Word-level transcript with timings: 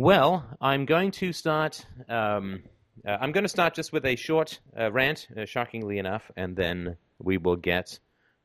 Well, 0.00 0.46
I'm 0.62 0.86
going 0.86 1.10
to 1.10 1.30
start. 1.30 1.84
Um, 2.08 2.62
uh, 3.06 3.18
I'm 3.20 3.32
going 3.32 3.44
to 3.44 3.50
start 3.50 3.74
just 3.74 3.92
with 3.92 4.06
a 4.06 4.16
short 4.16 4.58
uh, 4.74 4.90
rant, 4.90 5.28
uh, 5.36 5.44
shockingly 5.44 5.98
enough, 5.98 6.30
and 6.38 6.56
then 6.56 6.96
we 7.18 7.36
will 7.36 7.56
get 7.56 7.98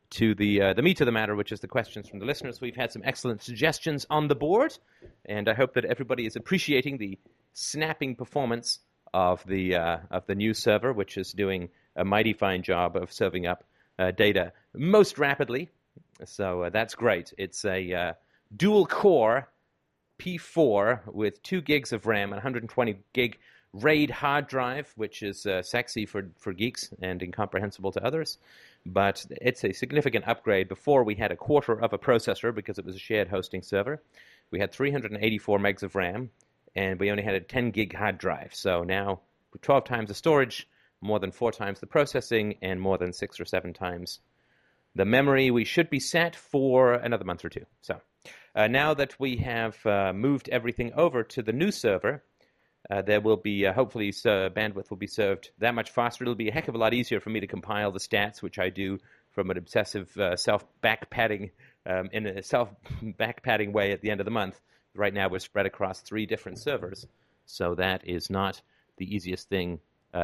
to 0.09 0.35
the 0.35 0.61
uh, 0.61 0.73
the 0.73 0.81
meat 0.81 0.99
of 0.99 1.05
the 1.05 1.13
matter, 1.13 1.33
which 1.33 1.53
is 1.53 1.61
the 1.61 1.69
questions 1.69 2.09
from 2.09 2.19
the 2.19 2.25
listeners. 2.25 2.59
We've 2.59 2.75
had 2.75 2.91
some 2.91 3.03
excellent 3.05 3.41
suggestions 3.41 4.05
on 4.09 4.27
the 4.27 4.35
board, 4.35 4.77
and 5.23 5.47
I 5.47 5.53
hope 5.53 5.75
that 5.75 5.85
everybody 5.85 6.25
is 6.25 6.35
appreciating 6.35 6.97
the 6.97 7.17
snapping 7.53 8.17
performance 8.17 8.79
of 9.13 9.41
the 9.47 9.75
uh, 9.75 9.97
of 10.11 10.27
the 10.27 10.35
new 10.35 10.53
server, 10.53 10.91
which 10.91 11.15
is 11.15 11.31
doing 11.31 11.69
a 11.95 12.03
mighty 12.03 12.33
fine 12.33 12.63
job 12.63 12.97
of 12.97 13.13
serving 13.13 13.47
up 13.47 13.63
uh, 13.97 14.11
data 14.11 14.51
most 14.73 15.17
rapidly. 15.17 15.69
So 16.25 16.69
that's 16.73 16.95
great. 16.95 17.33
It's 17.37 17.63
a 17.63 18.15
dual 18.57 18.85
core 18.87 19.47
P4 20.19 21.13
with 21.13 21.41
two 21.43 21.61
gigs 21.61 21.93
of 21.93 22.05
RAM 22.05 22.29
and 22.29 22.37
120 22.37 22.97
gig 23.13 23.37
RAID 23.73 24.09
hard 24.09 24.47
drive, 24.47 24.93
which 24.95 25.21
is 25.21 25.45
uh, 25.45 25.61
sexy 25.61 26.05
for, 26.05 26.29
for 26.37 26.53
geeks 26.53 26.93
and 27.01 27.21
incomprehensible 27.21 27.91
to 27.91 28.05
others. 28.05 28.37
But 28.85 29.25
it's 29.29 29.65
a 29.65 29.73
significant 29.73 30.27
upgrade. 30.27 30.69
Before 30.69 31.03
we 31.03 31.15
had 31.15 31.31
a 31.31 31.35
quarter 31.35 31.73
of 31.81 31.91
a 31.91 31.97
processor 31.97 32.55
because 32.55 32.79
it 32.79 32.85
was 32.85 32.95
a 32.95 32.99
shared 32.99 33.27
hosting 33.27 33.63
server. 33.63 34.01
We 34.51 34.59
had 34.59 34.71
384 34.71 35.59
megs 35.59 35.83
of 35.83 35.95
RAM, 35.95 36.29
and 36.75 36.99
we 36.99 37.11
only 37.11 37.23
had 37.23 37.35
a 37.35 37.41
10 37.41 37.71
gig 37.71 37.95
hard 37.95 38.17
drive. 38.17 38.53
So 38.53 38.83
now 38.83 39.21
12 39.61 39.83
times 39.83 40.07
the 40.07 40.13
storage, 40.13 40.67
more 41.01 41.19
than 41.19 41.31
four 41.31 41.51
times 41.51 41.79
the 41.79 41.87
processing, 41.87 42.55
and 42.61 42.79
more 42.79 42.97
than 42.97 43.11
six 43.11 43.39
or 43.39 43.45
seven 43.45 43.73
times 43.73 44.19
the 44.95 45.05
memory. 45.05 45.51
We 45.51 45.65
should 45.65 45.89
be 45.89 45.99
set 45.99 46.35
for 46.35 46.93
another 46.93 47.25
month 47.25 47.43
or 47.43 47.49
two. 47.49 47.65
So 47.81 47.99
uh, 48.55 48.67
now 48.67 48.93
that 48.93 49.19
we 49.19 49.37
have 49.37 49.85
uh, 49.85 50.13
moved 50.13 50.47
everything 50.49 50.93
over 50.93 51.23
to 51.23 51.43
the 51.43 51.51
new 51.51 51.71
server, 51.71 52.23
uh, 52.89 53.01
there 53.01 53.19
will 53.19 53.37
be 53.37 53.65
uh, 53.65 53.73
hopefully 53.73 54.09
uh, 54.09 54.49
bandwidth 54.49 54.89
will 54.89 54.97
be 54.97 55.07
served 55.07 55.49
that 55.57 55.75
much 55.75 55.91
faster. 55.91 56.23
It'll 56.23 56.35
be 56.35 56.49
a 56.49 56.53
heck 56.53 56.67
of 56.67 56.75
a 56.75 56.77
lot 56.77 56.93
easier 56.93 57.19
for 57.19 57.29
me 57.29 57.39
to 57.41 57.47
compile 57.47 57.91
the 57.91 57.99
stats, 57.99 58.41
which 58.41 58.59
I 58.59 58.69
do 58.69 58.99
from 59.31 59.49
an 59.49 59.57
obsessive 59.57 60.15
uh, 60.17 60.37
self 60.37 60.63
back 60.81 61.09
padding 61.09 61.51
um, 61.85 62.09
in 62.13 62.27
a 62.27 62.43
self 62.43 62.69
back 63.01 63.43
padding 63.43 63.73
way 63.73 63.91
at 63.91 64.01
the 64.01 64.11
end 64.11 64.21
of 64.21 64.25
the 64.25 64.31
month. 64.31 64.59
Right 64.93 65.13
now, 65.13 65.27
we're 65.27 65.39
spread 65.39 65.65
across 65.65 65.99
three 65.99 66.25
different 66.25 66.59
servers, 66.59 67.05
so 67.45 67.75
that 67.75 68.07
is 68.07 68.29
not 68.29 68.61
the 68.97 69.13
easiest 69.13 69.49
thing 69.49 69.79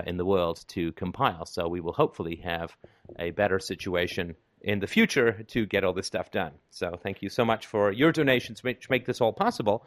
in 0.06 0.16
the 0.16 0.24
world 0.24 0.64
to 0.70 0.94
compile. 0.94 1.46
So 1.46 1.68
we 1.68 1.82
will 1.82 1.92
hopefully 1.92 2.38
have 2.46 2.74
a 3.20 3.32
better 3.32 3.60
situation 3.60 4.38
in 4.62 4.80
the 4.80 4.88
future 4.88 5.44
to 5.48 5.66
get 5.66 5.84
all 5.84 5.94
this 5.94 6.08
stuff 6.08 6.32
done. 6.32 6.54
So 6.70 7.00
thank 7.02 7.22
you 7.22 7.30
so 7.30 7.44
much 7.44 7.66
for 7.66 7.92
your 7.92 8.12
donations, 8.12 8.64
which 8.64 8.90
make 8.90 9.06
this 9.06 9.22
all 9.22 9.34
possible. 9.34 9.86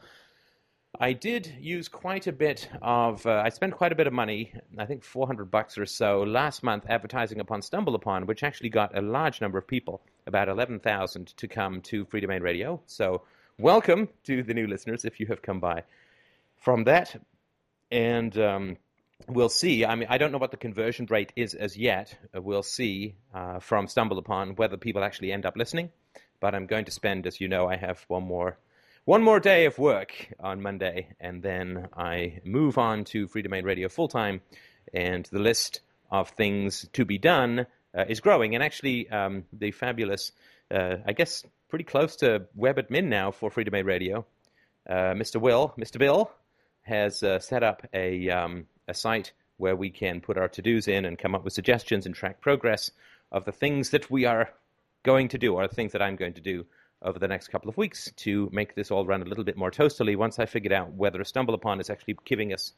I 1.00 1.12
did 1.12 1.52
use 1.58 1.88
quite 1.88 2.28
a 2.28 2.32
bit 2.32 2.68
of. 2.80 3.26
Uh, 3.26 3.42
I 3.44 3.48
spent 3.48 3.74
quite 3.74 3.90
a 3.90 3.96
bit 3.96 4.06
of 4.06 4.12
money. 4.12 4.52
I 4.78 4.86
think 4.86 5.02
400 5.02 5.50
bucks 5.50 5.76
or 5.76 5.86
so 5.86 6.22
last 6.22 6.62
month 6.62 6.84
advertising 6.88 7.40
upon 7.40 7.62
StumbleUpon, 7.62 8.26
which 8.26 8.44
actually 8.44 8.68
got 8.68 8.96
a 8.96 9.02
large 9.02 9.40
number 9.40 9.58
of 9.58 9.66
people, 9.66 10.02
about 10.26 10.48
11,000, 10.48 11.36
to 11.36 11.48
come 11.48 11.80
to 11.82 12.04
Freedomain 12.06 12.42
Radio. 12.42 12.80
So 12.86 13.22
welcome 13.58 14.08
to 14.24 14.44
the 14.44 14.54
new 14.54 14.68
listeners 14.68 15.04
if 15.04 15.18
you 15.18 15.26
have 15.26 15.42
come 15.42 15.58
by 15.58 15.82
from 16.56 16.84
that. 16.84 17.20
And 17.90 18.38
um, 18.38 18.76
we'll 19.28 19.48
see. 19.48 19.84
I 19.84 19.94
mean, 19.94 20.08
I 20.10 20.18
don't 20.18 20.32
know 20.32 20.38
what 20.38 20.50
the 20.50 20.56
conversion 20.56 21.06
rate 21.10 21.32
is 21.36 21.54
as 21.54 21.76
yet. 21.76 22.16
Uh, 22.34 22.42
we'll 22.42 22.62
see 22.62 23.14
uh, 23.32 23.58
from 23.58 23.86
StumbleUpon 23.86 24.56
whether 24.56 24.76
people 24.76 25.04
actually 25.04 25.32
end 25.32 25.46
up 25.46 25.56
listening. 25.56 25.90
But 26.40 26.54
I'm 26.54 26.66
going 26.66 26.84
to 26.86 26.90
spend, 26.90 27.26
as 27.26 27.40
you 27.40 27.48
know, 27.48 27.68
I 27.68 27.76
have 27.76 28.04
one 28.08 28.24
more 28.24 28.58
one 29.06 29.22
more 29.22 29.38
day 29.38 29.66
of 29.66 29.78
work 29.78 30.32
on 30.40 30.62
Monday, 30.62 31.08
and 31.20 31.42
then 31.42 31.88
I 31.94 32.40
move 32.42 32.78
on 32.78 33.04
to 33.04 33.28
Freedomain 33.28 33.64
Radio 33.64 33.88
full 33.88 34.08
time, 34.08 34.40
and 34.94 35.26
the 35.26 35.38
list 35.38 35.80
of 36.10 36.30
things 36.30 36.88
to 36.94 37.04
be 37.04 37.18
done 37.18 37.66
uh, 37.96 38.04
is 38.08 38.20
growing. 38.20 38.54
And 38.54 38.64
actually, 38.64 39.10
um, 39.10 39.44
the 39.52 39.72
fabulous, 39.72 40.32
uh, 40.70 40.96
I 41.06 41.12
guess, 41.12 41.44
pretty 41.68 41.84
close 41.84 42.16
to 42.16 42.46
web 42.54 42.76
admin 42.76 43.06
now 43.08 43.30
for 43.30 43.50
Freedomain 43.50 43.84
Radio, 43.84 44.24
uh, 44.88 45.12
Mr. 45.12 45.40
Will, 45.40 45.74
Mr. 45.78 45.98
Bill, 45.98 46.30
has 46.82 47.22
uh, 47.22 47.38
set 47.40 47.62
up 47.62 47.86
a 47.92 48.30
um, 48.30 48.66
a 48.88 48.94
site 48.94 49.32
where 49.56 49.76
we 49.76 49.90
can 49.90 50.20
put 50.20 50.36
our 50.36 50.48
to 50.48 50.62
dos 50.62 50.88
in 50.88 51.04
and 51.04 51.18
come 51.18 51.34
up 51.34 51.44
with 51.44 51.52
suggestions 51.52 52.06
and 52.06 52.14
track 52.14 52.40
progress 52.40 52.90
of 53.30 53.44
the 53.44 53.52
things 53.52 53.90
that 53.90 54.10
we 54.10 54.24
are 54.24 54.50
going 55.02 55.28
to 55.28 55.38
do, 55.38 55.54
or 55.54 55.66
the 55.68 55.74
things 55.74 55.92
that 55.92 56.02
I'm 56.02 56.16
going 56.16 56.34
to 56.34 56.40
do 56.40 56.66
over 57.02 57.18
the 57.18 57.28
next 57.28 57.48
couple 57.48 57.68
of 57.68 57.76
weeks 57.76 58.10
to 58.16 58.48
make 58.52 58.74
this 58.74 58.90
all 58.90 59.06
run 59.06 59.22
a 59.22 59.26
little 59.26 59.44
bit 59.44 59.56
more 59.56 59.70
toastily. 59.70 60.16
Once 60.16 60.38
I 60.38 60.46
figured 60.46 60.72
out 60.72 60.92
whether 60.92 61.18
StumbleUpon 61.20 61.80
is 61.80 61.90
actually 61.90 62.16
giving 62.24 62.52
us 62.52 62.72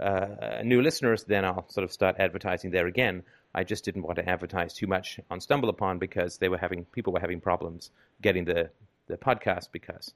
uh, 0.00 0.62
new 0.62 0.80
listeners, 0.80 1.24
then 1.24 1.44
I'll 1.44 1.68
sort 1.68 1.84
of 1.84 1.92
start 1.92 2.16
advertising 2.18 2.70
there 2.70 2.86
again. 2.86 3.24
I 3.54 3.64
just 3.64 3.84
didn't 3.84 4.02
want 4.02 4.16
to 4.16 4.28
advertise 4.28 4.74
too 4.74 4.86
much 4.86 5.20
on 5.30 5.40
StumbleUpon 5.40 5.98
because 5.98 6.38
they 6.38 6.48
were 6.48 6.58
having 6.58 6.84
people 6.84 7.12
were 7.12 7.20
having 7.20 7.40
problems 7.40 7.90
getting 8.22 8.44
the 8.44 8.70
the 9.06 9.16
podcast 9.16 9.70
because. 9.72 10.14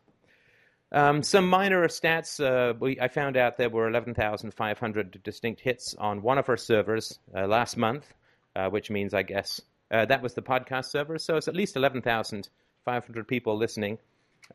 Um, 0.90 1.22
some 1.22 1.48
minor 1.48 1.86
stats. 1.88 2.42
Uh, 2.42 2.74
we, 2.78 2.98
I 3.00 3.08
found 3.08 3.36
out 3.36 3.58
there 3.58 3.68
were 3.68 3.88
11,500 3.88 5.22
distinct 5.22 5.60
hits 5.60 5.94
on 5.98 6.22
one 6.22 6.38
of 6.38 6.48
our 6.48 6.56
servers 6.56 7.18
uh, 7.34 7.46
last 7.46 7.76
month, 7.76 8.12
uh, 8.56 8.68
which 8.70 8.90
means, 8.90 9.12
I 9.12 9.22
guess, 9.22 9.60
uh, 9.90 10.06
that 10.06 10.22
was 10.22 10.34
the 10.34 10.42
podcast 10.42 10.86
server. 10.86 11.18
So 11.18 11.36
it's 11.36 11.48
at 11.48 11.54
least 11.54 11.76
11,500 11.76 13.28
people 13.28 13.56
listening. 13.56 13.98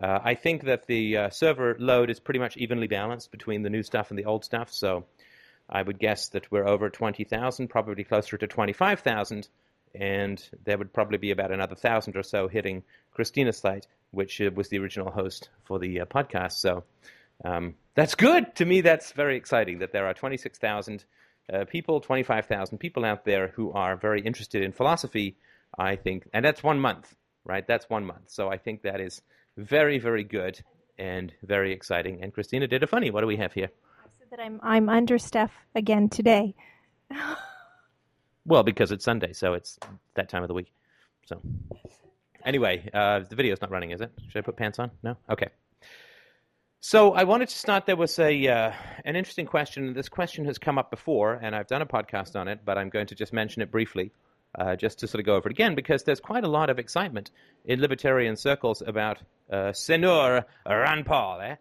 Uh, 0.02 0.20
I 0.24 0.34
think 0.34 0.64
that 0.64 0.88
the 0.88 1.18
uh, 1.18 1.30
server 1.30 1.76
load 1.80 2.10
is 2.10 2.20
pretty 2.20 2.40
much 2.40 2.58
evenly 2.58 2.88
balanced 2.88 3.32
between 3.32 3.62
the 3.62 3.70
new 3.70 3.84
stuff 3.84 4.10
and 4.10 4.18
the 4.18 4.26
old 4.26 4.44
stuff. 4.44 4.74
So 4.74 5.06
I 5.70 5.84
would 5.84 6.00
guess 6.00 6.30
that 6.30 6.52
we're 6.52 6.68
over 6.68 6.90
20,000, 6.90 7.68
probably 7.68 8.04
closer 8.04 8.38
to 8.38 8.48
25,000. 8.48 9.48
And 9.96 10.44
there 10.64 10.78
would 10.78 10.94
probably 10.94 11.18
be 11.18 11.32
about 11.32 11.52
another 11.52 11.76
thousand 11.76 12.16
or 12.16 12.24
so 12.24 12.48
hitting 12.48 12.84
Christina's 13.12 13.58
site, 13.58 13.88
which 14.12 14.42
uh, 14.42 14.50
was 14.54 14.70
the 14.70 14.80
original 14.80 15.12
host 15.12 15.50
for 15.64 15.80
the 15.80 16.02
uh, 16.02 16.06
podcast. 16.06 16.54
So 16.54 16.84
um, 17.46 17.76
that's 17.96 18.16
good. 18.16 18.56
To 18.56 18.66
me, 18.66 18.82
that's 18.82 19.12
very 19.12 19.38
exciting 19.38 19.80
that 19.80 19.92
there 19.92 20.08
are 20.08 20.14
26,000 20.14 21.06
uh, 21.52 21.66
people, 21.66 22.00
25,000 22.00 22.78
people 22.78 23.06
out 23.06 23.26
there 23.26 23.50
who 23.50 23.72
are 23.74 23.96
very 23.96 24.22
interested 24.22 24.64
in 24.64 24.72
philosophy. 24.72 25.38
I 25.78 25.96
think, 25.96 26.30
and 26.34 26.46
that's 26.46 26.62
one 26.62 26.80
month 26.80 27.16
right? 27.46 27.66
That's 27.68 27.90
one 27.90 28.06
month. 28.06 28.30
So 28.30 28.50
I 28.50 28.58
think 28.58 28.84
that 28.84 29.00
is 29.00 29.22
very, 29.58 30.00
very 30.00 30.24
good 30.24 30.60
and 30.98 31.34
very 31.44 31.72
exciting. 31.72 32.22
And 32.22 32.34
Christina 32.34 32.68
did 32.68 32.84
a 32.84 32.88
funny. 32.88 33.12
What 33.12 33.22
do 33.22 33.28
we 33.28 33.38
have 33.38 33.54
here? 33.54 33.70
I 34.04 34.08
said 34.20 34.28
that 34.32 34.40
I'm 34.40 34.60
I'm 34.64 34.90
under 34.90 35.18
Steph 35.18 35.54
again 35.76 36.10
today. 36.10 36.56
well, 38.46 38.64
because 38.64 38.92
it's 38.92 39.06
Sunday, 39.06 39.34
so 39.34 39.54
it's 39.54 39.80
that 40.16 40.30
time 40.30 40.44
of 40.44 40.48
the 40.48 40.54
week. 40.54 40.72
So 41.26 41.42
anyway, 42.46 42.90
uh, 42.94 43.22
the 43.28 43.36
video's 43.36 43.62
not 43.62 43.72
running, 43.72 43.92
is 43.92 44.02
it? 44.02 44.12
Should 44.30 44.40
I 44.40 44.42
put 44.42 44.56
pants 44.58 44.80
on? 44.80 44.92
No. 45.02 45.18
Okay. 45.30 45.50
So 46.80 47.14
I 47.14 47.24
wanted 47.24 47.48
to 47.48 47.58
start. 47.58 47.86
There 47.86 47.96
was 47.96 48.20
a 48.20 48.48
uh, 48.48 48.72
an 49.06 49.16
interesting 49.16 49.46
question. 49.46 49.94
This 49.94 50.10
question 50.10 50.46
has 50.46 50.58
come 50.58 50.78
up 50.78 50.92
before, 50.92 51.34
and 51.42 51.56
I've 51.56 51.68
done 51.68 51.82
a 51.82 51.86
podcast 51.86 52.38
on 52.38 52.48
it, 52.50 52.60
but 52.66 52.78
I'm 52.78 52.90
going 52.90 53.08
to 53.08 53.16
just 53.16 53.32
mention 53.32 53.62
it 53.62 53.72
briefly 53.72 54.12
uh, 54.56 54.76
just 54.76 55.00
to 55.00 55.08
sort 55.08 55.20
of 55.20 55.26
go 55.26 55.36
over 55.36 55.50
it 55.50 55.54
again, 55.54 55.76
because 55.76 56.04
there's 56.04 56.20
quite 56.20 56.44
a 56.44 56.48
lot 56.48 56.70
of 56.70 56.80
excitement 56.80 57.32
in 57.66 57.80
libertarian 57.80 58.36
circles 58.36 58.82
about 58.86 59.20
uh, 59.52 59.74
Senor 59.74 60.46
Ron 60.66 61.04
Paul. 61.04 61.42
Eh? 61.42 61.56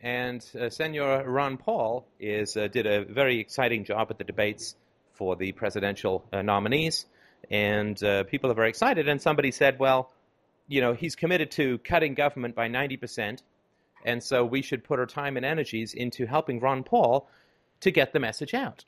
And 0.00 0.44
uh, 0.58 0.68
Senor 0.68 1.24
Ron 1.28 1.56
Paul 1.56 2.06
is, 2.18 2.56
uh, 2.56 2.66
did 2.66 2.86
a 2.86 3.04
very 3.04 3.38
exciting 3.38 3.84
job 3.84 4.08
at 4.10 4.18
the 4.18 4.24
debates 4.24 4.74
for 5.14 5.36
the 5.36 5.52
presidential 5.52 6.24
uh, 6.32 6.42
nominees, 6.42 7.06
and 7.50 8.02
uh, 8.02 8.24
people 8.24 8.50
are 8.50 8.54
very 8.54 8.68
excited. 8.68 9.08
And 9.08 9.20
somebody 9.20 9.50
said, 9.50 9.78
well, 9.78 10.10
you 10.68 10.80
know, 10.80 10.94
he's 10.94 11.16
committed 11.16 11.50
to 11.52 11.78
cutting 11.78 12.14
government 12.14 12.54
by 12.54 12.68
90%, 12.68 13.42
and 14.04 14.22
so 14.22 14.44
we 14.44 14.62
should 14.62 14.84
put 14.84 14.98
our 14.98 15.06
time 15.06 15.36
and 15.36 15.46
energies 15.46 15.94
into 15.94 16.26
helping 16.26 16.60
Ron 16.60 16.82
Paul 16.84 17.28
to 17.80 17.90
get 17.90 18.12
the 18.12 18.20
message 18.20 18.54
out. 18.54 18.84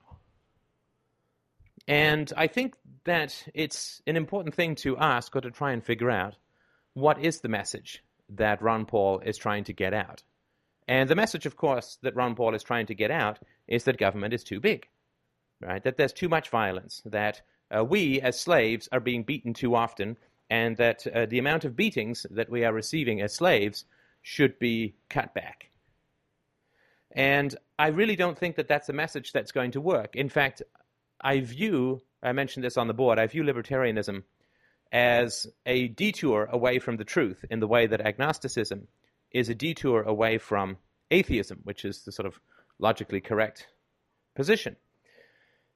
And 1.86 2.32
I 2.36 2.46
think 2.46 2.74
that 3.04 3.46
it's 3.52 4.00
an 4.06 4.16
important 4.16 4.54
thing 4.54 4.74
to 4.76 4.96
ask 4.96 5.34
or 5.36 5.40
to 5.42 5.50
try 5.50 5.72
and 5.72 5.84
figure 5.84 6.10
out 6.10 6.36
what 6.94 7.22
is 7.22 7.40
the 7.40 7.48
message 7.48 8.02
that 8.30 8.62
Ron 8.62 8.86
Paul 8.86 9.20
is 9.20 9.36
trying 9.36 9.64
to 9.64 9.72
get 9.72 9.92
out. 9.92 10.22
And 10.88 11.08
the 11.08 11.14
message, 11.14 11.46
of 11.46 11.56
course, 11.56 11.98
that 12.02 12.16
Ron 12.16 12.34
Paul 12.34 12.54
is 12.54 12.62
trying 12.62 12.86
to 12.86 12.94
get 12.94 13.10
out 13.10 13.38
is 13.66 13.84
that 13.84 13.98
government 13.98 14.34
is 14.34 14.44
too 14.44 14.60
big, 14.60 14.88
right? 15.64 15.82
That 15.82 15.96
there's 15.96 16.12
too 16.12 16.28
much 16.28 16.50
violence, 16.50 17.02
that 17.06 17.42
uh, 17.74 17.84
we 17.84 18.20
as 18.20 18.38
slaves 18.38 18.88
are 18.92 19.00
being 19.00 19.22
beaten 19.22 19.54
too 19.54 19.74
often, 19.74 20.16
and 20.50 20.76
that 20.76 21.06
uh, 21.06 21.26
the 21.26 21.38
amount 21.38 21.64
of 21.64 21.76
beatings 21.76 22.26
that 22.30 22.50
we 22.50 22.64
are 22.64 22.72
receiving 22.72 23.20
as 23.20 23.34
slaves 23.34 23.84
should 24.22 24.58
be 24.58 24.94
cut 25.08 25.34
back. 25.34 25.70
And 27.12 27.54
I 27.78 27.88
really 27.88 28.16
don't 28.16 28.36
think 28.36 28.56
that 28.56 28.68
that's 28.68 28.88
a 28.88 28.92
message 28.92 29.32
that's 29.32 29.52
going 29.52 29.72
to 29.72 29.80
work. 29.80 30.16
In 30.16 30.28
fact, 30.28 30.62
I 31.20 31.40
view, 31.40 32.02
I 32.22 32.32
mentioned 32.32 32.64
this 32.64 32.76
on 32.76 32.88
the 32.88 32.94
board, 32.94 33.18
I 33.18 33.26
view 33.26 33.42
libertarianism 33.42 34.24
as 34.92 35.46
a 35.66 35.88
detour 35.88 36.48
away 36.50 36.78
from 36.78 36.96
the 36.96 37.04
truth 37.04 37.44
in 37.50 37.60
the 37.60 37.66
way 37.66 37.86
that 37.86 38.00
agnosticism 38.00 38.86
is 39.30 39.48
a 39.48 39.54
detour 39.54 40.02
away 40.02 40.38
from 40.38 40.76
atheism, 41.10 41.60
which 41.64 41.84
is 41.84 42.04
the 42.04 42.12
sort 42.12 42.26
of 42.26 42.38
logically 42.78 43.20
correct 43.20 43.66
position 44.34 44.76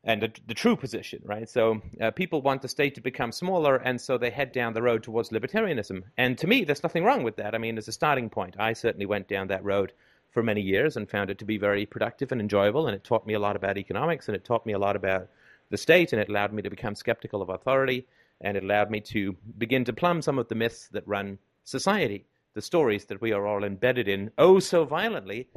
and 0.04 0.22
the, 0.22 0.32
the 0.46 0.54
true 0.54 0.76
position, 0.76 1.20
right? 1.24 1.48
So 1.48 1.82
uh, 2.00 2.10
people 2.12 2.40
want 2.40 2.62
the 2.62 2.68
state 2.68 2.94
to 2.94 3.00
become 3.00 3.32
smaller, 3.32 3.76
and 3.76 4.00
so 4.00 4.16
they 4.16 4.30
head 4.30 4.52
down 4.52 4.72
the 4.72 4.82
road 4.82 5.02
towards 5.02 5.30
libertarianism. 5.30 6.02
And 6.16 6.38
to 6.38 6.46
me, 6.46 6.64
there's 6.64 6.82
nothing 6.82 7.04
wrong 7.04 7.24
with 7.24 7.36
that. 7.36 7.54
I 7.54 7.58
mean, 7.58 7.78
as 7.78 7.88
a 7.88 7.92
starting 7.92 8.30
point, 8.30 8.56
I 8.58 8.72
certainly 8.72 9.06
went 9.06 9.28
down 9.28 9.48
that 9.48 9.64
road 9.64 9.92
for 10.30 10.42
many 10.42 10.60
years 10.60 10.96
and 10.96 11.10
found 11.10 11.30
it 11.30 11.38
to 11.38 11.44
be 11.44 11.58
very 11.58 11.84
productive 11.84 12.32
and 12.32 12.40
enjoyable, 12.40 12.86
and 12.86 12.94
it 12.94 13.04
taught 13.04 13.26
me 13.26 13.34
a 13.34 13.40
lot 13.40 13.56
about 13.56 13.78
economics, 13.78 14.28
and 14.28 14.36
it 14.36 14.44
taught 14.44 14.66
me 14.66 14.72
a 14.72 14.78
lot 14.78 14.96
about 14.96 15.28
the 15.70 15.76
state, 15.76 16.12
and 16.12 16.22
it 16.22 16.28
allowed 16.28 16.52
me 16.52 16.62
to 16.62 16.70
become 16.70 16.94
skeptical 16.94 17.42
of 17.42 17.48
authority, 17.48 18.06
and 18.40 18.56
it 18.56 18.62
allowed 18.62 18.90
me 18.90 19.00
to 19.00 19.36
begin 19.58 19.84
to 19.84 19.92
plumb 19.92 20.22
some 20.22 20.38
of 20.38 20.48
the 20.48 20.54
myths 20.54 20.88
that 20.92 21.06
run 21.08 21.38
society, 21.64 22.24
the 22.54 22.62
stories 22.62 23.06
that 23.06 23.20
we 23.20 23.32
are 23.32 23.46
all 23.46 23.64
embedded 23.64 24.08
in 24.08 24.30
oh 24.38 24.58
so 24.58 24.84
violently. 24.84 25.48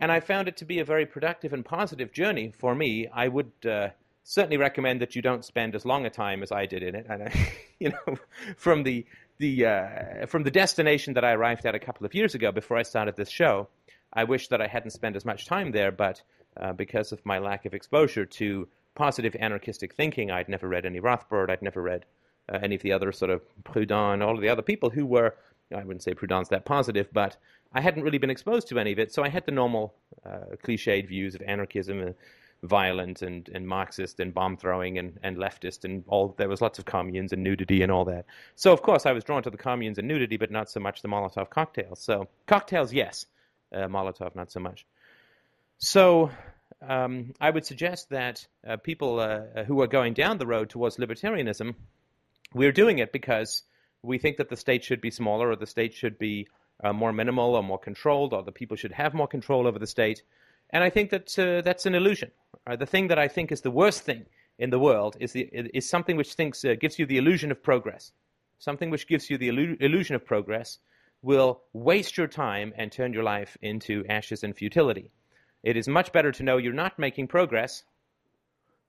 And 0.00 0.12
I 0.12 0.20
found 0.20 0.48
it 0.48 0.56
to 0.58 0.64
be 0.64 0.78
a 0.78 0.84
very 0.84 1.06
productive 1.06 1.52
and 1.52 1.64
positive 1.64 2.12
journey 2.12 2.52
for 2.56 2.74
me. 2.74 3.08
I 3.12 3.28
would 3.28 3.52
uh, 3.68 3.88
certainly 4.22 4.56
recommend 4.56 5.00
that 5.00 5.16
you 5.16 5.22
don't 5.22 5.44
spend 5.44 5.74
as 5.74 5.84
long 5.84 6.06
a 6.06 6.10
time 6.10 6.42
as 6.42 6.52
I 6.52 6.66
did 6.66 6.82
in 6.82 6.94
it. 6.94 7.06
And 7.08 7.22
uh, 7.22 7.30
you 7.78 7.90
know, 7.90 8.16
from 8.56 8.84
the 8.84 9.06
the 9.38 9.66
uh, 9.66 10.26
from 10.26 10.44
the 10.44 10.50
destination 10.50 11.14
that 11.14 11.24
I 11.24 11.32
arrived 11.32 11.66
at 11.66 11.74
a 11.74 11.80
couple 11.80 12.06
of 12.06 12.14
years 12.14 12.34
ago 12.34 12.52
before 12.52 12.76
I 12.76 12.82
started 12.82 13.16
this 13.16 13.30
show, 13.30 13.68
I 14.12 14.24
wish 14.24 14.48
that 14.48 14.60
I 14.60 14.68
hadn't 14.68 14.90
spent 14.90 15.16
as 15.16 15.24
much 15.24 15.46
time 15.46 15.72
there. 15.72 15.90
But 15.90 16.22
uh, 16.56 16.72
because 16.72 17.12
of 17.12 17.24
my 17.24 17.38
lack 17.38 17.66
of 17.66 17.74
exposure 17.74 18.26
to 18.26 18.68
positive 18.94 19.36
anarchistic 19.38 19.94
thinking, 19.94 20.30
I'd 20.30 20.48
never 20.48 20.68
read 20.68 20.86
any 20.86 21.00
Rothbard. 21.00 21.50
I'd 21.50 21.62
never 21.62 21.82
read 21.82 22.04
uh, 22.52 22.58
any 22.62 22.76
of 22.76 22.82
the 22.82 22.92
other 22.92 23.12
sort 23.12 23.30
of 23.30 23.42
Proudhon, 23.64 24.22
all 24.22 24.34
of 24.34 24.42
the 24.42 24.48
other 24.48 24.62
people 24.62 24.90
who 24.90 25.06
were 25.06 25.34
I 25.74 25.84
wouldn't 25.84 26.02
say 26.02 26.14
Proudhon's 26.14 26.48
that 26.48 26.64
positive, 26.64 27.08
but 27.12 27.36
I 27.72 27.80
hadn't 27.80 28.02
really 28.02 28.18
been 28.18 28.30
exposed 28.30 28.68
to 28.68 28.78
any 28.78 28.92
of 28.92 28.98
it, 28.98 29.12
so 29.12 29.22
I 29.22 29.28
had 29.28 29.44
the 29.46 29.52
normal 29.52 29.94
uh, 30.24 30.56
cliched 30.64 31.08
views 31.08 31.34
of 31.34 31.42
anarchism, 31.42 32.00
and 32.00 32.14
violent 32.62 33.22
and, 33.22 33.48
and 33.54 33.66
Marxist 33.66 34.20
and 34.20 34.34
bomb 34.34 34.56
throwing 34.56 34.98
and, 34.98 35.18
and 35.22 35.36
leftist 35.36 35.84
and 35.84 36.04
all. 36.08 36.34
There 36.36 36.48
was 36.48 36.60
lots 36.60 36.78
of 36.78 36.84
communes 36.84 37.32
and 37.32 37.42
nudity 37.42 37.82
and 37.82 37.92
all 37.92 38.04
that. 38.06 38.26
So 38.56 38.72
of 38.72 38.82
course 38.82 39.06
I 39.06 39.12
was 39.12 39.24
drawn 39.24 39.42
to 39.44 39.50
the 39.50 39.56
communes 39.56 39.98
and 39.98 40.08
nudity, 40.08 40.36
but 40.36 40.50
not 40.50 40.70
so 40.70 40.80
much 40.80 41.02
the 41.02 41.08
Molotov 41.08 41.50
cocktails. 41.50 42.00
So 42.00 42.28
cocktails, 42.46 42.92
yes, 42.92 43.26
uh, 43.72 43.86
Molotov, 43.86 44.34
not 44.34 44.50
so 44.50 44.60
much. 44.60 44.86
So 45.78 46.30
um, 46.86 47.34
I 47.40 47.50
would 47.50 47.64
suggest 47.64 48.10
that 48.10 48.46
uh, 48.66 48.76
people 48.76 49.20
uh, 49.20 49.64
who 49.64 49.80
are 49.82 49.86
going 49.86 50.14
down 50.14 50.38
the 50.38 50.46
road 50.46 50.70
towards 50.70 50.96
libertarianism, 50.96 51.74
we're 52.52 52.72
doing 52.72 52.98
it 52.98 53.12
because 53.12 53.62
we 54.02 54.18
think 54.18 54.38
that 54.38 54.48
the 54.48 54.56
state 54.56 54.84
should 54.84 55.00
be 55.00 55.10
smaller 55.10 55.50
or 55.50 55.56
the 55.56 55.66
state 55.66 55.94
should 55.94 56.18
be 56.18 56.48
uh, 56.82 56.92
more 56.92 57.12
minimal 57.12 57.54
or 57.54 57.62
more 57.62 57.78
controlled 57.78 58.32
or 58.32 58.42
the 58.42 58.52
people 58.52 58.76
should 58.76 58.92
have 58.92 59.14
more 59.14 59.28
control 59.28 59.66
over 59.66 59.78
the 59.78 59.86
state. 59.86 60.22
And 60.70 60.84
I 60.84 60.90
think 60.90 61.10
that 61.10 61.38
uh, 61.38 61.62
that's 61.62 61.86
an 61.86 61.94
illusion. 61.94 62.30
Uh, 62.66 62.76
the 62.76 62.86
thing 62.86 63.08
that 63.08 63.18
I 63.18 63.28
think 63.28 63.50
is 63.50 63.62
the 63.62 63.70
worst 63.70 64.02
thing 64.02 64.26
in 64.58 64.70
the 64.70 64.78
world 64.78 65.16
is, 65.20 65.32
the, 65.32 65.48
is 65.52 65.88
something 65.88 66.16
which 66.16 66.34
thinks, 66.34 66.64
uh, 66.64 66.74
gives 66.78 66.98
you 66.98 67.06
the 67.06 67.18
illusion 67.18 67.50
of 67.50 67.62
progress. 67.62 68.12
Something 68.58 68.90
which 68.90 69.06
gives 69.06 69.30
you 69.30 69.38
the 69.38 69.48
illu- 69.48 69.80
illusion 69.80 70.14
of 70.14 70.24
progress 70.24 70.78
will 71.22 71.62
waste 71.72 72.16
your 72.16 72.26
time 72.26 72.72
and 72.76 72.92
turn 72.92 73.12
your 73.12 73.22
life 73.22 73.56
into 73.62 74.04
ashes 74.08 74.44
and 74.44 74.54
futility. 74.56 75.10
It 75.62 75.76
is 75.76 75.88
much 75.88 76.12
better 76.12 76.32
to 76.32 76.42
know 76.42 76.56
you're 76.56 76.72
not 76.72 76.98
making 76.98 77.28
progress, 77.28 77.82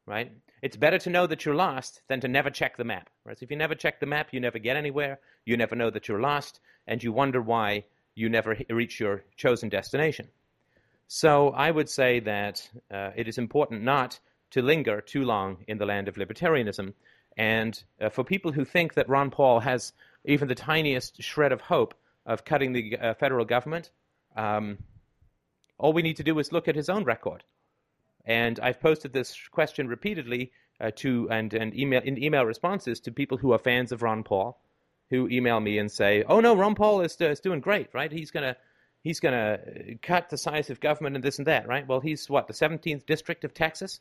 right? 0.06 0.32
It's 0.62 0.78
better 0.78 0.98
to 1.00 1.10
know 1.10 1.26
that 1.28 1.46
you're 1.46 1.56
lost 1.56 2.02
than 2.08 2.20
to 2.22 2.28
never 2.28 2.50
check 2.50 2.78
the 2.78 2.84
map. 2.84 3.10
Right? 3.26 3.38
So 3.40 3.44
if 3.44 3.52
you 3.52 3.58
never 3.58 3.76
check 3.76 4.00
the 4.00 4.06
map, 4.06 4.30
you 4.32 4.40
never 4.40 4.60
get 4.60 4.76
anywhere. 4.76 5.20
You 5.46 5.58
never 5.58 5.76
know 5.76 5.90
that 5.90 6.08
you're 6.08 6.20
lost, 6.20 6.60
and 6.90 7.04
you 7.04 7.14
wonder 7.14 7.42
why 7.42 7.86
you 8.16 8.28
never 8.28 8.58
reach 8.70 9.00
your 9.00 9.24
chosen 9.38 9.70
destination. 9.70 10.28
So 11.08 11.50
I 11.50 11.72
would 11.72 11.90
say 11.90 12.20
that 12.20 12.70
uh, 12.92 13.12
it 13.16 13.28
is 13.28 13.38
important 13.38 13.84
not 13.84 14.20
to 14.52 14.62
linger 14.62 15.00
too 15.00 15.24
long 15.24 15.64
in 15.68 15.78
the 15.78 15.86
land 15.86 16.08
of 16.08 16.16
libertarianism. 16.16 16.94
And 17.38 17.82
uh, 18.02 18.10
for 18.10 18.24
people 18.24 18.52
who 18.52 18.66
think 18.66 18.96
that 18.96 19.08
Ron 19.08 19.30
Paul 19.30 19.60
has 19.62 19.94
even 20.26 20.48
the 20.48 20.56
tiniest 20.56 21.22
shred 21.22 21.52
of 21.52 21.62
hope 21.62 21.94
of 22.26 22.44
cutting 22.44 22.74
the 22.74 22.98
uh, 22.98 23.14
federal 23.14 23.46
government, 23.46 23.92
um, 24.36 24.80
all 25.78 25.94
we 25.94 26.02
need 26.02 26.18
to 26.18 26.24
do 26.24 26.38
is 26.40 26.52
look 26.52 26.68
at 26.68 26.76
his 26.76 26.90
own 26.90 27.04
record. 27.04 27.44
And 28.26 28.60
I've 28.60 28.82
posted 28.82 29.14
this 29.14 29.36
question 29.52 29.88
repeatedly 29.88 30.52
uh, 30.82 30.92
to 30.98 31.30
and, 31.30 31.54
and 31.54 31.76
email 31.76 32.02
in 32.04 32.22
email 32.22 32.46
responses 32.46 33.00
to 33.02 33.12
people 33.12 33.38
who 33.38 33.54
are 33.54 33.60
fans 33.60 33.92
of 33.92 34.02
Ron 34.02 34.24
Paul, 34.24 34.60
who 35.10 35.28
email 35.30 35.60
me 35.60 35.78
and 35.78 35.92
say, 35.92 36.24
"Oh 36.28 36.40
no, 36.40 36.56
Ron 36.56 36.76
Paul 36.76 37.02
is, 37.02 37.18
uh, 37.20 37.26
is 37.26 37.40
doing 37.40 37.60
great, 37.60 37.90
right? 37.94 38.12
He's 38.12 38.32
gonna 38.32 38.56
he's 39.02 39.20
gonna 39.20 39.60
cut 40.02 40.30
the 40.30 40.38
size 40.38 40.70
of 40.70 40.80
government 40.80 41.16
and 41.16 41.24
this 41.24 41.38
and 41.38 41.48
that, 41.48 41.68
right? 41.68 41.88
Well, 41.88 42.00
he's 42.00 42.30
what 42.30 42.48
the 42.48 42.54
17th 42.54 43.06
district 43.06 43.44
of 43.44 43.54
Texas." 43.54 44.00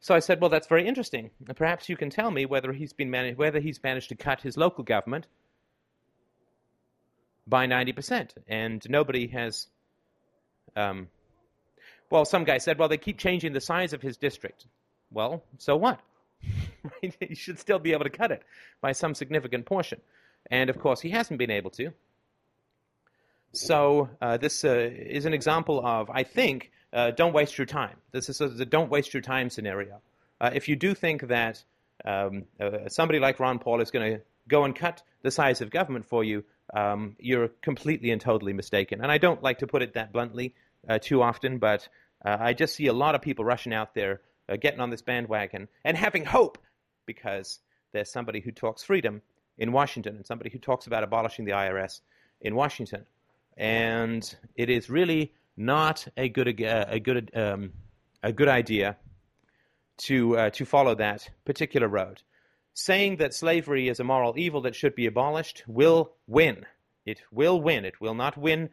So 0.00 0.14
I 0.14 0.18
said, 0.18 0.40
"Well, 0.40 0.50
that's 0.50 0.66
very 0.66 0.86
interesting. 0.86 1.30
Perhaps 1.56 1.88
you 1.88 1.96
can 1.96 2.10
tell 2.10 2.30
me 2.30 2.46
whether 2.46 2.72
he's 2.72 2.92
been 2.92 3.10
managed, 3.10 3.38
whether 3.38 3.60
he's 3.60 3.82
managed 3.82 4.10
to 4.10 4.16
cut 4.16 4.40
his 4.42 4.56
local 4.56 4.84
government 4.84 5.26
by 7.46 7.66
90%, 7.66 8.30
and 8.48 8.82
nobody 8.88 9.28
has." 9.28 9.68
Um, 10.76 11.08
well, 12.10 12.24
some 12.24 12.44
guy 12.44 12.58
said, 12.58 12.78
well, 12.78 12.88
they 12.88 12.96
keep 12.96 13.18
changing 13.18 13.52
the 13.52 13.60
size 13.60 13.92
of 13.92 14.02
his 14.02 14.16
district. 14.16 14.66
Well, 15.10 15.42
so 15.58 15.76
what? 15.76 16.00
he 17.00 17.34
should 17.34 17.58
still 17.58 17.78
be 17.78 17.92
able 17.92 18.04
to 18.04 18.10
cut 18.10 18.30
it 18.30 18.42
by 18.80 18.92
some 18.92 19.14
significant 19.14 19.66
portion. 19.66 20.00
And 20.50 20.70
of 20.70 20.78
course, 20.78 21.00
he 21.00 21.10
hasn't 21.10 21.38
been 21.38 21.50
able 21.50 21.70
to. 21.72 21.92
So 23.54 24.10
uh, 24.20 24.36
this 24.36 24.64
uh, 24.64 24.90
is 24.92 25.26
an 25.26 25.32
example 25.32 25.84
of, 25.84 26.10
I 26.10 26.24
think, 26.24 26.72
uh, 26.92 27.12
don't 27.12 27.32
waste 27.32 27.56
your 27.56 27.66
time. 27.66 27.96
This 28.10 28.28
is 28.28 28.40
a 28.40 28.64
don't 28.64 28.90
waste 28.90 29.14
your 29.14 29.22
time 29.22 29.48
scenario. 29.48 30.00
Uh, 30.40 30.50
if 30.52 30.68
you 30.68 30.74
do 30.76 30.94
think 30.94 31.28
that 31.28 31.62
um, 32.04 32.44
uh, 32.60 32.88
somebody 32.88 33.20
like 33.20 33.38
Ron 33.38 33.60
Paul 33.60 33.80
is 33.80 33.92
going 33.92 34.14
to 34.14 34.20
go 34.48 34.64
and 34.64 34.74
cut 34.74 35.02
the 35.22 35.30
size 35.30 35.60
of 35.60 35.70
government 35.70 36.06
for 36.06 36.24
you, 36.24 36.44
um, 36.74 37.14
you're 37.20 37.48
completely 37.62 38.10
and 38.10 38.20
totally 38.20 38.52
mistaken. 38.52 39.00
And 39.00 39.10
I 39.10 39.18
don't 39.18 39.42
like 39.42 39.60
to 39.60 39.68
put 39.68 39.82
it 39.82 39.94
that 39.94 40.12
bluntly 40.12 40.54
uh, 40.88 40.98
too 40.98 41.22
often, 41.22 41.58
but 41.58 41.88
I 42.26 42.54
just 42.54 42.74
see 42.74 42.86
a 42.86 42.92
lot 42.94 43.14
of 43.14 43.20
people 43.20 43.44
rushing 43.44 43.74
out 43.74 43.94
there, 43.94 44.22
getting 44.58 44.80
on 44.80 44.88
this 44.88 45.02
bandwagon, 45.02 45.68
and 45.84 45.94
having 45.94 46.24
hope 46.24 46.56
because 47.04 47.58
there's 47.92 48.10
somebody 48.10 48.40
who 48.40 48.50
talks 48.50 48.82
freedom 48.82 49.20
in 49.58 49.72
Washington 49.72 50.16
and 50.16 50.26
somebody 50.26 50.50
who 50.50 50.58
talks 50.58 50.86
about 50.86 51.04
abolishing 51.04 51.44
the 51.44 51.52
IRS 51.52 52.00
in 52.40 52.54
Washington. 52.54 53.06
And 53.56 54.22
it 54.56 54.68
is 54.68 54.90
really 54.90 55.32
not 55.56 56.06
a 56.16 56.28
good, 56.28 56.62
uh, 56.62 56.86
a 56.88 56.98
good, 56.98 57.30
um, 57.34 57.72
a 58.22 58.32
good 58.32 58.48
idea 58.48 58.96
to, 59.98 60.36
uh, 60.36 60.50
to 60.50 60.64
follow 60.64 60.94
that 60.96 61.28
particular 61.44 61.88
road. 61.88 62.22
Saying 62.74 63.16
that 63.18 63.34
slavery 63.34 63.88
is 63.88 64.00
a 64.00 64.04
moral 64.04 64.34
evil 64.36 64.62
that 64.62 64.74
should 64.74 64.96
be 64.96 65.06
abolished 65.06 65.62
will 65.68 66.12
win. 66.26 66.66
It 67.06 67.22
will 67.30 67.60
win. 67.60 67.84
It 67.84 68.00
will 68.00 68.14
not 68.14 68.36
win 68.36 68.70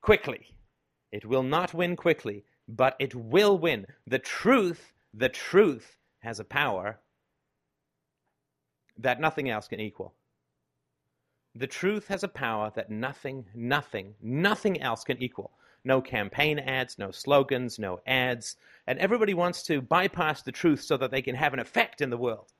quickly. 0.00 0.56
It 1.10 1.24
will 1.24 1.42
not 1.42 1.74
win 1.74 1.96
quickly, 1.96 2.44
but 2.68 2.94
it 3.00 3.14
will 3.14 3.58
win. 3.58 3.86
The 4.06 4.20
truth, 4.20 4.92
the 5.12 5.28
truth 5.28 5.96
has 6.20 6.38
a 6.38 6.44
power 6.44 7.00
that 8.98 9.20
nothing 9.20 9.50
else 9.50 9.68
can 9.68 9.80
equal. 9.80 10.14
The 11.54 11.66
truth 11.66 12.08
has 12.08 12.24
a 12.24 12.28
power 12.28 12.72
that 12.74 12.90
nothing, 12.90 13.46
nothing, 13.54 14.14
nothing 14.20 14.80
else 14.80 15.04
can 15.04 15.22
equal. 15.22 15.52
No 15.84 16.00
campaign 16.00 16.58
ads, 16.58 16.98
no 16.98 17.10
slogans, 17.10 17.78
no 17.78 18.00
ads. 18.06 18.56
And 18.86 18.98
everybody 18.98 19.34
wants 19.34 19.62
to 19.64 19.82
bypass 19.82 20.42
the 20.42 20.52
truth 20.52 20.82
so 20.82 20.96
that 20.96 21.10
they 21.10 21.22
can 21.22 21.34
have 21.36 21.52
an 21.52 21.60
effect 21.60 22.00
in 22.00 22.10
the 22.10 22.16
world. 22.16 22.52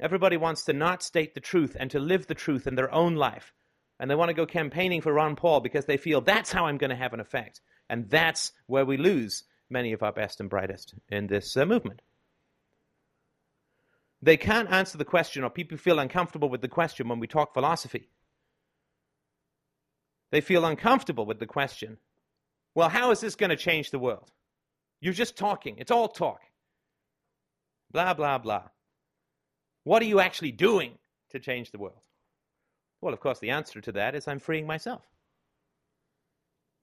Everybody 0.00 0.36
wants 0.36 0.64
to 0.64 0.72
not 0.72 1.02
state 1.02 1.34
the 1.34 1.40
truth 1.40 1.76
and 1.78 1.90
to 1.90 1.98
live 1.98 2.26
the 2.26 2.34
truth 2.34 2.66
in 2.66 2.74
their 2.74 2.92
own 2.92 3.14
life 3.14 3.52
and 3.98 4.10
they 4.10 4.14
want 4.14 4.28
to 4.28 4.34
go 4.34 4.46
campaigning 4.46 5.00
for 5.00 5.12
Ron 5.12 5.36
Paul 5.36 5.60
because 5.60 5.86
they 5.86 5.96
feel 5.96 6.20
that's 6.20 6.52
how 6.52 6.66
I'm 6.66 6.78
going 6.78 6.90
to 6.90 6.96
have 6.96 7.14
an 7.14 7.20
effect. 7.20 7.60
And 7.88 8.08
that's 8.10 8.52
where 8.66 8.84
we 8.84 8.96
lose 8.96 9.44
many 9.70 9.92
of 9.92 10.02
our 10.02 10.12
best 10.12 10.40
and 10.40 10.50
brightest 10.50 10.94
in 11.08 11.26
this 11.26 11.56
uh, 11.56 11.64
movement. 11.64 12.02
They 14.22 14.36
can't 14.36 14.70
answer 14.70 14.98
the 14.98 15.04
question, 15.04 15.44
or 15.44 15.50
people 15.50 15.78
feel 15.78 15.98
uncomfortable 15.98 16.48
with 16.48 16.62
the 16.62 16.68
question 16.68 17.08
when 17.08 17.20
we 17.20 17.26
talk 17.26 17.52
philosophy. 17.52 18.08
They 20.30 20.40
feel 20.40 20.64
uncomfortable 20.64 21.26
with 21.26 21.38
the 21.38 21.46
question 21.46 21.98
well, 22.74 22.90
how 22.90 23.10
is 23.10 23.20
this 23.20 23.36
going 23.36 23.48
to 23.48 23.56
change 23.56 23.90
the 23.90 23.98
world? 23.98 24.30
You're 25.00 25.14
just 25.14 25.38
talking, 25.38 25.76
it's 25.78 25.90
all 25.90 26.08
talk. 26.08 26.42
Blah, 27.90 28.12
blah, 28.12 28.36
blah. 28.36 28.64
What 29.84 30.02
are 30.02 30.06
you 30.06 30.20
actually 30.20 30.52
doing 30.52 30.98
to 31.30 31.40
change 31.40 31.70
the 31.70 31.78
world? 31.78 32.02
Well, 33.00 33.14
of 33.14 33.20
course, 33.20 33.38
the 33.38 33.50
answer 33.50 33.80
to 33.80 33.92
that 33.92 34.14
is 34.14 34.28
I'm 34.28 34.40
freeing 34.40 34.66
myself. 34.66 35.00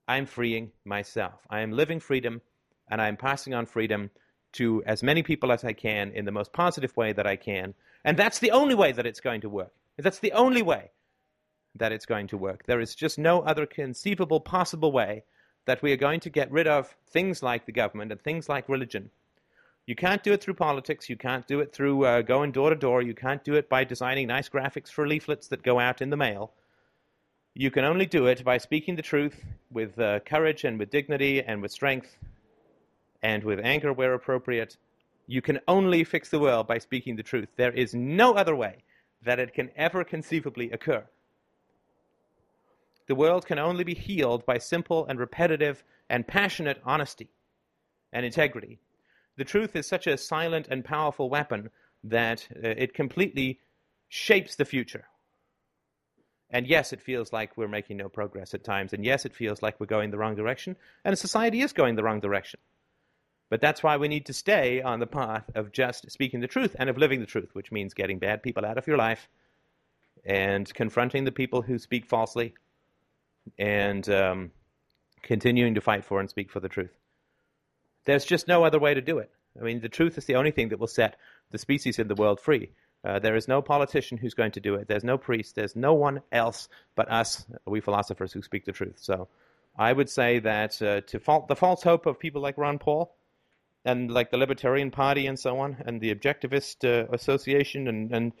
I'm 0.08 0.26
freeing 0.26 0.72
myself. 0.84 1.46
I 1.48 1.60
am 1.60 1.70
living 1.70 2.00
freedom 2.00 2.40
and 2.88 3.00
I'm 3.00 3.16
passing 3.16 3.54
on 3.54 3.66
freedom 3.66 4.10
to 4.54 4.82
as 4.86 5.02
many 5.02 5.22
people 5.22 5.52
as 5.52 5.64
I 5.64 5.72
can 5.72 6.10
in 6.12 6.24
the 6.24 6.32
most 6.32 6.52
positive 6.52 6.96
way 6.96 7.12
that 7.12 7.26
I 7.26 7.36
can. 7.36 7.74
And 8.04 8.16
that's 8.16 8.38
the 8.38 8.50
only 8.50 8.74
way 8.74 8.92
that 8.92 9.06
it's 9.06 9.20
going 9.20 9.40
to 9.42 9.48
work. 9.48 9.72
That's 9.96 10.18
the 10.18 10.32
only 10.32 10.62
way 10.62 10.90
that 11.76 11.92
it's 11.92 12.06
going 12.06 12.28
to 12.28 12.36
work. 12.36 12.64
There 12.66 12.80
is 12.80 12.94
just 12.94 13.18
no 13.18 13.40
other 13.40 13.66
conceivable 13.66 14.40
possible 14.40 14.92
way 14.92 15.24
that 15.66 15.82
we 15.82 15.92
are 15.92 15.96
going 15.96 16.20
to 16.20 16.30
get 16.30 16.50
rid 16.50 16.66
of 16.66 16.94
things 17.08 17.42
like 17.42 17.66
the 17.66 17.72
government 17.72 18.12
and 18.12 18.20
things 18.20 18.48
like 18.48 18.68
religion. 18.68 19.10
You 19.86 19.94
can't 19.94 20.22
do 20.22 20.32
it 20.32 20.42
through 20.42 20.54
politics. 20.54 21.08
You 21.08 21.16
can't 21.16 21.46
do 21.46 21.60
it 21.60 21.72
through 21.72 22.04
uh, 22.04 22.22
going 22.22 22.52
door 22.52 22.70
to 22.70 22.76
door. 22.76 23.02
You 23.02 23.14
can't 23.14 23.44
do 23.44 23.54
it 23.54 23.68
by 23.68 23.84
designing 23.84 24.28
nice 24.28 24.48
graphics 24.48 24.88
for 24.88 25.06
leaflets 25.06 25.48
that 25.48 25.62
go 25.62 25.78
out 25.78 26.00
in 26.00 26.10
the 26.10 26.16
mail. 26.16 26.52
You 27.54 27.70
can 27.70 27.84
only 27.84 28.06
do 28.06 28.26
it 28.26 28.44
by 28.44 28.58
speaking 28.58 28.96
the 28.96 29.02
truth 29.02 29.44
with 29.70 29.98
uh, 29.98 30.20
courage 30.20 30.64
and 30.64 30.78
with 30.78 30.90
dignity 30.90 31.42
and 31.42 31.60
with 31.60 31.70
strength 31.70 32.16
and 33.24 33.42
with 33.42 33.58
anger 33.64 33.90
where 33.92 34.12
appropriate. 34.12 34.76
You 35.26 35.40
can 35.40 35.58
only 35.66 36.04
fix 36.04 36.28
the 36.28 36.38
world 36.38 36.68
by 36.68 36.78
speaking 36.78 37.16
the 37.16 37.22
truth. 37.22 37.48
There 37.56 37.72
is 37.72 37.94
no 37.94 38.34
other 38.34 38.54
way 38.54 38.84
that 39.24 39.40
it 39.40 39.54
can 39.54 39.70
ever 39.74 40.04
conceivably 40.04 40.70
occur. 40.70 41.02
The 43.06 43.14
world 43.14 43.46
can 43.46 43.58
only 43.58 43.82
be 43.82 43.94
healed 43.94 44.44
by 44.44 44.58
simple 44.58 45.06
and 45.06 45.18
repetitive 45.18 45.82
and 46.10 46.26
passionate 46.26 46.82
honesty 46.84 47.30
and 48.12 48.26
integrity. 48.26 48.78
The 49.36 49.44
truth 49.44 49.74
is 49.74 49.86
such 49.86 50.06
a 50.06 50.18
silent 50.18 50.68
and 50.70 50.84
powerful 50.84 51.30
weapon 51.30 51.70
that 52.04 52.46
uh, 52.54 52.68
it 52.68 52.92
completely 52.92 53.58
shapes 54.08 54.54
the 54.54 54.66
future. 54.66 55.06
And 56.50 56.66
yes, 56.66 56.92
it 56.92 57.00
feels 57.00 57.32
like 57.32 57.56
we're 57.56 57.68
making 57.68 57.96
no 57.96 58.10
progress 58.10 58.52
at 58.52 58.64
times. 58.64 58.92
And 58.92 59.02
yes, 59.02 59.24
it 59.24 59.34
feels 59.34 59.62
like 59.62 59.80
we're 59.80 59.86
going 59.86 60.10
the 60.10 60.18
wrong 60.18 60.36
direction. 60.36 60.76
And 61.04 61.18
society 61.18 61.62
is 61.62 61.72
going 61.72 61.96
the 61.96 62.04
wrong 62.04 62.20
direction. 62.20 62.60
But 63.50 63.60
that's 63.60 63.82
why 63.82 63.96
we 63.96 64.08
need 64.08 64.26
to 64.26 64.32
stay 64.32 64.82
on 64.82 65.00
the 65.00 65.06
path 65.06 65.44
of 65.54 65.72
just 65.72 66.10
speaking 66.10 66.40
the 66.40 66.46
truth 66.46 66.74
and 66.78 66.88
of 66.88 66.98
living 66.98 67.20
the 67.20 67.26
truth, 67.26 67.50
which 67.52 67.70
means 67.70 67.94
getting 67.94 68.18
bad 68.18 68.42
people 68.42 68.64
out 68.64 68.78
of 68.78 68.86
your 68.86 68.96
life 68.96 69.28
and 70.24 70.72
confronting 70.74 71.24
the 71.24 71.32
people 71.32 71.62
who 71.62 71.78
speak 71.78 72.06
falsely 72.06 72.54
and 73.58 74.08
um, 74.08 74.50
continuing 75.22 75.74
to 75.74 75.80
fight 75.80 76.04
for 76.04 76.20
and 76.20 76.30
speak 76.30 76.50
for 76.50 76.60
the 76.60 76.68
truth. 76.68 76.96
There's 78.06 78.24
just 78.24 78.48
no 78.48 78.64
other 78.64 78.78
way 78.78 78.94
to 78.94 79.00
do 79.00 79.18
it. 79.18 79.30
I 79.58 79.62
mean, 79.62 79.80
the 79.80 79.88
truth 79.88 80.18
is 80.18 80.24
the 80.24 80.36
only 80.36 80.50
thing 80.50 80.70
that 80.70 80.80
will 80.80 80.86
set 80.86 81.16
the 81.50 81.58
species 81.58 81.98
in 81.98 82.08
the 82.08 82.14
world 82.14 82.40
free. 82.40 82.70
Uh, 83.04 83.18
there 83.18 83.36
is 83.36 83.46
no 83.46 83.60
politician 83.60 84.16
who's 84.16 84.34
going 84.34 84.52
to 84.52 84.60
do 84.60 84.74
it. 84.74 84.88
There's 84.88 85.04
no 85.04 85.18
priest. 85.18 85.54
There's 85.54 85.76
no 85.76 85.92
one 85.92 86.22
else 86.32 86.68
but 86.96 87.10
us, 87.10 87.44
we 87.66 87.80
philosophers, 87.80 88.32
who 88.32 88.42
speak 88.42 88.64
the 88.64 88.72
truth. 88.72 88.96
So 88.98 89.28
I 89.78 89.92
would 89.92 90.08
say 90.08 90.38
that 90.38 90.80
uh, 90.80 91.02
to 91.02 91.20
fault, 91.20 91.48
the 91.48 91.56
false 91.56 91.82
hope 91.82 92.06
of 92.06 92.18
people 92.18 92.40
like 92.40 92.56
Ron 92.56 92.78
Paul 92.78 93.14
and 93.84 94.10
like 94.10 94.30
the 94.30 94.36
Libertarian 94.36 94.90
Party 94.90 95.26
and 95.26 95.38
so 95.38 95.58
on, 95.58 95.82
and 95.86 96.00
the 96.00 96.14
Objectivist 96.14 96.84
uh, 96.84 97.06
Association, 97.12 97.88
and, 97.88 98.12
and 98.12 98.32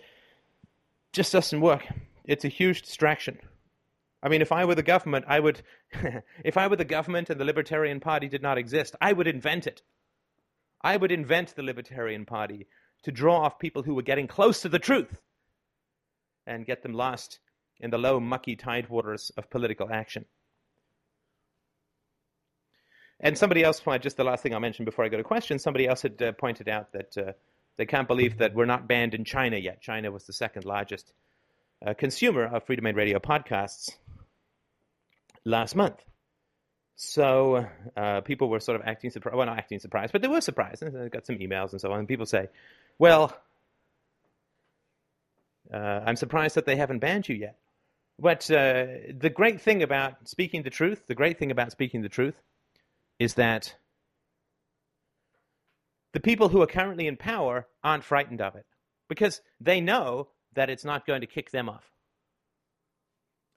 just 1.12 1.32
doesn't 1.32 1.60
work. 1.60 1.82
It's 2.24 2.44
a 2.44 2.48
huge 2.48 2.82
distraction. 2.82 3.38
I 4.22 4.28
mean, 4.28 4.40
if 4.40 4.52
I 4.52 4.64
were 4.64 4.74
the 4.74 4.82
government, 4.82 5.26
I 5.28 5.38
would, 5.38 5.62
if 6.44 6.56
I 6.56 6.66
were 6.66 6.76
the 6.76 6.84
government 6.84 7.28
and 7.28 7.38
the 7.38 7.44
Libertarian 7.44 8.00
Party 8.00 8.28
did 8.28 8.42
not 8.42 8.56
exist, 8.56 8.96
I 9.00 9.12
would 9.12 9.26
invent 9.26 9.66
it. 9.66 9.82
I 10.82 10.96
would 10.96 11.12
invent 11.12 11.54
the 11.54 11.62
Libertarian 11.62 12.24
Party 12.24 12.66
to 13.04 13.12
draw 13.12 13.42
off 13.42 13.58
people 13.58 13.82
who 13.82 13.94
were 13.94 14.02
getting 14.02 14.26
close 14.26 14.62
to 14.62 14.68
the 14.68 14.78
truth 14.78 15.18
and 16.46 16.66
get 16.66 16.82
them 16.82 16.94
lost 16.94 17.38
in 17.80 17.90
the 17.90 17.98
low, 17.98 18.18
mucky 18.18 18.56
tidewaters 18.56 19.30
of 19.36 19.50
political 19.50 19.92
action. 19.92 20.24
And 23.24 23.38
somebody 23.38 23.64
else, 23.64 23.80
just 24.02 24.18
the 24.18 24.22
last 24.22 24.42
thing 24.42 24.52
I'll 24.52 24.60
mention 24.60 24.84
before 24.84 25.02
I 25.02 25.08
go 25.08 25.16
to 25.16 25.24
questions, 25.24 25.62
somebody 25.62 25.88
else 25.88 26.02
had 26.02 26.20
uh, 26.20 26.32
pointed 26.32 26.68
out 26.68 26.92
that 26.92 27.16
uh, 27.16 27.32
they 27.78 27.86
can't 27.86 28.06
believe 28.06 28.36
that 28.38 28.54
we're 28.54 28.66
not 28.66 28.86
banned 28.86 29.14
in 29.14 29.24
China 29.24 29.56
yet. 29.56 29.80
China 29.80 30.10
was 30.12 30.24
the 30.24 30.34
second 30.34 30.66
largest 30.66 31.10
uh, 31.84 31.94
consumer 31.94 32.44
of 32.44 32.66
Freedomain 32.66 32.94
Radio 32.94 33.18
podcasts 33.18 33.96
last 35.42 35.74
month. 35.74 36.04
So 36.96 37.66
uh, 37.96 38.20
people 38.20 38.50
were 38.50 38.60
sort 38.60 38.78
of 38.78 38.86
acting 38.86 39.08
surprised. 39.10 39.38
Well, 39.38 39.46
not 39.46 39.56
acting 39.58 39.78
surprised, 39.78 40.12
but 40.12 40.20
they 40.20 40.28
were 40.28 40.42
surprised. 40.42 40.82
And 40.82 40.96
I 40.96 41.08
got 41.08 41.24
some 41.24 41.36
emails 41.36 41.72
and 41.72 41.80
so 41.80 41.90
on. 41.92 42.00
And 42.00 42.08
people 42.08 42.26
say, 42.26 42.48
well, 42.98 43.34
uh, 45.72 45.76
I'm 46.04 46.16
surprised 46.16 46.56
that 46.56 46.66
they 46.66 46.76
haven't 46.76 46.98
banned 46.98 47.26
you 47.26 47.36
yet. 47.36 47.56
But 48.18 48.50
uh, 48.50 48.84
the 49.18 49.32
great 49.34 49.62
thing 49.62 49.82
about 49.82 50.28
speaking 50.28 50.62
the 50.62 50.68
truth, 50.70 51.06
the 51.06 51.14
great 51.14 51.38
thing 51.38 51.50
about 51.50 51.72
speaking 51.72 52.02
the 52.02 52.10
truth, 52.10 52.34
is 53.18 53.34
that 53.34 53.74
the 56.12 56.20
people 56.20 56.48
who 56.48 56.62
are 56.62 56.66
currently 56.66 57.06
in 57.06 57.16
power 57.16 57.66
aren't 57.82 58.04
frightened 58.04 58.40
of 58.40 58.54
it 58.54 58.66
because 59.08 59.40
they 59.60 59.80
know 59.80 60.28
that 60.54 60.70
it's 60.70 60.84
not 60.84 61.06
going 61.06 61.20
to 61.20 61.26
kick 61.26 61.50
them 61.50 61.68
off. 61.68 61.90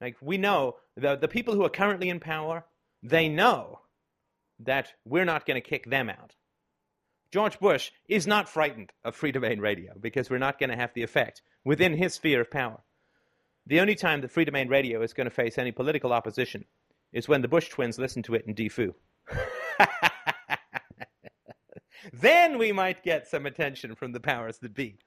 Like 0.01 0.17
we 0.21 0.37
know 0.37 0.75
the 0.95 1.15
the 1.15 1.27
people 1.27 1.55
who 1.55 1.63
are 1.63 1.69
currently 1.69 2.09
in 2.09 2.19
power, 2.19 2.65
they 3.01 3.29
know 3.29 3.81
that 4.59 4.93
we're 5.05 5.25
not 5.25 5.45
going 5.45 5.61
to 5.61 5.69
kick 5.69 5.89
them 5.89 6.09
out. 6.09 6.35
George 7.31 7.59
Bush 7.59 7.91
is 8.07 8.25
not 8.25 8.49
frightened 8.49 8.91
of 9.03 9.19
Freedomain 9.19 9.59
Radio 9.59 9.93
because 9.99 10.29
we're 10.29 10.37
not 10.37 10.59
going 10.59 10.69
to 10.69 10.75
have 10.77 10.93
the 10.93 11.03
effect 11.03 11.41
within 11.65 11.97
his 11.97 12.13
sphere 12.13 12.41
of 12.41 12.49
power. 12.49 12.81
The 13.65 13.81
only 13.81 13.95
time 13.95 14.21
that 14.21 14.33
Freedomain 14.33 14.69
Radio 14.69 15.01
is 15.01 15.13
going 15.13 15.25
to 15.25 15.35
face 15.35 15.57
any 15.57 15.71
political 15.71 16.13
opposition 16.13 16.65
is 17.11 17.27
when 17.27 17.41
the 17.41 17.49
Bush 17.49 17.67
twins 17.69 17.99
listen 17.99 18.23
to 18.23 18.35
it 18.35 18.45
in 18.47 18.55
deFOO. 18.55 18.93
then 22.13 22.57
we 22.57 22.71
might 22.71 23.03
get 23.03 23.27
some 23.27 23.45
attention 23.45 23.95
from 23.95 24.11
the 24.11 24.19
powers 24.19 24.57
that 24.59 24.73
be. 24.73 24.97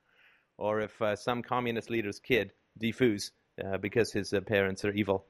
Or 0.59 0.81
if 0.81 1.01
uh, 1.01 1.17
some 1.17 1.43
communist 1.43 1.91
leader's 1.91 2.19
kid 2.19 2.53
deFOOs 2.81 3.31
uh, 3.65 3.79
because 3.79 4.13
his 4.13 4.33
uh, 4.33 4.41
parents 4.41 4.85
are 4.85 4.93
evil. 4.93 5.27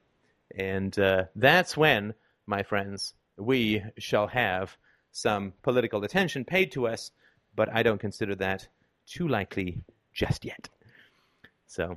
And 0.56 0.96
uh, 0.98 1.24
that's 1.36 1.76
when, 1.76 2.14
my 2.46 2.62
friends, 2.62 3.14
we 3.36 3.82
shall 3.98 4.26
have 4.28 4.76
some 5.12 5.52
political 5.62 6.04
attention 6.04 6.44
paid 6.44 6.72
to 6.72 6.86
us, 6.86 7.10
but 7.54 7.68
I 7.72 7.82
don't 7.82 8.00
consider 8.00 8.34
that 8.36 8.68
too 9.06 9.28
likely 9.28 9.82
just 10.12 10.44
yet. 10.44 10.68
So, 11.66 11.96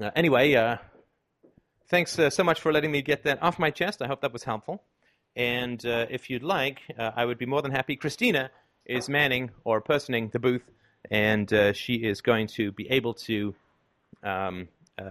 uh, 0.00 0.10
anyway, 0.16 0.54
uh, 0.54 0.76
thanks 1.88 2.18
so 2.30 2.44
much 2.44 2.60
for 2.60 2.72
letting 2.72 2.90
me 2.90 3.02
get 3.02 3.24
that 3.24 3.42
off 3.42 3.58
my 3.58 3.70
chest. 3.70 4.02
I 4.02 4.06
hope 4.06 4.20
that 4.20 4.32
was 4.32 4.44
helpful. 4.44 4.82
And 5.36 5.84
if 5.84 6.30
you'd 6.30 6.42
like, 6.42 6.80
I 6.98 7.24
would 7.24 7.38
be 7.38 7.46
more 7.46 7.62
than 7.62 7.70
happy. 7.70 7.96
Christina 7.96 8.50
is 8.86 9.08
manning 9.08 9.50
or 9.64 9.80
personing 9.80 10.30
the 10.30 10.38
booth, 10.38 10.64
and 11.10 11.52
she 11.74 11.94
is 11.94 12.20
going 12.22 12.46
to 12.48 12.72
be 12.72 12.90
able 12.90 13.14
to 13.14 13.54
um, 14.22 14.68
uh, 14.98 15.02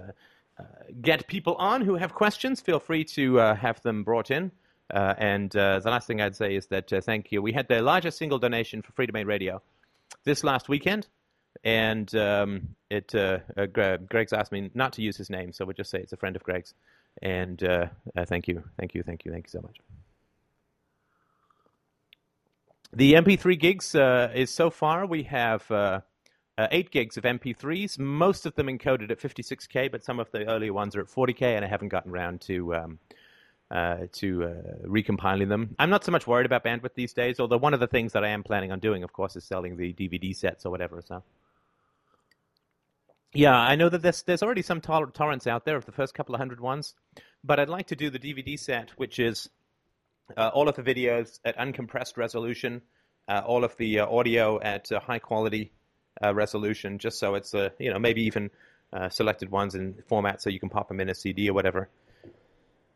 uh, 0.59 0.63
get 1.01 1.27
people 1.27 1.55
on 1.55 1.81
who 1.81 1.95
have 1.95 2.13
questions. 2.13 2.61
Feel 2.61 2.79
free 2.79 3.03
to 3.03 3.39
uh, 3.39 3.55
have 3.55 3.81
them 3.81 4.03
brought 4.03 4.31
in. 4.31 4.51
and 4.89 5.51
the 5.51 5.81
last 5.85 6.07
thing 6.07 6.21
I'd 6.21 6.35
say 6.35 6.55
is 6.55 6.67
that 6.67 6.89
thank 7.03 7.31
you. 7.31 7.41
We 7.41 7.53
had 7.53 7.67
the 7.67 7.81
largest 7.81 8.17
single 8.17 8.39
donation 8.39 8.81
for 8.81 8.91
Freedomain 8.93 9.27
Radio 9.27 9.61
this 10.23 10.43
last 10.43 10.69
weekend 10.69 11.07
and 11.63 12.13
um, 12.15 12.75
it 12.89 13.13
uh, 13.15 13.39
uh, 13.57 13.65
Greg's 13.65 14.33
asked 14.33 14.51
me 14.51 14.69
not 14.73 14.93
to 14.93 15.01
use 15.01 15.17
his 15.17 15.29
name, 15.29 15.53
so 15.53 15.65
we'll 15.65 15.73
just 15.73 15.89
say 15.89 15.99
it's 15.99 16.13
a 16.13 16.17
friend 16.17 16.35
of 16.35 16.43
Greg's. 16.43 16.73
And 17.21 17.63
uh, 17.63 17.87
thank 18.25 18.47
you, 18.47 18.63
thank 18.77 18.93
you, 18.93 19.03
thank 19.03 19.25
you, 19.25 19.31
thank 19.31 19.45
you 19.45 19.51
so 19.51 19.61
much. 19.61 19.77
The 22.95 23.13
MP3 23.13 23.59
gigs 23.59 23.93
is 23.93 24.49
so 24.49 24.69
far 24.69 25.05
we 25.05 25.23
have 25.23 25.69
uh, 25.69 25.99
8 26.57 26.91
gigs 26.91 27.17
of 27.17 27.25
MP3s, 27.25 27.99
most 27.99 28.45
of 28.45 28.55
them 28.55 28.67
encoded 28.67 29.11
at 29.11 29.19
56k, 29.19 29.91
but 29.91 30.03
some 30.03 30.19
of 30.19 30.31
the 30.31 30.47
earlier 30.47 30.71
ones 30.71 30.95
are 30.95 31.01
at 31.01 31.07
40k, 31.07 31.41
and 31.41 31.65
I 31.65 31.67
haven't 31.67 31.89
gotten 31.89 32.11
around 32.11 32.39
to 32.41 32.73
um, 32.75 32.99
uh, 33.69 34.05
to 34.13 34.43
uh, 34.45 34.87
recompiling 34.87 35.49
them. 35.49 35.75
I'm 35.77 35.89
not 35.89 36.05
so 36.05 36.11
much 36.11 36.25
worried 36.25 36.45
about 36.45 36.63
bandwidth 36.63 36.93
these 36.93 37.11
days, 37.11 37.39
although 37.39 37.57
one 37.57 37.73
of 37.73 37.81
the 37.81 37.87
things 37.87 38.13
that 38.13 38.23
I 38.23 38.29
am 38.29 38.43
planning 38.43 38.71
on 38.71 38.79
doing, 38.79 39.03
of 39.03 39.11
course, 39.11 39.35
is 39.35 39.43
selling 39.43 39.75
the 39.75 39.91
DVD 39.91 40.33
sets 40.33 40.65
or 40.65 40.69
whatever. 40.69 41.01
So, 41.05 41.23
yeah, 43.33 43.57
I 43.57 43.75
know 43.75 43.89
that 43.89 44.01
there's 44.01 44.21
there's 44.21 44.43
already 44.43 44.61
some 44.61 44.79
tor- 44.79 45.07
torrents 45.07 45.47
out 45.47 45.65
there 45.65 45.75
of 45.75 45.85
the 45.85 45.91
first 45.91 46.13
couple 46.13 46.33
of 46.33 46.39
hundred 46.39 46.61
ones, 46.61 46.95
but 47.43 47.59
I'd 47.59 47.67
like 47.67 47.87
to 47.87 47.95
do 47.97 48.09
the 48.09 48.19
DVD 48.19 48.57
set, 48.57 48.91
which 48.91 49.19
is 49.19 49.49
uh, 50.35 50.51
all 50.53 50.67
of 50.69 50.75
the 50.75 50.83
videos 50.83 51.39
at 51.45 51.57
uncompressed 51.57 52.17
resolution, 52.17 52.81
uh, 53.27 53.41
all 53.45 53.63
of 53.63 53.75
the 53.77 53.99
uh, 53.99 54.07
audio 54.07 54.59
at 54.61 54.89
high 54.89 55.19
quality 55.19 55.71
uh, 56.23 56.33
resolution, 56.33 56.97
just 56.97 57.19
so 57.19 57.35
it's 57.35 57.53
uh, 57.53 57.69
you 57.79 57.91
know 57.91 57.99
maybe 57.99 58.23
even 58.23 58.49
uh, 58.93 59.09
selected 59.09 59.49
ones 59.51 59.75
in 59.75 59.95
format 60.07 60.41
so 60.41 60.49
you 60.49 60.59
can 60.59 60.69
pop 60.69 60.87
them 60.87 60.99
in 60.99 61.09
a 61.09 61.15
CD 61.15 61.49
or 61.49 61.53
whatever. 61.53 61.89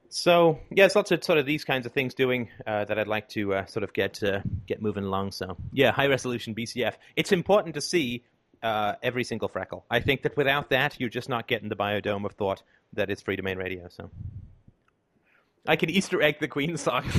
So 0.09 0.59
yeah, 0.71 0.87
lots 0.95 1.11
of 1.11 1.23
sort 1.23 1.37
of 1.37 1.45
these 1.45 1.63
kinds 1.63 1.85
of 1.85 1.91
things 1.91 2.15
doing 2.15 2.49
uh, 2.65 2.85
that 2.85 2.97
I'd 2.97 3.07
like 3.07 3.29
to 3.29 3.53
uh, 3.53 3.65
sort 3.67 3.83
of 3.83 3.93
get 3.93 4.23
uh, 4.23 4.41
get 4.65 4.81
moving 4.81 5.03
along. 5.03 5.33
So 5.33 5.57
yeah, 5.71 5.91
high 5.91 6.07
resolution 6.07 6.55
BCF. 6.55 6.95
It's 7.15 7.31
important 7.31 7.75
to 7.75 7.81
see 7.81 8.23
uh, 8.63 8.93
every 9.03 9.23
single 9.23 9.47
freckle. 9.47 9.85
I 9.89 9.99
think 9.99 10.23
that 10.23 10.35
without 10.35 10.71
that, 10.71 10.99
you're 10.99 11.09
just 11.09 11.29
not 11.29 11.47
getting 11.47 11.69
the 11.69 11.75
biodome 11.75 12.25
of 12.25 12.31
thought 12.33 12.63
that 12.93 13.11
is 13.11 13.21
Freedomain 13.21 13.57
Radio. 13.57 13.87
So 13.89 14.09
I 15.67 15.75
can 15.75 15.89
Easter 15.89 16.21
egg 16.21 16.39
the 16.39 16.47
Queen 16.47 16.77
songs. 16.77 17.13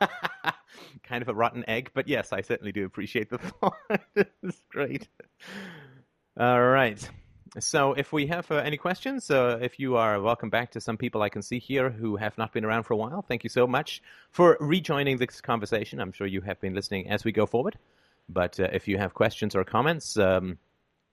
kind 1.02 1.22
of 1.22 1.28
a 1.28 1.34
rotten 1.34 1.64
egg, 1.68 1.90
but 1.94 2.08
yes, 2.08 2.32
I 2.32 2.40
certainly 2.40 2.72
do 2.72 2.84
appreciate 2.84 3.30
the 3.30 3.38
thought. 3.60 3.76
it's 4.14 4.62
great. 4.70 5.08
All 6.38 6.62
right. 6.62 7.08
so 7.58 7.92
if 7.94 8.12
we 8.12 8.26
have 8.26 8.50
uh, 8.50 8.56
any 8.56 8.76
questions, 8.76 9.30
uh, 9.30 9.58
if 9.60 9.78
you 9.78 9.96
are 9.96 10.20
welcome 10.20 10.50
back 10.50 10.72
to 10.72 10.80
some 10.80 10.96
people 10.96 11.22
I 11.22 11.28
can 11.28 11.42
see 11.42 11.58
here 11.58 11.90
who 11.90 12.16
have 12.16 12.36
not 12.36 12.52
been 12.52 12.64
around 12.64 12.82
for 12.82 12.94
a 12.94 12.96
while, 12.96 13.22
thank 13.22 13.44
you 13.44 13.50
so 13.50 13.66
much 13.66 14.02
for 14.30 14.56
rejoining 14.60 15.16
this 15.16 15.40
conversation. 15.40 16.00
I'm 16.00 16.12
sure 16.12 16.26
you 16.26 16.42
have 16.42 16.60
been 16.60 16.74
listening 16.74 17.08
as 17.08 17.24
we 17.24 17.32
go 17.32 17.46
forward. 17.46 17.78
But 18.28 18.58
uh, 18.58 18.68
if 18.72 18.88
you 18.88 18.98
have 18.98 19.14
questions 19.14 19.54
or 19.54 19.64
comments, 19.64 20.18
um, 20.18 20.58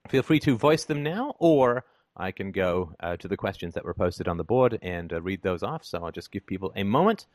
feel 0.10 0.24
free 0.24 0.40
to 0.42 0.58
voice 0.58 0.86
them 0.86 1.04
now, 1.04 1.36
or 1.40 1.86
I 2.15 2.32
can 2.32 2.51
go 2.51 2.93
uh, 3.00 3.17
to 3.17 3.27
the 3.27 3.38
questions 3.38 3.74
that 3.74 3.86
were 3.86 3.93
posted 3.93 4.27
on 4.27 4.38
the 4.38 4.43
board 4.43 4.79
and 4.82 5.12
uh, 5.12 5.22
read 5.22 5.41
those 5.41 5.63
off. 5.63 5.84
So 5.84 6.03
I'll 6.03 6.12
just 6.12 6.32
give 6.32 6.46
people 6.46 6.72
a 6.75 6.84
moment 6.84 7.25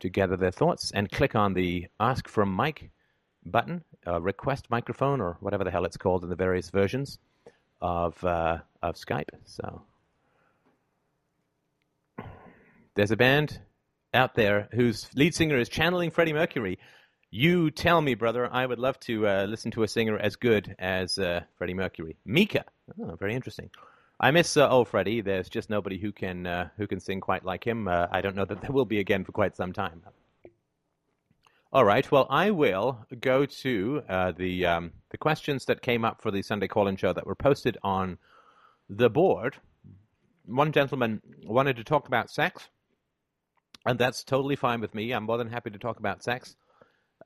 to 0.00 0.08
gather 0.08 0.36
their 0.36 0.50
thoughts 0.50 0.90
and 0.92 1.10
click 1.10 1.34
on 1.34 1.54
the 1.54 1.86
Ask 1.98 2.28
from 2.28 2.52
Mike 2.52 2.90
button, 3.44 3.82
uh, 4.06 4.20
request 4.20 4.66
microphone, 4.70 5.20
or 5.20 5.36
whatever 5.40 5.64
the 5.64 5.70
hell 5.70 5.84
it's 5.84 5.96
called 5.96 6.22
in 6.22 6.30
the 6.30 6.36
various 6.36 6.70
versions 6.70 7.18
of 7.80 8.22
uh, 8.24 8.58
of 8.82 8.96
Skype. 8.96 9.30
So 9.44 9.82
there's 12.94 13.10
a 13.10 13.16
band 13.16 13.60
out 14.14 14.34
there 14.34 14.68
whose 14.72 15.08
lead 15.14 15.34
singer 15.34 15.56
is 15.58 15.68
channeling 15.68 16.10
Freddie 16.10 16.32
Mercury. 16.32 16.78
You 17.30 17.70
tell 17.70 18.00
me, 18.00 18.14
brother. 18.14 18.48
I 18.50 18.64
would 18.64 18.78
love 18.78 18.98
to 19.00 19.26
uh, 19.26 19.46
listen 19.48 19.70
to 19.72 19.82
a 19.82 19.88
singer 19.88 20.18
as 20.18 20.36
good 20.36 20.74
as 20.78 21.18
uh, 21.18 21.40
Freddie 21.56 21.74
Mercury. 21.74 22.16
Mika. 22.24 22.64
Oh, 23.00 23.16
very 23.16 23.34
interesting. 23.34 23.70
I 24.20 24.32
miss 24.32 24.56
uh, 24.56 24.68
old 24.68 24.88
Freddie. 24.88 25.20
There's 25.20 25.48
just 25.48 25.70
nobody 25.70 25.96
who 25.98 26.10
can 26.10 26.46
uh, 26.46 26.68
who 26.76 26.86
can 26.86 26.98
sing 26.98 27.20
quite 27.20 27.44
like 27.44 27.64
him. 27.64 27.86
Uh, 27.86 28.08
I 28.10 28.20
don't 28.20 28.34
know 28.34 28.44
that 28.44 28.60
there 28.60 28.72
will 28.72 28.84
be 28.84 28.98
again 28.98 29.24
for 29.24 29.32
quite 29.32 29.54
some 29.56 29.72
time. 29.72 30.02
All 31.72 31.84
right. 31.84 32.10
Well, 32.10 32.26
I 32.30 32.50
will 32.50 33.06
go 33.20 33.46
to 33.46 34.02
uh, 34.08 34.32
the 34.32 34.66
um, 34.66 34.92
the 35.10 35.18
questions 35.18 35.66
that 35.66 35.82
came 35.82 36.04
up 36.04 36.20
for 36.20 36.30
the 36.30 36.42
Sunday 36.42 36.66
call-in 36.66 36.96
show 36.96 37.12
that 37.12 37.26
were 37.26 37.36
posted 37.36 37.78
on 37.82 38.18
the 38.88 39.08
board. 39.08 39.56
One 40.46 40.72
gentleman 40.72 41.20
wanted 41.44 41.76
to 41.76 41.84
talk 41.84 42.08
about 42.08 42.30
sex, 42.30 42.68
and 43.86 43.98
that's 43.98 44.24
totally 44.24 44.56
fine 44.56 44.80
with 44.80 44.94
me. 44.94 45.12
I'm 45.12 45.24
more 45.24 45.38
than 45.38 45.50
happy 45.50 45.70
to 45.70 45.78
talk 45.78 46.00
about 46.00 46.24
sex. 46.24 46.56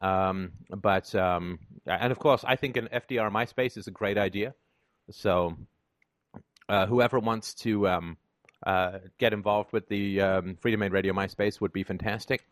Um, 0.02 0.52
but 0.68 1.14
um, 1.14 1.60
and 1.86 2.12
of 2.12 2.18
course, 2.18 2.44
I 2.46 2.56
think 2.56 2.76
an 2.76 2.88
FDR 2.92 3.30
MySpace 3.30 3.78
is 3.78 3.86
a 3.86 3.92
great 3.92 4.18
idea. 4.18 4.54
So 5.10 5.56
uh, 6.68 6.86
whoever 6.86 7.18
wants 7.18 7.54
to 7.54 7.88
um, 7.88 8.16
uh, 8.66 8.98
get 9.18 9.32
involved 9.32 9.72
with 9.72 9.88
the 9.88 10.20
um, 10.20 10.56
Freedomain 10.62 10.92
Radio 10.92 11.12
MySpace 11.12 11.60
would 11.60 11.72
be 11.72 11.82
fantastic. 11.82 12.46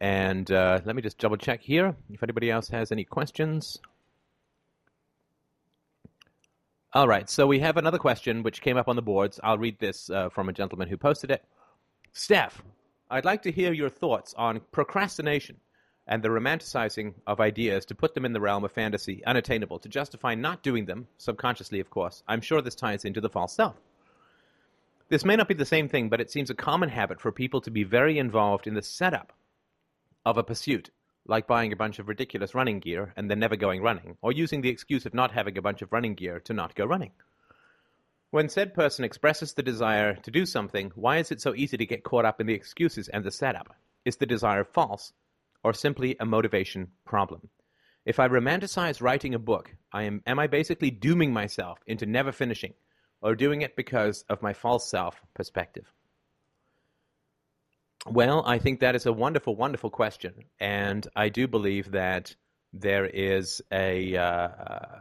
And 0.00 0.50
uh, 0.50 0.80
let 0.84 0.96
me 0.96 1.02
just 1.02 1.18
double 1.18 1.36
check 1.36 1.60
here 1.60 1.94
if 2.10 2.22
anybody 2.22 2.50
else 2.50 2.68
has 2.68 2.90
any 2.90 3.04
questions. 3.04 3.78
All 6.92 7.06
right, 7.06 7.30
so 7.30 7.46
we 7.46 7.60
have 7.60 7.76
another 7.76 7.98
question 7.98 8.42
which 8.42 8.62
came 8.62 8.76
up 8.76 8.88
on 8.88 8.96
the 8.96 9.02
boards. 9.02 9.38
I'll 9.44 9.58
read 9.58 9.78
this 9.78 10.10
uh, 10.10 10.28
from 10.28 10.48
a 10.48 10.52
gentleman 10.52 10.88
who 10.88 10.96
posted 10.96 11.30
it. 11.30 11.44
Steph, 12.12 12.62
I'd 13.08 13.24
like 13.24 13.42
to 13.42 13.52
hear 13.52 13.72
your 13.72 13.90
thoughts 13.90 14.34
on 14.36 14.60
procrastination 14.72 15.56
and 16.10 16.24
the 16.24 16.28
romanticizing 16.28 17.14
of 17.24 17.40
ideas 17.40 17.86
to 17.86 17.94
put 17.94 18.14
them 18.14 18.24
in 18.24 18.32
the 18.32 18.40
realm 18.40 18.64
of 18.64 18.72
fantasy, 18.72 19.24
unattainable, 19.24 19.78
to 19.78 19.88
justify 19.88 20.34
not 20.34 20.60
doing 20.60 20.84
them, 20.84 21.06
subconsciously, 21.18 21.78
of 21.78 21.88
course. 21.88 22.24
I'm 22.26 22.40
sure 22.40 22.60
this 22.60 22.74
ties 22.74 23.04
into 23.04 23.20
the 23.20 23.30
false 23.30 23.54
self. 23.54 23.76
This 25.08 25.24
may 25.24 25.36
not 25.36 25.46
be 25.46 25.54
the 25.54 25.64
same 25.64 25.88
thing, 25.88 26.08
but 26.08 26.20
it 26.20 26.30
seems 26.30 26.50
a 26.50 26.54
common 26.54 26.88
habit 26.88 27.20
for 27.20 27.30
people 27.30 27.60
to 27.60 27.70
be 27.70 27.84
very 27.84 28.18
involved 28.18 28.66
in 28.66 28.74
the 28.74 28.82
setup 28.82 29.32
of 30.26 30.36
a 30.36 30.42
pursuit, 30.42 30.90
like 31.26 31.46
buying 31.46 31.72
a 31.72 31.76
bunch 31.76 32.00
of 32.00 32.08
ridiculous 32.08 32.56
running 32.56 32.80
gear 32.80 33.12
and 33.16 33.30
then 33.30 33.38
never 33.38 33.54
going 33.54 33.80
running, 33.80 34.16
or 34.20 34.32
using 34.32 34.62
the 34.62 34.68
excuse 34.68 35.06
of 35.06 35.14
not 35.14 35.30
having 35.30 35.56
a 35.56 35.62
bunch 35.62 35.80
of 35.80 35.92
running 35.92 36.14
gear 36.14 36.40
to 36.40 36.52
not 36.52 36.74
go 36.74 36.84
running. 36.84 37.12
When 38.32 38.48
said 38.48 38.74
person 38.74 39.04
expresses 39.04 39.54
the 39.54 39.62
desire 39.62 40.14
to 40.14 40.30
do 40.32 40.44
something, 40.44 40.90
why 40.96 41.18
is 41.18 41.30
it 41.30 41.40
so 41.40 41.54
easy 41.54 41.76
to 41.76 41.86
get 41.86 42.02
caught 42.02 42.24
up 42.24 42.40
in 42.40 42.48
the 42.48 42.54
excuses 42.54 43.08
and 43.08 43.22
the 43.22 43.30
setup? 43.30 43.76
Is 44.04 44.16
the 44.16 44.26
desire 44.26 44.64
false, 44.64 45.12
or 45.62 45.72
simply 45.72 46.16
a 46.20 46.26
motivation 46.26 46.88
problem? 47.04 47.48
If 48.04 48.18
I 48.18 48.28
romanticize 48.28 49.02
writing 49.02 49.34
a 49.34 49.38
book, 49.38 49.74
I 49.92 50.04
am, 50.04 50.22
am 50.26 50.38
I 50.38 50.46
basically 50.46 50.90
dooming 50.90 51.32
myself 51.32 51.78
into 51.86 52.06
never 52.06 52.32
finishing, 52.32 52.74
or 53.20 53.34
doing 53.34 53.62
it 53.62 53.76
because 53.76 54.24
of 54.28 54.42
my 54.42 54.52
false 54.52 54.88
self 54.90 55.20
perspective? 55.34 55.84
Well, 58.06 58.42
I 58.46 58.58
think 58.58 58.80
that 58.80 58.96
is 58.96 59.04
a 59.04 59.12
wonderful, 59.12 59.54
wonderful 59.54 59.90
question, 59.90 60.32
and 60.58 61.06
I 61.14 61.28
do 61.28 61.46
believe 61.46 61.90
that 61.90 62.34
there 62.72 63.04
is 63.04 63.60
a 63.70 64.16
uh, 64.16 64.48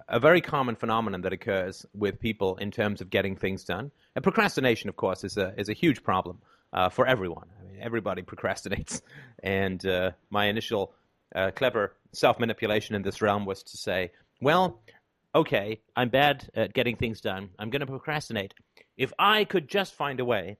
a 0.09 0.19
very 0.19 0.41
common 0.41 0.75
phenomenon 0.75 1.21
that 1.21 1.31
occurs 1.31 1.85
with 1.93 2.19
people 2.19 2.57
in 2.57 2.71
terms 2.71 2.99
of 2.99 3.09
getting 3.09 3.37
things 3.37 3.63
done. 3.63 3.91
And 4.15 4.23
procrastination, 4.23 4.89
of 4.89 4.97
course, 4.97 5.23
is 5.23 5.37
a 5.37 5.53
is 5.57 5.69
a 5.69 5.73
huge 5.73 6.03
problem 6.03 6.41
uh, 6.73 6.89
for 6.89 7.05
everyone. 7.05 7.47
I 7.59 7.71
mean, 7.71 7.81
everybody 7.81 8.21
procrastinates, 8.31 9.01
and 9.43 9.85
uh, 9.85 10.11
my 10.29 10.45
initial 10.45 10.93
uh, 11.35 11.51
clever 11.55 11.95
self 12.13 12.39
manipulation 12.39 12.95
in 12.95 13.01
this 13.01 13.21
realm 13.21 13.45
was 13.45 13.63
to 13.63 13.77
say, 13.77 14.11
well. 14.41 14.81
Okay, 15.35 15.79
I'm 15.95 16.09
bad 16.09 16.49
at 16.55 16.73
getting 16.73 16.95
things 16.95 17.21
done. 17.21 17.49
I'm 17.59 17.69
going 17.69 17.81
to 17.81 17.85
procrastinate. 17.85 18.55
If 18.97 19.13
I 19.19 19.43
could 19.43 19.67
just 19.67 19.93
find 19.93 20.19
a 20.19 20.25
way 20.25 20.57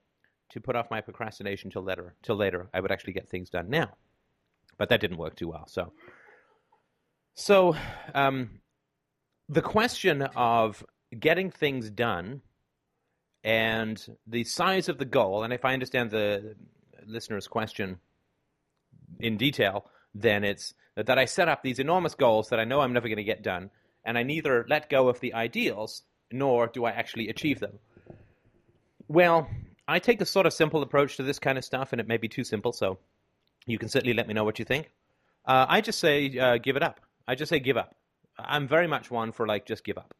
to 0.50 0.60
put 0.60 0.76
off 0.76 0.90
my 0.90 1.00
procrastination 1.00 1.70
till 1.70 1.82
later. 1.82 2.14
Till 2.22 2.36
later, 2.36 2.68
I 2.74 2.80
would 2.80 2.92
actually 2.92 3.12
get 3.14 3.28
things 3.28 3.50
done 3.50 3.70
now, 3.70 3.96
but 4.78 4.88
that 4.88 5.00
didn't 5.00 5.16
work 5.16 5.36
too 5.36 5.48
well. 5.48 5.66
So, 5.68 5.92
so 7.34 7.76
um, 8.14 8.60
the 9.48 9.62
question 9.62 10.22
of 10.22 10.84
getting 11.18 11.50
things 11.50 11.88
done 11.90 12.42
and 13.42 14.04
the 14.26 14.44
size 14.44 14.88
of 14.88 14.98
the 14.98 15.04
goal, 15.04 15.44
and 15.44 15.52
if 15.52 15.64
I 15.64 15.72
understand 15.72 16.10
the 16.10 16.54
listener's 17.06 17.48
question 17.48 17.98
in 19.18 19.36
detail, 19.36 19.86
then 20.14 20.44
it's 20.44 20.74
that 20.96 21.18
I 21.18 21.24
set 21.24 21.48
up 21.48 21.62
these 21.62 21.78
enormous 21.78 22.14
goals 22.14 22.48
that 22.48 22.60
I 22.60 22.64
know 22.64 22.80
I'm 22.80 22.92
never 22.92 23.08
going 23.08 23.16
to 23.16 23.24
get 23.24 23.42
done, 23.42 23.70
and 24.04 24.18
I 24.18 24.22
neither 24.22 24.66
let 24.68 24.90
go 24.90 25.08
of 25.08 25.20
the 25.20 25.34
ideals 25.34 26.02
nor 26.30 26.66
do 26.66 26.84
I 26.84 26.90
actually 26.90 27.28
achieve 27.28 27.60
them. 27.60 27.78
Well, 29.08 29.48
I 29.88 29.98
take 29.98 30.20
a 30.20 30.26
sort 30.26 30.46
of 30.46 30.52
simple 30.52 30.82
approach 30.82 31.16
to 31.16 31.22
this 31.22 31.38
kind 31.38 31.58
of 31.58 31.64
stuff, 31.64 31.92
and 31.92 32.00
it 32.00 32.08
may 32.08 32.16
be 32.16 32.28
too 32.28 32.44
simple, 32.44 32.72
so 32.72 32.98
you 33.66 33.78
can 33.78 33.88
certainly 33.88 34.14
let 34.14 34.28
me 34.28 34.34
know 34.34 34.44
what 34.44 34.58
you 34.58 34.64
think. 34.64 34.90
Uh, 35.44 35.66
I 35.68 35.80
just 35.80 35.98
say 35.98 36.38
uh, 36.38 36.58
give 36.58 36.76
it 36.76 36.82
up. 36.82 37.00
I 37.26 37.34
just 37.34 37.50
say 37.50 37.58
give 37.58 37.76
up. 37.76 37.94
I'm 38.38 38.68
very 38.68 38.86
much 38.86 39.10
one 39.10 39.32
for 39.32 39.46
like 39.46 39.66
just 39.66 39.84
give 39.84 39.98
up. 39.98 40.14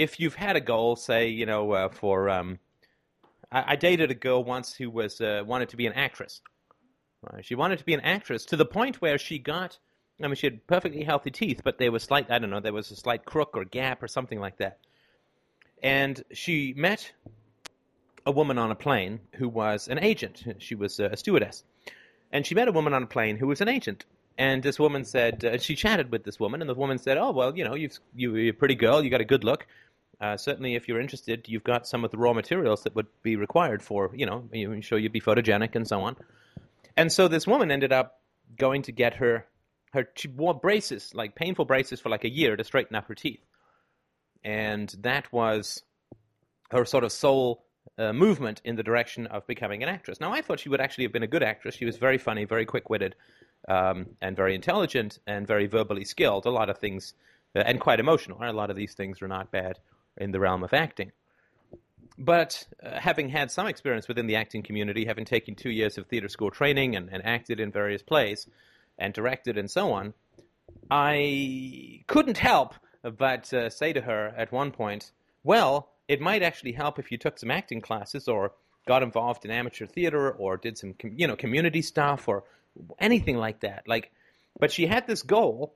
If 0.00 0.18
you've 0.18 0.34
had 0.34 0.56
a 0.56 0.60
goal, 0.60 0.96
say 0.96 1.28
you 1.28 1.44
know 1.44 1.72
uh, 1.72 1.88
for 1.90 2.30
um, 2.30 2.58
I, 3.52 3.72
I, 3.72 3.76
dated 3.76 4.10
a 4.10 4.14
girl 4.14 4.42
once 4.42 4.72
who 4.72 4.88
was 4.88 5.20
uh, 5.20 5.42
wanted 5.46 5.68
to 5.70 5.76
be 5.76 5.86
an 5.86 5.92
actress. 5.92 6.40
She 7.42 7.54
wanted 7.54 7.80
to 7.80 7.84
be 7.84 7.92
an 7.92 8.00
actress 8.00 8.46
to 8.46 8.56
the 8.56 8.64
point 8.64 9.02
where 9.02 9.18
she 9.18 9.38
got. 9.38 9.78
I 10.22 10.26
mean, 10.26 10.36
she 10.36 10.46
had 10.46 10.66
perfectly 10.66 11.04
healthy 11.04 11.30
teeth, 11.30 11.60
but 11.62 11.76
there 11.76 11.92
was 11.92 12.02
slight. 12.02 12.30
I 12.30 12.38
don't 12.38 12.48
know. 12.48 12.60
There 12.60 12.72
was 12.72 12.90
a 12.90 12.96
slight 12.96 13.26
crook 13.26 13.50
or 13.54 13.66
gap 13.66 14.02
or 14.02 14.08
something 14.08 14.40
like 14.40 14.56
that. 14.56 14.78
And 15.82 16.22
she 16.32 16.72
met 16.74 17.12
a 18.24 18.32
woman 18.32 18.56
on 18.56 18.70
a 18.70 18.74
plane 18.74 19.20
who 19.36 19.50
was 19.50 19.86
an 19.88 19.98
agent. 19.98 20.44
She 20.60 20.74
was 20.74 20.98
a 20.98 21.14
stewardess. 21.14 21.62
And 22.32 22.46
she 22.46 22.54
met 22.54 22.68
a 22.68 22.72
woman 22.72 22.94
on 22.94 23.02
a 23.02 23.06
plane 23.06 23.36
who 23.36 23.48
was 23.48 23.60
an 23.60 23.68
agent. 23.68 24.06
And 24.38 24.62
this 24.62 24.78
woman 24.78 25.04
said, 25.04 25.44
uh, 25.44 25.58
she 25.58 25.74
chatted 25.74 26.10
with 26.10 26.24
this 26.24 26.40
woman, 26.40 26.62
and 26.62 26.70
the 26.70 26.74
woman 26.74 26.96
said, 26.96 27.18
Oh, 27.18 27.30
well, 27.30 27.54
you 27.54 27.64
know, 27.64 27.74
you've, 27.74 27.98
you, 28.14 28.34
are 28.34 28.48
a 28.48 28.52
pretty 28.52 28.74
girl, 28.74 29.02
you 29.04 29.10
got 29.10 29.20
a 29.20 29.24
good 29.26 29.44
look. 29.44 29.66
Uh, 30.20 30.36
certainly, 30.36 30.74
if 30.74 30.86
you're 30.86 31.00
interested, 31.00 31.48
you've 31.48 31.64
got 31.64 31.86
some 31.86 32.04
of 32.04 32.10
the 32.10 32.18
raw 32.18 32.34
materials 32.34 32.82
that 32.82 32.94
would 32.94 33.06
be 33.22 33.36
required 33.36 33.82
for, 33.82 34.10
you 34.14 34.26
know, 34.26 34.46
you 34.52 34.82
show 34.82 34.96
you'd 34.96 35.12
be 35.12 35.20
photogenic 35.20 35.74
and 35.74 35.88
so 35.88 36.02
on. 36.02 36.16
And 36.96 37.10
so 37.10 37.26
this 37.26 37.46
woman 37.46 37.70
ended 37.70 37.92
up 37.92 38.20
going 38.58 38.82
to 38.82 38.92
get 38.92 39.14
her, 39.14 39.46
her 39.94 40.06
she 40.14 40.28
wore 40.28 40.52
braces, 40.52 41.14
like 41.14 41.34
painful 41.34 41.64
braces 41.64 42.00
for 42.00 42.10
like 42.10 42.24
a 42.24 42.28
year 42.28 42.54
to 42.54 42.64
straighten 42.64 42.96
up 42.96 43.08
her 43.08 43.14
teeth. 43.14 43.40
And 44.44 44.94
that 45.00 45.32
was 45.32 45.82
her 46.70 46.84
sort 46.84 47.04
of 47.04 47.12
sole 47.12 47.64
uh, 47.96 48.12
movement 48.12 48.60
in 48.62 48.76
the 48.76 48.82
direction 48.82 49.26
of 49.26 49.46
becoming 49.46 49.82
an 49.82 49.88
actress. 49.88 50.20
Now, 50.20 50.32
I 50.32 50.42
thought 50.42 50.60
she 50.60 50.68
would 50.68 50.82
actually 50.82 51.04
have 51.04 51.12
been 51.12 51.22
a 51.22 51.28
good 51.28 51.42
actress. 51.42 51.74
She 51.74 51.86
was 51.86 51.96
very 51.96 52.18
funny, 52.18 52.44
very 52.44 52.66
quick 52.66 52.90
witted, 52.90 53.14
um, 53.68 54.06
and 54.20 54.36
very 54.36 54.54
intelligent, 54.54 55.18
and 55.26 55.46
very 55.46 55.66
verbally 55.66 56.04
skilled. 56.04 56.44
A 56.44 56.50
lot 56.50 56.68
of 56.68 56.76
things, 56.76 57.14
uh, 57.56 57.60
and 57.60 57.80
quite 57.80 58.00
emotional. 58.00 58.38
A 58.42 58.52
lot 58.52 58.68
of 58.68 58.76
these 58.76 58.92
things 58.92 59.22
are 59.22 59.28
not 59.28 59.50
bad 59.50 59.78
in 60.20 60.30
the 60.30 60.38
realm 60.38 60.62
of 60.62 60.72
acting. 60.72 61.10
But 62.18 62.64
uh, 62.82 63.00
having 63.00 63.30
had 63.30 63.50
some 63.50 63.66
experience 63.66 64.06
within 64.06 64.26
the 64.26 64.36
acting 64.36 64.62
community, 64.62 65.06
having 65.06 65.24
taken 65.24 65.54
two 65.54 65.70
years 65.70 65.98
of 65.98 66.06
theater 66.06 66.28
school 66.28 66.50
training 66.50 66.94
and, 66.94 67.08
and 67.10 67.24
acted 67.24 67.58
in 67.58 67.72
various 67.72 68.02
plays 68.02 68.46
and 68.98 69.12
directed 69.14 69.56
and 69.56 69.70
so 69.70 69.92
on, 69.92 70.14
I 70.90 72.04
couldn't 72.06 72.38
help 72.38 72.74
but 73.02 73.52
uh, 73.52 73.70
say 73.70 73.92
to 73.92 74.00
her 74.02 74.34
at 74.36 74.52
one 74.52 74.70
point, 74.70 75.10
Well, 75.42 75.88
it 76.06 76.20
might 76.20 76.42
actually 76.42 76.72
help 76.72 76.98
if 76.98 77.10
you 77.10 77.18
took 77.18 77.38
some 77.38 77.50
acting 77.50 77.80
classes 77.80 78.28
or 78.28 78.52
got 78.86 79.02
involved 79.02 79.44
in 79.44 79.50
amateur 79.50 79.86
theater 79.86 80.30
or 80.30 80.56
did 80.56 80.76
some 80.76 80.94
you 81.02 81.26
know 81.26 81.36
community 81.36 81.82
stuff 81.82 82.28
or 82.28 82.44
anything 82.98 83.36
like 83.36 83.60
that 83.60 83.82
like 83.86 84.10
but 84.58 84.72
she 84.72 84.86
had 84.86 85.06
this 85.06 85.22
goal 85.22 85.74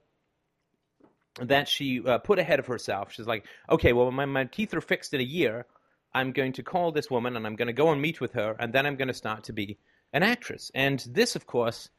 that 1.41 1.69
she 1.69 2.01
uh, 2.07 2.19
put 2.19 2.39
ahead 2.39 2.59
of 2.59 2.67
herself. 2.67 3.13
She's 3.13 3.27
like, 3.27 3.45
okay, 3.69 3.93
well, 3.93 4.11
my, 4.11 4.25
my 4.25 4.45
teeth 4.45 4.75
are 4.75 4.81
fixed 4.81 5.15
in 5.15 5.21
a 5.21 5.25
year. 5.25 5.67
I'm 6.15 6.33
going 6.33 6.53
to 6.53 6.63
call 6.63 6.93
this 6.93 7.11
woman 7.11 7.37
and 7.37 7.47
I'm 7.47 7.57
going 7.57 7.67
to 7.67 7.73
go 7.73 7.91
and 7.91 8.01
meet 8.01 8.21
with 8.21 8.33
her, 8.35 8.55
and 8.59 8.73
then 8.73 8.87
I'm 8.87 8.97
going 8.97 9.09
to 9.09 9.15
start 9.15 9.45
to 9.45 9.53
be 9.53 9.79
an 10.13 10.23
actress. 10.23 10.71
And 10.75 11.05
this, 11.11 11.35
of 11.35 11.47
course, 11.47 11.91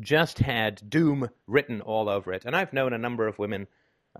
just 0.00 0.38
had 0.38 0.82
doom 0.90 1.28
written 1.46 1.80
all 1.80 2.08
over 2.08 2.32
it. 2.32 2.44
And 2.44 2.54
I've 2.54 2.72
known 2.72 2.92
a 2.92 2.98
number 2.98 3.26
of 3.26 3.38
women, 3.38 3.66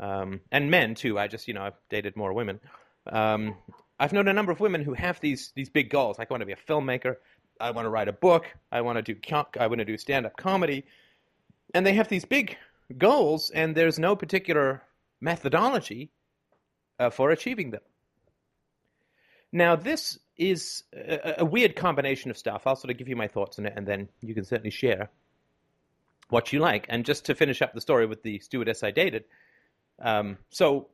um, 0.00 0.40
and 0.50 0.70
men 0.70 0.94
too. 0.94 1.18
I 1.18 1.28
just, 1.28 1.46
you 1.46 1.54
know, 1.54 1.62
I've 1.62 1.78
dated 1.90 2.16
more 2.16 2.32
women. 2.32 2.58
Um, 3.06 3.54
I've 4.00 4.12
known 4.12 4.28
a 4.28 4.32
number 4.32 4.50
of 4.50 4.60
women 4.60 4.82
who 4.82 4.94
have 4.94 5.20
these 5.20 5.52
these 5.54 5.68
big 5.68 5.90
goals. 5.90 6.18
Like, 6.18 6.30
I 6.30 6.34
want 6.34 6.40
to 6.40 6.46
be 6.46 6.52
a 6.52 6.56
filmmaker. 6.56 7.16
I 7.60 7.70
want 7.70 7.86
to 7.86 7.90
write 7.90 8.08
a 8.08 8.12
book. 8.12 8.46
I 8.72 8.80
want 8.80 8.96
to 8.96 9.02
do 9.02 9.20
I 9.60 9.66
want 9.66 9.78
to 9.80 9.84
do 9.84 9.98
stand 9.98 10.26
up 10.26 10.36
comedy, 10.36 10.84
and 11.74 11.86
they 11.86 11.94
have 11.94 12.08
these 12.08 12.24
big 12.24 12.56
goals, 12.98 13.50
and 13.50 13.74
there's 13.74 13.98
no 13.98 14.16
particular 14.16 14.82
methodology 15.20 16.10
uh, 16.98 17.10
for 17.10 17.30
achieving 17.30 17.70
them. 17.70 17.82
Now, 19.52 19.76
this 19.76 20.18
is 20.36 20.82
a, 20.92 21.34
a, 21.38 21.44
weird 21.44 21.76
combination 21.76 22.30
of 22.30 22.36
stuff. 22.36 22.62
I'll 22.66 22.76
sort 22.76 22.90
of 22.90 22.98
give 22.98 23.08
you 23.08 23.16
my 23.16 23.28
thoughts 23.28 23.58
on 23.58 23.66
it, 23.66 23.74
and 23.76 23.86
then 23.86 24.08
you 24.20 24.34
can 24.34 24.44
certainly 24.44 24.70
share 24.70 25.10
what 26.28 26.52
you 26.52 26.58
like. 26.58 26.86
And 26.88 27.04
just 27.04 27.24
to 27.26 27.34
finish 27.34 27.62
up 27.62 27.72
the 27.72 27.80
story 27.80 28.06
with 28.06 28.22
the 28.22 28.40
stewardess 28.40 28.82
I 28.82 28.90
dated, 28.90 29.24
um, 30.00 30.38
so 30.50 30.88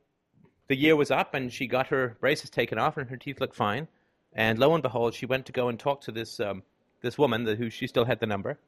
the 0.67 0.75
year 0.75 0.95
was 0.95 1.09
up, 1.09 1.33
and 1.33 1.51
she 1.51 1.65
got 1.65 1.87
her 1.87 2.17
braces 2.19 2.51
taken 2.51 2.77
off, 2.77 2.97
and 2.97 3.09
her 3.09 3.17
teeth 3.17 3.41
looked 3.41 3.55
fine. 3.55 3.87
And 4.33 4.59
lo 4.59 4.73
and 4.73 4.83
behold, 4.83 5.15
she 5.15 5.25
went 5.25 5.47
to 5.47 5.51
go 5.51 5.67
and 5.67 5.79
talk 5.79 6.01
to 6.01 6.11
this 6.11 6.39
um, 6.39 6.63
this 7.01 7.17
woman 7.17 7.45
who 7.45 7.69
she 7.69 7.87
still 7.87 8.05
had 8.05 8.19
the 8.19 8.27
number. 8.27 8.59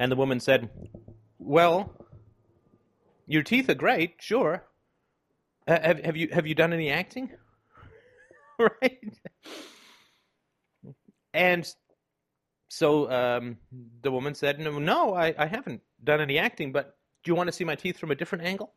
And 0.00 0.10
the 0.10 0.16
woman 0.16 0.40
said, 0.40 0.70
"Well, 1.38 1.94
your 3.26 3.42
teeth 3.42 3.68
are 3.68 3.74
great, 3.74 4.14
sure. 4.18 4.64
Uh, 5.68 5.78
have 5.78 6.02
have 6.02 6.16
you 6.16 6.28
have 6.32 6.46
you 6.46 6.54
done 6.54 6.72
any 6.72 6.88
acting?" 6.88 7.30
right? 8.58 9.18
And 11.34 11.70
so 12.68 13.10
um, 13.10 13.58
the 14.00 14.10
woman 14.10 14.34
said, 14.34 14.58
"No, 14.58 15.12
I, 15.12 15.34
I 15.36 15.44
haven't 15.44 15.82
done 16.02 16.22
any 16.22 16.38
acting, 16.38 16.72
but 16.72 16.96
do 17.22 17.30
you 17.30 17.34
want 17.34 17.48
to 17.48 17.52
see 17.52 17.64
my 17.64 17.74
teeth 17.74 17.98
from 17.98 18.10
a 18.10 18.14
different 18.14 18.44
angle?" 18.44 18.72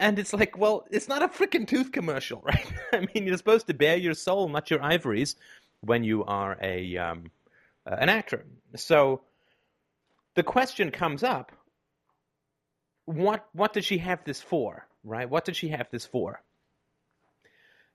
And 0.00 0.18
it's 0.18 0.32
like, 0.32 0.58
well, 0.58 0.84
it's 0.90 1.06
not 1.08 1.22
a 1.22 1.28
freaking 1.28 1.68
tooth 1.68 1.92
commercial, 1.92 2.40
right? 2.44 2.72
I 2.92 3.06
mean, 3.14 3.24
you're 3.24 3.36
supposed 3.36 3.68
to 3.68 3.74
bare 3.74 3.98
your 3.98 4.14
soul, 4.14 4.48
not 4.48 4.68
your 4.68 4.82
ivories, 4.82 5.36
when 5.82 6.02
you 6.02 6.24
are 6.24 6.58
a 6.60 6.96
um, 6.96 7.30
uh, 7.86 7.94
an 8.00 8.08
actor. 8.08 8.44
So 8.74 9.20
the 10.34 10.42
question 10.42 10.90
comes 10.90 11.22
up: 11.22 11.52
what 13.04 13.48
what 13.52 13.72
did 13.72 13.84
she 13.84 13.98
have 13.98 14.24
this 14.24 14.40
for, 14.40 14.86
right? 15.04 15.28
What 15.28 15.44
did 15.44 15.56
she 15.56 15.68
have 15.68 15.88
this 15.90 16.06
for? 16.06 16.42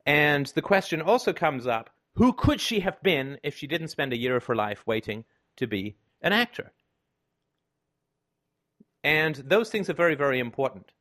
And 0.05 0.45
the 0.47 0.61
question 0.61 1.01
also 1.01 1.33
comes 1.33 1.67
up: 1.67 1.89
who 2.15 2.33
could 2.33 2.61
she 2.61 2.79
have 2.81 3.01
been 3.01 3.39
if 3.43 3.55
she 3.57 3.67
didn't 3.67 3.89
spend 3.89 4.13
a 4.13 4.17
year 4.17 4.35
of 4.35 4.45
her 4.45 4.55
life 4.55 4.83
waiting 4.85 5.25
to 5.57 5.67
be 5.67 5.95
an 6.21 6.33
actor? 6.33 6.71
And 9.03 9.35
those 9.35 9.69
things 9.69 9.89
are 9.89 9.93
very, 9.93 10.15
very 10.15 10.39
important 10.39 10.91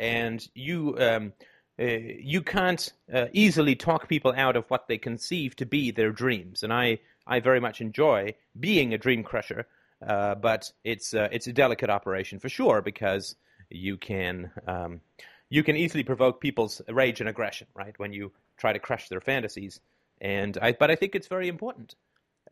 and 0.00 0.48
you 0.54 0.96
um, 0.98 1.32
uh, 1.78 1.84
you 1.84 2.42
can't 2.42 2.92
uh, 3.12 3.26
easily 3.32 3.76
talk 3.76 4.08
people 4.08 4.32
out 4.36 4.56
of 4.56 4.64
what 4.68 4.88
they 4.88 4.98
conceive 4.98 5.54
to 5.56 5.66
be 5.66 5.90
their 5.90 6.10
dreams. 6.10 6.62
And 6.62 6.72
I 6.72 6.98
I 7.26 7.38
very 7.40 7.60
much 7.60 7.80
enjoy 7.80 8.34
being 8.58 8.92
a 8.92 8.98
dream 8.98 9.22
crusher, 9.22 9.66
uh, 10.06 10.34
but 10.34 10.72
it's 10.84 11.14
uh, 11.14 11.28
it's 11.32 11.46
a 11.46 11.52
delicate 11.52 11.90
operation 11.90 12.38
for 12.38 12.48
sure 12.48 12.82
because 12.82 13.36
you 13.68 13.96
can 13.96 14.50
um, 14.66 15.00
you 15.48 15.62
can 15.62 15.76
easily 15.76 16.04
provoke 16.04 16.40
people's 16.40 16.80
rage 16.88 17.20
and 17.20 17.28
aggression, 17.28 17.66
right? 17.74 17.94
When 17.98 18.12
you 18.12 18.32
try 18.56 18.72
to 18.72 18.78
crush 18.78 19.08
their 19.08 19.20
fantasies, 19.20 19.80
and 20.20 20.56
I 20.60 20.72
but 20.72 20.90
I 20.90 20.96
think 20.96 21.14
it's 21.14 21.28
very 21.28 21.48
important 21.48 21.94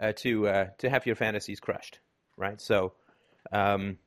uh, 0.01 0.13
to 0.17 0.49
uh, 0.49 0.67
to 0.79 0.91
have 0.91 1.07
your 1.07 1.17
fantasies 1.17 1.61
crushed, 1.61 2.01
right? 2.37 2.61
So. 2.61 2.93
Um, 3.53 3.99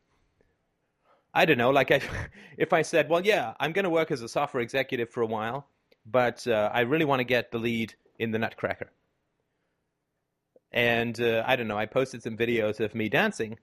I 1.33 1.45
don't 1.45 1.57
know, 1.57 1.69
like 1.69 1.91
I, 1.91 2.01
if 2.57 2.73
I 2.73 2.81
said, 2.81 3.09
well, 3.09 3.25
yeah, 3.25 3.53
I'm 3.57 3.71
going 3.71 3.85
to 3.85 3.89
work 3.89 4.11
as 4.11 4.21
a 4.21 4.27
software 4.27 4.61
executive 4.61 5.09
for 5.09 5.21
a 5.21 5.25
while, 5.25 5.65
but 6.05 6.45
uh, 6.45 6.69
I 6.73 6.81
really 6.81 7.05
want 7.05 7.21
to 7.21 7.23
get 7.23 7.51
the 7.51 7.57
lead 7.57 7.93
in 8.19 8.31
the 8.31 8.37
Nutcracker. 8.37 8.91
And 10.71 11.19
uh, 11.19 11.43
I 11.45 11.55
don't 11.55 11.67
know, 11.67 11.77
I 11.77 11.85
posted 11.85 12.23
some 12.23 12.37
videos 12.37 12.79
of 12.79 12.95
me 12.95 13.09
dancing. 13.09 13.57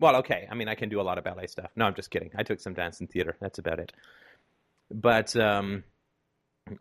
Well, 0.00 0.16
okay, 0.16 0.48
I 0.50 0.54
mean, 0.54 0.68
I 0.68 0.74
can 0.74 0.88
do 0.88 1.00
a 1.00 1.02
lot 1.02 1.18
of 1.18 1.24
ballet 1.24 1.46
stuff. 1.46 1.70
No, 1.76 1.84
I'm 1.84 1.94
just 1.94 2.10
kidding. 2.10 2.30
I 2.36 2.42
took 2.42 2.60
some 2.60 2.74
dance 2.74 3.00
in 3.00 3.06
theater. 3.06 3.36
That's 3.40 3.58
about 3.58 3.78
it. 3.78 3.92
But 4.90 5.36
um, 5.36 5.84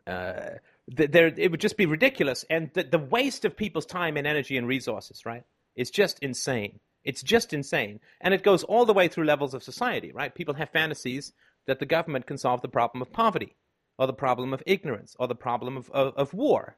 uh, 0.08 0.50
there, 0.88 1.28
it 1.28 1.52
would 1.52 1.62
just 1.62 1.78
be 1.78 1.86
ridiculous, 1.86 2.46
and 2.50 2.70
the, 2.74 2.84
the 2.84 3.00
waste 3.00 3.46
of 3.46 3.56
people's 3.56 3.86
time 3.86 4.18
and 4.18 4.28
energy 4.28 4.58
and 4.58 4.68
resources, 4.68 5.26
right? 5.26 5.44
It's 5.76 5.92
just 5.92 6.20
insane. 6.20 6.80
It's 7.04 7.22
just 7.22 7.54
insane. 7.54 8.00
And 8.22 8.34
it 8.34 8.44
goes 8.44 8.64
all 8.64 8.86
the 8.86 8.94
way 8.94 9.08
through 9.08 9.26
levels 9.26 9.54
of 9.54 9.64
society, 9.64 10.12
right? 10.12 10.34
People 10.34 10.54
have 10.56 10.70
fantasies 10.70 11.34
that 11.68 11.80
the 11.80 11.86
government 11.86 12.26
can 12.26 12.38
solve 12.38 12.62
the 12.62 12.68
problem 12.68 13.02
of 13.02 13.12
poverty, 13.12 13.56
or 13.98 14.08
the 14.08 14.14
problem 14.14 14.54
of 14.54 14.64
ignorance, 14.66 15.16
or 15.20 15.28
the 15.28 15.36
problem 15.36 15.78
of, 15.78 15.90
of, 15.92 16.14
of 16.16 16.34
war, 16.34 16.78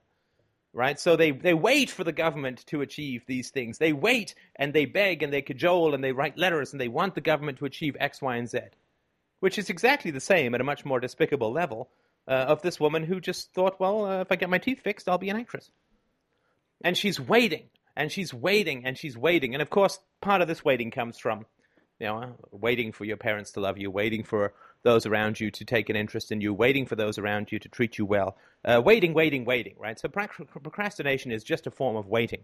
right? 0.75 0.99
So 0.99 1.15
they, 1.15 1.31
they 1.31 1.53
wait 1.53 1.89
for 1.89 2.03
the 2.03 2.11
government 2.11 2.65
to 2.67 2.81
achieve 2.81 3.23
these 3.25 3.49
things. 3.49 3.77
They 3.77 3.93
wait 3.93 4.35
and 4.57 4.73
they 4.73 4.83
beg 4.83 5.23
and 5.23 5.31
they 5.31 5.41
cajole 5.41 5.95
and 5.95 6.03
they 6.03 6.11
write 6.11 6.37
letters 6.37 6.73
and 6.73 6.81
they 6.81 6.89
want 6.89 7.15
the 7.15 7.21
government 7.21 7.59
to 7.59 7.65
achieve 7.65 7.95
X, 7.97 8.21
Y, 8.21 8.35
and 8.35 8.49
Z, 8.49 8.59
which 9.39 9.57
is 9.57 9.69
exactly 9.69 10.11
the 10.11 10.19
same 10.19 10.53
at 10.53 10.59
a 10.59 10.65
much 10.65 10.83
more 10.83 10.99
despicable 10.99 11.53
level 11.53 11.89
uh, 12.27 12.31
of 12.31 12.61
this 12.61 12.77
woman 12.77 13.03
who 13.03 13.21
just 13.21 13.53
thought, 13.53 13.79
well, 13.79 14.05
uh, 14.05 14.19
if 14.19 14.31
I 14.31 14.35
get 14.35 14.49
my 14.49 14.57
teeth 14.57 14.81
fixed, 14.81 15.07
I'll 15.07 15.17
be 15.17 15.29
an 15.29 15.39
actress. 15.39 15.71
And 16.83 16.97
she's 16.97 17.21
waiting 17.21 17.69
and 17.95 18.11
she's 18.11 18.33
waiting 18.33 18.85
and 18.85 18.97
she's 18.97 19.17
waiting. 19.17 19.53
And 19.55 19.61
of 19.61 19.69
course, 19.69 19.97
part 20.19 20.41
of 20.41 20.49
this 20.49 20.65
waiting 20.65 20.91
comes 20.91 21.17
from, 21.17 21.45
you 21.99 22.07
know, 22.07 22.35
waiting 22.51 22.91
for 22.91 23.05
your 23.05 23.17
parents 23.17 23.53
to 23.53 23.61
love 23.61 23.77
you, 23.77 23.89
waiting 23.89 24.25
for 24.25 24.53
those 24.85 25.07
around 25.07 25.39
you 25.39 25.49
to 25.49 25.65
take 25.65 25.89
an 25.89 25.95
interest 25.95 26.31
in 26.31 26.39
you, 26.39 26.53
waiting 26.53 26.85
for 26.85 26.95
those 26.95 27.17
around 27.17 27.51
you 27.51 27.57
to 27.59 27.67
treat 27.67 27.97
you 27.97 28.05
well, 28.05 28.37
uh, 28.63 28.81
waiting, 28.85 29.13
waiting, 29.13 29.43
waiting, 29.43 29.75
right? 29.79 29.99
So 29.99 30.07
procrastination 30.07 31.31
is 31.31 31.43
just 31.43 31.67
a 31.67 31.71
form 31.71 31.95
of 31.97 32.07
waiting. 32.07 32.43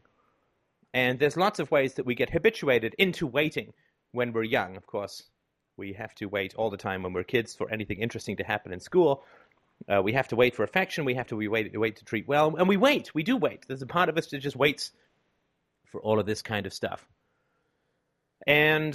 And 0.93 1.19
there's 1.19 1.38
lots 1.38 1.60
of 1.60 1.69
ways 1.69 1.93
that 1.93 2.06
we 2.06 2.15
get 2.15 2.32
habituated 2.32 2.95
into 2.97 3.27
waiting 3.27 3.73
when 4.12 4.34
we're 4.34 4.43
young, 4.43 4.75
of 4.75 4.88
course. 4.88 5.23
We 5.77 5.93
have 5.93 6.13
to 6.15 6.25
wait 6.25 6.56
all 6.56 6.71
the 6.71 6.77
time 6.77 7.04
when 7.04 7.13
we're 7.13 7.23
kids 7.23 7.56
for 7.56 7.71
anything 7.71 7.99
interesting 7.99 8.38
to 8.38 8.43
happen 8.43 8.73
in 8.73 8.80
school. 8.80 9.23
Uh, 9.88 10.01
we 10.01 10.13
have 10.13 10.27
to 10.30 10.36
wait 10.36 10.56
for 10.56 10.63
affection. 10.63 11.06
We 11.06 11.15
have 11.15 11.27
to 11.27 11.36
wait, 11.36 11.77
wait 11.77 11.95
to 11.97 12.06
treat 12.06 12.27
well. 12.27 12.56
And 12.58 12.67
we 12.67 12.75
wait. 12.75 13.13
We 13.13 13.23
do 13.23 13.38
wait. 13.38 13.65
There's 13.67 13.84
a 13.84 13.88
part 13.88 14.10
of 14.10 14.17
us 14.17 14.27
that 14.27 14.39
just 14.39 14.56
waits 14.56 14.91
for 15.86 16.01
all 16.01 16.19
of 16.19 16.25
this 16.25 16.41
kind 16.41 16.65
of 16.65 16.73
stuff. 16.73 17.08
And 18.47 18.93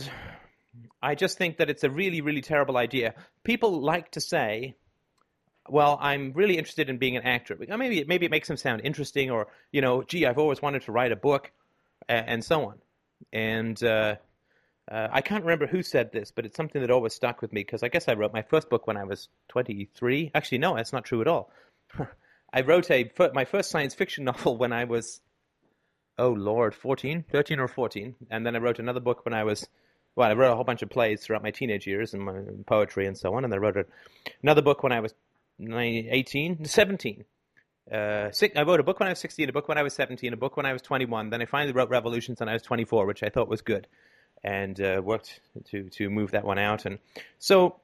I 1.02 1.14
just 1.14 1.38
think 1.38 1.58
that 1.58 1.70
it's 1.70 1.84
a 1.84 1.90
really, 1.90 2.20
really 2.20 2.40
terrible 2.40 2.76
idea. 2.76 3.14
People 3.44 3.80
like 3.80 4.12
to 4.12 4.20
say, 4.20 4.76
well, 5.68 5.98
I'm 6.00 6.32
really 6.32 6.58
interested 6.58 6.88
in 6.88 6.98
being 6.98 7.16
an 7.16 7.24
actor. 7.24 7.56
Maybe, 7.58 8.04
maybe 8.04 8.26
it 8.26 8.30
makes 8.30 8.48
them 8.48 8.56
sound 8.56 8.82
interesting, 8.84 9.30
or, 9.30 9.48
you 9.72 9.80
know, 9.80 10.02
gee, 10.02 10.26
I've 10.26 10.38
always 10.38 10.62
wanted 10.62 10.82
to 10.82 10.92
write 10.92 11.12
a 11.12 11.16
book, 11.16 11.50
and 12.08 12.44
so 12.44 12.66
on. 12.66 12.78
And 13.32 13.82
uh, 13.82 14.16
uh, 14.90 15.08
I 15.10 15.20
can't 15.20 15.44
remember 15.44 15.66
who 15.66 15.82
said 15.82 16.12
this, 16.12 16.30
but 16.30 16.46
it's 16.46 16.56
something 16.56 16.80
that 16.80 16.90
always 16.90 17.14
stuck 17.14 17.42
with 17.42 17.52
me 17.52 17.62
because 17.62 17.82
I 17.82 17.88
guess 17.88 18.08
I 18.08 18.14
wrote 18.14 18.32
my 18.32 18.42
first 18.42 18.70
book 18.70 18.86
when 18.86 18.96
I 18.96 19.04
was 19.04 19.28
23. 19.48 20.30
Actually, 20.34 20.58
no, 20.58 20.76
that's 20.76 20.92
not 20.92 21.04
true 21.04 21.20
at 21.20 21.28
all. 21.28 21.50
I 22.52 22.60
wrote 22.60 22.90
a 22.90 23.10
my 23.34 23.44
first 23.44 23.70
science 23.70 23.94
fiction 23.94 24.24
novel 24.24 24.56
when 24.56 24.72
I 24.72 24.84
was 24.84 25.20
oh 26.18 26.30
lord, 26.30 26.74
14, 26.74 27.24
13 27.30 27.58
or 27.58 27.68
14. 27.68 28.14
And 28.30 28.46
then 28.46 28.56
I 28.56 28.58
wrote 28.58 28.78
another 28.78 29.00
book 29.00 29.24
when 29.24 29.34
I 29.34 29.44
was, 29.44 29.66
well, 30.16 30.30
I 30.30 30.34
wrote 30.34 30.50
a 30.50 30.54
whole 30.54 30.64
bunch 30.64 30.82
of 30.82 30.90
plays 30.90 31.22
throughout 31.22 31.42
my 31.42 31.50
teenage 31.50 31.86
years 31.86 32.14
and 32.14 32.22
my 32.22 32.40
poetry 32.66 33.06
and 33.06 33.16
so 33.16 33.34
on. 33.34 33.44
And 33.44 33.52
I 33.52 33.58
wrote 33.58 33.76
another 34.42 34.62
book 34.62 34.82
when 34.82 34.92
I 34.92 35.00
was 35.00 35.14
18, 35.60 36.64
17. 36.64 37.24
Uh, 37.92 38.30
six, 38.32 38.56
I 38.56 38.62
wrote 38.62 38.80
a 38.80 38.82
book 38.82 38.98
when 38.98 39.08
I 39.08 39.12
was 39.12 39.20
16, 39.20 39.48
a 39.48 39.52
book 39.52 39.68
when 39.68 39.78
I 39.78 39.82
was 39.82 39.94
17, 39.94 40.32
a 40.32 40.36
book 40.36 40.56
when 40.56 40.66
I 40.66 40.72
was 40.72 40.82
21. 40.82 41.30
Then 41.30 41.42
I 41.42 41.44
finally 41.44 41.72
wrote 41.72 41.90
Revolutions 41.90 42.40
when 42.40 42.48
I 42.48 42.54
was 42.54 42.62
24, 42.62 43.06
which 43.06 43.22
I 43.22 43.28
thought 43.28 43.48
was 43.48 43.60
good, 43.60 43.86
and 44.42 44.80
uh, 44.80 45.00
worked 45.04 45.40
to 45.66 45.88
to 45.90 46.10
move 46.10 46.32
that 46.32 46.44
one 46.44 46.58
out. 46.58 46.84
And 46.84 46.98
so 47.38 47.76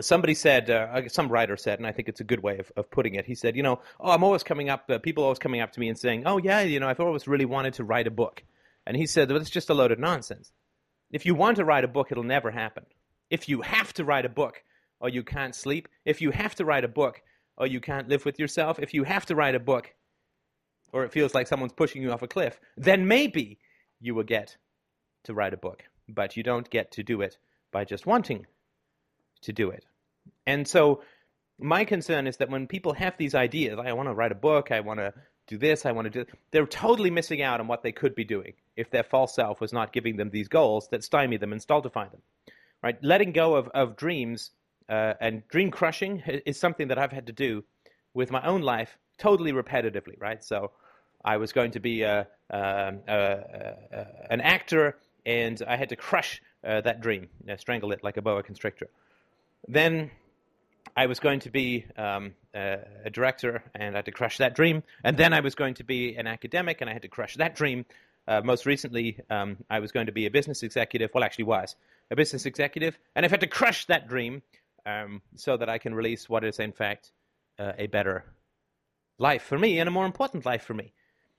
somebody 0.00 0.34
said, 0.34 0.70
uh, 0.70 1.08
some 1.08 1.28
writer 1.28 1.56
said, 1.56 1.78
and 1.78 1.86
I 1.86 1.92
think 1.92 2.08
it's 2.08 2.20
a 2.20 2.24
good 2.24 2.42
way 2.42 2.58
of, 2.58 2.72
of 2.76 2.90
putting 2.90 3.16
it. 3.16 3.26
He 3.26 3.34
said, 3.34 3.56
you 3.56 3.62
know, 3.62 3.80
oh, 4.00 4.10
I'm 4.10 4.24
always 4.24 4.42
coming 4.42 4.70
up, 4.70 4.88
uh, 4.88 4.98
people 4.98 5.24
always 5.24 5.38
coming 5.38 5.60
up 5.60 5.72
to 5.72 5.80
me 5.80 5.88
and 5.88 5.98
saying, 5.98 6.22
oh, 6.24 6.38
yeah, 6.38 6.60
you 6.60 6.80
know, 6.80 6.88
I've 6.88 7.00
always 7.00 7.26
really 7.26 7.44
wanted 7.44 7.74
to 7.74 7.84
write 7.84 8.06
a 8.06 8.10
book. 8.10 8.42
And 8.86 8.96
he 8.96 9.06
said, 9.06 9.28
well, 9.30 9.40
it's 9.40 9.50
just 9.50 9.70
a 9.70 9.74
load 9.74 9.92
of 9.92 9.98
nonsense. 9.98 10.52
If 11.10 11.24
you 11.26 11.34
want 11.34 11.56
to 11.56 11.64
write 11.64 11.84
a 11.84 11.88
book, 11.88 12.08
it'll 12.10 12.24
never 12.24 12.50
happen. 12.50 12.84
If 13.30 13.48
you 13.48 13.62
have 13.62 13.92
to 13.94 14.04
write 14.04 14.24
a 14.24 14.30
book, 14.30 14.62
or 15.00 15.08
you 15.08 15.22
can't 15.22 15.54
sleep, 15.54 15.88
if 16.04 16.20
you 16.20 16.30
have 16.30 16.54
to 16.56 16.64
write 16.64 16.84
a 16.84 16.88
book, 16.88 17.22
or 17.56 17.66
you 17.66 17.80
can't 17.80 18.08
live 18.08 18.24
with 18.24 18.38
yourself, 18.38 18.78
if 18.78 18.94
you 18.94 19.04
have 19.04 19.26
to 19.26 19.34
write 19.34 19.54
a 19.54 19.60
book, 19.60 19.94
or 20.92 21.04
it 21.04 21.12
feels 21.12 21.34
like 21.34 21.46
someone's 21.46 21.72
pushing 21.72 22.02
you 22.02 22.12
off 22.12 22.22
a 22.22 22.28
cliff, 22.28 22.58
then 22.76 23.06
maybe 23.06 23.58
you 24.00 24.14
will 24.14 24.24
get 24.24 24.56
to 25.24 25.34
write 25.34 25.54
a 25.54 25.58
book. 25.58 25.84
But 26.08 26.36
you 26.36 26.42
don't 26.42 26.68
get 26.68 26.92
to 26.92 27.02
do 27.02 27.20
it 27.20 27.36
by 27.72 27.84
just 27.84 28.06
wanting 28.06 28.46
to 29.42 29.52
do 29.52 29.70
it. 29.70 29.84
And 30.46 30.66
so 30.66 31.02
my 31.58 31.84
concern 31.84 32.26
is 32.26 32.38
that 32.38 32.50
when 32.50 32.66
people 32.66 32.94
have 32.94 33.16
these 33.18 33.34
ideas, 33.34 33.78
I 33.78 33.92
want 33.92 34.08
to 34.08 34.14
write 34.14 34.32
a 34.32 34.36
book, 34.36 34.70
I 34.70 34.80
want 34.80 35.00
to 35.00 35.12
do 35.48 35.58
this, 35.58 35.86
I 35.86 35.92
want 35.92 36.12
to 36.12 36.24
do, 36.24 36.30
they're 36.50 36.66
totally 36.66 37.10
missing 37.10 37.42
out 37.42 37.60
on 37.60 37.66
what 37.66 37.82
they 37.82 37.92
could 37.92 38.14
be 38.14 38.24
doing 38.24 38.52
if 38.76 38.90
their 38.90 39.02
false 39.02 39.34
self 39.34 39.60
was 39.60 39.72
not 39.72 39.92
giving 39.92 40.16
them 40.16 40.30
these 40.30 40.48
goals 40.48 40.88
that 40.90 41.02
stymie 41.02 41.38
them 41.38 41.52
and 41.52 41.60
stultify 41.60 42.08
them. 42.08 42.22
Right? 42.82 43.02
Letting 43.02 43.32
go 43.32 43.56
of, 43.56 43.68
of 43.68 43.96
dreams 43.96 44.50
uh, 44.88 45.14
and 45.20 45.46
dream 45.48 45.70
crushing 45.70 46.22
is 46.46 46.58
something 46.58 46.88
that 46.88 46.98
I've 46.98 47.12
had 47.12 47.26
to 47.26 47.32
do 47.32 47.64
with 48.14 48.30
my 48.30 48.42
own 48.46 48.62
life 48.62 48.96
totally 49.18 49.52
repetitively, 49.52 50.20
right? 50.20 50.42
So 50.44 50.70
I 51.24 51.36
was 51.36 51.52
going 51.52 51.72
to 51.72 51.80
be 51.80 52.02
a, 52.02 52.28
a, 52.50 52.94
a, 53.08 54.06
an 54.30 54.40
actor, 54.40 54.96
and 55.26 55.60
I 55.66 55.76
had 55.76 55.88
to 55.88 55.96
crush 55.96 56.40
uh, 56.64 56.80
that 56.82 57.00
dream, 57.00 57.28
you 57.40 57.46
know, 57.48 57.56
strangle 57.56 57.92
it 57.92 58.04
like 58.04 58.16
a 58.16 58.22
boa 58.22 58.42
constrictor. 58.42 58.88
Then 59.66 60.10
I 60.98 61.06
was 61.06 61.20
going 61.20 61.38
to 61.40 61.50
be 61.50 61.86
um, 61.96 62.34
a 62.52 63.08
director, 63.12 63.62
and 63.72 63.94
I 63.94 63.98
had 63.98 64.06
to 64.06 64.10
crush 64.10 64.38
that 64.38 64.56
dream. 64.56 64.82
And 65.04 65.16
then 65.16 65.32
I 65.32 65.38
was 65.38 65.54
going 65.54 65.74
to 65.74 65.84
be 65.84 66.16
an 66.16 66.26
academic, 66.26 66.80
and 66.80 66.90
I 66.90 66.92
had 66.92 67.02
to 67.02 67.08
crush 67.08 67.36
that 67.36 67.54
dream. 67.54 67.86
Uh, 68.26 68.40
most 68.44 68.66
recently, 68.66 69.20
um, 69.30 69.58
I 69.70 69.78
was 69.78 69.92
going 69.92 70.06
to 70.06 70.12
be 70.12 70.26
a 70.26 70.30
business 70.30 70.64
executive. 70.64 71.12
Well, 71.14 71.22
actually, 71.22 71.44
was 71.44 71.76
a 72.10 72.16
business 72.16 72.46
executive, 72.46 72.98
and 73.14 73.24
I've 73.24 73.30
had 73.30 73.42
to 73.42 73.46
crush 73.46 73.86
that 73.86 74.08
dream 74.08 74.42
um, 74.86 75.22
so 75.36 75.56
that 75.56 75.68
I 75.68 75.78
can 75.78 75.94
release 75.94 76.28
what 76.28 76.42
is, 76.42 76.58
in 76.58 76.72
fact, 76.72 77.12
uh, 77.60 77.74
a 77.78 77.86
better 77.86 78.24
life 79.18 79.44
for 79.44 79.56
me 79.56 79.78
and 79.78 79.86
a 79.86 79.92
more 79.92 80.04
important 80.04 80.44
life 80.44 80.64
for 80.64 80.74
me. 80.74 80.94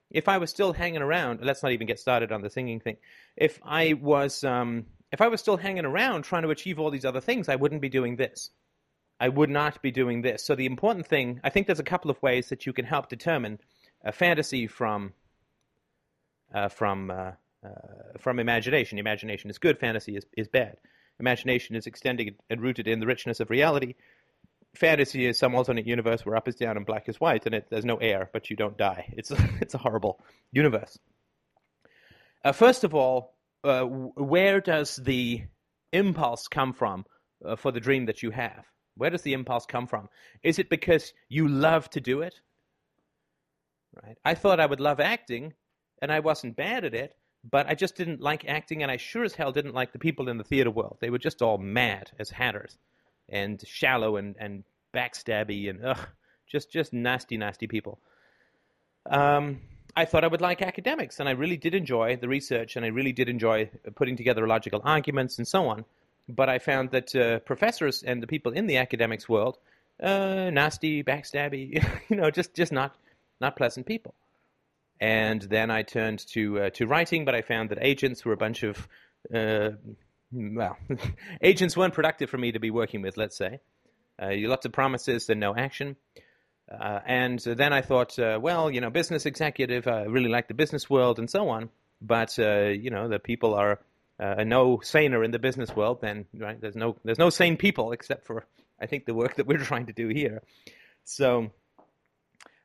If 0.09 0.29
I 0.29 0.37
was 0.37 0.51
still 0.51 0.71
hanging 0.71 1.01
around, 1.01 1.41
let's 1.43 1.63
not 1.63 1.73
even 1.73 1.85
get 1.85 1.99
started 1.99 2.31
on 2.31 2.41
the 2.43 2.49
singing 2.49 2.79
thing. 2.79 2.95
If 3.35 3.59
I 3.61 3.91
was, 3.91 4.41
um, 4.45 4.85
if 5.11 5.19
I 5.19 5.27
was 5.27 5.41
still 5.41 5.57
hanging 5.57 5.83
around 5.83 6.21
trying 6.21 6.43
to 6.43 6.49
achieve 6.49 6.79
all 6.79 6.91
these 6.91 7.03
other 7.03 7.19
things, 7.19 7.49
I 7.49 7.57
wouldn't 7.57 7.81
be 7.81 7.89
doing 7.89 8.15
this. 8.15 8.51
I 9.19 9.29
would 9.29 9.49
not 9.49 9.81
be 9.81 9.91
doing 9.91 10.21
this. 10.21 10.45
So 10.45 10.55
the 10.55 10.65
important 10.65 11.07
thing, 11.07 11.41
I 11.43 11.49
think, 11.49 11.67
there's 11.67 11.79
a 11.79 11.83
couple 11.83 12.09
of 12.09 12.21
ways 12.21 12.49
that 12.49 12.65
you 12.65 12.73
can 12.73 12.85
help 12.85 13.09
determine 13.09 13.59
a 14.03 14.11
fantasy 14.11 14.67
from 14.67 15.13
uh, 16.53 16.69
from 16.69 17.11
uh, 17.11 17.31
uh, 17.63 17.69
from 18.19 18.39
imagination. 18.39 18.97
Imagination 18.97 19.49
is 19.49 19.57
good. 19.57 19.79
Fantasy 19.79 20.15
is 20.15 20.25
is 20.37 20.47
bad. 20.47 20.77
Imagination 21.19 21.75
is 21.75 21.85
extended 21.85 22.35
and 22.49 22.61
rooted 22.61 22.87
in 22.87 22.99
the 22.99 23.05
richness 23.07 23.39
of 23.39 23.49
reality 23.49 23.95
fantasy 24.75 25.25
is 25.25 25.37
some 25.37 25.55
alternate 25.55 25.87
universe 25.87 26.25
where 26.25 26.35
up 26.35 26.47
is 26.47 26.55
down 26.55 26.77
and 26.77 26.85
black 26.85 27.09
is 27.09 27.19
white, 27.19 27.45
and 27.45 27.55
it, 27.55 27.67
there's 27.69 27.85
no 27.85 27.97
air, 27.97 28.29
but 28.33 28.49
you 28.49 28.55
don't 28.55 28.77
die. 28.77 29.13
It's 29.17 29.31
it's 29.61 29.73
a 29.73 29.77
horrible 29.77 30.19
universe. 30.51 30.97
Uh, 32.43 32.51
first 32.51 32.83
of 32.83 32.95
all, 32.95 33.35
uh, 33.63 33.83
where 33.83 34.61
does 34.61 34.95
the 34.95 35.43
impulse 35.91 36.47
come 36.47 36.73
from 36.73 37.05
uh, 37.45 37.55
for 37.55 37.71
the 37.71 37.79
dream 37.79 38.05
that 38.05 38.23
you 38.23 38.31
have? 38.31 38.65
Where 38.99 39.09
does 39.09 39.21
the 39.21 39.33
impulse 39.33 39.65
come 39.65 39.87
from? 39.87 40.09
Is 40.43 40.59
it 40.59 40.69
because 40.69 41.13
you 41.29 41.47
love 41.47 41.89
to 41.91 42.01
do 42.01 42.21
it? 42.21 42.35
Right. 44.03 44.17
I 44.23 44.35
thought 44.35 44.59
I 44.59 44.65
would 44.65 44.79
love 44.79 44.99
acting, 44.99 45.53
and 46.01 46.11
I 46.11 46.19
wasn't 46.19 46.55
bad 46.55 46.83
at 46.83 46.93
it, 46.93 47.15
but 47.49 47.67
I 47.67 47.75
just 47.75 47.95
didn't 47.95 48.21
like 48.21 48.47
acting, 48.47 48.83
and 48.83 48.91
I 48.91 48.97
sure 48.97 49.23
as 49.23 49.33
hell 49.33 49.51
didn't 49.51 49.73
like 49.73 49.93
the 49.93 49.99
people 49.99 50.29
in 50.29 50.37
the 50.37 50.43
theater 50.43 50.69
world. 50.69 50.97
They 50.99 51.09
were 51.09 51.17
just 51.17 51.41
all 51.41 51.57
mad 51.57 52.11
as 52.19 52.29
hatters 52.29 52.77
and 53.29 53.63
shallow 53.65 54.17
and, 54.17 54.35
and 54.37 54.63
backstabby 54.93 55.69
and 55.69 55.83
ugh, 55.83 56.07
just 56.45 56.71
just 56.71 56.93
nasty, 56.93 57.37
nasty 57.37 57.67
people. 57.67 57.99
Um, 59.09 59.61
I 59.95 60.05
thought 60.05 60.23
I 60.23 60.27
would 60.27 60.41
like 60.41 60.61
academics, 60.61 61.19
and 61.19 61.29
I 61.29 61.31
really 61.31 61.57
did 61.57 61.73
enjoy 61.73 62.17
the 62.17 62.27
research, 62.27 62.75
and 62.75 62.85
I 62.85 62.89
really 62.89 63.13
did 63.13 63.29
enjoy 63.29 63.69
putting 63.95 64.17
together 64.17 64.45
logical 64.45 64.81
arguments 64.83 65.37
and 65.37 65.47
so 65.47 65.67
on. 65.67 65.85
But 66.29 66.47
I 66.47 66.59
found 66.59 66.91
that 66.91 67.15
uh, 67.15 67.39
professors 67.39 68.03
and 68.03 68.21
the 68.21 68.27
people 68.27 68.51
in 68.51 68.67
the 68.67 68.77
academics 68.77 69.27
world, 69.27 69.57
uh, 70.01 70.51
nasty, 70.51 71.03
backstabby, 71.03 71.83
you 72.09 72.15
know, 72.15 72.29
just 72.29 72.53
just 72.53 72.71
not 72.71 72.95
not 73.41 73.55
pleasant 73.55 73.87
people. 73.87 74.13
And 75.01 75.41
then 75.41 75.71
I 75.71 75.81
turned 75.83 76.25
to 76.33 76.59
uh, 76.59 76.69
to 76.71 76.85
writing, 76.85 77.25
but 77.25 77.33
I 77.33 77.41
found 77.41 77.69
that 77.69 77.79
agents 77.81 78.23
were 78.23 78.33
a 78.33 78.37
bunch 78.37 78.63
of 78.63 78.87
uh, 79.33 79.69
well, 80.31 80.77
agents 81.41 81.75
weren't 81.75 81.95
productive 81.95 82.29
for 82.29 82.37
me 82.37 82.51
to 82.51 82.59
be 82.59 82.69
working 82.69 83.01
with, 83.01 83.17
let's 83.17 83.35
say. 83.35 83.59
Uh, 84.21 84.31
lots 84.33 84.65
of 84.65 84.71
promises 84.71 85.29
and 85.29 85.39
no 85.39 85.55
action. 85.55 85.95
Uh, 86.69 86.99
and 87.07 87.39
then 87.39 87.73
I 87.73 87.81
thought, 87.81 88.19
well, 88.19 88.69
you 88.69 88.79
know, 88.79 88.91
business 88.91 89.25
executive, 89.25 89.87
I 89.87 90.03
really 90.03 90.29
like 90.29 90.47
the 90.47 90.53
business 90.53 90.87
world 90.87 91.17
and 91.17 91.27
so 91.27 91.49
on. 91.49 91.69
But, 91.99 92.37
you 92.37 92.91
know, 92.91 93.07
the 93.07 93.17
people 93.17 93.55
are 93.55 93.79
uh, 94.19 94.43
no 94.43 94.79
saner 94.81 95.23
in 95.23 95.31
the 95.31 95.39
business 95.39 95.75
world 95.75 96.01
than, 96.01 96.25
right? 96.37 96.59
There's 96.59 96.75
no, 96.75 96.97
there's 97.03 97.19
no 97.19 97.29
sane 97.29 97.57
people 97.57 97.91
except 97.91 98.25
for, 98.25 98.45
I 98.79 98.85
think, 98.85 99.05
the 99.05 99.13
work 99.13 99.35
that 99.37 99.47
we're 99.47 99.57
trying 99.57 99.87
to 99.87 99.93
do 99.93 100.09
here. 100.09 100.41
So 101.05 101.51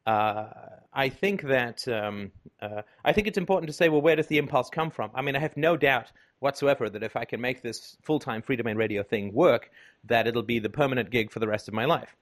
uh, 0.06 0.46
I 0.92 1.08
think 1.08 1.42
that 1.42 1.86
um, 1.88 2.32
uh, 2.60 2.82
I 3.04 3.12
think 3.12 3.26
it's 3.26 3.38
important 3.38 3.68
to 3.68 3.72
say, 3.72 3.88
well, 3.88 4.02
where 4.02 4.16
does 4.16 4.26
the 4.26 4.38
impulse 4.38 4.68
come 4.70 4.90
from? 4.90 5.10
I 5.14 5.22
mean, 5.22 5.36
I 5.36 5.40
have 5.40 5.56
no 5.56 5.76
doubt 5.76 6.10
whatsoever 6.40 6.90
that 6.90 7.02
if 7.02 7.16
I 7.16 7.24
can 7.24 7.40
make 7.40 7.62
this 7.62 7.96
full-time 8.02 8.42
Freedomain 8.42 8.76
Radio 8.76 9.02
thing 9.02 9.32
work, 9.32 9.70
that 10.04 10.26
it'll 10.26 10.42
be 10.42 10.58
the 10.58 10.68
permanent 10.68 11.10
gig 11.10 11.30
for 11.30 11.38
the 11.38 11.48
rest 11.48 11.68
of 11.68 11.74
my 11.74 11.86
life. 11.86 12.14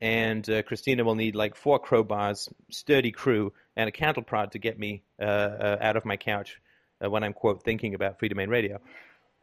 And 0.00 0.48
uh, 0.48 0.62
Christina 0.62 1.04
will 1.04 1.14
need 1.14 1.36
like 1.36 1.54
four 1.54 1.78
crowbars, 1.78 2.52
sturdy 2.70 3.12
crew, 3.12 3.52
and 3.76 3.88
a 3.88 3.92
cattle 3.92 4.22
prod 4.22 4.52
to 4.52 4.58
get 4.58 4.78
me 4.78 5.02
uh, 5.20 5.24
uh, 5.24 5.78
out 5.80 5.96
of 5.96 6.04
my 6.04 6.16
couch 6.16 6.58
uh, 7.02 7.10
when 7.10 7.24
I'm 7.24 7.32
quote 7.32 7.62
thinking 7.62 7.94
about 7.94 8.18
Freedomain 8.18 8.48
Radio. 8.48 8.80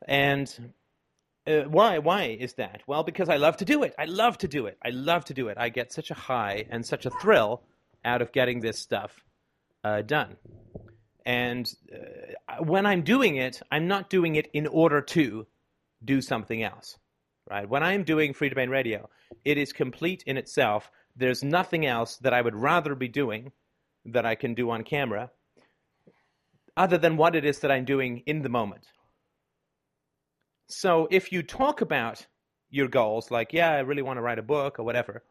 And 0.07 0.73
uh, 1.47 1.61
why? 1.63 1.99
Why 1.99 2.37
is 2.39 2.53
that? 2.53 2.81
Well, 2.87 3.03
because 3.03 3.29
I 3.29 3.37
love 3.37 3.57
to 3.57 3.65
do 3.65 3.83
it. 3.83 3.93
I 3.97 4.05
love 4.05 4.37
to 4.39 4.47
do 4.47 4.67
it. 4.67 4.77
I 4.83 4.89
love 4.89 5.25
to 5.25 5.33
do 5.33 5.47
it. 5.47 5.57
I 5.57 5.69
get 5.69 5.91
such 5.91 6.11
a 6.11 6.13
high 6.13 6.65
and 6.69 6.85
such 6.85 7.05
a 7.05 7.09
thrill 7.09 7.63
out 8.05 8.21
of 8.21 8.31
getting 8.31 8.59
this 8.59 8.79
stuff 8.79 9.11
uh, 9.83 10.01
done. 10.01 10.37
And 11.25 11.71
uh, 11.93 12.63
when 12.63 12.85
I'm 12.85 13.03
doing 13.03 13.35
it, 13.35 13.61
I'm 13.71 13.87
not 13.87 14.09
doing 14.09 14.35
it 14.35 14.49
in 14.53 14.67
order 14.67 15.01
to 15.01 15.47
do 16.03 16.21
something 16.21 16.63
else. 16.63 16.97
Right? 17.49 17.67
When 17.67 17.83
I'm 17.83 18.03
doing 18.03 18.33
Freedomain 18.33 18.69
Radio, 18.69 19.09
it 19.43 19.57
is 19.57 19.73
complete 19.73 20.23
in 20.27 20.37
itself. 20.37 20.89
There's 21.15 21.43
nothing 21.43 21.85
else 21.85 22.17
that 22.17 22.33
I 22.33 22.41
would 22.41 22.55
rather 22.55 22.95
be 22.95 23.07
doing 23.07 23.51
that 24.05 24.25
I 24.25 24.35
can 24.35 24.53
do 24.53 24.69
on 24.69 24.83
camera 24.83 25.31
other 26.79 26.97
than 26.97 27.17
what 27.17 27.35
it 27.35 27.43
is 27.43 27.59
that 27.59 27.71
I'm 27.71 27.83
doing 27.83 28.23
in 28.25 28.41
the 28.41 28.49
moment. 28.49 28.87
So 30.67 31.09
if 31.11 31.33
you 31.33 31.43
talk 31.43 31.81
about 31.81 32.25
your 32.69 32.87
goals, 32.87 33.29
like, 33.29 33.51
yeah, 33.51 33.71
I 33.71 33.79
really 33.79 34.01
want 34.01 34.17
to 34.17 34.21
write 34.21 34.39
a 34.39 34.43
book 34.43 34.79
or 34.79 34.83
whatever, 34.83 35.23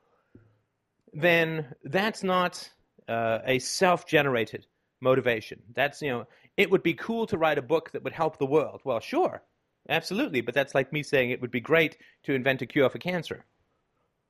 then 1.14 1.74
that's 1.82 2.22
not 2.22 2.68
uh, 3.08 3.38
a 3.46 3.60
self-generated 3.60 4.66
motivation. 5.00 5.62
That's 5.74 6.02
you 6.02 6.10
know, 6.10 6.26
it 6.58 6.70
would 6.70 6.82
be 6.82 6.92
cool 6.92 7.26
to 7.28 7.38
write 7.38 7.56
a 7.56 7.62
book 7.62 7.92
that 7.92 8.04
would 8.04 8.12
help 8.12 8.38
the 8.38 8.46
world. 8.46 8.82
Well, 8.84 9.00
sure, 9.00 9.42
absolutely, 9.88 10.42
but 10.42 10.54
that's 10.54 10.74
like 10.74 10.92
me 10.92 11.02
saying 11.02 11.30
it 11.30 11.40
would 11.40 11.50
be 11.50 11.60
great 11.60 11.96
to 12.24 12.34
invent 12.34 12.60
a 12.60 12.66
cure 12.66 12.90
for 12.90 12.98
cancer. 12.98 13.46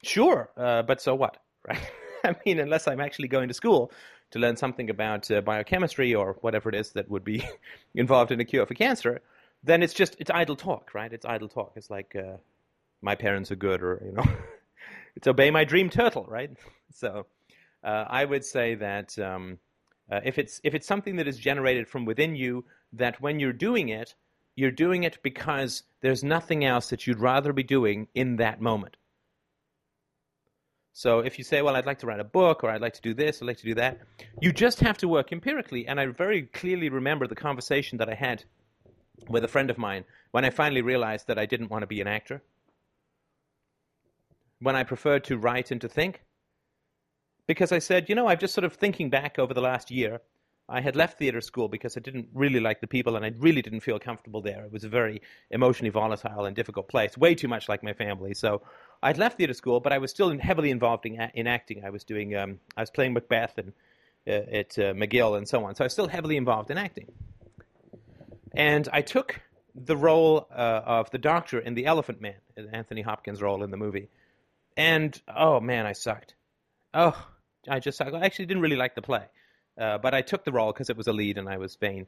Sure, 0.04 0.50
uh, 0.57 0.83
but 0.83 1.00
so 1.00 1.16
what, 1.16 1.37
right? 1.66 1.90
I 2.24 2.37
mean, 2.46 2.61
unless 2.61 2.87
I'm 2.87 3.00
actually 3.00 3.28
going 3.28 3.48
to 3.48 3.54
school 3.54 3.90
to 4.30 4.38
learn 4.38 4.56
something 4.56 4.90
about 4.90 5.30
uh, 5.30 5.40
biochemistry 5.40 6.14
or 6.14 6.36
whatever 6.40 6.68
it 6.68 6.74
is 6.74 6.92
that 6.92 7.10
would 7.10 7.24
be 7.24 7.46
involved 7.94 8.32
in 8.32 8.40
a 8.40 8.44
cure 8.44 8.66
for 8.66 8.74
cancer, 8.74 9.20
then 9.64 9.82
it's 9.82 9.94
just 9.94 10.16
it's 10.18 10.30
idle 10.30 10.56
talk, 10.56 10.94
right? 10.94 11.12
It's 11.12 11.26
idle 11.26 11.48
talk. 11.48 11.72
It's 11.76 11.90
like 11.90 12.14
uh, 12.16 12.36
my 13.02 13.14
parents 13.14 13.50
are 13.50 13.56
good, 13.56 13.82
or 13.82 14.02
you 14.04 14.12
know. 14.12 14.24
it's 15.16 15.26
obey 15.26 15.50
my 15.50 15.64
dream 15.64 15.90
turtle, 15.90 16.26
right? 16.28 16.50
So 16.90 17.26
uh, 17.84 18.06
I 18.08 18.24
would 18.24 18.44
say 18.44 18.74
that 18.76 19.16
um, 19.18 19.58
uh, 20.10 20.20
if 20.24 20.38
it's 20.38 20.60
if 20.64 20.74
it's 20.74 20.86
something 20.86 21.16
that 21.16 21.28
is 21.28 21.38
generated 21.38 21.86
from 21.86 22.06
within 22.06 22.34
you, 22.34 22.64
that 22.94 23.20
when 23.20 23.38
you're 23.38 23.52
doing 23.52 23.90
it, 23.90 24.14
you're 24.56 24.70
doing 24.70 25.04
it 25.04 25.18
because 25.22 25.82
there's 26.00 26.24
nothing 26.24 26.64
else 26.64 26.88
that 26.90 27.06
you'd 27.06 27.20
rather 27.20 27.52
be 27.52 27.62
doing 27.62 28.08
in 28.14 28.36
that 28.36 28.60
moment. 28.60 28.96
So 30.98 31.20
if 31.20 31.38
you 31.38 31.44
say, 31.44 31.62
well, 31.62 31.76
I'd 31.76 31.87
like 31.87 32.00
to 32.00 32.08
write 32.08 32.18
a 32.18 32.24
book, 32.24 32.64
or 32.64 32.70
I'd 32.70 32.80
like 32.80 32.94
to 32.94 33.00
do 33.00 33.14
this, 33.14 33.40
I'd 33.40 33.46
like 33.46 33.58
to 33.58 33.64
do 33.64 33.76
that, 33.76 34.00
you 34.40 34.52
just 34.52 34.80
have 34.80 34.98
to 34.98 35.06
work 35.06 35.30
empirically. 35.30 35.87
And 35.87 36.00
I 36.00 36.06
very 36.06 36.42
clearly 36.42 36.88
remember 36.88 37.28
the 37.28 37.37
conversation 37.37 37.98
that 37.98 38.08
I 38.08 38.14
had 38.14 38.42
with 39.28 39.44
a 39.44 39.48
friend 39.48 39.70
of 39.70 39.78
mine 39.78 40.02
when 40.32 40.44
I 40.44 40.50
finally 40.50 40.82
realized 40.82 41.28
that 41.28 41.38
I 41.38 41.46
didn't 41.46 41.70
want 41.70 41.82
to 41.82 41.87
be 41.87 42.00
an 42.00 42.08
actor 42.08 42.42
when 44.58 44.74
I 44.74 44.82
preferred 44.82 45.22
to 45.26 45.38
write 45.38 45.70
and 45.70 45.80
to 45.82 45.88
think. 45.88 46.24
Because 47.46 47.70
I 47.70 47.78
said, 47.78 48.08
you 48.08 48.16
know, 48.16 48.26
I'm 48.26 48.38
just 48.38 48.52
sort 48.52 48.64
of 48.64 48.72
thinking 48.72 49.08
back 49.08 49.38
over 49.38 49.54
the 49.54 49.61
last 49.61 49.92
year. 49.92 50.20
I 50.68 50.80
had 50.80 50.96
left 50.96 51.16
theater 51.20 51.40
school 51.40 51.68
because 51.68 51.96
I 51.96 52.00
didn't 52.00 52.28
really 52.34 52.58
like 52.58 52.80
the 52.80 52.88
people 52.88 53.14
and 53.14 53.24
I 53.24 53.30
really 53.38 53.62
didn't 53.62 53.80
feel 53.80 54.00
comfortable 54.00 54.42
there. 54.42 54.64
It 54.64 54.72
was 54.72 54.82
a 54.82 54.88
very 54.88 55.22
emotionally 55.52 55.90
volatile 55.90 56.44
and 56.44 56.56
difficult 56.56 56.88
place, 56.88 57.16
way 57.16 57.37
too 57.37 57.46
much 57.46 57.68
like 57.68 57.84
my 57.84 57.92
family. 57.92 58.34
So 58.34 58.62
I'd 59.02 59.18
left 59.18 59.38
theater 59.38 59.54
school, 59.54 59.80
but 59.80 59.92
I 59.92 59.98
was 59.98 60.11
still 60.11 60.37
heavily 60.38 60.70
involved 60.70 61.06
in, 61.06 61.20
in 61.34 61.46
acting. 61.46 61.84
I 61.84 61.90
was 61.90 62.04
doing, 62.04 62.34
um, 62.37 62.61
I 62.76 62.82
was 62.82 62.90
playing 62.90 63.12
Macbeth 63.12 63.58
and 63.58 63.72
uh, 64.26 64.30
at 64.30 64.78
uh, 64.78 64.92
McGill 64.92 65.37
and 65.37 65.48
so 65.48 65.64
on. 65.64 65.74
So 65.74 65.84
I 65.84 65.87
was 65.87 65.92
still 65.92 66.08
heavily 66.08 66.37
involved 66.37 66.70
in 66.70 66.78
acting. 66.78 67.06
And 68.54 68.88
I 68.92 69.02
took 69.02 69.40
the 69.74 69.96
role 69.96 70.48
uh, 70.50 70.82
of 70.84 71.11
the 71.11 71.18
doctor 71.18 71.58
in 71.58 71.74
The 71.74 71.87
Elephant 71.87 72.20
Man, 72.20 72.34
Anthony 72.72 73.02
Hopkins 73.02 73.40
role 73.40 73.62
in 73.62 73.70
the 73.70 73.76
movie, 73.76 74.08
and 74.76 75.20
oh 75.34 75.61
man, 75.61 75.87
I 75.87 75.92
sucked. 75.92 76.34
Oh, 76.94 77.14
I 77.68 77.80
just 77.80 77.98
sucked. 77.98 78.14
I 78.14 78.20
actually 78.20 78.46
didn't 78.46 78.62
really 78.62 78.76
like 78.76 78.94
the 78.94 79.02
play, 79.02 79.24
uh, 79.78 79.98
but 79.98 80.14
I 80.14 80.22
took 80.22 80.44
the 80.44 80.52
role 80.52 80.72
because 80.72 80.90
it 80.90 80.96
was 80.96 81.06
a 81.06 81.12
lead 81.12 81.38
and 81.38 81.48
I 81.48 81.58
was 81.58 81.76
vain. 81.76 82.06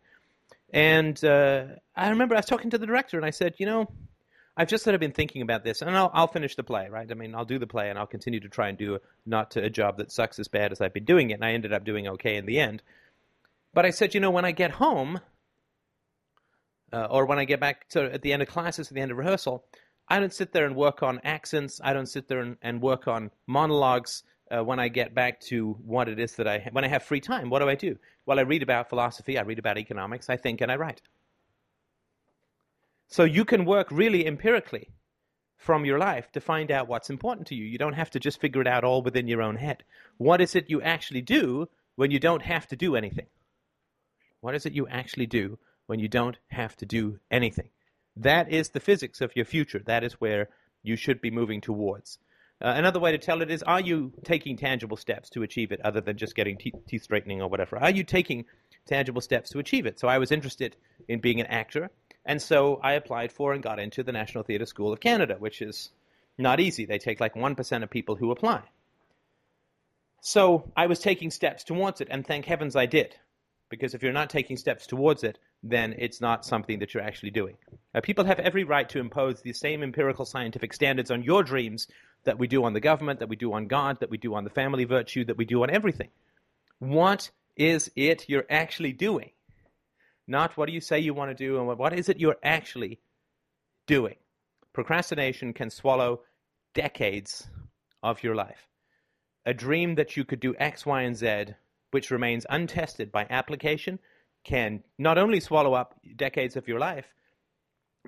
And 0.72 1.22
uh, 1.24 1.66
I 1.96 2.11
remember 2.11 2.35
I 2.35 2.38
was 2.38 2.46
talking 2.46 2.70
to 2.70 2.79
the 2.79 2.87
director 2.87 3.16
and 3.16 3.26
I 3.26 3.31
said, 3.31 3.55
you 3.59 3.66
know, 3.66 3.90
I've 4.61 4.68
just 4.68 4.85
sort 4.85 4.92
of 4.94 5.01
been 5.01 5.12
thinking 5.12 5.40
about 5.40 5.64
this, 5.64 5.81
and 5.81 5.88
I'll, 5.96 6.11
I'll 6.12 6.27
finish 6.27 6.55
the 6.55 6.62
play, 6.62 6.90
right? 6.90 7.11
I 7.11 7.14
mean, 7.14 7.35
I'll 7.35 7.46
do 7.46 7.59
the 7.59 7.66
play 7.66 7.88
and 7.88 7.99
I'll 7.99 8.07
continue 8.07 8.40
to 8.40 8.49
try 8.51 8.68
and 8.68 8.77
do 8.77 8.99
not 9.25 9.57
a 9.57 9.70
job 9.70 9.96
that 9.96 10.12
sucks 10.12 10.38
as 10.38 10.49
bad 10.49 10.70
as 10.70 10.83
I've 10.83 10.92
been 10.92 11.07
doing 11.07 11.31
it, 11.31 11.35
and 11.35 11.44
I 11.46 11.53
ended 11.53 11.73
up 11.73 11.83
doing 11.83 12.07
okay 12.09 12.37
in 12.37 12.44
the 12.44 12.61
end. 12.61 12.83
But 13.73 13.87
I 13.87 13.90
said, 13.90 14.12
you 14.12 14.20
know, 14.20 14.31
when 14.31 14.44
I 14.44 14.53
get 14.53 14.73
home, 14.73 15.20
uh, 16.92 17.07
or 17.09 17.25
when 17.25 17.38
I 17.38 17.46
get 17.46 17.59
back 17.59 17.88
to 17.90 18.12
at 18.12 18.20
the 18.20 18.35
end 18.35 18.42
of 18.42 18.49
classes, 18.49 18.88
at 18.88 18.94
the 18.94 19.01
end 19.01 19.11
of 19.11 19.16
rehearsal, 19.16 19.64
I 20.07 20.20
don't 20.20 20.35
sit 20.35 20.53
there 20.53 20.66
and 20.66 20.77
work 20.77 21.03
on 21.03 21.20
accents. 21.25 21.81
I 21.83 21.94
don't 21.94 22.05
sit 22.05 22.29
there 22.29 22.40
and, 22.40 22.59
and 22.61 22.83
work 22.83 23.09
on 23.09 23.31
monologues. 23.46 24.25
Uh, 24.51 24.62
when 24.62 24.79
I 24.79 24.88
get 24.88 25.14
back 25.14 25.40
to 25.42 25.79
what 25.87 26.07
it 26.07 26.18
is 26.18 26.35
that 26.35 26.46
I 26.46 26.68
when 26.73 26.85
I 26.85 26.88
have 26.88 27.05
free 27.05 27.20
time, 27.20 27.49
what 27.49 27.61
do 27.61 27.68
I 27.70 27.77
do? 27.77 27.96
Well, 28.27 28.38
I 28.38 28.42
read 28.42 28.62
about 28.62 28.90
philosophy, 28.90 29.38
I 29.38 29.42
read 29.42 29.59
about 29.59 29.79
economics, 29.79 30.29
I 30.29 30.37
think, 30.37 30.61
and 30.61 30.70
I 30.70 30.77
write. 30.77 31.01
So 33.11 33.25
you 33.25 33.44
can 33.44 33.66
work 33.66 33.88
really 33.90 34.27
empirically 34.27 34.88
from 35.59 35.85
your 35.85 35.99
life 35.99 36.33
to 36.33 36.40
find 36.40 36.70
out 36.70 36.88
what's 36.88 37.11
important 37.11 37.46
to 37.49 37.55
you. 37.55 37.66
You 37.66 37.77
don't 37.77 37.92
have 37.92 38.11
to 38.12 38.20
just 38.20 38.40
figure 38.40 38.62
it 38.62 38.66
out 38.66 38.85
all 38.85 39.03
within 39.03 39.29
your 39.29 39.42
own 39.42 39.57
head. 39.57 39.85
What 40.16 40.40
is 40.40 40.57
it 40.57 40.70
you 40.70 40.81
actually 40.81 41.20
do 41.20 41.68
when 41.96 42.11
you 42.11 42.18
don't 42.18 42.42
have 42.42 42.66
to 42.68 42.77
do 42.77 42.96
anything? 42.96 43.27
What 44.40 44.55
is 44.55 44.64
it 44.64 44.73
you 44.73 44.88
actually 44.88 45.27
do 45.27 45.59
when 45.90 45.99
you 45.99 46.07
don't 46.07 46.38
have 46.46 46.77
to 46.77 46.87
do 46.87 47.18
anything. 47.33 47.68
That 48.14 48.49
is 48.49 48.68
the 48.68 48.79
physics 48.79 49.20
of 49.20 49.35
your 49.35 49.44
future. 49.44 49.83
That 49.85 50.05
is 50.05 50.20
where 50.20 50.49
you 50.85 50.94
should 50.94 51.20
be 51.20 51.33
moving 51.33 51.61
towards. 51.61 52.18
Uh, 52.62 52.75
another 52.77 53.01
way 53.01 53.11
to 53.11 53.18
tell 53.18 53.42
it 53.42 53.51
is 53.51 53.64
are 53.64 53.81
you 53.81 54.12
taking 54.23 54.57
tangible 54.57 54.96
steps 54.96 55.29
to 55.31 55.42
achieve 55.42 55.73
it 55.73 55.81
other 55.81 56.01
than 56.01 56.16
just 56.16 56.37
getting 56.37 56.57
te- 56.57 56.75
teeth 56.87 57.03
straightening 57.03 57.42
or 57.42 57.49
whatever? 57.49 57.77
Are 57.77 57.90
you 57.90 58.05
taking 58.05 58.44
tangible 58.87 59.20
steps 59.20 59.51
to 59.51 59.59
achieve 59.59 59.85
it? 59.85 59.99
So 59.99 60.07
I 60.07 60.18
was 60.18 60.31
interested 60.31 60.77
in 61.09 61.18
being 61.18 61.40
an 61.40 61.49
actor, 61.49 61.90
and 62.24 62.40
so 62.40 62.80
I 62.83 62.92
applied 62.92 63.33
for 63.33 63.52
and 63.52 63.62
got 63.62 63.78
into 63.78 64.02
the 64.02 64.12
National 64.12 64.44
Theatre 64.44 64.66
School 64.66 64.92
of 64.92 65.00
Canada, 65.00 65.37
which 65.38 65.62
is 65.62 65.90
not 66.38 66.61
easy. 66.61 66.85
They 66.85 66.98
take 66.98 67.20
like 67.20 67.35
1% 67.35 67.83
of 67.83 67.90
people 67.90 68.16
who 68.16 68.30
apply. 68.30 68.62
So 70.20 70.70
I 70.76 70.87
was 70.87 70.98
taking 70.98 71.30
steps 71.30 71.64
towards 71.64 72.00
it, 72.00 72.09
and 72.11 72.26
thank 72.26 72.44
heavens 72.44 72.76
I 72.76 72.87
did. 72.87 73.16
Because 73.70 73.94
if 73.94 74.02
you're 74.02 74.12
not 74.12 74.30
taking 74.30 74.56
steps 74.56 74.87
towards 74.87 75.22
it, 75.22 75.38
then 75.62 75.94
it's 75.98 76.20
not 76.20 76.44
something 76.44 76.80
that 76.80 76.92
you're 76.92 77.02
actually 77.02 77.30
doing. 77.30 77.56
Uh, 77.94 78.00
people 78.00 78.24
have 78.24 78.40
every 78.40 78.64
right 78.64 78.88
to 78.88 78.98
impose 78.98 79.40
the 79.40 79.52
same 79.52 79.83
empirical 79.83 80.24
scientific 80.24 80.72
standards 80.72 81.11
on 81.11 81.22
your 81.22 81.42
dreams 81.42 81.87
that 82.24 82.38
we 82.38 82.48
do 82.48 82.64
on 82.64 82.72
the 82.72 82.80
government, 82.80 83.20
that 83.20 83.28
we 83.28 83.37
do 83.37 83.52
on 83.52 83.66
God, 83.66 84.00
that 84.00 84.11
we 84.11 84.18
do 84.18 84.35
on 84.35 84.44
the 84.44 84.50
family 84.50 84.85
virtue, 84.85 85.24
that 85.24 85.37
we 85.38 85.44
do 85.44 85.62
on 85.62 85.70
everything. 85.70 86.09
What 86.80 87.30
is 87.56 87.90
it 87.94 88.28
you're 88.28 88.46
actually 88.50 88.92
doing? 88.92 89.30
Not 90.31 90.57
what 90.57 90.66
do 90.69 90.73
you 90.73 90.81
say 90.81 91.01
you 91.01 91.12
want 91.12 91.37
to 91.37 91.45
do, 91.45 91.59
and 91.59 91.66
what 91.77 91.93
is 91.93 92.09
it 92.09 92.21
you're 92.21 92.37
actually 92.45 93.01
doing? 93.88 94.14
Procrastination 94.73 95.53
can 95.53 95.71
swallow 95.71 96.21
decades 96.73 97.49
of 98.05 98.23
your 98.23 98.37
life. 98.37 98.69
A 99.45 99.53
dream 99.53 99.97
that 99.97 100.16
you 100.16 100.25
could 100.25 100.38
do 100.38 100.55
X, 100.57 100.87
Y, 100.87 101.03
and 101.03 101.16
Z, 101.16 101.47
which 101.90 102.12
remains 102.12 102.47
untested 102.49 103.11
by 103.11 103.27
application, 103.29 103.99
can 104.45 104.85
not 104.99 105.19
only 105.19 105.40
swallow 105.40 105.75
up 105.75 105.99
decades 106.14 106.55
of 106.55 106.69
your 106.69 106.79
life, 106.79 107.12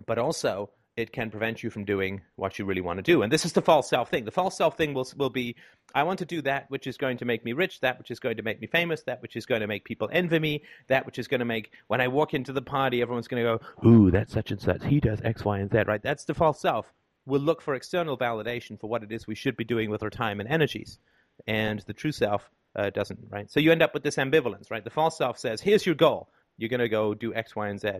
but 0.06 0.16
also 0.16 0.70
it 0.96 1.12
can 1.12 1.30
prevent 1.30 1.62
you 1.62 1.70
from 1.70 1.84
doing 1.84 2.20
what 2.36 2.58
you 2.58 2.64
really 2.64 2.80
want 2.80 2.98
to 2.98 3.02
do. 3.02 3.22
And 3.22 3.32
this 3.32 3.46
is 3.46 3.54
the 3.54 3.62
false 3.62 3.88
self 3.88 4.10
thing. 4.10 4.24
The 4.24 4.30
false 4.30 4.56
self 4.56 4.76
thing 4.76 4.92
will, 4.92 5.08
will 5.16 5.30
be 5.30 5.56
I 5.94 6.02
want 6.02 6.18
to 6.18 6.24
do 6.24 6.42
that 6.42 6.66
which 6.70 6.86
is 6.86 6.96
going 6.96 7.18
to 7.18 7.24
make 7.24 7.44
me 7.44 7.52
rich, 7.52 7.80
that 7.80 7.98
which 7.98 8.10
is 8.10 8.20
going 8.20 8.36
to 8.36 8.42
make 8.42 8.60
me 8.60 8.66
famous, 8.66 9.02
that 9.04 9.22
which 9.22 9.36
is 9.36 9.46
going 9.46 9.62
to 9.62 9.66
make 9.66 9.84
people 9.84 10.08
envy 10.12 10.38
me, 10.38 10.62
that 10.88 11.06
which 11.06 11.18
is 11.18 11.28
going 11.28 11.40
to 11.40 11.46
make, 11.46 11.72
when 11.88 12.00
I 12.00 12.08
walk 12.08 12.34
into 12.34 12.52
the 12.52 12.62
party, 12.62 13.00
everyone's 13.00 13.28
going 13.28 13.42
to 13.42 13.58
go, 13.58 13.88
ooh, 13.88 14.10
that's 14.10 14.32
such 14.32 14.50
and 14.50 14.60
such. 14.60 14.84
He 14.84 15.00
does 15.00 15.20
X, 15.22 15.44
Y, 15.44 15.58
and 15.58 15.70
Z, 15.70 15.84
right? 15.86 16.02
That's 16.02 16.24
the 16.24 16.34
false 16.34 16.60
self. 16.60 16.92
We'll 17.24 17.40
look 17.40 17.62
for 17.62 17.74
external 17.74 18.18
validation 18.18 18.78
for 18.78 18.88
what 18.88 19.02
it 19.02 19.12
is 19.12 19.26
we 19.26 19.34
should 19.34 19.56
be 19.56 19.64
doing 19.64 19.90
with 19.90 20.02
our 20.02 20.10
time 20.10 20.40
and 20.40 20.48
energies. 20.48 20.98
And 21.46 21.80
the 21.86 21.92
true 21.94 22.12
self 22.12 22.50
uh, 22.76 22.90
doesn't, 22.90 23.18
right? 23.30 23.50
So 23.50 23.60
you 23.60 23.72
end 23.72 23.82
up 23.82 23.94
with 23.94 24.02
this 24.02 24.16
ambivalence, 24.16 24.70
right? 24.70 24.84
The 24.84 24.90
false 24.90 25.16
self 25.16 25.38
says, 25.38 25.60
here's 25.60 25.86
your 25.86 25.94
goal. 25.94 26.28
You're 26.58 26.68
going 26.68 26.80
to 26.80 26.88
go 26.88 27.14
do 27.14 27.34
X, 27.34 27.56
Y, 27.56 27.68
and 27.68 27.80
Z. 27.80 27.90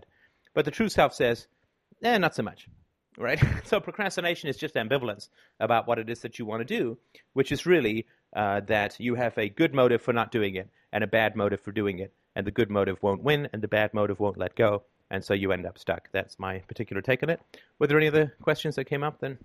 But 0.53 0.65
the 0.65 0.71
true 0.71 0.89
self 0.89 1.13
says, 1.13 1.47
eh, 2.03 2.17
not 2.17 2.35
so 2.35 2.43
much, 2.43 2.67
right? 3.17 3.41
so 3.63 3.79
procrastination 3.79 4.49
is 4.49 4.57
just 4.57 4.75
ambivalence 4.75 5.29
about 5.59 5.87
what 5.87 5.99
it 5.99 6.09
is 6.09 6.21
that 6.21 6.39
you 6.39 6.45
want 6.45 6.61
to 6.61 6.65
do, 6.65 6.97
which 7.33 7.51
is 7.51 7.65
really 7.65 8.05
uh, 8.35 8.61
that 8.61 8.99
you 8.99 9.15
have 9.15 9.37
a 9.37 9.49
good 9.49 9.73
motive 9.73 10.01
for 10.01 10.13
not 10.13 10.31
doing 10.31 10.55
it 10.55 10.69
and 10.91 11.03
a 11.03 11.07
bad 11.07 11.35
motive 11.35 11.61
for 11.61 11.71
doing 11.71 11.99
it. 11.99 12.13
And 12.35 12.47
the 12.47 12.51
good 12.51 12.71
motive 12.71 12.97
won't 13.01 13.21
win 13.21 13.47
and 13.53 13.61
the 13.61 13.67
bad 13.67 13.93
motive 13.93 14.19
won't 14.19 14.37
let 14.37 14.55
go. 14.55 14.83
And 15.11 15.23
so 15.23 15.33
you 15.35 15.51
end 15.51 15.65
up 15.67 15.77
stuck. 15.77 16.09
That's 16.11 16.39
my 16.39 16.59
particular 16.59 17.01
take 17.01 17.21
on 17.21 17.29
it. 17.29 17.39
Were 17.77 17.85
there 17.85 17.97
any 17.97 18.07
other 18.07 18.35
questions 18.41 18.75
that 18.75 18.85
came 18.85 19.03
up 19.03 19.19
then? 19.19 19.37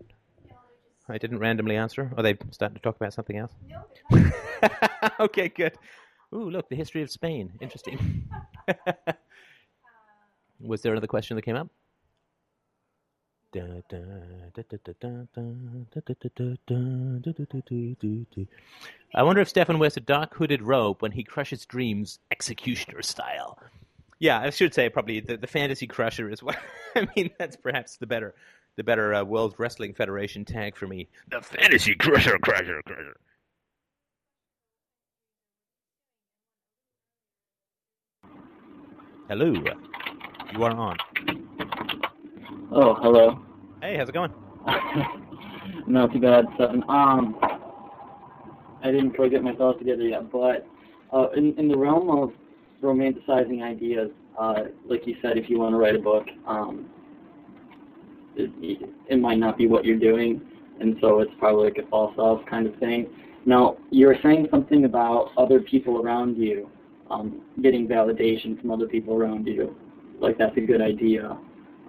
I 1.11 1.19
didn't 1.19 1.39
randomly 1.39 1.77
answer. 1.77 2.11
Or 2.17 2.23
they 2.23 2.37
starting 2.51 2.77
to 2.77 2.83
talk 2.83 2.97
about 2.97 3.13
something 3.13 3.37
else? 3.37 3.53
No. 4.11 4.31
okay, 5.21 5.49
good. 5.49 5.73
Ooh, 6.35 6.51
look, 6.51 6.69
the 6.69 6.77
history 6.77 7.03
of 7.03 7.11
Spain. 7.11 7.53
Interesting. 7.61 8.29
Was 10.61 10.83
there 10.83 10.93
another 10.93 11.07
question 11.07 11.37
that 11.37 11.43
came 11.43 11.57
up? 11.57 11.69
I 19.15 19.23
wonder 19.23 19.41
if 19.41 19.49
Stefan 19.49 19.79
wears 19.79 19.97
a 19.97 20.01
dark 20.01 20.35
hooded 20.35 20.61
robe 20.63 21.01
when 21.01 21.13
he 21.13 21.25
crushes 21.25 21.65
dreams 21.65 22.19
executioner 22.31 23.03
style. 23.03 23.59
Yeah, 24.19 24.41
I 24.41 24.51
should 24.51 24.75
say 24.75 24.89
probably 24.91 25.21
the, 25.21 25.37
the 25.37 25.47
fantasy 25.47 25.87
crusher 25.87 26.29
is 26.29 26.43
what 26.43 26.57
I 26.97 27.09
mean. 27.17 27.31
That's 27.39 27.57
perhaps 27.57 27.97
the 27.97 28.07
better 28.07 28.35
the 28.77 28.85
better 28.85 29.15
uh, 29.15 29.25
World 29.25 29.55
Wrestling 29.59 29.95
Federation 29.95 30.45
tag 30.45 30.77
for 30.77 30.87
me. 30.87 31.09
The 31.31 31.41
fantasy 31.41 31.95
crusher, 31.95 32.39
crusher, 32.39 32.83
crusher. 32.85 33.17
Hello, 39.29 39.53
you 40.53 40.63
are 40.65 40.71
on. 40.71 40.97
Oh, 42.71 42.95
hello. 43.01 43.41
Hey, 43.81 43.97
how's 43.97 44.11
it 44.11 44.13
going? 44.13 44.31
Not 45.87 46.13
too 46.13 46.21
bad, 46.21 46.45
Stefan. 46.57 46.85
Um, 46.87 47.39
I 48.85 48.91
didn't 48.91 49.13
quite 49.13 49.31
get 49.31 49.43
my 49.43 49.55
thoughts 49.55 49.79
together 49.79 50.03
yet, 50.03 50.31
but 50.31 50.67
uh, 51.11 51.31
in 51.31 51.55
in 51.59 51.69
the 51.69 51.79
realm 51.79 52.11
of 52.11 52.31
romanticizing 52.83 53.63
ideas, 53.63 54.11
uh, 54.39 54.65
like 54.87 55.07
you 55.07 55.17
said, 55.23 55.39
if 55.39 55.49
you 55.49 55.59
want 55.59 55.73
to 55.73 55.79
write 55.79 55.97
a 55.97 55.99
book, 55.99 56.27
um, 56.47 56.91
it, 58.37 58.51
it 59.09 59.19
might 59.19 59.39
not 59.39 59.57
be 59.57 59.67
what 59.67 59.87
you're 59.87 59.99
doing, 59.99 60.43
and 60.79 60.99
so 61.01 61.21
it's 61.21 61.33
probably 61.39 61.71
like 61.71 61.79
a 61.79 61.89
false 61.89 62.15
self 62.17 62.45
kind 62.51 62.67
of 62.67 62.77
thing. 62.77 63.07
Now, 63.47 63.79
you 63.91 64.09
were 64.09 64.19
saying 64.23 64.49
something 64.51 64.85
about 64.85 65.31
other 65.39 65.59
people 65.59 66.03
around 66.03 66.37
you, 66.37 66.69
um, 67.11 67.41
getting 67.63 67.89
validation 67.89 68.61
from 68.61 68.71
other 68.71 68.87
people 68.87 69.15
around 69.15 69.47
you, 69.47 69.75
like 70.21 70.37
that's 70.37 70.57
a 70.59 70.61
good 70.61 70.83
idea. 70.83 71.39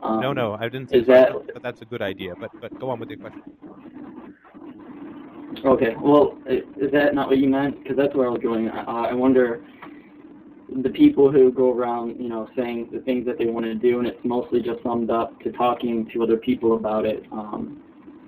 Um, 0.02 0.22
no, 0.22 0.34
no, 0.34 0.58
I 0.60 0.70
didn't 0.70 0.90
say 0.90 1.02
that 1.02 1.34
but 1.54 1.62
that's 1.62 1.82
a 1.82 1.86
good 1.86 2.02
idea. 2.02 2.34
But 2.40 2.52
but 2.62 2.78
go 2.80 2.90
on 2.90 3.00
with 3.00 3.10
your 3.10 3.20
question. 3.20 3.42
okay? 5.66 5.96
Well, 6.00 6.38
is 6.48 6.92
that 6.92 7.14
not 7.14 7.28
what 7.28 7.38
you 7.38 7.50
meant? 7.50 7.82
Because 7.84 7.98
that's 7.98 8.16
where 8.16 8.28
I 8.28 8.30
was 8.30 8.42
going. 8.42 8.70
I, 8.70 9.10
I 9.10 9.14
wonder 9.14 9.62
the 10.84 10.90
people 10.90 11.32
who 11.32 11.52
go 11.52 11.74
around, 11.74 12.20
you 12.20 12.30
know, 12.30 12.48
saying 12.56 12.90
the 12.92 13.00
things 13.00 13.26
that 13.26 13.38
they 13.38 13.46
want 13.46 13.66
to 13.66 13.76
do, 13.76 14.00
and 14.00 14.08
it's 14.08 14.24
mostly 14.24 14.62
just 14.62 14.82
summed 14.84 15.10
up 15.10 15.40
to 15.42 15.52
talking 15.52 16.08
to 16.14 16.24
other 16.24 16.38
people 16.38 16.76
about 16.76 17.06
it 17.06 17.24
um, 17.32 17.82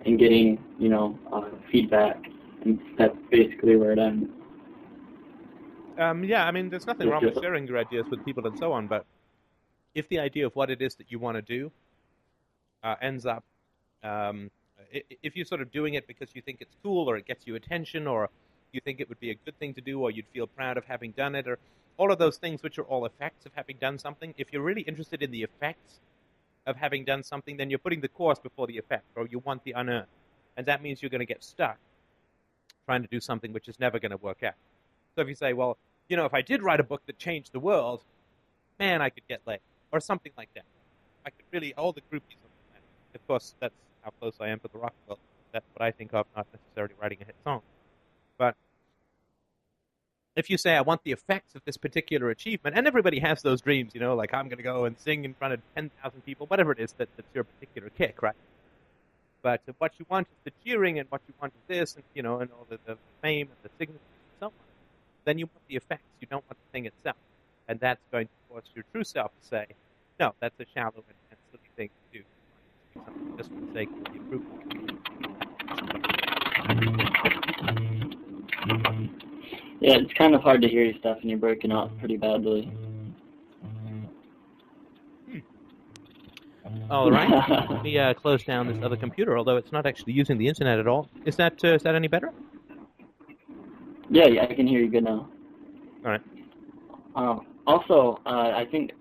and 0.05 0.17
getting, 0.17 0.63
you 0.79 0.89
know, 0.89 1.17
uh, 1.31 1.49
feedback, 1.71 2.17
and 2.63 2.79
that's 2.97 3.15
basically 3.29 3.75
where 3.75 3.91
it 3.91 3.99
ends. 3.99 4.29
Um, 5.97 6.24
yeah, 6.24 6.47
I 6.47 6.51
mean, 6.51 6.69
there's 6.69 6.88
nothing 6.88 7.09
wrong 7.09 7.24
with 7.24 7.39
sharing 7.41 7.67
your 7.67 7.78
ideas 7.78 8.05
with 8.09 8.26
people 8.26 8.45
and 8.47 8.57
so 8.57 8.72
on, 8.72 8.88
but 8.88 9.05
if 9.93 10.07
the 10.09 10.19
idea 10.19 10.45
of 10.45 10.55
what 10.55 10.69
it 10.69 10.81
is 10.81 10.95
that 10.95 11.11
you 11.11 11.19
want 11.19 11.35
to 11.37 11.41
do 11.41 11.71
uh, 12.83 12.95
ends 13.01 13.25
up, 13.25 13.43
um, 14.03 14.49
if 14.91 15.35
you're 15.35 15.45
sort 15.45 15.61
of 15.61 15.71
doing 15.71 15.93
it 15.93 16.07
because 16.07 16.29
you 16.33 16.41
think 16.41 16.57
it's 16.61 16.75
cool 16.83 17.09
or 17.09 17.17
it 17.17 17.25
gets 17.25 17.45
you 17.45 17.55
attention 17.55 18.07
or 18.07 18.29
you 18.71 18.81
think 18.81 18.99
it 18.99 19.09
would 19.09 19.19
be 19.19 19.31
a 19.31 19.35
good 19.45 19.57
thing 19.59 19.73
to 19.73 19.81
do 19.81 19.99
or 19.99 20.11
you'd 20.11 20.27
feel 20.33 20.47
proud 20.47 20.77
of 20.77 20.85
having 20.85 21.11
done 21.11 21.35
it 21.35 21.47
or 21.47 21.59
all 21.97 22.11
of 22.11 22.17
those 22.17 22.37
things 22.37 22.63
which 22.63 22.79
are 22.79 22.83
all 22.83 23.05
effects 23.05 23.45
of 23.45 23.51
having 23.55 23.77
done 23.79 23.99
something, 23.99 24.33
if 24.37 24.51
you're 24.51 24.63
really 24.63 24.81
interested 24.81 25.21
in 25.21 25.31
the 25.31 25.43
effects 25.43 25.99
of 26.65 26.75
having 26.75 27.05
done 27.05 27.23
something, 27.23 27.57
then 27.57 27.69
you're 27.69 27.79
putting 27.79 28.01
the 28.01 28.07
cause 28.07 28.39
before 28.39 28.67
the 28.67 28.77
effect 28.77 29.05
or 29.15 29.27
you 29.27 29.39
want 29.39 29.63
the 29.63 29.73
unearned. 29.73 30.07
And 30.57 30.65
that 30.65 30.81
means 30.81 31.01
you're 31.01 31.09
going 31.09 31.19
to 31.19 31.25
get 31.25 31.43
stuck 31.43 31.77
trying 32.85 33.01
to 33.03 33.07
do 33.07 33.19
something 33.19 33.53
which 33.53 33.67
is 33.67 33.79
never 33.79 33.99
going 33.99 34.11
to 34.11 34.17
work 34.17 34.43
out. 34.43 34.55
So 35.15 35.21
if 35.21 35.27
you 35.27 35.35
say, 35.35 35.53
well, 35.53 35.77
you 36.09 36.17
know, 36.17 36.25
if 36.25 36.33
I 36.33 36.41
did 36.41 36.63
write 36.63 36.79
a 36.79 36.83
book 36.83 37.01
that 37.05 37.17
changed 37.17 37.53
the 37.53 37.59
world, 37.59 38.01
man, 38.79 39.01
I 39.01 39.09
could 39.09 39.27
get 39.27 39.41
laid, 39.45 39.59
or 39.91 39.99
something 39.99 40.31
like 40.37 40.49
that. 40.55 40.65
I 41.25 41.29
could 41.29 41.45
really 41.51 41.73
all 41.75 41.91
the 41.91 42.01
groupies 42.01 42.41
on 42.43 42.49
the 42.49 42.71
planet. 42.71 42.83
Of 43.15 43.27
course, 43.27 43.55
that's 43.59 43.75
how 44.01 44.11
close 44.19 44.35
I 44.39 44.49
am 44.49 44.59
to 44.59 44.67
the 44.71 44.79
rock 44.79 44.93
world. 45.07 45.19
That's 45.51 45.65
what 45.73 45.85
I 45.85 45.91
think 45.91 46.13
of, 46.13 46.25
not 46.35 46.47
necessarily 46.53 46.95
writing 47.01 47.19
a 47.21 47.25
hit 47.25 47.35
song. 47.43 47.61
But 48.37 48.55
if 50.35 50.49
you 50.49 50.57
say 50.57 50.75
I 50.75 50.81
want 50.81 51.03
the 51.03 51.11
effects 51.11 51.55
of 51.55 51.61
this 51.65 51.77
particular 51.77 52.29
achievement, 52.29 52.77
and 52.77 52.87
everybody 52.87 53.19
has 53.19 53.41
those 53.41 53.61
dreams, 53.61 53.91
you 53.93 53.99
know, 53.99 54.15
like 54.15 54.33
I'm 54.33 54.47
going 54.47 54.57
to 54.57 54.63
go 54.63 54.85
and 54.85 54.97
sing 54.97 55.25
in 55.25 55.33
front 55.33 55.53
of 55.53 55.61
ten 55.75 55.91
thousand 56.01 56.21
people, 56.25 56.47
whatever 56.47 56.71
it 56.71 56.79
is 56.79 56.93
that, 56.93 57.09
that's 57.17 57.27
your 57.33 57.43
particular 57.43 57.89
kick, 57.89 58.21
right? 58.21 58.35
But 59.41 59.61
what 59.79 59.93
you 59.99 60.05
want 60.09 60.27
is 60.27 60.37
the 60.45 60.51
cheering, 60.63 60.99
and 60.99 61.09
what 61.09 61.21
you 61.27 61.33
want 61.41 61.53
is 61.53 61.61
this, 61.67 61.95
and 61.95 62.03
you 62.13 62.23
know, 62.23 62.39
and 62.39 62.49
all 62.51 62.65
the, 62.69 62.79
the 62.85 62.97
fame 63.21 63.47
and 63.47 63.57
the 63.63 63.69
signature 63.77 63.99
and 63.99 64.39
so 64.39 64.45
on. 64.47 64.51
Then 65.25 65.37
you 65.37 65.47
want 65.47 65.67
the 65.67 65.75
effects. 65.75 66.03
You 66.21 66.27
don't 66.27 66.45
want 66.45 66.57
the 66.57 66.71
thing 66.71 66.85
itself, 66.85 67.17
and 67.72 67.80
that's 67.80 68.01
going 68.11 68.28
to 68.28 68.34
force 68.49 68.65
your 68.76 68.84
true 68.91 69.03
self 69.03 69.32
to 69.41 69.47
say, 69.47 69.65
"No, 70.19 70.36
that's 70.41 70.59
a 70.59 70.65
shallow 70.76 70.91
and, 71.07 71.17
and 71.32 71.39
silly 71.49 71.69
thing 71.78 71.89
to 72.11 72.19
do. 72.19 72.24
Just 73.38 73.49
for 73.49 73.61
the 73.61 73.74
sake 73.74 73.89
of 73.89 74.13
the 74.13 74.19
approval." 74.19 74.57
Yeah, 79.80 79.95
it's 79.95 80.13
kind 80.13 80.36
of 80.36 80.41
hard 80.41 80.61
to 80.61 80.67
hear 80.67 80.84
you, 80.84 80.93
Stefan. 80.99 81.28
You're 81.28 81.39
breaking 81.39 81.72
up 81.72 81.97
pretty 81.97 82.17
badly. 82.17 82.72
All 86.89 87.09
right. 87.09 87.30
Let 87.69 87.84
me 87.84 87.97
uh, 87.97 88.13
close 88.13 88.43
down 88.43 88.67
this 88.67 88.84
other 88.84 88.97
computer, 88.97 89.38
although 89.38 89.55
it's 89.55 89.72
not 89.72 89.86
actually 89.86 90.11
using 90.13 90.38
the 90.38 90.47
internet 90.47 90.78
at 90.78 90.88
all. 90.88 91.09
Is 91.26 91.38
that 91.38 91.63
uh, 91.63 91.76
is 91.76 91.84
that 91.84 91.95
any 91.95 92.09
better? 92.09 92.34
Yeah, 94.09 94.28
yeah, 94.28 94.43
I 94.43 94.53
can 94.53 94.67
hear 94.67 94.82
you 94.82 94.89
good 94.89 95.05
now. 95.05 95.30
All 96.03 96.11
right. 96.11 96.22
Um, 97.15 97.45
also, 97.68 98.20
uh, 98.26 98.51
I 98.55 98.68
think 98.70 98.91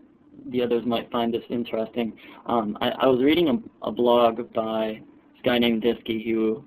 the 0.49 0.63
others 0.63 0.85
might 0.87 1.11
find 1.11 1.33
this 1.33 1.43
interesting. 1.51 2.13
Um, 2.47 2.77
I, 2.81 2.91
I 2.91 3.07
was 3.07 3.23
reading 3.23 3.49
a, 3.49 3.87
a 3.87 3.93
blog 3.93 4.53
by 4.53 5.01
this 5.33 5.43
guy 5.45 5.59
named 5.59 5.83
Diski 5.83 6.25
who 6.25 6.65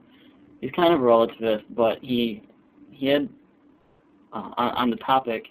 he's 0.62 0.72
kind 0.72 0.94
of 0.94 1.02
a 1.02 1.04
relativist, 1.04 1.64
but 1.72 2.00
he 2.02 2.44
he 2.91 3.08
had 3.08 3.28
uh, 4.32 4.52
on, 4.58 4.70
on 4.72 4.89
the 4.89 4.96
topic. 4.98 5.48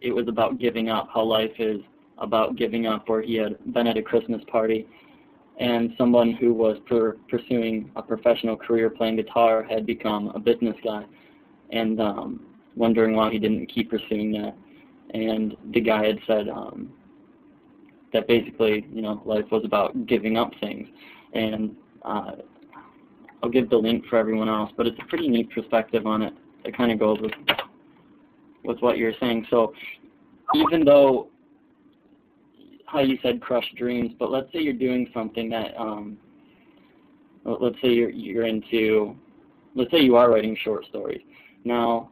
It 0.00 0.12
was 0.12 0.28
about 0.28 0.58
giving 0.58 0.88
up, 0.88 1.08
how 1.12 1.22
life 1.22 1.52
is 1.58 1.80
about 2.18 2.56
giving 2.56 2.86
up, 2.86 3.08
where 3.08 3.20
he 3.20 3.34
had 3.34 3.56
been 3.74 3.86
at 3.86 3.98
a 3.98 4.02
Christmas 4.02 4.42
party, 4.50 4.86
and 5.58 5.92
someone 5.98 6.32
who 6.32 6.54
was 6.54 6.78
per- 6.86 7.16
pursuing 7.28 7.90
a 7.96 8.02
professional 8.02 8.56
career 8.56 8.88
playing 8.88 9.16
guitar 9.16 9.62
had 9.62 9.84
become 9.84 10.28
a 10.28 10.38
business 10.38 10.76
guy, 10.82 11.04
and 11.70 12.00
um, 12.00 12.46
wondering 12.76 13.14
why 13.14 13.30
he 13.30 13.38
didn't 13.38 13.66
keep 13.66 13.90
pursuing 13.90 14.32
that. 14.32 14.54
And 15.12 15.56
the 15.72 15.80
guy 15.80 16.06
had 16.06 16.18
said 16.26 16.48
um, 16.48 16.92
that 18.12 18.28
basically, 18.28 18.86
you 18.92 19.02
know, 19.02 19.20
life 19.24 19.46
was 19.50 19.64
about 19.64 20.06
giving 20.06 20.36
up 20.36 20.52
things, 20.60 20.88
and 21.32 21.74
uh, 22.04 22.32
I'll 23.42 23.50
give 23.50 23.70
the 23.70 23.76
link 23.76 24.06
for 24.06 24.16
everyone 24.16 24.48
else, 24.48 24.70
but 24.76 24.86
it's 24.86 24.98
a 25.00 25.06
pretty 25.06 25.28
neat 25.28 25.50
perspective 25.50 26.06
on 26.06 26.22
it. 26.22 26.34
It 26.64 26.76
kind 26.76 26.92
of 26.92 26.98
goes 26.98 27.18
with 27.20 27.32
with 28.64 28.78
what 28.80 28.98
you're 28.98 29.14
saying. 29.20 29.46
So 29.50 29.72
even 30.54 30.84
though 30.84 31.28
how 32.86 33.00
you 33.00 33.18
said 33.22 33.40
crush 33.40 33.64
dreams, 33.76 34.12
but 34.18 34.30
let's 34.30 34.52
say 34.52 34.60
you're 34.60 34.72
doing 34.72 35.08
something 35.14 35.48
that 35.50 35.76
um 35.80 36.18
let's 37.44 37.76
say 37.80 37.88
you're 37.88 38.10
you're 38.10 38.46
into 38.46 39.16
let's 39.74 39.90
say 39.90 40.00
you 40.00 40.16
are 40.16 40.30
writing 40.30 40.56
short 40.62 40.84
stories. 40.86 41.22
Now 41.64 42.10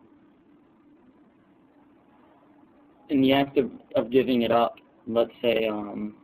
in 3.11 3.21
the 3.23 3.33
act 3.33 3.57
of, 3.57 3.71
of 3.97 4.11
giving 4.11 4.43
it 4.43 4.51
up, 4.51 4.77
let's 5.07 5.33
say 5.41 5.67
um 5.67 6.15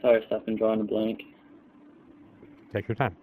sorry 0.00 0.22
Stefan 0.26 0.56
drawing 0.56 0.80
a 0.80 0.84
blank. 0.84 1.22
Take 2.72 2.88
your 2.88 2.94
time. 2.94 3.16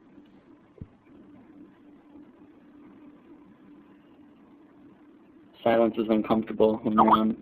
Silence 5.63 5.95
is 5.97 6.07
uncomfortable 6.09 6.77
when 6.83 6.93
you're 6.93 7.09
on 7.09 7.37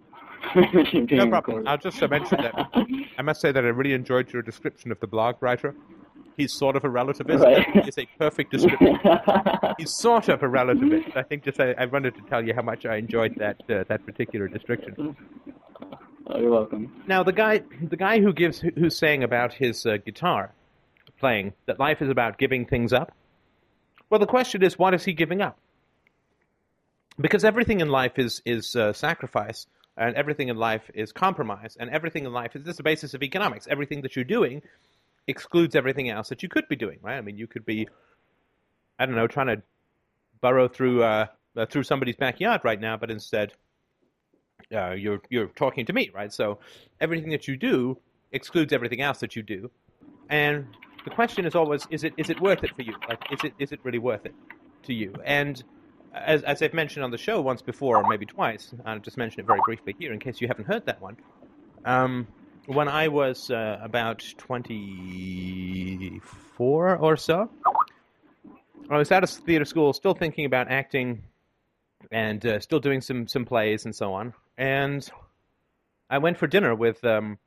No 1.11 1.27
problem. 1.29 1.67
I'll 1.67 1.77
just 1.77 2.01
mention 2.01 2.41
that 2.41 2.69
I 3.17 3.21
must 3.21 3.41
say 3.41 3.51
that 3.51 3.63
I 3.63 3.69
really 3.69 3.93
enjoyed 3.93 4.31
your 4.31 4.41
description 4.41 4.91
of 4.91 4.99
the 4.99 5.07
blog 5.07 5.35
writer. 5.41 5.75
He's 6.37 6.53
sort 6.53 6.75
of 6.75 6.83
a 6.83 6.89
relativist. 6.89 7.41
Right. 7.41 7.87
It's 7.87 7.97
a 7.97 8.07
perfect 8.17 8.51
description. 8.51 8.99
He's 9.77 9.93
sort 9.93 10.29
of 10.29 10.41
a 10.41 10.47
relativist. 10.47 11.15
I 11.15 11.23
think 11.23 11.43
just 11.43 11.59
I, 11.59 11.71
I 11.77 11.85
wanted 11.85 12.15
to 12.15 12.21
tell 12.21 12.45
you 12.45 12.53
how 12.53 12.61
much 12.61 12.85
I 12.85 12.95
enjoyed 12.97 13.35
that 13.37 13.61
uh, 13.69 13.83
that 13.87 14.05
particular 14.05 14.47
description. 14.47 15.15
oh, 16.27 16.39
you're 16.39 16.51
welcome. 16.51 17.03
Now 17.07 17.23
the 17.23 17.33
guy 17.33 17.61
the 17.81 17.97
guy 17.97 18.19
who 18.19 18.33
gives 18.33 18.59
who's 18.59 18.97
saying 18.97 19.23
about 19.23 19.53
his 19.53 19.85
uh, 19.85 19.97
guitar 19.97 20.51
playing 21.19 21.53
that 21.67 21.79
life 21.79 22.01
is 22.01 22.09
about 22.09 22.37
giving 22.37 22.65
things 22.65 22.91
up. 22.91 23.13
Well, 24.09 24.19
the 24.19 24.25
question 24.27 24.63
is, 24.63 24.77
what 24.77 24.93
is 24.93 25.05
he 25.05 25.13
giving 25.13 25.41
up? 25.41 25.57
Because 27.19 27.43
everything 27.45 27.79
in 27.79 27.89
life 27.89 28.17
is 28.17 28.41
is 28.45 28.75
uh, 28.75 28.93
sacrifice, 28.93 29.67
and 29.97 30.15
everything 30.15 30.49
in 30.49 30.57
life 30.57 30.89
is 30.93 31.11
compromise, 31.11 31.77
and 31.79 31.89
everything 31.91 32.25
in 32.25 32.33
life 32.33 32.55
is 32.55 32.63
this 32.63 32.71
is 32.71 32.77
the 32.77 32.83
basis 32.83 33.13
of 33.13 33.21
economics. 33.21 33.67
Everything 33.69 34.01
that 34.01 34.15
you're 34.15 34.25
doing 34.25 34.63
excludes 35.27 35.75
everything 35.75 36.09
else 36.09 36.29
that 36.29 36.43
you 36.43 36.49
could 36.49 36.67
be 36.67 36.75
doing, 36.75 36.99
right? 37.01 37.17
I 37.17 37.21
mean, 37.21 37.37
you 37.37 37.47
could 37.47 37.65
be, 37.65 37.87
I 38.99 39.05
don't 39.05 39.15
know, 39.15 39.27
trying 39.27 39.47
to 39.47 39.61
burrow 40.41 40.67
through 40.67 41.03
uh, 41.03 41.27
uh, 41.55 41.65
through 41.65 41.83
somebody's 41.83 42.15
backyard 42.15 42.61
right 42.63 42.79
now, 42.79 42.97
but 42.97 43.11
instead, 43.11 43.53
uh, 44.75 44.91
you're 44.91 45.21
you're 45.29 45.47
talking 45.47 45.85
to 45.85 45.93
me, 45.93 46.11
right? 46.13 46.31
So 46.33 46.59
everything 46.99 47.31
that 47.31 47.47
you 47.47 47.57
do 47.57 47.97
excludes 48.31 48.73
everything 48.73 49.01
else 49.01 49.19
that 49.19 49.35
you 49.35 49.43
do, 49.43 49.71
and 50.29 50.67
the 51.03 51.11
question 51.11 51.45
is 51.45 51.55
always, 51.55 51.87
is 51.89 52.03
it 52.03 52.13
is 52.17 52.29
it 52.29 52.41
worth 52.41 52.63
it 52.63 52.75
for 52.75 52.81
you? 52.81 52.95
Like, 53.07 53.23
is 53.31 53.43
it 53.43 53.53
is 53.59 53.71
it 53.71 53.79
really 53.83 53.99
worth 53.99 54.25
it 54.25 54.33
to 54.83 54.93
you? 54.93 55.13
And 55.23 55.63
as, 56.13 56.43
as 56.43 56.61
I've 56.61 56.73
mentioned 56.73 57.03
on 57.03 57.11
the 57.11 57.17
show 57.17 57.41
once 57.41 57.61
before, 57.61 57.97
or 57.97 58.07
maybe 58.07 58.25
twice, 58.25 58.73
I'll 58.85 58.99
just 58.99 59.17
mention 59.17 59.39
it 59.41 59.47
very 59.47 59.59
briefly 59.65 59.95
here 59.97 60.13
in 60.13 60.19
case 60.19 60.41
you 60.41 60.47
haven't 60.47 60.65
heard 60.65 60.85
that 60.85 61.01
one. 61.01 61.17
Um, 61.85 62.27
when 62.65 62.87
I 62.87 63.09
was 63.09 63.51
uh, 63.51 63.77
about 63.81 64.23
24 64.37 66.97
or 66.97 67.17
so, 67.17 67.49
I 68.89 68.97
was 68.97 69.11
out 69.11 69.23
of 69.23 69.29
theater 69.29 69.65
school, 69.65 69.91
still 69.93 70.13
thinking 70.13 70.45
about 70.45 70.69
acting 70.69 71.23
and 72.11 72.45
uh, 72.45 72.59
still 72.59 72.79
doing 72.79 73.01
some, 73.01 73.27
some 73.27 73.45
plays 73.45 73.85
and 73.85 73.95
so 73.95 74.13
on. 74.13 74.33
And 74.57 75.09
I 76.09 76.19
went 76.19 76.37
for 76.37 76.47
dinner 76.47 76.75
with 76.75 77.03
um, 77.03 77.37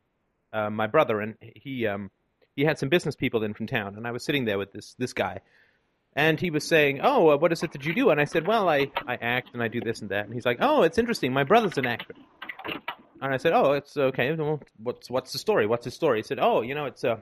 uh, 0.52 0.70
my 0.70 0.86
brother, 0.86 1.20
and 1.20 1.36
he 1.40 1.86
um, 1.86 2.10
he 2.56 2.64
had 2.64 2.78
some 2.78 2.88
business 2.88 3.14
people 3.14 3.44
in 3.44 3.54
from 3.54 3.66
town, 3.66 3.96
and 3.96 4.06
I 4.06 4.10
was 4.10 4.24
sitting 4.24 4.44
there 4.44 4.58
with 4.58 4.72
this 4.72 4.94
this 4.98 5.12
guy, 5.12 5.40
and 6.16 6.40
he 6.40 6.50
was 6.50 6.64
saying, 6.64 7.00
"Oh, 7.02 7.30
uh, 7.30 7.36
what 7.36 7.52
is 7.52 7.62
it 7.62 7.72
that 7.72 7.84
you 7.84 7.94
do?" 7.94 8.10
And 8.10 8.20
I 8.20 8.24
said, 8.24 8.46
"Well, 8.46 8.68
I 8.68 8.90
I 9.06 9.16
act 9.16 9.50
and 9.52 9.62
I 9.62 9.68
do 9.68 9.80
this 9.80 10.00
and 10.00 10.10
that." 10.10 10.24
And 10.24 10.34
he's 10.34 10.46
like, 10.46 10.58
"Oh, 10.60 10.82
it's 10.82 10.98
interesting. 10.98 11.32
My 11.32 11.44
brother's 11.44 11.78
an 11.78 11.86
actor." 11.86 12.14
And 13.20 13.32
I 13.32 13.36
said, 13.38 13.52
"Oh, 13.52 13.72
it's 13.72 13.96
okay. 13.96 14.34
Well, 14.34 14.60
what's 14.78 15.10
what's 15.10 15.32
the 15.32 15.38
story? 15.38 15.66
What's 15.66 15.84
his 15.84 15.94
story?" 15.94 16.18
He 16.18 16.22
said, 16.22 16.38
"Oh, 16.40 16.62
you 16.62 16.74
know, 16.74 16.86
it's 16.86 17.04
a, 17.04 17.12
uh, 17.12 17.18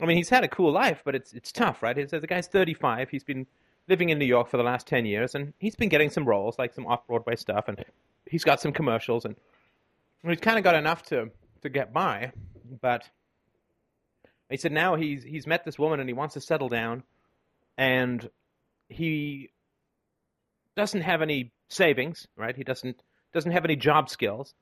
I 0.00 0.06
mean, 0.06 0.16
he's 0.16 0.28
had 0.28 0.44
a 0.44 0.48
cool 0.48 0.72
life, 0.72 1.02
but 1.04 1.14
it's 1.14 1.32
it's 1.32 1.52
tough, 1.52 1.82
right?" 1.82 1.96
He 1.96 2.06
said 2.06 2.22
the 2.22 2.26
guy's 2.26 2.48
35. 2.48 3.08
He's 3.10 3.24
been 3.24 3.46
living 3.88 4.10
in 4.10 4.18
New 4.18 4.26
York 4.26 4.50
for 4.50 4.58
the 4.58 4.62
last 4.62 4.86
10 4.86 5.06
years, 5.06 5.34
and 5.34 5.54
he's 5.58 5.74
been 5.74 5.88
getting 5.88 6.10
some 6.10 6.26
roles, 6.26 6.58
like 6.58 6.74
some 6.74 6.86
off 6.86 7.06
Broadway 7.06 7.36
stuff, 7.36 7.68
and 7.68 7.82
he's 8.26 8.44
got 8.44 8.60
some 8.60 8.72
commercials, 8.72 9.24
and 9.24 9.34
he's 10.22 10.40
kind 10.40 10.58
of 10.58 10.64
got 10.64 10.74
enough 10.74 11.02
to 11.04 11.30
to 11.62 11.68
get 11.68 11.92
by, 11.92 12.32
but 12.80 13.08
he 14.50 14.56
said 14.56 14.72
now 14.72 14.96
he's 14.96 15.22
he's 15.22 15.46
met 15.46 15.64
this 15.64 15.78
woman 15.78 16.00
and 16.00 16.08
he 16.08 16.12
wants 16.12 16.34
to 16.34 16.40
settle 16.40 16.68
down, 16.68 17.02
and 17.76 18.28
he 18.88 19.50
doesn't 20.76 21.02
have 21.02 21.22
any 21.22 21.52
savings, 21.68 22.26
right? 22.36 22.56
He 22.56 22.64
doesn't 22.64 23.02
doesn't 23.32 23.52
have 23.52 23.64
any 23.64 23.76
job 23.76 24.08
skills. 24.08 24.54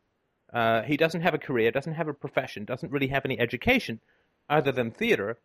Uh, 0.57 0.81
he 0.85 0.97
doesn't 0.97 1.21
have 1.21 1.35
a 1.35 1.39
career, 1.39 1.71
doesn't 1.71 1.93
have 1.93 2.09
a 2.09 2.15
profession, 2.15 2.65
doesn't 2.65 2.91
really 2.91 3.09
have 3.09 3.27
any 3.27 3.39
education 3.39 4.01
other 4.49 4.73
than 4.73 4.91
theater. 4.91 5.39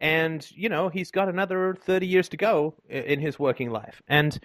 And, 0.00 0.50
you 0.52 0.70
know, 0.70 0.88
he's 0.88 1.10
got 1.10 1.28
another 1.28 1.76
30 1.78 2.06
years 2.06 2.30
to 2.30 2.38
go 2.38 2.74
in 2.88 3.20
his 3.20 3.38
working 3.38 3.68
life. 3.68 4.00
And 4.08 4.40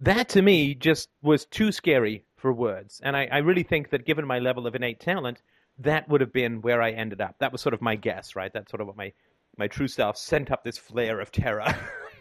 that 0.00 0.30
to 0.30 0.40
me 0.40 0.74
just 0.74 1.10
was 1.20 1.44
too 1.44 1.72
scary 1.72 2.24
for 2.36 2.54
words. 2.54 3.02
And 3.04 3.14
I, 3.14 3.28
I 3.30 3.38
really 3.38 3.64
think 3.64 3.90
that 3.90 4.06
given 4.06 4.26
my 4.26 4.38
level 4.38 4.66
of 4.66 4.74
innate 4.74 4.98
talent, 4.98 5.42
that 5.80 6.08
would 6.08 6.22
have 6.22 6.32
been 6.32 6.62
where 6.62 6.80
I 6.80 6.92
ended 6.92 7.20
up. 7.20 7.36
That 7.38 7.52
was 7.52 7.60
sort 7.60 7.74
of 7.74 7.82
my 7.82 7.96
guess, 7.96 8.34
right? 8.34 8.50
That's 8.50 8.70
sort 8.70 8.80
of 8.80 8.86
what 8.86 8.96
my, 8.96 9.12
my 9.58 9.66
true 9.66 9.88
self 9.88 10.16
sent 10.16 10.50
up 10.50 10.64
this 10.64 10.78
flare 10.78 11.20
of 11.20 11.32
terror 11.32 11.76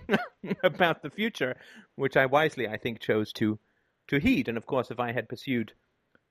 about 0.62 1.04
the 1.04 1.10
future, 1.10 1.56
which 1.96 2.18
I 2.18 2.26
wisely, 2.26 2.68
I 2.68 2.76
think, 2.76 3.00
chose 3.00 3.32
to 3.34 3.60
to 4.08 4.20
heed. 4.20 4.50
And 4.50 4.58
of 4.58 4.66
course, 4.66 4.92
if 4.92 5.00
I 5.00 5.14
had 5.14 5.30
pursued 5.30 5.72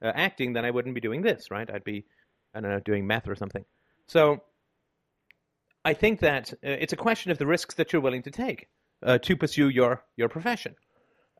uh, 0.02 0.12
acting, 0.14 0.52
then 0.52 0.64
I 0.64 0.70
wouldn't 0.70 0.94
be 0.94 1.00
doing 1.00 1.22
this, 1.22 1.50
right? 1.50 1.68
I'd 1.70 1.84
be, 1.84 2.04
I 2.54 2.60
don't 2.60 2.70
know, 2.70 2.80
doing 2.80 3.06
math 3.06 3.28
or 3.28 3.34
something. 3.34 3.64
So 4.08 4.42
I 5.84 5.94
think 5.94 6.20
that 6.20 6.52
uh, 6.52 6.56
it's 6.62 6.92
a 6.92 6.96
question 6.96 7.30
of 7.30 7.38
the 7.38 7.46
risks 7.46 7.74
that 7.76 7.92
you're 7.92 8.02
willing 8.02 8.22
to 8.22 8.30
take 8.30 8.68
uh, 9.04 9.18
to 9.18 9.36
pursue 9.36 9.68
your 9.68 10.02
your 10.16 10.28
profession. 10.28 10.74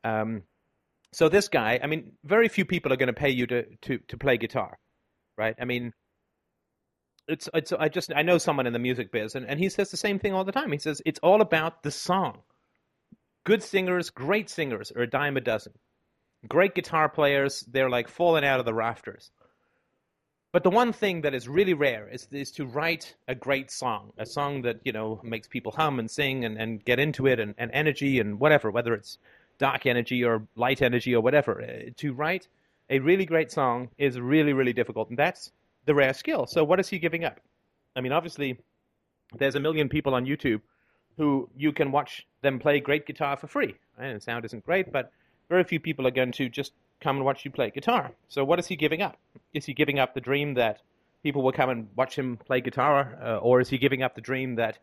Um, 0.03 0.43
so 1.13 1.29
this 1.29 1.47
guy, 1.47 1.79
I 1.81 1.87
mean, 1.87 2.13
very 2.23 2.49
few 2.49 2.65
people 2.65 2.91
are 2.91 2.97
going 2.97 3.07
to 3.07 3.13
pay 3.13 3.29
you 3.29 3.47
to, 3.47 3.63
to, 3.83 3.97
to 4.09 4.17
play 4.17 4.37
guitar, 4.37 4.77
right? 5.37 5.55
I 5.59 5.65
mean, 5.65 5.93
it's 7.27 7.49
it's 7.53 7.73
I 7.73 7.89
just 7.89 8.11
I 8.15 8.21
know 8.21 8.37
someone 8.37 8.67
in 8.67 8.73
the 8.73 8.79
music 8.79 9.11
biz, 9.11 9.35
and, 9.35 9.45
and 9.45 9.59
he 9.59 9.69
says 9.69 9.91
the 9.91 9.97
same 9.97 10.19
thing 10.19 10.33
all 10.33 10.45
the 10.45 10.51
time. 10.51 10.71
He 10.71 10.77
says 10.77 11.01
it's 11.05 11.19
all 11.21 11.41
about 11.41 11.83
the 11.83 11.91
song. 11.91 12.41
Good 13.45 13.63
singers, 13.63 14.09
great 14.09 14.49
singers, 14.49 14.91
are 14.91 15.03
a 15.03 15.09
dime 15.09 15.37
a 15.37 15.41
dozen. 15.41 15.73
Great 16.47 16.75
guitar 16.75 17.09
players, 17.09 17.61
they're 17.71 17.89
like 17.89 18.07
falling 18.07 18.45
out 18.45 18.59
of 18.59 18.65
the 18.65 18.73
rafters. 18.73 19.31
But 20.53 20.63
the 20.63 20.69
one 20.69 20.93
thing 20.93 21.21
that 21.21 21.33
is 21.33 21.47
really 21.47 21.73
rare 21.73 22.07
is, 22.07 22.27
is 22.31 22.51
to 22.53 22.65
write 22.65 23.15
a 23.27 23.35
great 23.35 23.69
song, 23.69 24.13
a 24.17 24.25
song 24.25 24.61
that, 24.61 24.79
you 24.83 24.91
know, 24.91 25.19
makes 25.23 25.47
people 25.47 25.71
hum 25.71 25.99
and 25.99 26.09
sing 26.09 26.45
and, 26.45 26.57
and 26.57 26.83
get 26.83 26.99
into 26.99 27.27
it 27.27 27.39
and, 27.39 27.53
and 27.57 27.69
energy 27.73 28.19
and 28.19 28.39
whatever, 28.39 28.71
whether 28.71 28.93
it's 28.93 29.17
dark 29.57 29.85
energy 29.85 30.23
or 30.23 30.47
light 30.55 30.81
energy 30.81 31.13
or 31.13 31.21
whatever. 31.21 31.61
Uh, 31.61 31.89
to 31.97 32.13
write 32.13 32.47
a 32.89 32.99
really 32.99 33.25
great 33.25 33.51
song 33.51 33.89
is 33.97 34.19
really, 34.19 34.53
really 34.53 34.73
difficult, 34.73 35.09
and 35.09 35.19
that's 35.19 35.51
the 35.85 35.93
rare 35.93 36.13
skill. 36.13 36.47
So 36.47 36.63
what 36.63 36.79
is 36.79 36.87
he 36.87 36.99
giving 36.99 37.25
up? 37.25 37.39
I 37.95 38.01
mean, 38.01 38.11
obviously, 38.11 38.57
there's 39.37 39.55
a 39.55 39.59
million 39.59 39.89
people 39.89 40.15
on 40.15 40.25
YouTube 40.25 40.61
who 41.17 41.49
you 41.57 41.71
can 41.73 41.91
watch 41.91 42.25
them 42.41 42.59
play 42.59 42.79
great 42.79 43.05
guitar 43.05 43.35
for 43.35 43.47
free. 43.47 43.75
Right? 43.99 44.21
Sound 44.21 44.45
isn't 44.45 44.65
great, 44.65 44.91
but 44.91 45.11
very 45.49 45.63
few 45.63 45.79
people 45.79 46.05
are 46.07 46.11
going 46.11 46.31
to 46.33 46.49
just 46.49 46.73
come 47.01 47.17
and 47.17 47.25
watch 47.25 47.45
you 47.45 47.51
play 47.51 47.69
guitar. 47.69 48.11
So 48.27 48.43
what 48.43 48.59
is 48.59 48.67
he 48.67 48.75
giving 48.75 49.01
up? 49.01 49.17
Is 49.53 49.65
he 49.65 49.73
giving 49.73 49.99
up 49.99 50.13
the 50.13 50.21
dream 50.21 50.55
that 50.55 50.81
people 51.23 51.43
will 51.43 51.51
come 51.51 51.69
and 51.69 51.87
watch 51.95 52.17
him 52.17 52.37
play 52.37 52.61
guitar, 52.61 53.17
uh, 53.21 53.37
or 53.37 53.59
is 53.59 53.69
he 53.69 53.77
giving 53.77 54.03
up 54.03 54.15
the 54.15 54.21
dream 54.21 54.55
that 54.55 54.77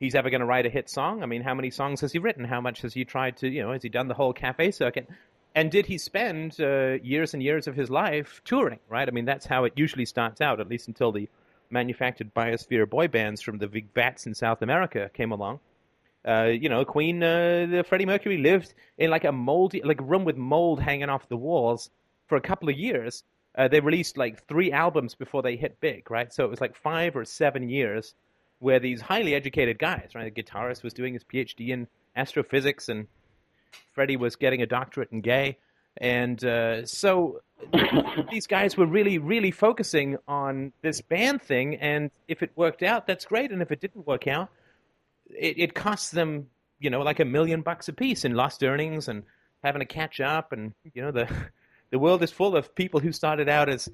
he's 0.00 0.14
ever 0.14 0.30
going 0.30 0.40
to 0.40 0.46
write 0.46 0.66
a 0.66 0.70
hit 0.70 0.88
song? 0.90 1.22
I 1.22 1.26
mean, 1.26 1.42
how 1.42 1.54
many 1.54 1.70
songs 1.70 2.00
has 2.00 2.12
he 2.12 2.18
written? 2.18 2.44
How 2.44 2.60
much 2.60 2.82
has 2.82 2.94
he 2.94 3.04
tried 3.04 3.36
to, 3.38 3.48
you 3.48 3.62
know, 3.62 3.72
has 3.72 3.82
he 3.82 3.88
done 3.88 4.08
the 4.08 4.14
whole 4.14 4.32
cafe 4.32 4.70
circuit? 4.70 5.08
And 5.54 5.70
did 5.70 5.86
he 5.86 5.98
spend 5.98 6.60
uh, 6.60 6.98
years 7.02 7.32
and 7.32 7.42
years 7.42 7.68
of 7.68 7.76
his 7.76 7.88
life 7.88 8.40
touring, 8.44 8.80
right? 8.88 9.06
I 9.06 9.12
mean, 9.12 9.24
that's 9.24 9.46
how 9.46 9.64
it 9.64 9.74
usually 9.76 10.04
starts 10.04 10.40
out, 10.40 10.60
at 10.60 10.68
least 10.68 10.88
until 10.88 11.12
the 11.12 11.28
manufactured 11.70 12.34
biosphere 12.34 12.88
boy 12.88 13.08
bands 13.08 13.40
from 13.40 13.58
the 13.58 13.68
big 13.68 13.92
vats 13.94 14.26
in 14.26 14.34
South 14.34 14.62
America 14.62 15.10
came 15.14 15.30
along. 15.30 15.60
Uh, 16.26 16.44
you 16.44 16.68
know, 16.68 16.84
Queen, 16.84 17.22
uh, 17.22 17.82
Freddie 17.86 18.06
Mercury 18.06 18.38
lived 18.38 18.74
in 18.96 19.10
like 19.10 19.24
a 19.24 19.32
moldy, 19.32 19.82
like 19.84 20.00
room 20.00 20.24
with 20.24 20.36
mold 20.36 20.80
hanging 20.80 21.08
off 21.08 21.28
the 21.28 21.36
walls 21.36 21.90
for 22.26 22.36
a 22.36 22.40
couple 22.40 22.68
of 22.68 22.76
years. 22.76 23.24
Uh, 23.56 23.68
they 23.68 23.80
released 23.80 24.16
like 24.16 24.46
three 24.48 24.72
albums 24.72 25.14
before 25.14 25.42
they 25.42 25.56
hit 25.56 25.78
big, 25.80 26.10
right? 26.10 26.32
So 26.32 26.44
it 26.44 26.50
was 26.50 26.60
like 26.60 26.76
five 26.76 27.14
or 27.14 27.24
seven 27.24 27.68
years 27.68 28.14
where 28.58 28.80
these 28.80 29.00
highly 29.00 29.34
educated 29.34 29.78
guys, 29.78 30.10
right? 30.14 30.34
The 30.34 30.42
guitarist 30.42 30.82
was 30.82 30.94
doing 30.94 31.12
his 31.12 31.22
PhD 31.22 31.68
in 31.68 31.86
astrophysics, 32.16 32.88
and 32.88 33.06
Freddie 33.92 34.16
was 34.16 34.36
getting 34.36 34.62
a 34.62 34.66
doctorate 34.66 35.12
in 35.12 35.20
gay, 35.20 35.58
and 35.98 36.42
uh, 36.44 36.86
so 36.86 37.42
these 38.30 38.46
guys 38.46 38.76
were 38.76 38.86
really, 38.86 39.18
really 39.18 39.50
focusing 39.50 40.16
on 40.26 40.72
this 40.82 41.00
band 41.00 41.42
thing. 41.42 41.76
And 41.76 42.10
if 42.26 42.42
it 42.42 42.50
worked 42.56 42.82
out, 42.82 43.06
that's 43.06 43.24
great, 43.24 43.52
and 43.52 43.62
if 43.62 43.70
it 43.70 43.80
didn't 43.80 44.06
work 44.06 44.26
out, 44.26 44.50
it, 45.38 45.58
it 45.58 45.74
costs 45.74 46.10
them, 46.10 46.46
you 46.78 46.90
know, 46.90 47.00
like 47.00 47.20
a 47.20 47.24
million 47.24 47.62
bucks 47.62 47.88
a 47.88 47.92
piece 47.92 48.24
in 48.24 48.34
lost 48.34 48.62
earnings 48.62 49.08
and 49.08 49.24
having 49.62 49.80
to 49.80 49.86
catch 49.86 50.20
up. 50.20 50.52
And 50.52 50.72
you 50.92 51.02
know, 51.02 51.10
the 51.10 51.28
the 51.90 51.98
world 51.98 52.22
is 52.22 52.30
full 52.30 52.56
of 52.56 52.74
people 52.74 53.00
who 53.00 53.12
started 53.12 53.48
out 53.48 53.68
as 53.68 53.88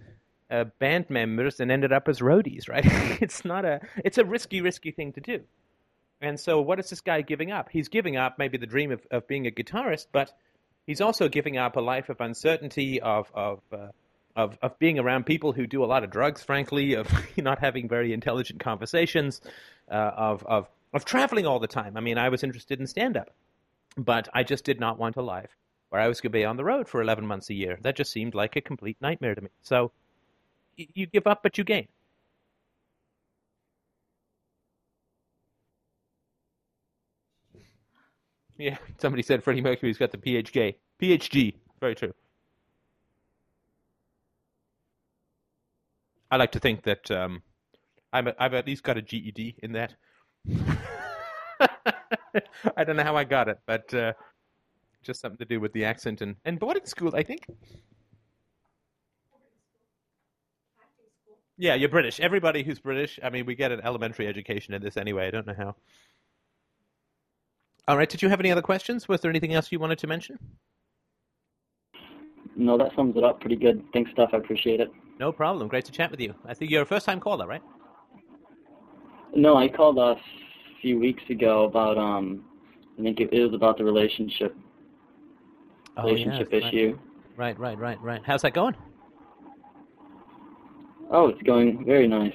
uh, 0.50 0.64
band 0.78 1.08
members 1.10 1.60
and 1.60 1.70
ended 1.70 1.92
up 1.92 2.08
as 2.08 2.20
roadies, 2.20 2.68
right? 2.68 2.84
it's 3.20 3.44
not 3.44 3.64
a 3.64 3.80
it's 4.04 4.18
a 4.18 4.24
risky, 4.24 4.60
risky 4.60 4.90
thing 4.90 5.12
to 5.12 5.20
do. 5.20 5.40
And 6.20 6.38
so, 6.38 6.60
what 6.60 6.78
is 6.78 6.90
this 6.90 7.00
guy 7.00 7.22
giving 7.22 7.50
up? 7.50 7.68
He's 7.70 7.88
giving 7.88 8.16
up 8.16 8.38
maybe 8.38 8.58
the 8.58 8.66
dream 8.66 8.92
of, 8.92 9.00
of 9.10 9.26
being 9.26 9.46
a 9.46 9.50
guitarist, 9.50 10.06
but 10.12 10.32
he's 10.86 11.00
also 11.00 11.28
giving 11.28 11.56
up 11.56 11.76
a 11.76 11.80
life 11.80 12.08
of 12.10 12.20
uncertainty, 12.20 13.00
of 13.00 13.30
of 13.34 13.60
uh, 13.72 13.88
of 14.36 14.58
of 14.60 14.78
being 14.78 14.98
around 14.98 15.24
people 15.24 15.52
who 15.52 15.66
do 15.66 15.82
a 15.82 15.86
lot 15.86 16.04
of 16.04 16.10
drugs, 16.10 16.42
frankly, 16.42 16.94
of 16.94 17.08
not 17.38 17.58
having 17.58 17.88
very 17.88 18.12
intelligent 18.12 18.60
conversations, 18.60 19.40
uh, 19.90 19.94
of 19.94 20.44
of 20.44 20.68
of 20.92 21.04
traveling 21.04 21.46
all 21.46 21.60
the 21.60 21.66
time. 21.66 21.96
I 21.96 22.00
mean, 22.00 22.18
I 22.18 22.28
was 22.28 22.42
interested 22.42 22.80
in 22.80 22.86
stand 22.86 23.16
up, 23.16 23.30
but 23.96 24.28
I 24.34 24.42
just 24.42 24.64
did 24.64 24.80
not 24.80 24.98
want 24.98 25.16
a 25.16 25.22
life 25.22 25.56
where 25.90 26.00
I 26.00 26.08
was 26.08 26.20
going 26.20 26.32
to 26.32 26.38
be 26.38 26.44
on 26.44 26.56
the 26.56 26.64
road 26.64 26.88
for 26.88 27.00
11 27.00 27.26
months 27.26 27.50
a 27.50 27.54
year. 27.54 27.78
That 27.82 27.96
just 27.96 28.12
seemed 28.12 28.34
like 28.34 28.56
a 28.56 28.60
complete 28.60 28.96
nightmare 29.00 29.34
to 29.34 29.40
me. 29.40 29.50
So 29.62 29.92
you 30.76 31.06
give 31.06 31.26
up, 31.26 31.42
but 31.42 31.58
you 31.58 31.64
gain. 31.64 31.88
Yeah, 38.56 38.76
somebody 38.98 39.22
said 39.22 39.42
Freddie 39.42 39.62
Mercury's 39.62 39.96
got 39.96 40.12
the 40.12 40.18
PhD. 40.18 40.74
PhD, 41.00 41.54
very 41.80 41.94
true. 41.94 42.12
I 46.30 46.36
like 46.36 46.52
to 46.52 46.60
think 46.60 46.82
that 46.82 47.10
um, 47.10 47.42
I'm 48.12 48.28
a, 48.28 48.34
I've 48.38 48.54
at 48.54 48.66
least 48.66 48.82
got 48.82 48.98
a 48.98 49.02
GED 49.02 49.56
in 49.62 49.72
that. 49.72 49.94
I 52.76 52.84
don't 52.84 52.96
know 52.96 53.04
how 53.04 53.16
I 53.16 53.24
got 53.24 53.48
it, 53.48 53.58
but 53.66 53.92
uh, 53.94 54.12
just 55.02 55.20
something 55.20 55.38
to 55.38 55.44
do 55.44 55.60
with 55.60 55.72
the 55.72 55.84
accent 55.84 56.20
and, 56.20 56.36
and 56.44 56.58
boarding 56.58 56.86
school, 56.86 57.14
I 57.14 57.22
think. 57.22 57.46
Yeah, 61.58 61.74
you're 61.74 61.90
British. 61.90 62.20
Everybody 62.20 62.62
who's 62.62 62.78
British, 62.78 63.20
I 63.22 63.28
mean, 63.28 63.44
we 63.44 63.54
get 63.54 63.70
an 63.70 63.80
elementary 63.84 64.26
education 64.26 64.72
in 64.72 64.80
this 64.80 64.96
anyway. 64.96 65.26
I 65.26 65.30
don't 65.30 65.46
know 65.46 65.54
how. 65.56 65.76
All 67.86 67.98
right. 67.98 68.08
Did 68.08 68.22
you 68.22 68.30
have 68.30 68.40
any 68.40 68.50
other 68.50 68.62
questions? 68.62 69.08
Was 69.08 69.20
there 69.20 69.30
anything 69.30 69.52
else 69.52 69.70
you 69.70 69.78
wanted 69.78 69.98
to 69.98 70.06
mention? 70.06 70.38
No, 72.56 72.78
that 72.78 72.94
sums 72.96 73.16
it 73.16 73.24
up 73.24 73.40
pretty 73.40 73.56
good. 73.56 73.84
Thanks, 73.92 74.10
Steph. 74.12 74.30
I 74.32 74.38
appreciate 74.38 74.80
it. 74.80 74.90
No 75.18 75.32
problem. 75.32 75.68
Great 75.68 75.84
to 75.84 75.92
chat 75.92 76.10
with 76.10 76.20
you. 76.20 76.34
I 76.46 76.54
think 76.54 76.70
you're 76.70 76.82
a 76.82 76.86
first 76.86 77.04
time 77.04 77.20
caller, 77.20 77.46
right? 77.46 77.62
No, 79.34 79.56
I 79.56 79.68
called 79.68 79.98
us 79.98 80.18
a 80.18 80.80
few 80.80 80.98
weeks 80.98 81.22
ago 81.30 81.64
about 81.64 81.98
um 81.98 82.44
I 82.98 83.02
think 83.02 83.20
it, 83.20 83.32
was 83.32 83.54
about 83.54 83.78
the 83.78 83.84
relationship 83.84 84.56
Oh, 85.96 86.04
relationship 86.04 86.48
yes, 86.52 86.62
issue. 86.68 86.98
Right, 87.36 87.58
right, 87.58 87.78
right, 87.78 88.00
right. 88.00 88.20
How's 88.24 88.42
that 88.42 88.54
going? 88.54 88.76
Oh, 91.10 91.28
it's 91.28 91.42
going 91.42 91.84
very 91.84 92.06
nice. 92.06 92.34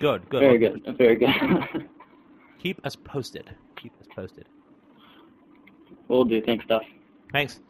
Good, 0.00 0.28
good. 0.28 0.40
Very 0.40 0.58
good. 0.58 0.96
Very 0.98 1.16
good. 1.16 1.28
Keep 2.62 2.84
us 2.84 2.96
posted. 2.96 3.50
Keep 3.76 3.92
us 4.00 4.06
posted. 4.14 4.46
Will 6.08 6.24
do. 6.24 6.42
Thanks, 6.42 6.64
Steph. 6.64 6.82
Thanks. 7.32 7.60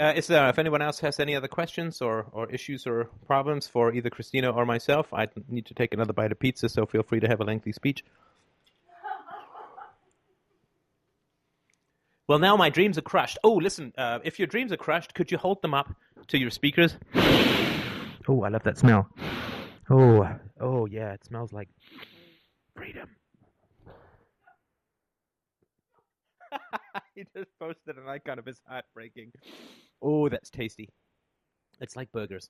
Uh, 0.00 0.14
is 0.16 0.26
there, 0.28 0.48
if 0.48 0.58
anyone 0.58 0.80
else 0.80 0.98
has 1.00 1.20
any 1.20 1.36
other 1.36 1.46
questions 1.46 2.00
or, 2.00 2.24
or 2.32 2.50
issues 2.50 2.86
or 2.86 3.10
problems 3.26 3.66
for 3.66 3.92
either 3.92 4.08
Christina 4.08 4.50
or 4.50 4.64
myself, 4.64 5.12
I 5.12 5.28
need 5.46 5.66
to 5.66 5.74
take 5.74 5.92
another 5.92 6.14
bite 6.14 6.32
of 6.32 6.38
pizza, 6.38 6.70
so 6.70 6.86
feel 6.86 7.02
free 7.02 7.20
to 7.20 7.28
have 7.28 7.40
a 7.40 7.44
lengthy 7.44 7.72
speech. 7.72 8.02
Well, 12.26 12.38
now 12.38 12.56
my 12.56 12.70
dreams 12.70 12.96
are 12.96 13.02
crushed. 13.02 13.36
Oh, 13.44 13.52
listen, 13.54 13.92
uh, 13.98 14.20
if 14.24 14.38
your 14.38 14.46
dreams 14.46 14.72
are 14.72 14.78
crushed, 14.78 15.12
could 15.12 15.30
you 15.30 15.36
hold 15.36 15.60
them 15.60 15.74
up 15.74 15.94
to 16.28 16.38
your 16.38 16.50
speakers? 16.50 16.96
Oh, 18.26 18.42
I 18.42 18.48
love 18.48 18.62
that 18.62 18.78
smell. 18.78 19.06
Oh, 19.90 20.26
oh 20.60 20.86
yeah, 20.86 21.12
it 21.12 21.24
smells 21.24 21.52
like 21.52 21.68
freedom. 22.74 23.08
he 27.14 27.24
just 27.36 27.50
posted 27.58 27.98
an 27.98 28.08
icon 28.08 28.38
of 28.38 28.46
his 28.46 28.60
heart 28.66 28.84
breaking. 28.94 29.32
Oh, 30.02 30.28
that's 30.28 30.50
tasty. 30.50 30.88
It's 31.80 31.96
like 31.96 32.12
burgers. 32.12 32.48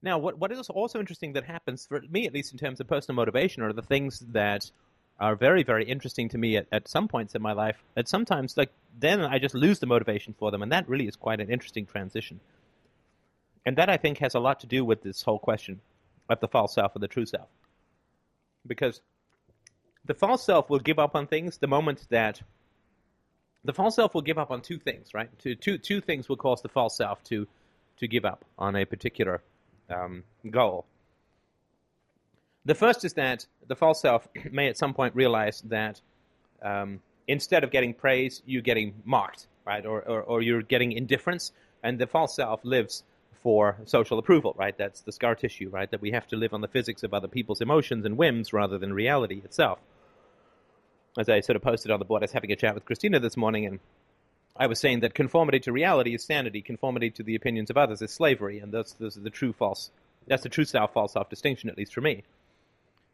Now, 0.00 0.18
what 0.18 0.38
what 0.38 0.52
is 0.52 0.68
also 0.70 1.00
interesting 1.00 1.32
that 1.32 1.44
happens 1.44 1.86
for 1.86 2.00
me, 2.08 2.26
at 2.26 2.32
least 2.32 2.52
in 2.52 2.58
terms 2.58 2.80
of 2.80 2.86
personal 2.86 3.16
motivation, 3.16 3.62
are 3.62 3.72
the 3.72 3.82
things 3.82 4.20
that 4.32 4.70
are 5.18 5.34
very, 5.34 5.64
very 5.64 5.84
interesting 5.84 6.28
to 6.28 6.38
me 6.38 6.56
at, 6.56 6.68
at 6.70 6.86
some 6.86 7.08
points 7.08 7.34
in 7.34 7.42
my 7.42 7.52
life. 7.52 7.82
That 7.94 8.08
sometimes, 8.08 8.56
like 8.56 8.70
then, 8.96 9.20
I 9.20 9.38
just 9.40 9.54
lose 9.54 9.80
the 9.80 9.86
motivation 9.86 10.34
for 10.38 10.52
them, 10.52 10.62
and 10.62 10.70
that 10.70 10.88
really 10.88 11.08
is 11.08 11.16
quite 11.16 11.40
an 11.40 11.50
interesting 11.50 11.86
transition. 11.86 12.38
And 13.66 13.76
that 13.76 13.90
I 13.90 13.96
think 13.96 14.18
has 14.18 14.34
a 14.34 14.40
lot 14.40 14.60
to 14.60 14.66
do 14.66 14.84
with 14.84 15.02
this 15.02 15.22
whole 15.22 15.40
question 15.40 15.80
of 16.28 16.38
the 16.38 16.48
false 16.48 16.74
self 16.74 16.94
and 16.94 17.02
the 17.02 17.08
true 17.08 17.26
self, 17.26 17.48
because 18.66 19.00
the 20.04 20.14
false 20.14 20.44
self 20.44 20.70
will 20.70 20.78
give 20.78 21.00
up 21.00 21.16
on 21.16 21.26
things 21.26 21.58
the 21.58 21.66
moment 21.66 22.06
that 22.10 22.40
the 23.64 23.72
false 23.72 23.96
self 23.96 24.14
will 24.14 24.22
give 24.22 24.38
up 24.38 24.50
on 24.50 24.60
two 24.60 24.78
things, 24.78 25.14
right? 25.14 25.28
Two, 25.38 25.54
two, 25.54 25.78
two 25.78 26.00
things 26.00 26.28
will 26.28 26.36
cause 26.36 26.62
the 26.62 26.68
false 26.68 26.96
self 26.96 27.22
to 27.24 27.46
to 27.98 28.06
give 28.06 28.24
up 28.24 28.44
on 28.58 28.76
a 28.76 28.84
particular 28.84 29.42
um, 29.90 30.22
goal. 30.50 30.86
The 32.64 32.74
first 32.74 33.04
is 33.04 33.14
that 33.14 33.46
the 33.66 33.74
false 33.74 34.00
self 34.00 34.28
may 34.50 34.68
at 34.68 34.78
some 34.78 34.94
point 34.94 35.14
realize 35.14 35.62
that 35.62 36.00
um, 36.62 37.00
instead 37.26 37.64
of 37.64 37.70
getting 37.70 37.94
praise, 37.94 38.42
you're 38.46 38.62
getting 38.62 38.94
mocked, 39.04 39.46
right? 39.66 39.84
Or, 39.84 40.02
or, 40.02 40.22
or 40.22 40.42
you're 40.42 40.62
getting 40.62 40.92
indifference, 40.92 41.52
and 41.82 41.98
the 41.98 42.06
false 42.06 42.36
self 42.36 42.60
lives 42.64 43.04
for 43.42 43.76
social 43.84 44.18
approval, 44.18 44.54
right? 44.58 44.76
That's 44.76 45.00
the 45.00 45.12
scar 45.12 45.34
tissue, 45.34 45.68
right? 45.68 45.90
That 45.90 46.00
we 46.00 46.10
have 46.10 46.26
to 46.28 46.36
live 46.36 46.52
on 46.52 46.60
the 46.60 46.68
physics 46.68 47.02
of 47.02 47.14
other 47.14 47.28
people's 47.28 47.60
emotions 47.60 48.04
and 48.04 48.16
whims 48.16 48.52
rather 48.52 48.78
than 48.78 48.92
reality 48.92 49.40
itself. 49.44 49.78
As 51.18 51.28
I 51.28 51.40
sort 51.40 51.56
of 51.56 51.62
posted 51.62 51.90
on 51.90 51.98
the 51.98 52.04
board, 52.04 52.22
I 52.22 52.24
was 52.24 52.32
having 52.32 52.52
a 52.52 52.56
chat 52.56 52.76
with 52.76 52.84
Christina 52.84 53.18
this 53.18 53.36
morning, 53.36 53.66
and 53.66 53.80
I 54.56 54.68
was 54.68 54.78
saying 54.78 55.00
that 55.00 55.14
conformity 55.14 55.58
to 55.60 55.72
reality 55.72 56.14
is 56.14 56.22
sanity, 56.22 56.62
conformity 56.62 57.10
to 57.10 57.24
the 57.24 57.34
opinions 57.34 57.70
of 57.70 57.76
others 57.76 58.00
is 58.00 58.12
slavery, 58.12 58.60
and 58.60 58.72
are 58.72 58.84
the 58.98 59.30
true 59.30 59.52
false 59.52 59.90
That's 60.28 60.44
the 60.44 60.48
true 60.48 60.64
self 60.64 60.92
false 60.92 61.14
self 61.14 61.28
distinction, 61.28 61.70
at 61.70 61.76
least 61.76 61.92
for 61.92 62.00
me. 62.00 62.22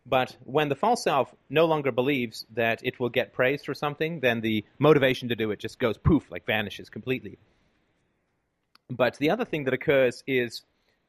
But 0.04 0.36
when 0.44 0.68
the 0.68 0.74
false 0.74 1.02
self 1.02 1.34
no 1.48 1.64
longer 1.64 1.90
believes 1.92 2.44
that 2.52 2.84
it 2.84 3.00
will 3.00 3.08
get 3.08 3.32
praised 3.32 3.64
for 3.64 3.72
something, 3.72 4.20
then 4.20 4.42
the 4.42 4.66
motivation 4.78 5.30
to 5.30 5.36
do 5.36 5.50
it 5.50 5.58
just 5.58 5.78
goes 5.78 5.96
poof, 5.96 6.30
like 6.30 6.44
vanishes 6.44 6.90
completely. 6.90 7.38
But 8.90 9.16
the 9.16 9.30
other 9.30 9.46
thing 9.46 9.64
that 9.64 9.72
occurs 9.72 10.22
is 10.26 10.62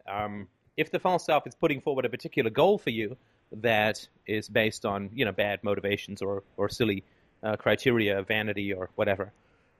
um, 0.07 0.47
if 0.77 0.91
the 0.91 0.99
false 0.99 1.25
self 1.25 1.45
is 1.45 1.55
putting 1.55 1.81
forward 1.81 2.05
a 2.05 2.09
particular 2.09 2.49
goal 2.49 2.77
for 2.77 2.89
you 2.89 3.17
that 3.61 4.07
is 4.25 4.49
based 4.49 4.85
on 4.85 5.09
you 5.13 5.25
know 5.25 5.31
bad 5.31 5.63
motivations 5.63 6.21
or 6.21 6.43
or 6.57 6.69
silly 6.69 7.03
uh, 7.43 7.55
criteria, 7.55 8.21
vanity 8.23 8.73
or 8.73 8.89
whatever, 8.95 9.31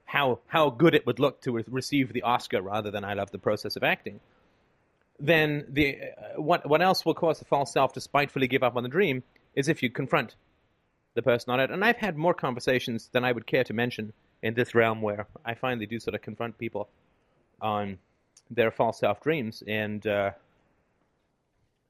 how 0.04 0.38
how 0.46 0.70
good 0.70 0.94
it 0.94 1.06
would 1.06 1.18
look 1.18 1.40
to 1.42 1.52
re- 1.52 1.64
receive 1.68 2.12
the 2.12 2.22
Oscar 2.22 2.62
rather 2.62 2.90
than 2.90 3.04
I 3.04 3.14
love 3.14 3.30
the 3.30 3.38
process 3.38 3.76
of 3.76 3.82
acting, 3.82 4.20
then 5.18 5.66
the 5.68 5.98
uh, 6.00 6.40
what 6.40 6.68
what 6.68 6.82
else 6.82 7.04
will 7.04 7.14
cause 7.14 7.38
the 7.38 7.44
false 7.44 7.72
self 7.72 7.92
to 7.94 8.00
spitefully 8.00 8.48
give 8.48 8.62
up 8.62 8.76
on 8.76 8.82
the 8.82 8.88
dream 8.88 9.22
is 9.54 9.68
if 9.68 9.82
you 9.82 9.90
confront 9.90 10.36
the 11.14 11.22
person 11.22 11.52
on 11.52 11.60
it. 11.60 11.70
And 11.70 11.84
I've 11.84 11.96
had 11.96 12.16
more 12.16 12.34
conversations 12.34 13.08
than 13.12 13.24
I 13.24 13.32
would 13.32 13.46
care 13.46 13.64
to 13.64 13.72
mention 13.72 14.12
in 14.42 14.54
this 14.54 14.74
realm 14.74 15.02
where 15.02 15.26
I 15.44 15.54
finally 15.54 15.86
do 15.86 15.98
sort 15.98 16.14
of 16.14 16.22
confront 16.22 16.58
people 16.58 16.88
on 17.60 17.98
their 18.50 18.70
false 18.70 19.00
self 19.00 19.20
dreams, 19.20 19.62
and 19.66 20.06
uh, 20.06 20.30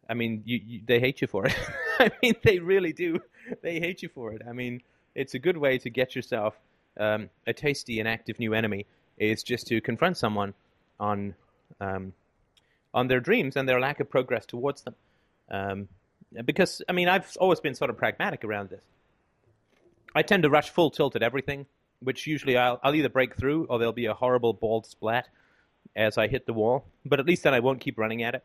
I 0.09 0.15
mean, 0.15 0.43
you, 0.45 0.61
you, 0.65 0.81
they 0.87 1.01
hate 1.01 1.21
you 1.21 1.27
for 1.27 1.47
it. 1.47 1.55
I 1.99 2.11
mean, 2.23 2.35
they 2.45 2.59
really 2.59 2.93
do. 2.93 3.21
They 3.63 3.81
hate 3.81 4.03
you 4.03 4.09
for 4.09 4.33
it. 4.33 4.43
I 4.49 4.53
mean, 4.53 4.83
it's 5.15 5.35
a 5.35 5.39
good 5.39 5.57
way 5.57 5.79
to 5.79 5.91
get 5.91 6.15
yourself 6.15 6.55
um, 6.99 7.31
a 7.47 7.53
tasty 7.53 7.99
and 8.01 8.09
active 8.09 8.39
new 8.39 8.55
enemy. 8.55 8.87
Is 9.19 9.43
just 9.43 9.67
to 9.69 9.81
confront 9.81 10.19
someone 10.19 10.53
on 11.01 11.35
um, 11.81 12.13
on 12.93 13.09
their 13.09 13.21
dreams 13.21 13.57
and 13.57 13.69
their 13.69 13.81
lack 13.81 13.99
of 14.01 14.11
progress 14.11 14.45
towards 14.45 14.83
them. 14.83 14.95
Um, 15.51 15.89
because 16.45 16.83
I 16.89 16.93
mean, 16.93 17.09
I've 17.09 17.37
always 17.41 17.61
been 17.61 17.75
sort 17.75 17.91
of 17.91 17.97
pragmatic 17.97 18.45
around 18.45 18.71
this. 18.71 18.83
I 20.15 20.23
tend 20.23 20.43
to 20.43 20.51
rush 20.51 20.71
full 20.71 20.91
tilt 20.91 21.17
at 21.17 21.23
everything, 21.23 21.67
which 22.01 22.27
usually 22.27 22.57
I'll, 22.57 22.81
I'll 22.83 22.95
either 22.95 23.09
break 23.09 23.37
through 23.37 23.67
or 23.67 23.79
there'll 23.79 23.93
be 23.93 24.07
a 24.07 24.15
horrible 24.15 24.53
bald 24.53 24.87
splat 24.87 25.29
as 25.95 26.19
I 26.19 26.27
hit 26.27 26.47
the 26.47 26.53
wall. 26.53 26.85
But 27.05 27.21
at 27.21 27.27
least 27.27 27.43
then 27.43 27.55
I 27.55 27.61
won't 27.61 27.81
keep 27.81 27.99
running 27.99 28.23
at 28.23 28.35
it. 28.35 28.45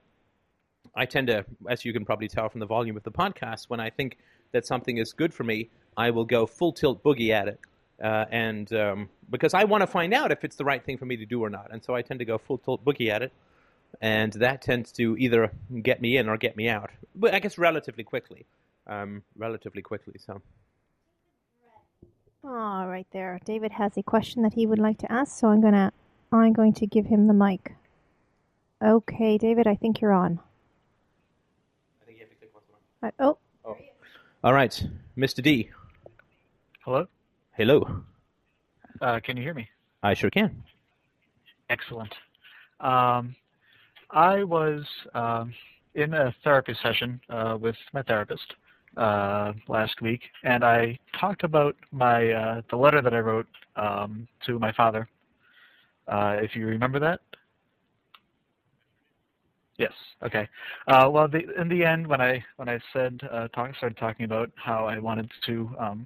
I 0.96 1.06
tend 1.06 1.28
to, 1.28 1.46
as 1.70 1.86
you 1.86 1.94
can 1.94 2.06
probably 2.06 2.28
tell 2.28 2.50
from 2.50 2.60
the 2.60 2.66
volume 2.66 2.98
of 2.98 3.04
the 3.04 3.12
podcast, 3.12 3.70
when 3.70 3.80
I 3.80 3.90
think 3.90 4.18
that 4.52 4.66
something 4.66 4.98
is 4.98 5.14
good 5.14 5.34
for 5.34 5.44
me, 5.44 5.70
I 5.96 6.12
will 6.12 6.26
go 6.26 6.46
full 6.46 6.74
tilt 6.74 7.04
boogie 7.04 7.30
at 7.30 7.48
it. 7.48 7.60
Uh, 8.04 8.26
and 8.32 8.74
um, 8.74 9.10
because 9.30 9.54
I 9.54 9.64
want 9.64 9.82
to 9.82 9.88
find 9.88 10.14
out 10.14 10.32
if 10.32 10.44
it's 10.44 10.56
the 10.56 10.66
right 10.66 10.84
thing 10.84 10.98
for 10.98 11.06
me 11.06 11.18
to 11.18 11.26
do 11.26 11.44
or 11.44 11.50
not. 11.50 11.70
And 11.72 11.84
so 11.84 11.94
I 11.94 12.02
tend 12.02 12.20
to 12.20 12.26
go 12.26 12.38
full 12.38 12.58
tilt 12.58 12.84
boogie 12.84 13.10
at 13.10 13.22
it. 13.22 13.32
And 14.02 14.34
that 14.34 14.62
tends 14.62 14.92
to 14.94 15.18
either 15.18 15.52
get 15.82 16.02
me 16.02 16.18
in 16.18 16.30
or 16.30 16.38
get 16.38 16.56
me 16.56 16.70
out. 16.70 16.90
But 17.16 17.34
I 17.34 17.40
guess 17.40 17.58
relatively 17.58 18.04
quickly. 18.04 18.46
Um, 18.88 19.22
relatively 19.38 19.82
quickly. 19.82 20.16
So. 20.18 20.42
All 22.44 22.88
right, 22.88 23.06
there. 23.12 23.40
David 23.46 23.72
has 23.74 23.98
a 23.98 24.04
question 24.04 24.42
that 24.42 24.54
he 24.54 24.66
would 24.66 24.80
like 24.80 24.98
to 25.00 25.12
ask, 25.12 25.38
so 25.38 25.50
I'm 25.50 25.62
gonna 25.62 25.94
I'm 26.32 26.54
going 26.54 26.74
to 26.74 26.88
give 26.88 27.06
him 27.06 27.28
the 27.28 27.34
mic. 27.34 27.76
Okay, 28.84 29.38
David, 29.38 29.68
I 29.68 29.76
think 29.76 30.02
you're 30.02 30.14
on. 30.14 30.40
I, 33.04 33.12
oh. 33.20 33.38
oh. 33.66 33.78
All 34.44 34.54
right, 34.54 34.84
Mr. 35.18 35.42
D. 35.42 35.70
Hello. 36.86 37.08
Hello. 37.54 38.04
Uh, 39.02 39.20
can 39.24 39.38
you 39.38 39.44
hear 39.44 39.54
me? 39.54 39.68
I 40.04 40.14
sure 40.14 40.30
can. 40.30 40.64
Excellent. 41.70 42.14
Um, 42.80 43.36
I 44.12 44.44
was 44.44 44.86
um, 45.16 45.54
in 45.96 46.14
a 46.14 46.36
therapy 46.44 46.76
session 46.82 47.20
uh, 47.30 47.58
with 47.60 47.76
my 47.94 48.04
therapist 48.04 48.54
uh, 48.98 49.54
last 49.68 50.02
week, 50.02 50.22
and 50.44 50.64
I 50.64 51.00
talked 51.20 51.44
about 51.44 51.76
my 51.92 52.32
uh, 52.32 52.62
the 52.70 52.76
letter 52.76 53.02
that 53.02 53.14
I 53.14 53.20
wrote 53.20 53.48
um, 53.76 54.28
to 54.46 54.60
my 54.60 54.72
father. 54.74 55.08
Uh, 56.08 56.38
if 56.40 56.56
you 56.56 56.68
remember 56.68 57.00
that. 57.00 57.22
Yes. 59.82 59.94
Okay. 60.22 60.48
Uh, 60.88 61.10
well, 61.12 61.28
the, 61.28 61.40
in 61.60 61.68
the 61.68 61.84
end, 61.84 62.06
when 62.06 62.22
I 62.22 62.46
when 62.58 62.70
I 62.70 62.80
said 62.94 63.20
uh, 63.32 63.48
talk, 63.48 63.76
started 63.78 63.98
talking 63.98 64.26
about 64.26 64.52
how 64.54 64.86
I 64.86 65.00
wanted 65.00 65.32
to, 65.48 65.76
um, 65.80 66.06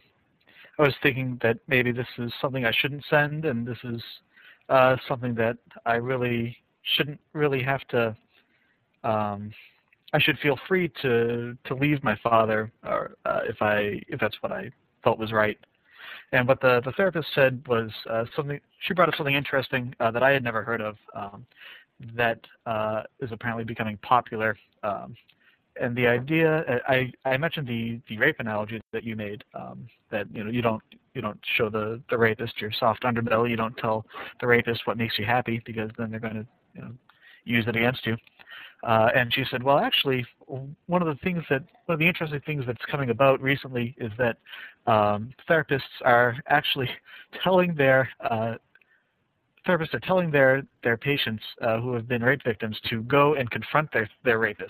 I 0.80 0.84
was 0.84 0.93
thinking 1.03 1.38
that 1.43 1.57
maybe 1.67 1.91
this 1.91 2.07
is 2.17 2.32
something 2.39 2.65
I 2.65 2.71
shouldn't 2.71 3.03
send, 3.09 3.43
and 3.43 3.67
this 3.67 3.78
is 3.84 4.01
uh, 4.69 4.95
something 5.09 5.36
that 5.36 5.57
I 5.86 5.95
really 5.95 6.55
shouldn't 6.95 7.19
really 7.34 7.61
have 7.63 7.86
to. 7.89 8.15
Um, 9.03 9.51
I 10.13 10.19
should 10.19 10.39
feel 10.39 10.57
free 10.69 10.89
to 11.01 11.57
to 11.65 11.76
leave 11.76 12.01
my 12.01 12.17
father, 12.23 12.71
or 12.86 13.15
uh, 13.26 13.41
if 13.43 13.61
I 13.61 14.01
if 14.07 14.21
that's 14.21 14.38
what 14.41 14.53
I 14.53 14.71
felt 15.03 15.19
was 15.19 15.34
right. 15.34 15.57
And 16.32 16.47
what 16.47 16.61
the 16.61 16.82
the 16.86 16.93
therapist 16.93 17.28
said 17.36 17.61
was 17.67 17.91
uh, 18.09 18.23
something. 18.38 18.57
She 18.88 18.93
brought 18.93 19.09
up 19.09 19.15
something 19.17 19.36
interesting 19.36 19.93
uh, 19.99 20.11
that 20.11 20.23
I 20.23 20.32
had 20.32 20.45
never 20.45 20.63
heard 20.63 20.80
of. 20.80 20.95
Um, 21.13 21.45
that 22.15 22.39
uh, 22.65 23.03
is 23.19 23.31
apparently 23.31 23.63
becoming 23.63 23.97
popular. 23.97 24.57
Um, 24.83 25.15
and 25.79 25.95
the 25.95 26.07
idea, 26.07 26.59
uh, 26.61 26.79
I, 26.87 27.11
I 27.25 27.37
mentioned 27.37 27.67
the, 27.67 27.99
the 28.07 28.17
rape 28.17 28.37
analogy 28.39 28.81
that 28.93 29.03
you 29.03 29.15
made, 29.15 29.43
um, 29.53 29.87
that 30.09 30.27
you 30.33 30.43
know 30.43 30.49
you 30.49 30.61
don't 30.61 30.81
you 31.13 31.21
don't 31.21 31.39
show 31.57 31.69
the, 31.69 32.01
the 32.09 32.17
rapist 32.17 32.61
your 32.61 32.71
soft 32.71 33.03
underbelly, 33.03 33.49
you 33.49 33.55
don't 33.55 33.75
tell 33.77 34.05
the 34.41 34.47
rapist 34.47 34.85
what 34.85 34.97
makes 34.97 35.17
you 35.17 35.25
happy 35.25 35.61
because 35.65 35.89
then 35.97 36.11
they're 36.11 36.19
going 36.19 36.33
to 36.33 36.45
you 36.73 36.81
know, 36.81 36.91
use 37.45 37.65
it 37.67 37.75
against 37.75 38.05
you. 38.05 38.17
Uh, 38.83 39.09
and 39.15 39.33
she 39.33 39.43
said, 39.49 39.63
well, 39.63 39.79
actually, 39.79 40.25
one 40.85 41.01
of 41.01 41.07
the 41.07 41.15
things 41.23 41.43
that 41.49 41.63
one 41.85 41.93
of 41.93 41.99
the 41.99 42.07
interesting 42.07 42.41
things 42.45 42.65
that's 42.67 42.83
coming 42.91 43.09
about 43.09 43.41
recently 43.41 43.95
is 43.97 44.11
that 44.17 44.37
um, 44.85 45.33
therapists 45.49 45.81
are 46.03 46.35
actually 46.47 46.89
telling 47.43 47.73
their 47.73 48.09
uh, 48.29 48.55
therapists 49.68 49.93
are 49.93 49.99
telling 49.99 50.32
their 50.32 50.63
their 50.84 50.97
patients 50.97 51.43
uh, 51.61 51.80
who 51.80 51.93
have 51.93 52.07
been 52.07 52.24
rape 52.24 52.43
victims 52.43 52.80
to 52.89 53.01
go 53.03 53.36
and 53.36 53.49
confront 53.51 53.91
their 53.91 54.09
their 54.24 54.39
rapists 54.39 54.70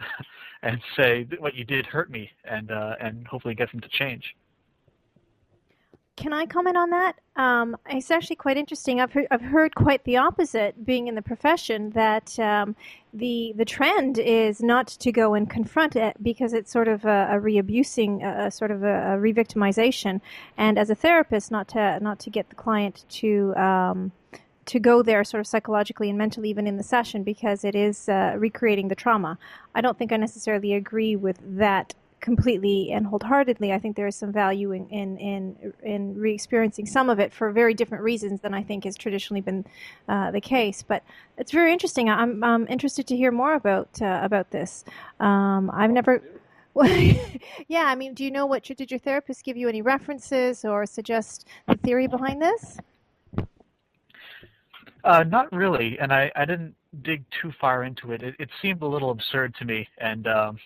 and 0.62 0.80
say 0.96 1.26
what 1.38 1.54
you 1.54 1.64
did 1.64 1.86
hurt 1.86 2.10
me 2.10 2.30
and 2.44 2.70
uh, 2.70 2.94
and 3.00 3.26
hopefully 3.26 3.54
get 3.54 3.70
them 3.70 3.80
to 3.80 3.88
change. 3.88 4.34
Can 6.16 6.32
I 6.32 6.46
comment 6.46 6.76
on 6.76 6.90
that? 6.90 7.16
Um, 7.34 7.76
it's 7.90 8.10
actually 8.10 8.36
quite 8.36 8.56
interesting. 8.56 9.00
I've 9.00 9.12
heard, 9.12 9.26
I've 9.32 9.42
heard 9.42 9.74
quite 9.74 10.04
the 10.04 10.18
opposite, 10.18 10.86
being 10.86 11.08
in 11.08 11.16
the 11.16 11.22
profession, 11.22 11.90
that 11.90 12.38
um, 12.38 12.76
the 13.12 13.52
the 13.56 13.64
trend 13.64 14.18
is 14.18 14.62
not 14.62 14.86
to 14.86 15.10
go 15.10 15.34
and 15.34 15.50
confront 15.50 15.96
it 15.96 16.16
because 16.22 16.52
it's 16.52 16.70
sort 16.70 16.86
of 16.86 17.04
a, 17.04 17.28
a 17.32 17.40
re-abusing, 17.40 18.22
a, 18.22 18.46
a 18.46 18.50
sort 18.52 18.70
of 18.70 18.84
a, 18.84 19.14
a 19.14 19.18
re-victimization, 19.18 20.20
and 20.56 20.78
as 20.78 20.88
a 20.88 20.94
therapist, 20.94 21.50
not 21.50 21.66
to 21.68 21.98
not 22.00 22.20
to 22.20 22.30
get 22.30 22.48
the 22.48 22.54
client 22.54 23.04
to 23.08 23.52
um, 23.56 24.12
to 24.66 24.78
go 24.78 25.02
there 25.02 25.24
sort 25.24 25.40
of 25.40 25.48
psychologically 25.48 26.08
and 26.08 26.16
mentally 26.16 26.48
even 26.48 26.66
in 26.66 26.76
the 26.76 26.82
session 26.82 27.22
because 27.24 27.64
it 27.64 27.74
is 27.74 28.08
uh, 28.08 28.34
recreating 28.38 28.86
the 28.88 28.94
trauma. 28.94 29.36
I 29.74 29.80
don't 29.80 29.98
think 29.98 30.12
I 30.12 30.16
necessarily 30.16 30.74
agree 30.74 31.16
with 31.16 31.38
that 31.58 31.94
completely 32.24 32.90
and 32.90 33.06
wholeheartedly. 33.06 33.70
I 33.70 33.78
think 33.78 33.96
there 33.96 34.06
is 34.06 34.16
some 34.16 34.32
value 34.32 34.72
in 34.72 34.88
in 34.88 35.18
in, 35.18 35.72
in 35.82 36.14
re-experiencing 36.18 36.86
some 36.86 37.10
of 37.10 37.20
it 37.20 37.32
for 37.32 37.52
very 37.52 37.74
different 37.74 38.02
reasons 38.02 38.40
than 38.40 38.54
I 38.54 38.62
think 38.62 38.84
has 38.84 38.96
traditionally 38.96 39.42
been 39.42 39.64
uh, 40.08 40.30
the 40.30 40.40
case. 40.40 40.82
But 40.82 41.02
it's 41.36 41.52
very 41.52 41.70
interesting. 41.70 42.08
I'm, 42.08 42.42
I'm 42.42 42.66
interested 42.68 43.06
to 43.08 43.16
hear 43.16 43.30
more 43.30 43.54
about 43.54 43.90
uh, 44.00 44.20
about 44.22 44.50
this. 44.50 44.84
Um, 45.20 45.70
I've 45.72 45.90
never. 45.90 46.22
yeah, 47.68 47.84
I 47.84 47.94
mean, 47.94 48.14
do 48.14 48.24
you 48.24 48.32
know 48.32 48.46
what 48.46 48.64
did 48.64 48.90
your 48.90 48.98
therapist 48.98 49.44
give 49.44 49.56
you 49.56 49.68
any 49.68 49.80
references 49.80 50.64
or 50.64 50.86
suggest 50.86 51.46
the 51.68 51.76
theory 51.76 52.08
behind 52.08 52.42
this? 52.42 52.78
Uh, 55.04 55.22
not 55.22 55.52
really, 55.52 55.96
and 56.00 56.12
I, 56.12 56.32
I 56.34 56.44
didn't 56.46 56.74
dig 57.02 57.22
too 57.40 57.52
far 57.60 57.84
into 57.84 58.10
it. 58.10 58.24
It, 58.24 58.34
it 58.40 58.48
seemed 58.60 58.82
a 58.82 58.86
little 58.86 59.10
absurd 59.10 59.54
to 59.60 59.64
me, 59.64 59.86
and 59.98 60.26
um, 60.26 60.58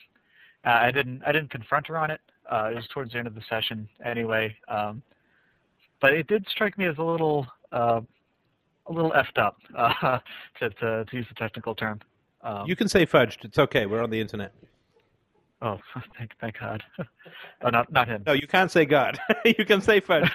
uh, 0.66 0.70
I 0.70 0.90
didn't 0.90 1.22
I 1.26 1.32
didn't 1.32 1.50
confront 1.50 1.86
her 1.88 1.96
on 1.96 2.10
it. 2.10 2.20
Uh, 2.50 2.70
it 2.72 2.76
was 2.76 2.88
towards 2.92 3.12
the 3.12 3.18
end 3.18 3.26
of 3.26 3.34
the 3.34 3.42
session 3.48 3.88
anyway. 4.04 4.56
Um, 4.68 5.02
but 6.00 6.12
it 6.12 6.26
did 6.26 6.46
strike 6.48 6.78
me 6.78 6.86
as 6.86 6.96
a 6.98 7.02
little 7.02 7.46
uh, 7.72 8.00
a 8.86 8.92
little 8.92 9.12
effed 9.12 9.38
up 9.38 9.56
uh, 9.76 10.18
to, 10.58 10.70
to, 10.70 11.04
to 11.04 11.16
use 11.16 11.26
the 11.28 11.34
technical 11.34 11.74
term. 11.74 12.00
Um, 12.42 12.66
you 12.66 12.76
can 12.76 12.88
say 12.88 13.04
fudged. 13.04 13.44
It's 13.44 13.58
okay. 13.58 13.86
We're 13.86 14.02
on 14.02 14.10
the 14.10 14.20
internet. 14.20 14.52
Oh, 15.60 15.78
thank 16.18 16.30
thank 16.40 16.58
God. 16.58 16.82
oh, 17.62 17.70
not 17.70 17.92
not 17.92 18.08
him. 18.08 18.22
No, 18.26 18.32
you 18.32 18.46
can't 18.46 18.70
say 18.70 18.84
God. 18.84 19.18
you 19.44 19.64
can 19.64 19.80
say 19.80 20.00
fudged. 20.00 20.30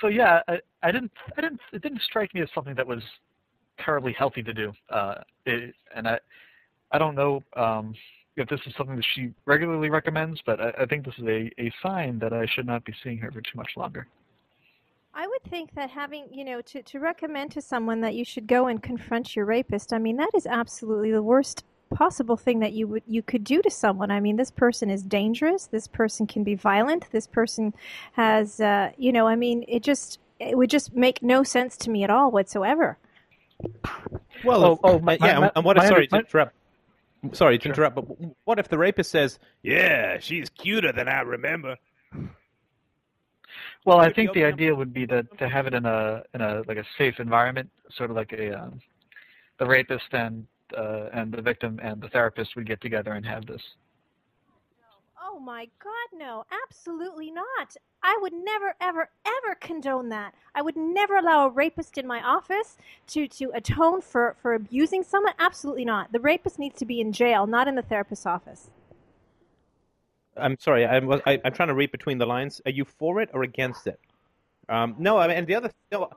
so 0.00 0.08
yeah, 0.08 0.40
I, 0.48 0.60
I 0.82 0.92
didn't 0.92 1.12
I 1.36 1.40
didn't 1.40 1.60
it 1.72 1.82
didn't 1.82 2.02
strike 2.02 2.34
me 2.34 2.40
as 2.42 2.48
something 2.54 2.74
that 2.74 2.86
was 2.86 3.02
terribly 3.84 4.12
healthy 4.12 4.42
to 4.42 4.52
do. 4.52 4.72
Uh, 4.90 5.16
it, 5.44 5.74
and 5.94 6.08
I, 6.08 6.18
I 6.92 6.98
don't 6.98 7.14
know 7.14 7.42
um, 7.56 7.94
if 8.36 8.48
this 8.48 8.60
is 8.66 8.74
something 8.76 8.96
that 8.96 9.04
she 9.14 9.32
regularly 9.44 9.90
recommends, 9.90 10.40
but 10.44 10.60
I, 10.60 10.82
I 10.82 10.86
think 10.86 11.04
this 11.04 11.14
is 11.18 11.24
a, 11.24 11.50
a 11.58 11.72
sign 11.82 12.18
that 12.20 12.32
I 12.32 12.46
should 12.46 12.66
not 12.66 12.84
be 12.84 12.94
seeing 13.02 13.18
her 13.18 13.30
for 13.30 13.40
too 13.40 13.56
much 13.56 13.70
longer. 13.76 14.06
I 15.14 15.26
would 15.26 15.50
think 15.50 15.74
that 15.74 15.88
having, 15.88 16.26
you 16.30 16.44
know, 16.44 16.60
to, 16.60 16.82
to 16.82 17.00
recommend 17.00 17.50
to 17.52 17.62
someone 17.62 18.02
that 18.02 18.14
you 18.14 18.24
should 18.24 18.46
go 18.46 18.66
and 18.66 18.82
confront 18.82 19.34
your 19.34 19.46
rapist, 19.46 19.94
I 19.94 19.98
mean, 19.98 20.18
that 20.18 20.30
is 20.34 20.46
absolutely 20.46 21.10
the 21.10 21.22
worst 21.22 21.64
possible 21.94 22.36
thing 22.36 22.58
that 22.58 22.72
you 22.72 22.86
would 22.86 23.02
you 23.06 23.22
could 23.22 23.44
do 23.44 23.62
to 23.62 23.70
someone. 23.70 24.10
I 24.10 24.20
mean, 24.20 24.36
this 24.36 24.50
person 24.50 24.90
is 24.90 25.02
dangerous. 25.02 25.66
This 25.66 25.86
person 25.86 26.26
can 26.26 26.44
be 26.44 26.54
violent. 26.54 27.10
This 27.12 27.26
person 27.26 27.72
has, 28.12 28.60
uh, 28.60 28.90
you 28.98 29.12
know, 29.12 29.26
I 29.26 29.36
mean, 29.36 29.64
it 29.68 29.82
just 29.82 30.18
it 30.38 30.58
would 30.58 30.68
just 30.68 30.94
make 30.94 31.22
no 31.22 31.42
sense 31.42 31.76
to 31.78 31.90
me 31.90 32.04
at 32.04 32.10
all 32.10 32.30
whatsoever. 32.30 32.98
Well, 34.44 34.64
Oh, 34.64 34.80
oh, 34.84 34.98
my- 34.98 35.18
yeah, 35.20 35.38
my- 35.40 35.52
and 35.56 35.64
what? 35.64 35.76
my- 35.76 35.86
sorry 35.88 36.08
my- 36.10 36.18
to 36.20 36.26
interrupt. 36.26 36.54
Sorry 37.32 37.58
to 37.58 37.68
interrupt, 37.68 37.96
but 37.96 38.04
what 38.44 38.58
if 38.58 38.68
the 38.68 38.78
rapist 38.78 39.10
says, 39.10 39.38
"Yeah, 39.62 40.18
she's 40.20 40.48
cuter 40.50 40.92
than 40.92 41.08
I 41.08 41.22
remember"? 41.22 41.76
Well, 43.84 43.98
I 44.00 44.12
think 44.12 44.32
the 44.32 44.44
idea 44.44 44.74
would 44.74 44.92
be 44.92 45.06
to 45.06 45.22
to 45.38 45.48
have 45.48 45.66
it 45.66 45.74
in 45.74 45.86
a 45.86 46.22
in 46.34 46.40
a 46.40 46.62
like 46.66 46.76
a 46.76 46.84
safe 46.98 47.18
environment, 47.18 47.70
sort 47.90 48.10
of 48.10 48.16
like 48.16 48.32
a 48.32 48.52
um, 48.62 48.80
the 49.58 49.66
rapist 49.66 50.12
and 50.12 50.46
uh, 50.76 51.08
and 51.12 51.32
the 51.32 51.40
victim 51.42 51.78
and 51.82 52.00
the 52.00 52.08
therapist 52.08 52.54
would 52.56 52.66
get 52.66 52.80
together 52.80 53.12
and 53.12 53.24
have 53.24 53.46
this. 53.46 53.62
Oh 55.36 55.40
my 55.40 55.68
God, 55.84 56.18
no, 56.18 56.44
absolutely 56.64 57.30
not. 57.30 57.76
I 58.02 58.16
would 58.22 58.32
never, 58.32 58.74
ever, 58.80 59.10
ever 59.26 59.54
condone 59.60 60.08
that. 60.08 60.34
I 60.54 60.62
would 60.62 60.76
never 60.76 61.16
allow 61.16 61.46
a 61.46 61.50
rapist 61.50 61.98
in 61.98 62.06
my 62.06 62.22
office 62.22 62.78
to, 63.08 63.28
to 63.28 63.50
atone 63.54 64.00
for, 64.00 64.34
for 64.40 64.54
abusing 64.54 65.02
someone. 65.02 65.34
Absolutely 65.38 65.84
not. 65.84 66.10
The 66.12 66.20
rapist 66.20 66.58
needs 66.58 66.78
to 66.78 66.86
be 66.86 67.02
in 67.02 67.12
jail, 67.12 67.46
not 67.46 67.68
in 67.68 67.74
the 67.74 67.82
therapist's 67.82 68.24
office. 68.24 68.70
I'm 70.38 70.58
sorry, 70.58 70.86
I'm, 70.86 71.12
I, 71.26 71.38
I'm 71.44 71.52
trying 71.52 71.68
to 71.68 71.74
read 71.74 71.92
between 71.92 72.16
the 72.16 72.26
lines. 72.26 72.62
Are 72.64 72.70
you 72.70 72.86
for 72.86 73.20
it 73.20 73.28
or 73.34 73.42
against 73.42 73.86
it? 73.86 74.00
Um, 74.70 74.94
no, 74.98 75.18
I 75.18 75.28
mean, 75.28 75.36
and 75.36 75.46
the 75.46 75.54
other, 75.54 75.70
no, 75.92 76.10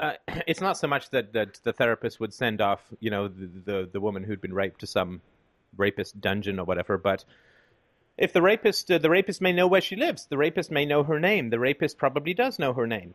uh, 0.00 0.12
it's 0.48 0.60
not 0.60 0.76
so 0.76 0.88
much 0.88 1.10
that, 1.10 1.32
that 1.32 1.60
the 1.62 1.72
therapist 1.72 2.18
would 2.18 2.34
send 2.34 2.60
off, 2.60 2.82
you 2.98 3.10
know, 3.10 3.28
the, 3.28 3.46
the 3.64 3.88
the 3.92 4.00
woman 4.00 4.24
who'd 4.24 4.40
been 4.40 4.52
raped 4.52 4.80
to 4.80 4.86
some 4.86 5.20
rapist 5.76 6.20
dungeon 6.20 6.58
or 6.58 6.64
whatever, 6.64 6.98
but 6.98 7.24
if 8.16 8.32
the 8.32 8.42
rapist, 8.42 8.90
uh, 8.90 8.98
the 8.98 9.10
rapist 9.10 9.40
may 9.40 9.52
know 9.52 9.66
where 9.66 9.80
she 9.80 9.96
lives, 9.96 10.26
the 10.26 10.38
rapist 10.38 10.70
may 10.70 10.84
know 10.84 11.02
her 11.02 11.18
name, 11.18 11.50
the 11.50 11.58
rapist 11.58 11.98
probably 11.98 12.34
does 12.34 12.58
know 12.58 12.72
her 12.72 12.86
name. 12.86 13.14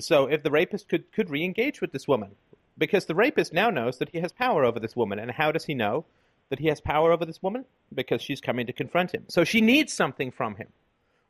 So 0.00 0.26
if 0.26 0.42
the 0.42 0.50
rapist 0.50 0.88
could 0.88 1.12
could 1.12 1.30
re-engage 1.30 1.80
with 1.80 1.92
this 1.92 2.08
woman, 2.08 2.30
because 2.76 3.06
the 3.06 3.14
rapist 3.14 3.52
now 3.52 3.70
knows 3.70 3.98
that 3.98 4.10
he 4.10 4.20
has 4.20 4.32
power 4.32 4.64
over 4.64 4.80
this 4.80 4.96
woman, 4.96 5.18
and 5.18 5.30
how 5.30 5.52
does 5.52 5.64
he 5.66 5.74
know 5.74 6.04
that 6.48 6.58
he 6.58 6.68
has 6.68 6.80
power 6.80 7.12
over 7.12 7.24
this 7.24 7.42
woman? 7.42 7.64
Because 7.94 8.22
she's 8.22 8.40
coming 8.40 8.66
to 8.66 8.72
confront 8.72 9.12
him. 9.12 9.24
So 9.28 9.44
she 9.44 9.60
needs 9.60 9.92
something 9.92 10.30
from 10.32 10.56
him. 10.56 10.68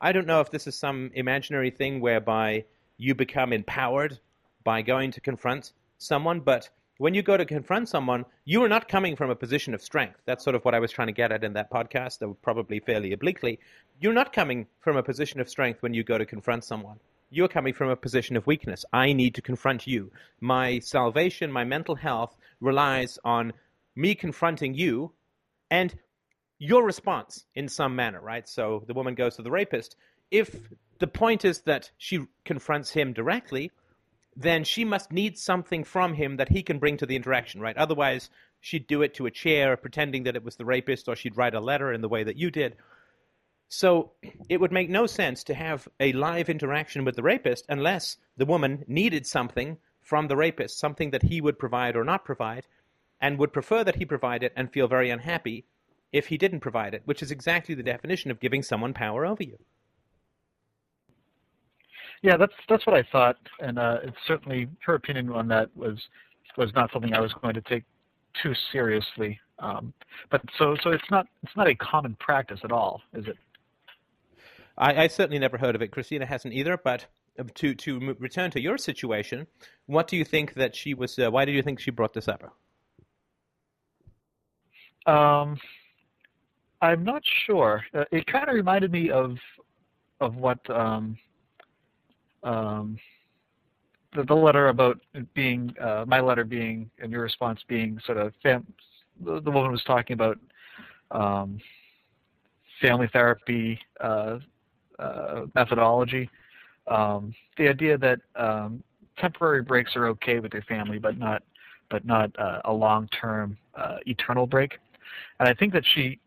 I 0.00 0.12
don't 0.12 0.26
know 0.26 0.40
if 0.40 0.50
this 0.50 0.66
is 0.66 0.78
some 0.78 1.10
imaginary 1.14 1.70
thing 1.70 2.00
whereby 2.00 2.64
you 2.96 3.14
become 3.14 3.52
empowered 3.52 4.18
by 4.64 4.82
going 4.82 5.10
to 5.12 5.20
confront 5.20 5.72
someone, 5.98 6.40
but 6.40 6.70
when 7.00 7.14
you 7.14 7.22
go 7.22 7.34
to 7.34 7.46
confront 7.46 7.88
someone, 7.88 8.26
you 8.44 8.62
are 8.62 8.68
not 8.68 8.86
coming 8.86 9.16
from 9.16 9.30
a 9.30 9.34
position 9.34 9.72
of 9.72 9.80
strength. 9.80 10.20
That's 10.26 10.44
sort 10.44 10.54
of 10.54 10.66
what 10.66 10.74
I 10.74 10.80
was 10.80 10.90
trying 10.90 11.06
to 11.06 11.14
get 11.14 11.32
at 11.32 11.44
in 11.44 11.54
that 11.54 11.70
podcast, 11.70 12.18
probably 12.42 12.78
fairly 12.78 13.14
obliquely. 13.14 13.58
You're 13.98 14.12
not 14.12 14.34
coming 14.34 14.66
from 14.80 14.98
a 14.98 15.02
position 15.02 15.40
of 15.40 15.48
strength 15.48 15.82
when 15.82 15.94
you 15.94 16.04
go 16.04 16.18
to 16.18 16.26
confront 16.26 16.62
someone. 16.62 17.00
You're 17.30 17.48
coming 17.48 17.72
from 17.72 17.88
a 17.88 17.96
position 17.96 18.36
of 18.36 18.46
weakness. 18.46 18.84
I 18.92 19.14
need 19.14 19.36
to 19.36 19.40
confront 19.40 19.86
you. 19.86 20.12
My 20.42 20.80
salvation, 20.80 21.50
my 21.50 21.64
mental 21.64 21.94
health 21.94 22.36
relies 22.60 23.18
on 23.24 23.54
me 23.96 24.14
confronting 24.14 24.74
you 24.74 25.12
and 25.70 25.98
your 26.58 26.84
response 26.84 27.46
in 27.54 27.68
some 27.68 27.96
manner, 27.96 28.20
right? 28.20 28.46
So 28.46 28.84
the 28.86 28.92
woman 28.92 29.14
goes 29.14 29.36
to 29.36 29.42
the 29.42 29.50
rapist. 29.50 29.96
If 30.30 30.54
the 30.98 31.06
point 31.06 31.46
is 31.46 31.62
that 31.62 31.92
she 31.96 32.26
confronts 32.44 32.90
him 32.90 33.14
directly, 33.14 33.70
then 34.36 34.64
she 34.64 34.84
must 34.84 35.12
need 35.12 35.36
something 35.38 35.84
from 35.84 36.14
him 36.14 36.36
that 36.36 36.48
he 36.48 36.62
can 36.62 36.78
bring 36.78 36.96
to 36.96 37.06
the 37.06 37.16
interaction, 37.16 37.60
right? 37.60 37.76
Otherwise, 37.76 38.30
she'd 38.60 38.86
do 38.86 39.02
it 39.02 39.14
to 39.14 39.26
a 39.26 39.30
chair, 39.30 39.76
pretending 39.76 40.24
that 40.24 40.36
it 40.36 40.44
was 40.44 40.56
the 40.56 40.64
rapist, 40.64 41.08
or 41.08 41.16
she'd 41.16 41.36
write 41.36 41.54
a 41.54 41.60
letter 41.60 41.92
in 41.92 42.00
the 42.00 42.08
way 42.08 42.22
that 42.22 42.36
you 42.36 42.50
did. 42.50 42.76
So 43.68 44.12
it 44.48 44.60
would 44.60 44.72
make 44.72 44.90
no 44.90 45.06
sense 45.06 45.44
to 45.44 45.54
have 45.54 45.88
a 46.00 46.12
live 46.12 46.48
interaction 46.48 47.04
with 47.04 47.16
the 47.16 47.22
rapist 47.22 47.66
unless 47.68 48.16
the 48.36 48.46
woman 48.46 48.84
needed 48.88 49.26
something 49.26 49.78
from 50.00 50.26
the 50.26 50.36
rapist, 50.36 50.78
something 50.78 51.10
that 51.10 51.22
he 51.22 51.40
would 51.40 51.58
provide 51.58 51.94
or 51.96 52.04
not 52.04 52.24
provide, 52.24 52.66
and 53.20 53.38
would 53.38 53.52
prefer 53.52 53.84
that 53.84 53.96
he 53.96 54.04
provide 54.04 54.42
it 54.42 54.52
and 54.56 54.72
feel 54.72 54.88
very 54.88 55.10
unhappy 55.10 55.66
if 56.12 56.26
he 56.26 56.38
didn't 56.38 56.60
provide 56.60 56.94
it, 56.94 57.02
which 57.04 57.22
is 57.22 57.30
exactly 57.30 57.74
the 57.74 57.82
definition 57.82 58.30
of 58.30 58.40
giving 58.40 58.62
someone 58.62 58.94
power 58.94 59.24
over 59.24 59.42
you. 59.42 59.58
Yeah, 62.22 62.36
that's 62.36 62.52
that's 62.68 62.86
what 62.86 62.94
I 62.94 63.02
thought, 63.10 63.36
and 63.60 63.78
uh, 63.78 63.98
it's 64.02 64.16
certainly 64.26 64.68
her 64.84 64.94
opinion 64.94 65.30
on 65.30 65.48
that 65.48 65.74
was 65.74 65.98
was 66.56 66.72
not 66.74 66.90
something 66.92 67.14
I 67.14 67.20
was 67.20 67.32
going 67.32 67.54
to 67.54 67.62
take 67.62 67.84
too 68.42 68.52
seriously. 68.72 69.38
Um, 69.58 69.92
but 70.30 70.42
so 70.58 70.76
so 70.82 70.90
it's 70.90 71.10
not 71.10 71.26
it's 71.42 71.56
not 71.56 71.66
a 71.66 71.74
common 71.74 72.16
practice 72.20 72.60
at 72.62 72.72
all, 72.72 73.00
is 73.14 73.26
it? 73.26 73.38
I, 74.76 75.04
I 75.04 75.06
certainly 75.08 75.38
never 75.38 75.58
heard 75.58 75.74
of 75.74 75.82
it. 75.82 75.90
Christina 75.90 76.26
hasn't 76.26 76.54
either. 76.54 76.76
But 76.76 77.06
uh, 77.38 77.44
to 77.54 77.74
to 77.74 78.16
return 78.18 78.50
to 78.50 78.60
your 78.60 78.76
situation, 78.76 79.46
what 79.86 80.08
do 80.08 80.16
you 80.16 80.24
think 80.24 80.54
that 80.54 80.76
she 80.76 80.94
was? 80.94 81.18
Uh, 81.18 81.30
why 81.30 81.44
do 81.44 81.52
you 81.52 81.62
think 81.62 81.80
she 81.80 81.90
brought 81.90 82.12
this 82.12 82.28
up? 82.28 82.42
Um, 85.06 85.58
I'm 86.82 87.04
not 87.04 87.22
sure. 87.46 87.82
Uh, 87.94 88.04
it 88.10 88.26
kind 88.26 88.48
of 88.48 88.54
reminded 88.54 88.92
me 88.92 89.10
of 89.10 89.36
of 90.20 90.36
what 90.36 90.58
um, 90.70 91.16
um, 92.42 92.98
the, 94.14 94.24
the 94.24 94.34
letter 94.34 94.68
about 94.68 94.98
being 95.34 95.74
uh, 95.80 96.04
my 96.06 96.20
letter 96.20 96.44
being 96.44 96.90
and 96.98 97.12
your 97.12 97.22
response 97.22 97.60
being 97.68 97.98
sort 98.04 98.18
of 98.18 98.32
fam- 98.42 98.66
the, 99.24 99.40
the 99.40 99.50
woman 99.50 99.70
was 99.70 99.84
talking 99.84 100.14
about 100.14 100.38
um, 101.10 101.58
family 102.80 103.08
therapy 103.12 103.78
uh, 104.00 104.38
uh, 104.98 105.42
methodology. 105.54 106.28
Um, 106.86 107.34
the 107.56 107.68
idea 107.68 107.98
that 107.98 108.20
um, 108.36 108.82
temporary 109.18 109.62
breaks 109.62 109.94
are 109.96 110.06
okay 110.08 110.40
with 110.40 110.52
your 110.52 110.62
family, 110.62 110.98
but 110.98 111.18
not 111.18 111.42
but 111.90 112.04
not 112.04 112.30
uh, 112.38 112.60
a 112.66 112.72
long-term 112.72 113.58
uh, 113.74 113.96
eternal 114.06 114.46
break. 114.46 114.78
And 115.40 115.48
I 115.48 115.54
think 115.54 115.72
that 115.72 115.84
she 115.94 116.18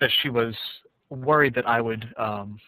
that 0.00 0.10
she 0.22 0.28
was 0.28 0.54
worried 1.10 1.54
that 1.54 1.66
I 1.66 1.80
would 1.80 2.12
um, 2.16 2.58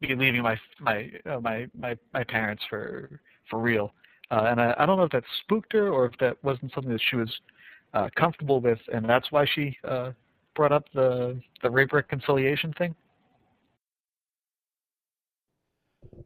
be 0.00 0.14
leaving 0.14 0.42
my 0.42 0.58
my 0.80 1.10
uh, 1.26 1.40
my 1.40 1.66
my 1.78 1.96
my 2.12 2.24
parents 2.24 2.62
for 2.68 3.20
for 3.50 3.58
real. 3.58 3.92
Uh, 4.30 4.44
and 4.48 4.60
I, 4.60 4.74
I 4.78 4.86
don't 4.86 4.98
know 4.98 5.04
if 5.04 5.12
that 5.12 5.24
spooked 5.42 5.72
her 5.72 5.88
or 5.88 6.04
if 6.06 6.12
that 6.18 6.36
wasn't 6.44 6.72
something 6.74 6.92
that 6.92 7.00
she 7.00 7.16
was 7.16 7.40
uh, 7.94 8.08
comfortable 8.14 8.60
with, 8.60 8.78
and 8.92 9.08
that's 9.08 9.32
why 9.32 9.46
she 9.46 9.76
uh, 9.84 10.12
brought 10.54 10.72
up 10.72 10.84
the 10.92 11.40
the 11.62 11.70
rape 11.70 11.92
reconciliation 11.92 12.72
thing. 12.74 12.94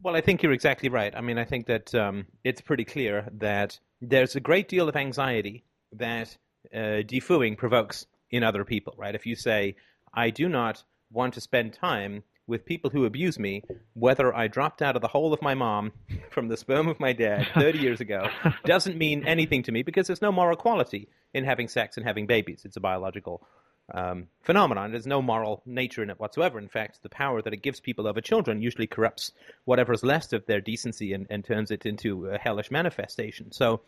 Well, 0.03 0.17
I 0.17 0.21
think 0.21 0.43
you're 0.43 0.53
exactly 0.53 0.89
right. 0.89 1.15
I 1.17 1.21
mean, 1.21 1.39
I 1.39 1.45
think 1.45 1.67
that 1.67 1.95
um, 1.95 2.27
it's 2.43 2.61
pretty 2.61 2.85
clear 2.85 3.29
that 3.39 3.79
there's 4.01 4.35
a 4.35 4.41
great 4.41 4.69
deal 4.69 4.89
of 4.89 4.97
anxiety 4.97 5.65
that 5.93 6.37
uh, 6.75 7.07
defooing 7.07 7.57
provokes 7.57 8.07
in 8.31 8.43
other 8.43 8.65
people, 8.65 8.95
right? 8.97 9.15
If 9.15 9.27
you 9.27 9.37
say, 9.37 9.77
I 10.13 10.31
do 10.31 10.49
not 10.49 10.83
want 11.13 11.35
to 11.35 11.41
spend 11.41 11.73
time 11.73 12.25
with 12.47 12.65
people 12.65 12.91
who 12.91 13.05
abuse 13.05 13.39
me, 13.39 13.63
whether 13.95 14.35
I 14.35 14.49
dropped 14.49 14.83
out 14.83 14.97
of 14.97 15.03
the 15.03 15.09
hole 15.09 15.33
of 15.33 15.43
my 15.43 15.55
mom 15.55 15.93
from 16.31 16.49
the 16.49 16.57
sperm 16.57 16.89
of 16.89 17.01
my 17.01 17.13
dad 17.13 17.49
30 17.55 17.79
years 17.79 18.01
ago, 18.01 18.29
doesn't 18.65 18.99
mean 18.99 19.27
anything 19.27 19.63
to 19.65 19.73
me 19.73 19.83
because 19.83 20.07
there's 20.07 20.23
no 20.23 20.33
moral 20.33 20.57
quality 20.57 21.09
in 21.35 21.45
having 21.45 21.69
sex 21.69 21.97
and 21.97 22.07
having 22.07 22.27
babies. 22.27 22.63
It's 22.65 22.77
a 22.77 22.81
biological 22.81 23.43
um, 23.95 24.29
phenomenon. 24.43 24.91
There's 24.91 25.07
no 25.07 25.23
moral 25.23 25.63
nature 25.67 26.03
in 26.03 26.11
it 26.11 26.21
whatsoever. 26.21 26.59
In 26.59 26.69
fact, 26.69 27.03
the 27.03 27.09
power 27.09 27.43
that 27.43 27.53
it 27.53 27.63
gives 27.63 27.81
people 27.81 28.07
over 28.07 28.21
children 28.21 28.63
usually 28.63 28.87
corrupts 28.87 29.33
whatever's 29.65 30.03
left 30.03 30.33
of 30.33 30.47
their 30.47 30.61
decency 30.61 31.13
and, 31.13 31.27
and 31.31 31.45
turns 31.45 31.71
it 31.71 31.87
into 31.87 32.27
a 32.27 32.39
hellish 32.39 32.71
manifestation. 32.71 33.53
So 33.53 33.81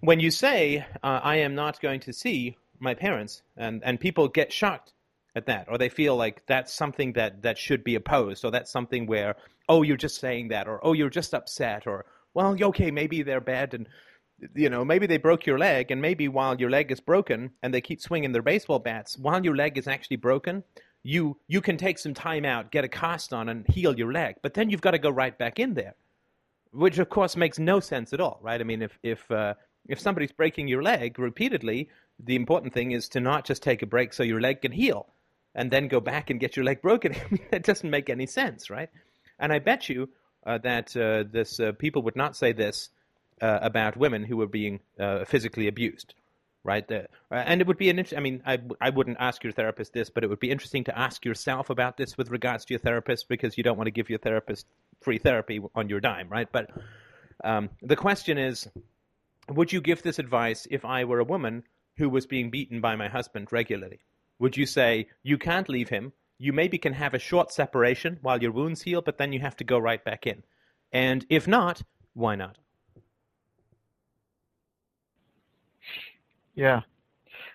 when 0.00 0.20
you 0.20 0.30
say, 0.30 0.86
uh, 1.02 1.20
I 1.22 1.36
am 1.36 1.54
not 1.54 1.80
going 1.80 2.00
to 2.00 2.12
see 2.12 2.56
my 2.80 2.94
parents, 2.94 3.42
and, 3.56 3.82
and 3.84 3.98
people 3.98 4.28
get 4.28 4.52
shocked 4.52 4.92
at 5.38 5.46
that, 5.46 5.66
or 5.70 5.78
they 5.78 5.88
feel 5.88 6.16
like 6.16 6.44
that's 6.46 6.74
something 6.74 7.14
that, 7.14 7.42
that 7.42 7.56
should 7.56 7.82
be 7.82 7.94
opposed, 7.94 8.44
or 8.44 8.50
that's 8.50 8.70
something 8.70 9.06
where, 9.06 9.36
oh, 9.68 9.82
you're 9.82 9.96
just 9.96 10.20
saying 10.20 10.48
that, 10.48 10.68
or 10.68 10.84
oh, 10.84 10.92
you're 10.92 11.08
just 11.08 11.32
upset, 11.32 11.86
or 11.86 12.04
well, 12.34 12.54
okay, 12.62 12.90
maybe 12.90 13.22
they're 13.22 13.40
bad, 13.40 13.72
and 13.72 13.88
you 14.54 14.68
know, 14.70 14.84
maybe 14.84 15.06
they 15.06 15.16
broke 15.16 15.46
your 15.46 15.58
leg, 15.58 15.90
and 15.90 16.02
maybe 16.02 16.28
while 16.28 16.60
your 16.60 16.70
leg 16.70 16.92
is 16.92 17.00
broken, 17.00 17.50
and 17.62 17.72
they 17.72 17.80
keep 17.80 18.00
swinging 18.00 18.32
their 18.32 18.42
baseball 18.42 18.78
bats, 18.78 19.16
while 19.18 19.42
your 19.42 19.56
leg 19.56 19.78
is 19.78 19.88
actually 19.88 20.16
broken, 20.16 20.62
you 21.02 21.38
you 21.46 21.60
can 21.60 21.76
take 21.76 21.98
some 21.98 22.14
time 22.14 22.44
out, 22.44 22.70
get 22.70 22.84
a 22.84 22.88
cast 22.88 23.32
on, 23.32 23.48
and 23.48 23.66
heal 23.66 23.96
your 23.96 24.12
leg, 24.12 24.36
but 24.42 24.54
then 24.54 24.68
you've 24.70 24.80
got 24.80 24.92
to 24.92 24.98
go 24.98 25.10
right 25.10 25.36
back 25.38 25.58
in 25.58 25.74
there, 25.74 25.94
which 26.72 26.98
of 26.98 27.08
course 27.08 27.36
makes 27.36 27.58
no 27.58 27.80
sense 27.80 28.12
at 28.12 28.20
all, 28.20 28.38
right? 28.42 28.60
I 28.60 28.64
mean, 28.64 28.82
if 28.82 28.98
if 29.02 29.30
uh, 29.30 29.54
if 29.88 29.98
somebody's 30.00 30.32
breaking 30.32 30.68
your 30.68 30.82
leg 30.82 31.18
repeatedly, 31.18 31.88
the 32.22 32.36
important 32.36 32.74
thing 32.74 32.92
is 32.92 33.08
to 33.10 33.20
not 33.20 33.44
just 33.44 33.62
take 33.62 33.82
a 33.82 33.86
break 33.86 34.12
so 34.12 34.22
your 34.22 34.40
leg 34.40 34.62
can 34.62 34.72
heal. 34.72 35.06
And 35.58 35.72
then 35.72 35.88
go 35.88 35.98
back 35.98 36.30
and 36.30 36.38
get 36.38 36.54
your 36.56 36.64
leg 36.64 36.80
broken. 36.80 37.14
I 37.16 37.26
mean, 37.30 37.46
that 37.50 37.64
doesn't 37.64 37.90
make 37.90 38.08
any 38.08 38.26
sense, 38.26 38.70
right? 38.70 38.88
And 39.40 39.52
I 39.52 39.58
bet 39.58 39.88
you 39.88 40.08
uh, 40.46 40.58
that 40.58 40.96
uh, 40.96 41.24
this 41.30 41.58
uh, 41.58 41.72
people 41.72 42.02
would 42.02 42.16
not 42.16 42.36
say 42.36 42.52
this 42.52 42.90
uh, 43.42 43.58
about 43.60 43.96
women 43.96 44.22
who 44.22 44.36
were 44.36 44.46
being 44.46 44.78
uh, 45.00 45.24
physically 45.24 45.66
abused, 45.66 46.14
right? 46.62 46.86
The, 46.86 47.08
uh, 47.32 47.34
and 47.34 47.60
it 47.60 47.66
would 47.66 47.76
be 47.76 47.90
an 47.90 47.98
interesting. 47.98 48.18
I 48.18 48.22
mean, 48.22 48.42
I, 48.46 48.58
I 48.80 48.90
wouldn't 48.90 49.16
ask 49.18 49.42
your 49.42 49.52
therapist 49.52 49.92
this, 49.92 50.10
but 50.10 50.22
it 50.22 50.28
would 50.28 50.38
be 50.38 50.50
interesting 50.50 50.84
to 50.84 50.96
ask 50.96 51.24
yourself 51.24 51.70
about 51.70 51.96
this 51.96 52.16
with 52.16 52.30
regards 52.30 52.64
to 52.66 52.74
your 52.74 52.80
therapist 52.80 53.28
because 53.28 53.58
you 53.58 53.64
don't 53.64 53.76
want 53.76 53.88
to 53.88 53.92
give 53.92 54.08
your 54.08 54.20
therapist 54.20 54.64
free 55.00 55.18
therapy 55.18 55.60
on 55.74 55.88
your 55.88 55.98
dime, 55.98 56.28
right? 56.28 56.48
But 56.50 56.70
um, 57.42 57.70
the 57.82 57.96
question 57.96 58.38
is, 58.38 58.68
would 59.48 59.72
you 59.72 59.80
give 59.80 60.02
this 60.02 60.20
advice 60.20 60.68
if 60.70 60.84
I 60.84 61.04
were 61.04 61.18
a 61.18 61.24
woman 61.24 61.64
who 61.96 62.08
was 62.08 62.26
being 62.26 62.50
beaten 62.50 62.80
by 62.80 62.94
my 62.94 63.08
husband 63.08 63.48
regularly? 63.50 63.98
Would 64.38 64.56
you 64.56 64.66
say 64.66 65.08
you 65.22 65.38
can't 65.38 65.68
leave 65.68 65.88
him? 65.88 66.12
You 66.38 66.52
maybe 66.52 66.78
can 66.78 66.92
have 66.92 67.14
a 67.14 67.18
short 67.18 67.52
separation 67.52 68.18
while 68.22 68.40
your 68.40 68.52
wounds 68.52 68.82
heal, 68.82 69.02
but 69.02 69.18
then 69.18 69.32
you 69.32 69.40
have 69.40 69.56
to 69.56 69.64
go 69.64 69.78
right 69.78 70.04
back 70.04 70.26
in. 70.26 70.44
And 70.92 71.26
if 71.28 71.48
not, 71.48 71.82
why 72.14 72.36
not? 72.36 72.58
Yeah, 76.54 76.80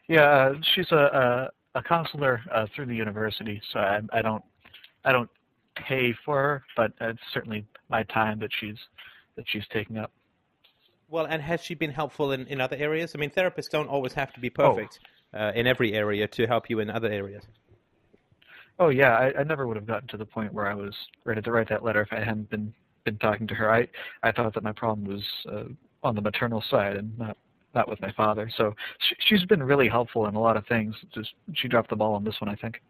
yeah. 0.07 0.23
Uh, 0.23 0.53
she's 0.61 0.91
a 0.91 1.49
a, 1.75 1.79
a 1.79 1.83
counselor 1.83 2.41
uh, 2.51 2.67
through 2.73 2.85
the 2.85 2.95
university, 2.95 3.61
so 3.71 3.79
I, 3.79 4.01
I 4.11 4.21
don't 4.21 4.43
I 5.03 5.11
don't 5.11 5.29
pay 5.75 6.13
for 6.25 6.37
her, 6.37 6.63
but 6.77 6.93
it's 7.01 7.19
certainly 7.33 7.65
my 7.89 8.03
time 8.03 8.39
that 8.39 8.51
she's 8.57 8.77
that 9.35 9.45
she's 9.47 9.67
taking 9.71 9.97
up. 9.97 10.11
Well, 11.09 11.25
and 11.25 11.41
has 11.41 11.61
she 11.61 11.75
been 11.75 11.91
helpful 11.91 12.31
in, 12.31 12.47
in 12.47 12.61
other 12.61 12.77
areas? 12.77 13.13
I 13.13 13.19
mean, 13.19 13.29
therapists 13.29 13.69
don't 13.69 13.89
always 13.89 14.13
have 14.13 14.33
to 14.33 14.39
be 14.39 14.49
perfect 14.49 14.99
oh. 15.01 15.07
Uh, 15.33 15.51
in 15.55 15.67
every 15.67 15.93
area 15.93 16.27
to 16.27 16.47
help 16.47 16.69
you 16.69 16.79
in 16.79 16.89
other 16.89 17.11
areas. 17.11 17.43
Oh 18.79 18.89
yeah, 18.89 19.15
I, 19.15 19.39
I 19.39 19.43
never 19.43 19.67
would 19.67 19.77
have 19.77 19.85
gotten 19.85 20.07
to 20.09 20.17
the 20.17 20.25
point 20.25 20.53
where 20.53 20.67
I 20.67 20.73
was 20.73 20.95
ready 21.25 21.41
to 21.41 21.51
write 21.51 21.69
that 21.69 21.83
letter 21.83 22.01
if 22.01 22.11
I 22.11 22.19
hadn't 22.19 22.49
been 22.49 22.73
been 23.03 23.17
talking 23.17 23.47
to 23.47 23.55
her. 23.55 23.71
I 23.71 23.87
I 24.23 24.31
thought 24.31 24.53
that 24.53 24.63
my 24.63 24.71
problem 24.71 25.07
was 25.07 25.23
uh, 25.51 25.65
on 26.03 26.15
the 26.15 26.21
maternal 26.21 26.63
side 26.69 26.97
and 26.97 27.17
not 27.17 27.37
not 27.75 27.89
with 27.89 28.01
my 28.01 28.11
father. 28.11 28.49
So 28.55 28.75
she, 28.99 29.15
she's 29.19 29.45
been 29.45 29.61
really 29.61 29.89
helpful 29.89 30.27
in 30.27 30.35
a 30.35 30.39
lot 30.39 30.57
of 30.57 30.65
things. 30.67 30.95
Just 31.13 31.33
she 31.53 31.67
dropped 31.67 31.89
the 31.89 31.95
ball 31.95 32.13
on 32.13 32.23
this 32.23 32.39
one, 32.39 32.49
I 32.49 32.55
think. 32.55 32.81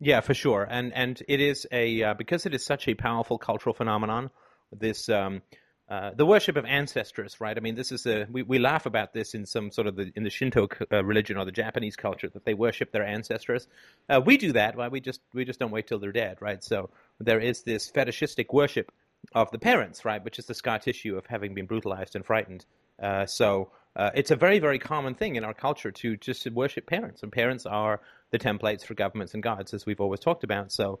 Yeah, 0.00 0.20
for 0.20 0.34
sure, 0.34 0.66
and 0.70 0.92
and 0.94 1.22
it 1.28 1.40
is 1.40 1.66
a 1.72 2.02
uh, 2.02 2.14
because 2.14 2.46
it 2.46 2.54
is 2.54 2.64
such 2.64 2.88
a 2.88 2.94
powerful 2.94 3.38
cultural 3.38 3.74
phenomenon. 3.74 4.30
This 4.72 5.08
um, 5.08 5.42
uh, 5.90 6.12
the 6.14 6.24
worship 6.24 6.56
of 6.56 6.64
ancestors, 6.64 7.40
right? 7.40 7.56
I 7.56 7.60
mean, 7.60 7.74
this 7.74 7.90
is 7.90 8.06
a 8.06 8.24
we, 8.30 8.42
we 8.44 8.60
laugh 8.60 8.86
about 8.86 9.12
this 9.12 9.34
in 9.34 9.44
some 9.44 9.72
sort 9.72 9.88
of 9.88 9.96
the 9.96 10.12
in 10.14 10.22
the 10.22 10.30
Shinto 10.30 10.68
uh, 10.92 11.04
religion 11.04 11.36
or 11.36 11.44
the 11.44 11.50
Japanese 11.50 11.96
culture 11.96 12.28
that 12.28 12.44
they 12.44 12.54
worship 12.54 12.92
their 12.92 13.04
ancestors. 13.04 13.66
Uh, 14.08 14.20
we 14.24 14.36
do 14.36 14.52
that, 14.52 14.76
right? 14.76 14.90
We 14.92 15.00
just 15.00 15.20
we 15.34 15.44
just 15.44 15.58
don't 15.58 15.72
wait 15.72 15.88
till 15.88 15.98
they're 15.98 16.12
dead, 16.12 16.36
right? 16.40 16.62
So 16.62 16.90
there 17.18 17.40
is 17.40 17.64
this 17.64 17.90
fetishistic 17.90 18.52
worship 18.52 18.92
of 19.34 19.50
the 19.50 19.58
parents, 19.58 20.04
right? 20.04 20.24
Which 20.24 20.38
is 20.38 20.46
the 20.46 20.54
scar 20.54 20.78
tissue 20.78 21.16
of 21.16 21.26
having 21.26 21.54
been 21.54 21.66
brutalized 21.66 22.14
and 22.14 22.24
frightened. 22.24 22.64
Uh, 23.02 23.26
so 23.26 23.72
uh, 23.96 24.10
it's 24.14 24.30
a 24.30 24.36
very 24.36 24.60
very 24.60 24.78
common 24.78 25.14
thing 25.14 25.34
in 25.34 25.42
our 25.42 25.54
culture 25.54 25.90
to 25.90 26.16
just 26.16 26.48
worship 26.52 26.86
parents, 26.86 27.24
and 27.24 27.32
parents 27.32 27.66
are 27.66 28.00
the 28.30 28.38
templates 28.38 28.84
for 28.84 28.94
governments 28.94 29.34
and 29.34 29.42
gods, 29.42 29.74
as 29.74 29.86
we've 29.86 30.00
always 30.00 30.20
talked 30.20 30.44
about. 30.44 30.70
So 30.70 31.00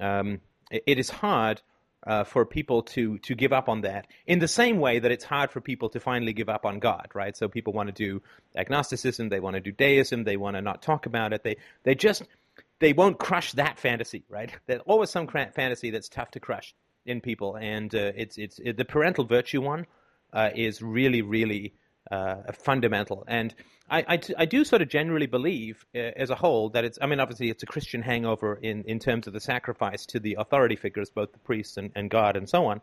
um, 0.00 0.40
it, 0.70 0.82
it 0.86 0.98
is 0.98 1.10
hard 1.10 1.60
uh, 2.06 2.24
for 2.24 2.46
people 2.46 2.82
to 2.82 3.18
to 3.18 3.34
give 3.34 3.52
up 3.52 3.68
on 3.68 3.82
that 3.82 4.06
in 4.26 4.38
the 4.38 4.48
same 4.48 4.78
way 4.78 4.98
that 4.98 5.10
it's 5.10 5.24
hard 5.24 5.50
for 5.50 5.60
people 5.60 5.88
to 5.90 6.00
finally 6.00 6.32
give 6.32 6.48
up 6.48 6.64
on 6.64 6.78
God, 6.78 7.08
right? 7.14 7.36
So 7.36 7.48
people 7.48 7.72
want 7.72 7.88
to 7.88 7.92
do 7.92 8.22
agnosticism, 8.56 9.28
they 9.28 9.40
want 9.40 9.54
to 9.54 9.60
do 9.60 9.72
deism, 9.72 10.24
they 10.24 10.36
want 10.36 10.56
to 10.56 10.62
not 10.62 10.82
talk 10.82 11.06
about 11.06 11.32
it. 11.32 11.42
They 11.42 11.56
they 11.82 11.94
just 11.94 12.22
they 12.78 12.92
won't 12.92 13.18
crush 13.18 13.52
that 13.52 13.78
fantasy, 13.78 14.24
right? 14.28 14.50
There's 14.66 14.82
always 14.86 15.10
some 15.10 15.26
fantasy 15.26 15.90
that's 15.90 16.08
tough 16.08 16.30
to 16.32 16.40
crush 16.40 16.74
in 17.04 17.20
people, 17.20 17.56
and 17.56 17.94
uh, 17.94 18.12
it's 18.16 18.38
it's 18.38 18.58
it, 18.58 18.76
the 18.76 18.84
parental 18.84 19.24
virtue 19.24 19.60
one 19.60 19.86
uh, 20.32 20.50
is 20.54 20.80
really 20.82 21.22
really 21.22 21.74
uh, 22.10 22.52
fundamental. 22.52 23.24
And 23.26 23.54
I, 23.88 24.04
I, 24.08 24.20
I, 24.38 24.44
do 24.46 24.64
sort 24.64 24.82
of 24.82 24.88
generally 24.88 25.26
believe, 25.26 25.84
uh, 25.94 25.98
as 26.16 26.30
a 26.30 26.34
whole, 26.34 26.70
that 26.70 26.84
it's. 26.84 26.98
I 27.00 27.06
mean, 27.06 27.20
obviously, 27.20 27.50
it's 27.50 27.62
a 27.62 27.66
Christian 27.66 28.02
hangover 28.02 28.58
in, 28.62 28.84
in 28.84 28.98
terms 28.98 29.26
of 29.26 29.32
the 29.32 29.40
sacrifice 29.40 30.06
to 30.06 30.20
the 30.20 30.36
authority 30.38 30.76
figures, 30.76 31.10
both 31.10 31.32
the 31.32 31.38
priests 31.38 31.76
and, 31.76 31.90
and 31.94 32.10
God 32.10 32.36
and 32.36 32.48
so 32.48 32.66
on. 32.66 32.80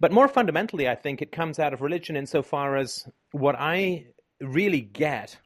But 0.00 0.12
more 0.12 0.28
fundamentally, 0.28 0.88
I 0.88 0.94
think 0.94 1.22
it 1.22 1.32
comes 1.32 1.58
out 1.58 1.72
of 1.72 1.80
religion 1.80 2.16
insofar 2.16 2.76
as 2.76 3.06
what 3.30 3.56
I 3.58 4.06
really 4.40 4.80
get 4.80 5.38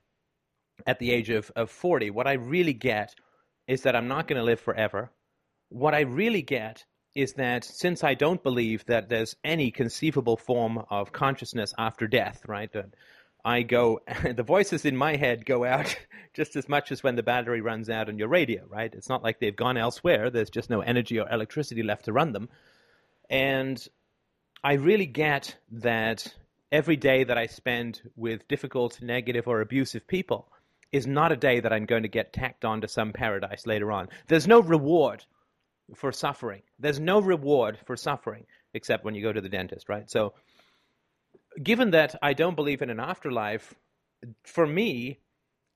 at 0.86 0.98
the 0.98 1.10
age 1.10 1.30
of, 1.30 1.50
of 1.56 1.70
40, 1.70 2.10
what 2.10 2.26
I 2.26 2.34
really 2.34 2.72
get 2.72 3.14
is 3.66 3.82
that 3.82 3.96
I'm 3.96 4.08
not 4.08 4.28
going 4.28 4.38
to 4.38 4.44
live 4.44 4.60
forever. 4.60 5.10
What 5.68 5.94
I 5.94 6.00
really 6.00 6.42
get 6.42 6.84
is 7.16 7.32
that 7.32 7.64
since 7.64 8.04
I 8.04 8.12
don't 8.12 8.42
believe 8.42 8.84
that 8.86 9.08
there's 9.08 9.36
any 9.42 9.70
conceivable 9.70 10.36
form 10.36 10.84
of 10.90 11.12
consciousness 11.12 11.72
after 11.78 12.06
death, 12.06 12.42
right? 12.46 12.70
I 13.42 13.62
go, 13.62 14.00
the 14.34 14.42
voices 14.42 14.84
in 14.84 14.96
my 14.96 15.16
head 15.16 15.46
go 15.46 15.64
out 15.64 15.96
just 16.34 16.56
as 16.56 16.68
much 16.68 16.92
as 16.92 17.02
when 17.02 17.16
the 17.16 17.22
battery 17.22 17.62
runs 17.62 17.88
out 17.88 18.10
on 18.10 18.18
your 18.18 18.28
radio, 18.28 18.64
right? 18.68 18.92
It's 18.94 19.08
not 19.08 19.22
like 19.22 19.40
they've 19.40 19.56
gone 19.56 19.78
elsewhere. 19.78 20.28
There's 20.28 20.50
just 20.50 20.68
no 20.68 20.82
energy 20.82 21.18
or 21.18 21.26
electricity 21.28 21.82
left 21.82 22.04
to 22.04 22.12
run 22.12 22.32
them. 22.32 22.50
And 23.30 23.82
I 24.62 24.74
really 24.74 25.06
get 25.06 25.56
that 25.72 26.34
every 26.70 26.96
day 26.96 27.24
that 27.24 27.38
I 27.38 27.46
spend 27.46 28.02
with 28.14 28.46
difficult, 28.46 29.00
negative, 29.00 29.48
or 29.48 29.62
abusive 29.62 30.06
people 30.06 30.52
is 30.92 31.06
not 31.06 31.32
a 31.32 31.36
day 31.36 31.60
that 31.60 31.72
I'm 31.72 31.86
going 31.86 32.02
to 32.02 32.08
get 32.08 32.34
tacked 32.34 32.66
on 32.66 32.82
to 32.82 32.88
some 32.88 33.14
paradise 33.14 33.66
later 33.66 33.90
on. 33.90 34.08
There's 34.28 34.46
no 34.46 34.60
reward 34.60 35.24
for 35.94 36.12
suffering. 36.12 36.62
There's 36.78 37.00
no 37.00 37.20
reward 37.20 37.78
for 37.86 37.96
suffering 37.96 38.46
except 38.74 39.04
when 39.04 39.14
you 39.14 39.22
go 39.22 39.32
to 39.32 39.40
the 39.40 39.48
dentist, 39.48 39.88
right? 39.88 40.10
So, 40.10 40.34
given 41.62 41.92
that 41.92 42.16
I 42.20 42.34
don't 42.34 42.56
believe 42.56 42.82
in 42.82 42.90
an 42.90 43.00
afterlife, 43.00 43.74
for 44.44 44.66
me, 44.66 45.20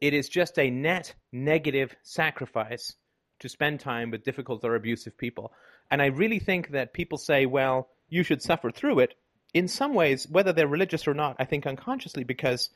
it 0.01 0.15
is 0.15 0.29
just 0.29 0.59
a 0.59 0.71
net 0.71 1.15
negative 1.33 1.95
sacrifice 2.03 2.95
to 3.41 3.49
spend 3.49 3.81
time 3.81 4.11
with 4.11 4.25
difficult 4.25 4.65
or 4.65 4.75
abusive 4.75 5.17
people. 5.17 5.53
And 5.91 6.01
I 6.03 6.07
really 6.07 6.39
think 6.39 6.71
that 6.71 6.93
people 6.93 7.19
say, 7.19 7.47
well, 7.47 7.89
you 8.09 8.23
should 8.23 8.43
suffer 8.43 8.71
through 8.71 9.01
it. 9.01 9.15
In 9.53 9.67
some 9.67 9.95
ways, 9.95 10.29
whether 10.29 10.53
they're 10.53 10.69
religious 10.69 11.09
or 11.09 11.15
not, 11.15 11.37
I 11.39 11.45
think 11.45 11.67
unconsciously 11.67 12.25
because 12.25 12.71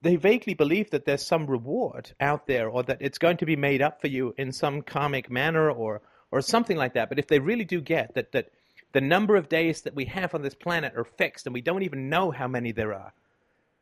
they 0.00 0.16
vaguely 0.16 0.54
believe 0.54 0.90
that 0.90 1.04
there's 1.04 1.26
some 1.26 1.46
reward 1.46 2.12
out 2.20 2.46
there 2.46 2.68
or 2.68 2.84
that 2.84 2.98
it's 3.00 3.18
going 3.18 3.38
to 3.38 3.46
be 3.46 3.56
made 3.56 3.82
up 3.82 4.00
for 4.00 4.06
you 4.06 4.34
in 4.38 4.52
some 4.52 4.82
karmic 4.82 5.30
manner 5.30 5.70
or 5.70 6.02
or 6.30 6.40
something 6.40 6.76
like 6.76 6.94
that. 6.94 7.08
But 7.08 7.18
if 7.18 7.26
they 7.26 7.38
really 7.38 7.64
do 7.64 7.80
get 7.80 8.14
that, 8.14 8.32
that 8.32 8.50
the 8.92 9.00
number 9.00 9.36
of 9.36 9.48
days 9.48 9.82
that 9.82 9.94
we 9.94 10.06
have 10.06 10.34
on 10.34 10.42
this 10.42 10.54
planet 10.54 10.94
are 10.96 11.04
fixed 11.04 11.46
and 11.46 11.54
we 11.54 11.60
don't 11.60 11.82
even 11.82 12.08
know 12.08 12.30
how 12.30 12.48
many 12.48 12.72
there 12.72 12.94
are, 12.94 13.12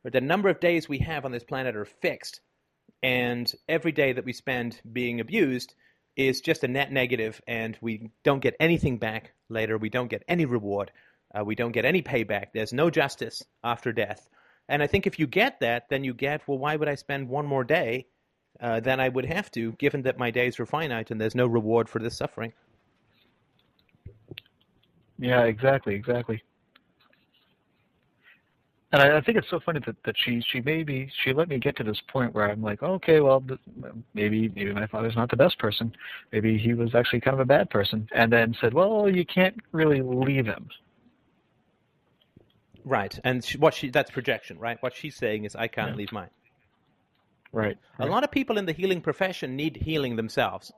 or 0.04 0.10
the 0.10 0.20
number 0.20 0.48
of 0.48 0.60
days 0.60 0.88
we 0.88 0.98
have 0.98 1.24
on 1.24 1.32
this 1.32 1.44
planet 1.44 1.76
are 1.76 1.84
fixed, 1.84 2.40
and 3.02 3.52
every 3.68 3.92
day 3.92 4.12
that 4.12 4.24
we 4.24 4.32
spend 4.32 4.80
being 4.90 5.20
abused 5.20 5.74
is 6.16 6.40
just 6.40 6.64
a 6.64 6.68
net 6.68 6.90
negative, 6.90 7.40
and 7.46 7.76
we 7.80 8.10
don't 8.24 8.40
get 8.40 8.56
anything 8.58 8.98
back 8.98 9.32
later. 9.48 9.76
We 9.76 9.90
don't 9.90 10.08
get 10.08 10.24
any 10.26 10.46
reward. 10.46 10.90
Uh, 11.34 11.44
we 11.44 11.54
don't 11.54 11.72
get 11.72 11.84
any 11.84 12.02
payback. 12.02 12.46
There's 12.54 12.72
no 12.72 12.88
justice 12.88 13.42
after 13.62 13.92
death. 13.92 14.26
And 14.68 14.82
I 14.82 14.86
think 14.86 15.06
if 15.06 15.18
you 15.18 15.26
get 15.26 15.60
that, 15.60 15.88
then 15.90 16.04
you 16.04 16.14
get, 16.14 16.46
well, 16.48 16.58
why 16.58 16.74
would 16.74 16.88
I 16.88 16.94
spend 16.94 17.28
one 17.28 17.46
more 17.46 17.64
day 17.64 18.06
uh, 18.60 18.80
than 18.80 19.00
I 19.00 19.08
would 19.08 19.26
have 19.26 19.50
to, 19.52 19.72
given 19.72 20.02
that 20.02 20.18
my 20.18 20.30
days 20.30 20.58
are 20.60 20.66
finite 20.66 21.10
and 21.10 21.20
there's 21.20 21.34
no 21.34 21.46
reward 21.46 21.88
for 21.88 21.98
this 21.98 22.16
suffering. 22.16 22.52
Yeah, 25.18 25.44
exactly, 25.44 25.94
exactly. 25.94 26.42
And 28.92 29.02
I, 29.02 29.16
I 29.16 29.20
think 29.20 29.36
it's 29.36 29.50
so 29.50 29.60
funny 29.60 29.80
that, 29.84 29.96
that 30.04 30.16
she 30.16 30.40
she 30.40 30.60
maybe 30.60 31.10
she 31.22 31.32
let 31.32 31.48
me 31.48 31.58
get 31.58 31.76
to 31.76 31.84
this 31.84 32.00
point 32.08 32.34
where 32.34 32.50
I'm 32.50 32.62
like, 32.62 32.82
okay, 32.82 33.20
well, 33.20 33.42
maybe 34.14 34.48
maybe 34.48 34.72
my 34.72 34.86
father's 34.86 35.16
not 35.16 35.28
the 35.28 35.36
best 35.36 35.58
person. 35.58 35.94
Maybe 36.32 36.56
he 36.56 36.72
was 36.72 36.94
actually 36.94 37.20
kind 37.20 37.34
of 37.34 37.40
a 37.40 37.44
bad 37.44 37.68
person, 37.68 38.08
and 38.12 38.32
then 38.32 38.54
said, 38.60 38.74
well, 38.74 39.08
you 39.08 39.26
can't 39.26 39.56
really 39.72 40.02
leave 40.02 40.46
him. 40.46 40.68
Right, 42.84 43.18
and 43.24 43.44
she, 43.44 43.58
what 43.58 43.74
she 43.74 43.90
that's 43.90 44.10
projection, 44.10 44.58
right? 44.58 44.80
What 44.80 44.94
she's 44.94 45.16
saying 45.16 45.44
is, 45.44 45.56
I 45.56 45.66
can't 45.66 45.90
yeah. 45.90 45.96
leave 45.96 46.12
mine. 46.12 46.30
Right, 47.52 47.78
right. 47.98 48.08
A 48.08 48.10
lot 48.10 48.24
of 48.24 48.30
people 48.30 48.58
in 48.58 48.66
the 48.66 48.72
healing 48.72 49.00
profession 49.00 49.56
need 49.56 49.76
healing 49.76 50.16
themselves. 50.16 50.72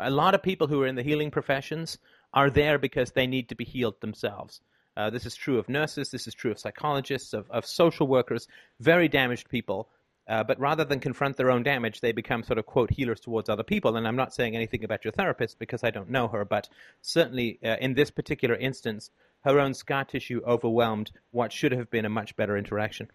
A 0.00 0.10
lot 0.10 0.34
of 0.34 0.42
people 0.42 0.66
who 0.66 0.82
are 0.82 0.86
in 0.86 0.94
the 0.94 1.02
healing 1.02 1.30
professions 1.30 1.98
are 2.32 2.50
there 2.50 2.78
because 2.78 3.12
they 3.12 3.26
need 3.26 3.48
to 3.50 3.54
be 3.54 3.64
healed 3.64 4.00
themselves. 4.00 4.60
Uh, 4.96 5.10
this 5.10 5.26
is 5.26 5.34
true 5.34 5.58
of 5.58 5.68
nurses, 5.68 6.10
this 6.10 6.26
is 6.26 6.34
true 6.34 6.50
of 6.50 6.58
psychologists, 6.58 7.32
of, 7.32 7.50
of 7.50 7.64
social 7.64 8.06
workers, 8.06 8.46
very 8.80 9.08
damaged 9.08 9.48
people. 9.48 9.88
Uh, 10.28 10.44
but 10.44 10.58
rather 10.60 10.84
than 10.84 11.00
confront 11.00 11.36
their 11.36 11.50
own 11.50 11.64
damage, 11.64 12.00
they 12.00 12.12
become 12.12 12.44
sort 12.44 12.58
of, 12.58 12.64
quote, 12.64 12.90
healers 12.90 13.18
towards 13.18 13.48
other 13.48 13.64
people. 13.64 13.96
And 13.96 14.06
I'm 14.06 14.16
not 14.16 14.32
saying 14.32 14.54
anything 14.54 14.84
about 14.84 15.04
your 15.04 15.12
therapist 15.12 15.58
because 15.58 15.82
I 15.82 15.90
don't 15.90 16.10
know 16.10 16.28
her, 16.28 16.44
but 16.44 16.68
certainly 17.00 17.58
uh, 17.64 17.76
in 17.80 17.94
this 17.94 18.10
particular 18.10 18.54
instance, 18.54 19.10
her 19.40 19.58
own 19.58 19.74
scar 19.74 20.04
tissue 20.04 20.40
overwhelmed 20.46 21.10
what 21.32 21.52
should 21.52 21.72
have 21.72 21.90
been 21.90 22.04
a 22.04 22.10
much 22.10 22.36
better 22.36 22.56
interaction 22.56 23.08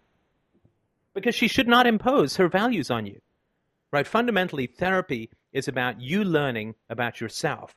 because 1.14 1.34
she 1.34 1.48
should 1.48 1.68
not 1.68 1.86
impose 1.86 2.36
her 2.36 2.48
values 2.48 2.90
on 2.90 3.06
you. 3.06 3.20
right? 3.92 4.06
Fundamentally, 4.06 4.66
therapy 4.66 5.30
is 5.52 5.68
about 5.68 6.00
you 6.00 6.24
learning 6.24 6.74
about 6.90 7.20
yourself. 7.20 7.74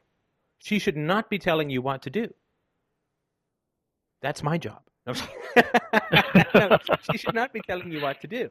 She 0.59 0.79
should 0.79 0.97
not 0.97 1.29
be 1.29 1.39
telling 1.39 1.69
you 1.69 1.81
what 1.81 2.03
to 2.03 2.09
do. 2.09 2.33
That's 4.21 4.43
my 4.43 4.57
job. 4.57 4.81
no, 5.07 6.77
she 7.11 7.17
should 7.17 7.33
not 7.33 7.53
be 7.53 7.61
telling 7.61 7.91
you 7.91 8.01
what 8.01 8.21
to 8.21 8.27
do. 8.27 8.49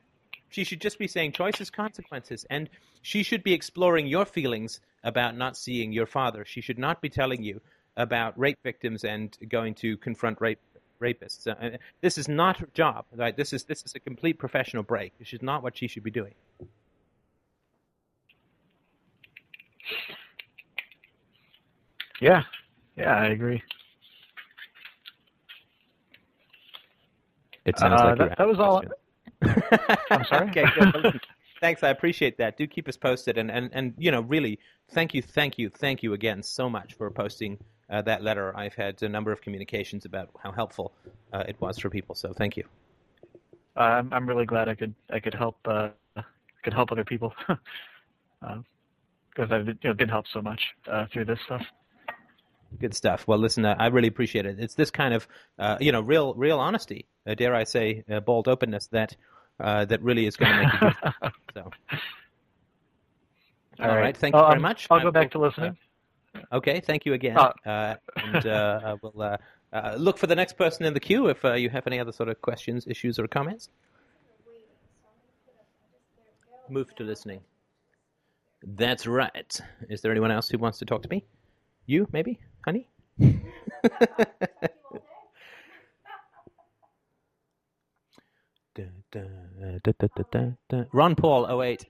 She 0.49 0.65
should 0.65 0.81
just 0.81 0.99
be 0.99 1.07
saying 1.07 1.33
choices, 1.33 1.71
consequences, 1.71 2.45
and 2.51 2.69
she 3.03 3.23
should 3.23 3.45
be 3.45 3.53
exploring 3.53 4.07
your 4.09 4.25
feelings 4.25 4.81
about 5.05 5.37
not 5.37 5.57
seeing 5.57 5.93
your 5.93 6.07
father. 6.07 6.45
She 6.45 6.61
should 6.61 6.79
not 6.79 7.01
be 7.01 7.09
telling 7.09 7.43
you 7.45 7.61
about 7.97 8.39
rape 8.39 8.59
victims 8.65 9.05
and 9.05 9.37
going 9.49 9.75
to 9.77 9.97
confront 9.99 10.41
rape 10.41 10.61
rapists. 11.01 11.47
Uh, 11.47 11.79
this 12.01 12.19
is 12.19 12.29
not 12.29 12.59
her 12.59 12.69
job. 12.75 13.07
Right? 13.15 13.37
This 13.37 13.53
is 13.53 13.65
this 13.65 13.83
is 13.85 13.95
a 13.95 14.01
complete 14.01 14.39
professional 14.39 14.83
break. 14.83 15.19
This 15.19 15.33
is 15.33 15.43
not 15.43 15.63
what 15.63 15.77
she 15.77 15.89
should 15.89 16.05
be 16.05 16.11
doing. 16.11 16.35
Yeah, 22.21 22.43
yeah, 22.97 23.15
I 23.17 23.27
agree. 23.29 23.63
It 27.65 27.79
sounds 27.79 28.01
Uh, 28.01 28.05
like 28.05 28.19
that, 28.19 28.39
that 28.39 28.47
was 28.49 28.59
all. 28.61 28.83
I'm 30.11 30.25
sorry? 30.25 30.49
okay, 30.49 30.65
good. 30.79 30.95
Well, 30.95 31.13
Thanks, 31.61 31.83
I 31.83 31.91
appreciate 31.91 32.39
that. 32.39 32.57
Do 32.57 32.67
keep 32.67 32.89
us 32.89 32.97
posted, 32.97 33.37
and, 33.37 33.51
and, 33.51 33.71
and 33.75 33.95
you 33.99 34.11
know, 34.11 34.23
really, 34.23 34.59
thank 34.93 35.13
you, 35.15 35.21
thank 35.23 35.59
you, 35.59 35.69
thank 35.69 36.03
you 36.03 36.15
again 36.15 36.43
so 36.43 36.71
much 36.71 36.95
for 36.95 37.11
posting 37.11 37.59
uh, 37.91 38.03
that 38.03 38.23
letter. 38.23 38.57
I've 38.57 38.75
had 38.75 39.03
a 39.03 39.09
number 39.09 39.33
of 39.33 39.41
communications 39.41 40.05
about 40.05 40.31
how 40.43 40.53
helpful 40.53 40.93
uh, 41.33 41.45
it 41.49 41.61
was 41.61 41.79
for 41.79 41.91
people, 41.91 42.15
so 42.15 42.33
thank 42.33 42.57
you. 42.57 42.65
Uh, 43.77 43.81
I'm 43.81 44.13
I'm 44.13 44.29
really 44.29 44.47
glad 44.47 44.69
I 44.69 44.75
could 44.75 44.95
I 45.11 45.21
could 45.21 45.35
help 45.35 45.57
uh, 45.67 45.91
could 46.63 46.73
help 46.73 46.93
other 46.93 47.05
people 47.05 47.35
because 48.41 49.53
I've 49.53 49.67
you 49.67 49.75
know, 49.85 49.95
been 49.95 50.09
helped 50.09 50.29
so 50.33 50.43
much 50.43 50.61
uh, 50.91 51.07
through 51.13 51.27
this 51.27 51.39
stuff. 51.45 51.63
Good 52.79 52.95
stuff. 52.95 53.27
Well, 53.27 53.39
listen, 53.39 53.65
uh, 53.65 53.75
I 53.79 53.89
really 53.89 54.09
appreciate 54.09 54.47
it. 54.47 54.61
It's 54.61 54.75
this 54.75 54.91
kind 54.91 55.13
of, 55.13 55.27
uh, 55.59 55.77
you 55.81 55.91
know, 55.91 56.01
real, 56.01 56.35
real 56.35 56.61
honesty, 56.61 57.07
uh, 57.27 57.35
dare 57.35 57.55
I 57.55 57.65
say, 57.65 58.05
uh, 58.09 58.21
bold 58.21 58.47
openness 58.47 58.87
that 58.93 59.17
uh, 59.59 59.85
that 59.87 60.03
really 60.03 60.27
is 60.27 60.37
going 60.37 60.53
to 60.53 60.59
make 60.59 60.73
a 60.75 60.79
difference. 60.79 61.17
So, 61.55 61.71
all 63.81 63.97
right. 63.97 64.17
Thank 64.17 64.35
you 64.35 64.41
Well, 64.41 64.47
very 64.47 64.59
um, 64.59 64.63
much. 64.63 64.87
I'll 64.89 65.01
go 65.01 65.11
back 65.11 65.33
to 65.33 65.41
listening. 65.41 65.77
Okay. 66.53 66.81
Thank 66.81 67.07
you 67.07 67.13
again. 67.15 67.37
Uh, 67.37 67.53
Uh, 67.67 67.95
and 68.17 68.47
uh, 68.47 68.97
we'll 69.03 69.23
uh, 69.23 69.37
uh, 69.73 69.95
look 69.99 70.19
for 70.19 70.27
the 70.27 70.35
next 70.35 70.55
person 70.57 70.85
in 70.85 70.95
the 70.95 71.01
queue 71.01 71.29
if 71.29 71.45
uh, 71.45 71.55
you 71.55 71.69
have 71.71 71.87
any 71.87 71.99
other 72.01 72.13
sort 72.13 72.29
of 72.29 72.41
questions, 72.41 72.87
issues, 72.87 73.19
or 73.19 73.27
comments. 73.27 73.69
Move 76.69 76.95
to 76.97 77.05
listening. 77.05 77.41
That's 78.63 79.07
right. 79.07 79.61
Is 79.89 80.03
there 80.03 80.13
anyone 80.13 80.31
else 80.31 80.49
who 80.49 80.59
wants 80.59 80.79
to 80.79 80.85
talk 80.85 81.03
to 81.03 81.09
me? 81.09 81.25
You, 81.87 82.07
maybe, 82.13 82.39
honey? 82.65 82.87
Da, 89.13 89.23
da, 89.93 90.53
da. 90.69 90.85
Ron 90.93 91.15
Paul, 91.17 91.61
08. 91.63 91.87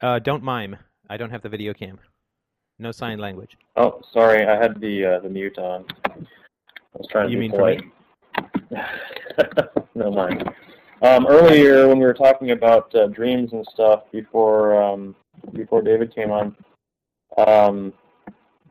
Uh, 0.00 0.18
don't 0.18 0.42
mime. 0.42 0.76
I 1.10 1.16
don't 1.16 1.30
have 1.30 1.42
the 1.42 1.48
video 1.48 1.74
cam. 1.74 1.98
No 2.78 2.90
sign 2.92 3.18
language. 3.18 3.56
Oh, 3.76 4.00
sorry, 4.12 4.46
I 4.46 4.56
had 4.56 4.80
the 4.80 5.04
uh, 5.04 5.20
the 5.20 5.28
mute 5.28 5.58
on. 5.58 5.84
I 6.06 6.98
was 6.98 7.06
trying 7.10 7.26
to 7.26 7.32
You 7.32 7.38
be 7.38 7.48
mean 7.48 7.50
for 7.50 7.58
polite. 7.58 7.82
no 9.94 10.10
mind. 10.10 10.48
Um, 11.02 11.26
earlier 11.28 11.86
when 11.86 11.98
we 11.98 12.04
were 12.04 12.14
talking 12.14 12.52
about 12.52 12.94
uh, 12.94 13.08
dreams 13.08 13.52
and 13.52 13.66
stuff 13.72 14.04
before 14.10 14.82
um, 14.82 15.14
before 15.52 15.82
David 15.82 16.14
came 16.14 16.30
on, 16.30 16.56
um, 17.46 17.92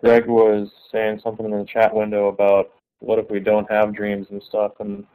Greg 0.02 0.26
was 0.26 0.70
saying 0.92 1.22
something 1.24 1.46
in 1.46 1.52
the 1.52 1.66
chat 1.66 1.94
window 1.94 2.28
about 2.28 2.72
what 3.00 3.20
if 3.20 3.30
we 3.30 3.40
don't 3.40 3.70
have 3.70 3.96
dreams 3.96 4.28
and 4.32 4.42
stuff, 4.44 4.72
and 4.80 5.06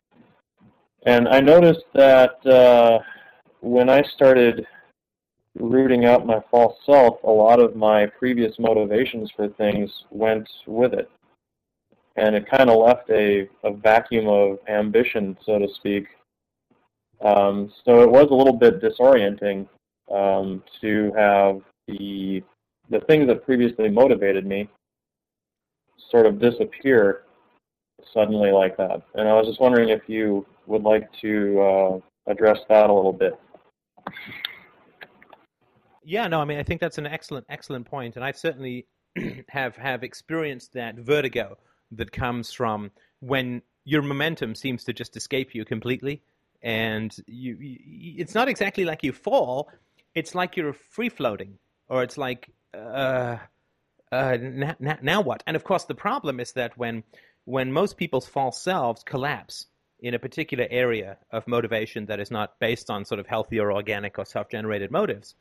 and 1.05 1.29
I 1.29 1.41
noticed 1.41 1.85
that 1.95 2.45
uh, 2.47 3.01
when 3.61 3.89
I 3.89 4.03
started 4.03 4.67
rooting 5.59 6.05
out 6.05 6.27
my 6.27 6.41
false 6.51 6.77
self, 6.85 7.23
a 7.25 7.31
lot 7.31 7.61
of 7.61 7.77
my 7.77 8.07
previous 8.07 8.59
motivations 8.59 9.31
for 9.35 9.49
things 9.49 10.05
went 10.11 10.49
with 10.67 10.93
it. 10.95 11.11
And 12.17 12.35
it 12.35 12.51
kind 12.51 12.69
of 12.69 12.85
left 12.85 13.11
a, 13.11 13.49
a 13.65 13.73
vacuum 13.73 14.27
of 14.27 14.59
ambition, 14.69 15.37
so 15.45 15.59
to 15.59 15.69
speak. 15.75 16.07
Um, 17.21 17.73
so 17.85 18.03
it 18.03 18.11
was 18.11 18.29
a 18.31 18.35
little 18.35 18.53
bit 18.53 18.81
disorienting 18.81 19.69
um, 20.13 20.63
to 20.81 21.13
have 21.17 21.61
the 21.87 22.43
the 22.91 23.01
things 23.01 23.27
that 23.27 23.45
previously 23.45 23.91
motivated 23.91 24.47
me 24.47 24.67
sort 26.11 26.25
of 26.25 26.39
disappear 26.39 27.25
suddenly 28.15 28.51
like 28.51 28.77
that. 28.79 29.03
And 29.15 29.29
I 29.29 29.35
was 29.35 29.47
just 29.47 29.61
wondering 29.61 29.91
if 29.91 30.03
you 30.07 30.47
would 30.67 30.83
like 30.83 31.11
to 31.21 31.61
uh, 31.61 32.01
address 32.31 32.59
that 32.69 32.89
a 32.89 32.93
little 32.93 33.13
bit. 33.13 33.39
Yeah, 36.09 36.27
no, 36.27 36.41
I 36.41 36.47
mean, 36.47 36.59
I 36.59 36.63
think 36.63 36.81
that's 36.81 36.97
an 36.97 37.07
excellent, 37.07 37.45
excellent 37.51 37.85
point, 37.85 38.17
and 38.17 38.25
I 38.25 38.33
certainly 38.33 38.87
have 39.51 39.77
have 39.77 40.03
experienced 40.03 40.73
that 40.73 40.97
vertigo 40.97 41.59
that 41.93 42.13
comes 42.13 42.51
from 42.51 42.93
when 43.21 43.61
your 43.85 44.01
momentum 44.01 44.55
seems 44.55 44.85
to 44.85 44.95
just 44.95 45.19
escape 45.19 45.55
you 45.55 45.67
completely, 45.67 46.23
and 46.63 47.15
you, 47.27 47.59
you 47.61 48.15
it's 48.17 48.35
not 48.35 48.49
exactly 48.49 48.87
like 48.87 49.03
you 49.03 49.13
fall; 49.13 49.69
it's 50.15 50.35
like 50.35 50.57
you're 50.57 50.73
free 50.73 51.11
floating, 51.11 51.59
or 51.91 52.03
it's 52.03 52.17
like, 52.17 52.49
uh, 52.73 53.37
uh, 54.11 54.39
now, 54.41 54.77
now, 54.79 54.99
now 55.03 55.21
what? 55.21 55.43
And 55.47 55.57
of 55.57 55.65
course, 55.65 55.85
the 55.85 55.95
problem 55.95 56.41
is 56.41 56.53
that 56.53 56.79
when 56.79 57.05
when 57.45 57.71
most 57.71 57.99
people's 57.99 58.27
false 58.27 58.59
selves 58.59 59.03
collapse 59.03 59.67
in 60.01 60.15
a 60.15 60.19
particular 60.19 60.67
area 60.71 61.19
of 61.31 61.47
motivation 61.47 62.07
that 62.07 62.19
is 62.19 62.31
not 62.31 62.59
based 62.61 62.89
on 62.89 63.05
sort 63.05 63.21
of 63.21 63.27
healthy 63.27 63.61
or 63.61 63.71
organic 63.71 64.19
or 64.19 64.25
self-generated 64.25 64.91
motives 64.91 65.35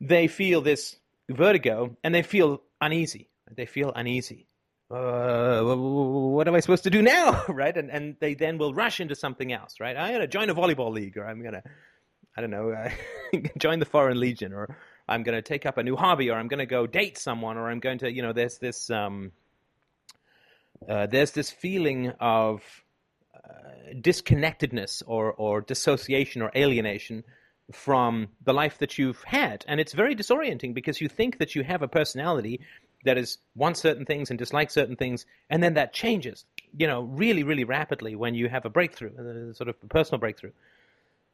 they 0.00 0.28
feel 0.28 0.60
this 0.60 0.96
vertigo 1.28 1.96
and 2.04 2.14
they 2.14 2.22
feel 2.22 2.62
uneasy. 2.80 3.28
They 3.54 3.66
feel 3.66 3.92
uneasy. 3.94 4.46
Uh, 4.90 5.62
what 5.64 6.46
am 6.46 6.54
I 6.54 6.60
supposed 6.60 6.84
to 6.84 6.90
do 6.90 7.02
now, 7.02 7.44
right? 7.48 7.76
And 7.76 7.90
and 7.90 8.16
they 8.20 8.34
then 8.34 8.56
will 8.58 8.72
rush 8.72 9.00
into 9.00 9.16
something 9.16 9.52
else, 9.52 9.80
right? 9.80 9.96
I'm 9.96 10.12
gonna 10.12 10.28
join 10.28 10.48
a 10.48 10.54
volleyball 10.54 10.92
league, 10.92 11.16
or 11.18 11.26
I'm 11.26 11.42
gonna, 11.42 11.62
I 12.36 12.40
don't 12.40 12.50
know, 12.50 12.88
join 13.58 13.80
the 13.80 13.84
Foreign 13.84 14.20
Legion, 14.20 14.52
or 14.52 14.76
I'm 15.08 15.24
gonna 15.24 15.42
take 15.42 15.66
up 15.66 15.76
a 15.78 15.82
new 15.82 15.96
hobby, 15.96 16.30
or 16.30 16.38
I'm 16.38 16.46
gonna 16.46 16.66
go 16.66 16.86
date 16.86 17.18
someone, 17.18 17.56
or 17.56 17.68
I'm 17.68 17.80
going 17.80 17.98
to, 17.98 18.12
you 18.12 18.22
know, 18.22 18.32
there's 18.32 18.58
this, 18.58 18.88
um, 18.90 19.32
uh, 20.88 21.06
there's 21.06 21.32
this 21.32 21.50
feeling 21.50 22.10
of 22.20 22.62
uh, 23.34 23.92
disconnectedness 24.00 25.02
or 25.04 25.32
or 25.32 25.62
dissociation 25.62 26.42
or 26.42 26.52
alienation 26.54 27.24
from 27.72 28.28
the 28.44 28.52
life 28.52 28.78
that 28.78 28.98
you've 28.98 29.22
had. 29.24 29.64
And 29.66 29.80
it's 29.80 29.92
very 29.92 30.14
disorienting 30.14 30.74
because 30.74 31.00
you 31.00 31.08
think 31.08 31.38
that 31.38 31.54
you 31.54 31.64
have 31.64 31.82
a 31.82 31.88
personality 31.88 32.60
that 33.04 33.18
is 33.18 33.38
wants 33.54 33.80
certain 33.80 34.04
things 34.04 34.30
and 34.30 34.38
dislikes 34.38 34.74
certain 34.74 34.96
things, 34.96 35.26
and 35.50 35.62
then 35.62 35.74
that 35.74 35.92
changes, 35.92 36.44
you 36.76 36.86
know, 36.86 37.02
really, 37.02 37.42
really 37.42 37.64
rapidly 37.64 38.16
when 38.16 38.34
you 38.34 38.48
have 38.48 38.64
a 38.64 38.70
breakthrough, 38.70 39.10
uh, 39.16 39.52
sort 39.52 39.68
of 39.68 39.76
a 39.82 39.86
personal 39.86 40.18
breakthrough. 40.18 40.52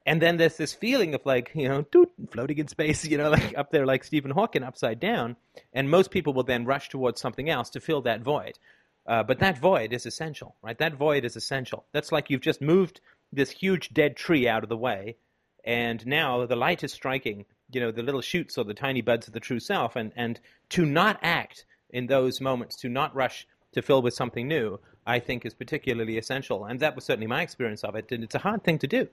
And 0.05 0.21
then 0.21 0.37
there's 0.37 0.57
this 0.57 0.75
feeling 0.75 1.15
of 1.15 1.25
like, 1.25 1.53
you 1.55 1.69
know, 1.69 1.85
floating 2.31 2.59
in 2.59 2.69
space, 2.69 3.05
you 3.13 3.19
know, 3.19 3.31
like 3.31 3.57
up 3.57 3.71
there 3.71 3.87
like 3.87 4.05
Stephen 4.05 4.31
Hawking 4.33 4.65
upside 4.65 5.01
down. 5.01 5.37
And 5.73 5.91
most 5.91 6.11
people 6.11 6.33
will 6.33 6.43
then 6.43 6.65
rush 6.65 6.89
towards 6.89 7.21
something 7.21 7.49
else 7.49 7.71
to 7.71 7.81
fill 7.81 8.03
that 8.03 8.23
void. 8.23 8.59
Uh, 9.07 9.23
but 9.23 9.39
that 9.41 9.59
void 9.59 9.93
is 9.93 10.07
essential, 10.07 10.55
right? 10.63 10.79
That 10.79 10.95
void 10.95 11.25
is 11.25 11.37
essential. 11.37 11.85
That's 11.93 12.13
like 12.13 12.31
you've 12.31 12.41
just 12.41 12.61
moved 12.61 13.01
this 13.33 13.51
huge 13.51 13.93
dead 13.95 14.17
tree 14.17 14.47
out 14.47 14.63
of 14.63 14.69
the 14.69 14.77
way, 14.77 15.17
and 15.65 16.05
now 16.07 16.45
the 16.47 16.57
light 16.57 16.83
is 16.83 16.93
striking 16.93 17.45
you 17.73 17.81
know 17.81 17.91
the 17.91 18.03
little 18.03 18.21
shoots 18.21 18.59
or 18.59 18.65
the 18.65 18.75
tiny 18.75 19.01
buds 19.01 19.27
of 19.27 19.33
the 19.33 19.41
true 19.41 19.61
self 19.61 19.97
and 19.97 20.13
and 20.17 20.41
to 20.69 20.85
not 20.85 21.19
act 21.23 21.65
in 21.91 22.07
those 22.07 22.41
moments 22.41 22.77
to 22.77 22.89
not 22.89 23.15
rush 23.15 23.47
to 23.73 23.83
fill 23.83 24.03
with 24.03 24.15
something 24.15 24.49
new 24.49 24.79
i 25.07 25.19
think 25.19 25.45
is 25.45 25.55
particularly 25.55 26.19
essential. 26.19 26.65
And 26.65 26.81
that 26.81 26.95
was 26.95 27.05
certainly 27.05 27.27
my 27.27 27.43
experience 27.43 27.85
of 27.85 27.95
it 27.95 28.11
and 28.13 28.23
it's 28.23 28.35
a 28.35 28.39
hard 28.39 28.63
thing 28.65 28.79
to 28.79 28.87
do. 28.87 29.09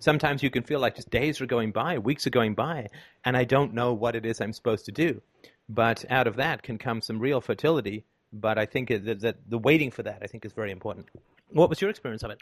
Sometimes 0.00 0.42
you 0.42 0.50
can 0.50 0.64
feel 0.64 0.80
like 0.80 0.96
just 0.96 1.10
days 1.10 1.40
are 1.40 1.46
going 1.46 1.70
by 1.70 1.98
weeks 1.98 2.26
are 2.26 2.30
going 2.30 2.54
by 2.54 2.88
and 3.24 3.36
i 3.36 3.44
don't 3.44 3.74
know 3.74 3.92
what 3.92 4.16
it 4.16 4.26
is 4.26 4.40
i'm 4.40 4.52
supposed 4.52 4.84
to 4.86 4.92
do. 4.92 5.20
But 5.68 6.04
out 6.10 6.26
of 6.26 6.36
that 6.36 6.62
can 6.62 6.78
come 6.78 7.00
some 7.00 7.18
real 7.18 7.40
fertility 7.40 8.04
but 8.32 8.58
i 8.58 8.66
think 8.66 8.88
that, 8.88 9.36
the 9.48 9.58
waiting 9.58 9.90
for 9.90 10.02
that 10.02 10.18
i 10.22 10.26
think 10.26 10.44
is 10.44 10.52
very 10.52 10.72
important. 10.72 11.06
What 11.50 11.68
was 11.68 11.80
your 11.80 11.90
experience 11.90 12.22
of 12.22 12.30
it 12.30 12.40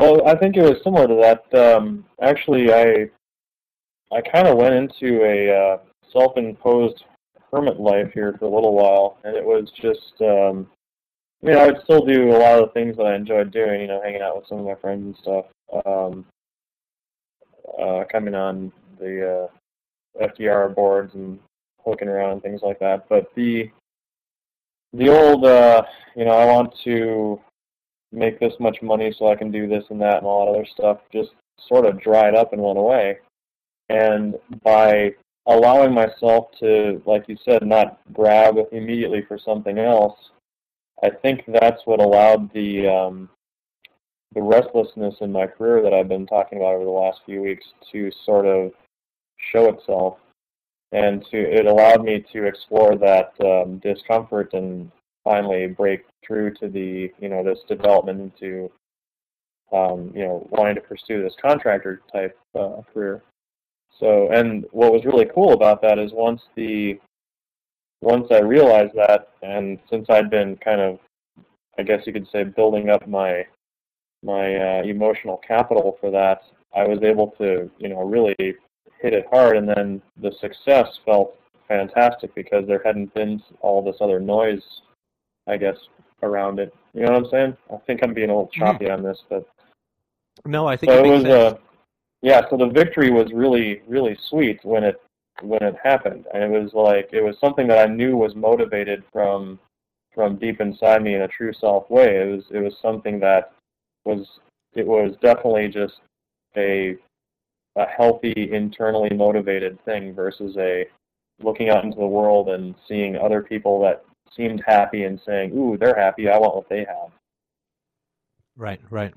Well, 0.00 0.26
I 0.26 0.34
think 0.34 0.56
it 0.56 0.62
was 0.62 0.82
similar 0.82 1.06
to 1.06 1.14
that. 1.16 1.76
Um, 1.76 2.06
actually, 2.22 2.72
I 2.72 3.10
I 4.10 4.22
kind 4.22 4.48
of 4.48 4.56
went 4.56 4.72
into 4.72 5.22
a 5.22 5.54
uh, 5.54 5.78
self-imposed 6.10 7.04
hermit 7.52 7.78
life 7.78 8.10
here 8.14 8.34
for 8.38 8.46
a 8.46 8.48
little 8.48 8.72
while, 8.72 9.18
and 9.24 9.36
it 9.36 9.44
was 9.44 9.70
just, 9.78 10.14
um, 10.22 10.66
you 11.42 11.52
know, 11.52 11.58
I 11.58 11.66
would 11.66 11.82
still 11.84 12.02
do 12.06 12.30
a 12.30 12.38
lot 12.38 12.58
of 12.58 12.68
the 12.68 12.72
things 12.72 12.96
that 12.96 13.04
I 13.04 13.14
enjoyed 13.14 13.50
doing, 13.50 13.82
you 13.82 13.88
know, 13.88 14.00
hanging 14.02 14.22
out 14.22 14.36
with 14.36 14.46
some 14.48 14.60
of 14.60 14.64
my 14.64 14.74
friends 14.76 15.04
and 15.04 15.16
stuff. 15.18 15.44
Um, 15.84 16.24
uh, 17.78 18.04
coming 18.10 18.34
on 18.34 18.72
the 18.98 19.48
uh, 20.18 20.24
FDR 20.24 20.74
boards 20.74 21.14
and 21.14 21.38
looking 21.84 22.08
around 22.08 22.32
and 22.32 22.42
things 22.42 22.62
like 22.62 22.78
that. 22.78 23.06
But 23.10 23.30
the 23.34 23.70
the 24.94 25.10
old, 25.10 25.44
uh, 25.44 25.82
you 26.16 26.24
know, 26.24 26.32
I 26.32 26.46
want 26.46 26.74
to 26.84 27.38
make 28.12 28.40
this 28.40 28.54
much 28.58 28.82
money 28.82 29.14
so 29.16 29.28
I 29.30 29.36
can 29.36 29.50
do 29.50 29.68
this 29.68 29.84
and 29.90 30.00
that 30.00 30.18
and 30.18 30.26
all 30.26 30.46
that 30.46 30.58
other 30.58 30.66
stuff 30.66 30.98
just 31.12 31.30
sort 31.68 31.86
of 31.86 32.00
dried 32.00 32.34
up 32.34 32.52
and 32.52 32.62
went 32.62 32.78
away. 32.78 33.18
And 33.88 34.36
by 34.62 35.14
allowing 35.46 35.92
myself 35.92 36.48
to, 36.60 37.02
like 37.06 37.28
you 37.28 37.36
said, 37.44 37.66
not 37.66 37.98
grab 38.12 38.56
immediately 38.72 39.24
for 39.26 39.38
something 39.38 39.78
else, 39.78 40.30
I 41.02 41.10
think 41.10 41.44
that's 41.48 41.82
what 41.86 42.00
allowed 42.00 42.52
the 42.52 42.86
um, 42.88 43.28
the 44.34 44.42
restlessness 44.42 45.16
in 45.20 45.32
my 45.32 45.46
career 45.46 45.82
that 45.82 45.92
I've 45.92 46.08
been 46.08 46.26
talking 46.26 46.58
about 46.58 46.74
over 46.74 46.84
the 46.84 46.90
last 46.90 47.20
few 47.26 47.42
weeks 47.42 47.66
to 47.90 48.12
sort 48.24 48.46
of 48.46 48.72
show 49.52 49.68
itself, 49.70 50.18
and 50.92 51.24
to 51.30 51.38
it 51.38 51.66
allowed 51.66 52.04
me 52.04 52.24
to 52.32 52.44
explore 52.44 52.96
that 52.96 53.32
um, 53.40 53.78
discomfort 53.78 54.52
and 54.52 54.90
finally 55.30 55.68
break 55.68 56.04
through 56.26 56.52
to 56.52 56.68
the 56.68 57.12
you 57.20 57.28
know 57.28 57.44
this 57.44 57.60
development 57.68 58.20
into 58.20 58.68
um, 59.72 60.10
you 60.12 60.24
know 60.24 60.46
wanting 60.50 60.74
to 60.74 60.80
pursue 60.80 61.22
this 61.22 61.36
contractor 61.40 62.02
type 62.12 62.36
uh, 62.58 62.82
career. 62.92 63.22
So 64.00 64.28
and 64.32 64.66
what 64.72 64.92
was 64.92 65.04
really 65.04 65.30
cool 65.32 65.52
about 65.52 65.82
that 65.82 66.00
is 66.00 66.12
once 66.12 66.42
the 66.56 66.98
once 68.02 68.28
I 68.32 68.40
realized 68.40 68.94
that, 68.96 69.28
and 69.42 69.78
since 69.88 70.06
I'd 70.08 70.30
been 70.30 70.56
kind 70.56 70.80
of, 70.80 70.98
I 71.78 71.82
guess 71.82 72.06
you 72.06 72.12
could 72.12 72.28
say, 72.32 72.42
building 72.44 72.90
up 72.90 73.06
my 73.06 73.46
my 74.22 74.56
uh, 74.56 74.82
emotional 74.82 75.36
capital 75.36 75.96
for 76.00 76.10
that, 76.10 76.42
I 76.74 76.86
was 76.86 77.02
able 77.02 77.28
to, 77.38 77.70
you 77.78 77.88
know, 77.88 78.02
really 78.02 78.34
hit 78.38 79.12
it 79.12 79.26
hard, 79.30 79.56
and 79.56 79.68
then 79.68 80.02
the 80.20 80.32
success 80.40 80.88
felt 81.04 81.36
fantastic 81.68 82.34
because 82.34 82.66
there 82.66 82.82
hadn't 82.84 83.14
been 83.14 83.40
all 83.60 83.80
this 83.80 83.96
other 84.00 84.18
noise, 84.18 84.82
I 85.50 85.56
guess, 85.56 85.76
around 86.22 86.58
it. 86.60 86.74
You 86.94 87.02
know 87.02 87.12
what 87.12 87.24
I'm 87.24 87.30
saying? 87.30 87.56
I 87.72 87.76
think 87.86 88.00
I'm 88.02 88.14
being 88.14 88.30
a 88.30 88.34
little 88.34 88.50
choppy 88.52 88.86
mm-hmm. 88.86 88.94
on 88.94 89.02
this, 89.02 89.22
but 89.28 89.46
no, 90.44 90.66
I 90.66 90.76
think 90.76 90.92
so 90.92 91.04
it, 91.04 91.06
it 91.06 91.10
was. 91.10 91.24
Uh, 91.24 91.58
yeah, 92.22 92.42
so 92.50 92.56
the 92.56 92.68
victory 92.68 93.10
was 93.10 93.32
really, 93.32 93.82
really 93.86 94.16
sweet 94.28 94.60
when 94.62 94.84
it 94.84 95.00
when 95.42 95.62
it 95.62 95.74
happened, 95.82 96.26
and 96.34 96.42
it 96.42 96.50
was 96.50 96.72
like 96.74 97.10
it 97.12 97.22
was 97.22 97.38
something 97.40 97.66
that 97.68 97.78
I 97.78 97.92
knew 97.92 98.16
was 98.16 98.34
motivated 98.34 99.02
from 99.12 99.58
from 100.14 100.36
deep 100.36 100.60
inside 100.60 101.02
me 101.02 101.14
in 101.14 101.22
a 101.22 101.28
true 101.28 101.52
self 101.52 101.88
way. 101.90 102.22
It 102.22 102.26
was 102.26 102.44
it 102.50 102.58
was 102.58 102.76
something 102.82 103.20
that 103.20 103.52
was 104.04 104.26
it 104.74 104.86
was 104.86 105.14
definitely 105.20 105.68
just 105.68 105.94
a 106.56 106.96
a 107.76 107.86
healthy 107.86 108.50
internally 108.52 109.14
motivated 109.14 109.82
thing 109.84 110.12
versus 110.12 110.56
a 110.58 110.86
looking 111.42 111.70
out 111.70 111.84
into 111.84 111.96
the 111.96 112.06
world 112.06 112.48
and 112.50 112.74
seeing 112.86 113.16
other 113.16 113.42
people 113.42 113.80
that 113.80 114.04
seemed 114.34 114.62
happy 114.66 115.04
and 115.04 115.20
saying, 115.24 115.52
"Ooh, 115.56 115.76
they're 115.76 115.98
happy. 115.98 116.28
I 116.28 116.38
want 116.38 116.56
what 116.56 116.68
they 116.68 116.84
have." 116.84 117.10
Right, 118.56 118.80
right, 118.90 119.14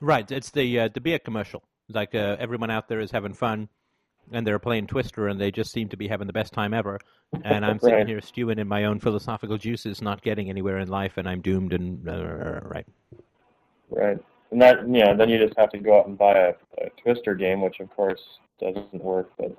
right. 0.00 0.30
It's 0.30 0.50
the 0.50 0.80
uh, 0.80 0.88
the 0.92 1.00
beer 1.00 1.18
commercial. 1.18 1.62
Like 1.88 2.14
uh, 2.14 2.36
everyone 2.38 2.70
out 2.70 2.88
there 2.88 3.00
is 3.00 3.10
having 3.10 3.34
fun, 3.34 3.68
and 4.32 4.46
they're 4.46 4.58
playing 4.58 4.86
Twister, 4.86 5.28
and 5.28 5.40
they 5.40 5.50
just 5.50 5.72
seem 5.72 5.88
to 5.88 5.96
be 5.96 6.08
having 6.08 6.26
the 6.26 6.32
best 6.32 6.52
time 6.52 6.74
ever. 6.74 6.98
And 7.44 7.64
I'm 7.64 7.78
sitting 7.80 8.06
here 8.06 8.20
stewing 8.20 8.58
in 8.58 8.68
my 8.68 8.84
own 8.84 9.00
philosophical 9.00 9.58
juices, 9.58 10.02
not 10.02 10.22
getting 10.22 10.50
anywhere 10.50 10.78
in 10.78 10.88
life, 10.88 11.16
and 11.16 11.28
I'm 11.28 11.40
doomed. 11.40 11.72
And 11.72 12.08
uh, 12.08 12.60
right, 12.62 12.86
right, 13.90 14.18
and 14.50 14.62
that 14.62 14.88
yeah, 14.88 15.14
then 15.14 15.28
you 15.28 15.38
just 15.38 15.58
have 15.58 15.70
to 15.70 15.78
go 15.78 15.98
out 15.98 16.06
and 16.06 16.18
buy 16.18 16.38
a, 16.38 16.52
a 16.78 16.90
Twister 17.02 17.34
game, 17.34 17.62
which 17.62 17.80
of 17.80 17.90
course 17.94 18.22
doesn't 18.60 19.02
work. 19.02 19.30
But 19.38 19.54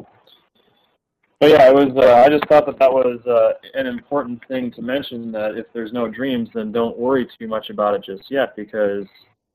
but 1.40 1.50
yeah, 1.50 1.70
it 1.70 1.74
was. 1.74 1.96
Uh, 1.96 2.24
I 2.26 2.30
just 2.30 2.48
thought 2.48 2.66
that 2.66 2.80
that 2.80 2.92
was 2.92 3.20
uh, 3.26 3.54
an 3.74 3.88
important 3.88 4.42
thing 4.48 4.72
to 4.72 4.82
mention. 4.82 5.32
That 5.32 5.58
if 5.58 5.68
there's 5.74 5.94
no 5.94 6.08
dreams, 6.08 6.50
then 6.54 6.72
don't 6.72 6.98
worry 6.98 7.28
too 7.38 7.48
much 7.48 7.70
about 7.70 7.96
it 7.96 8.04
just 8.04 8.30
yet, 8.30 8.56
because 8.56 9.06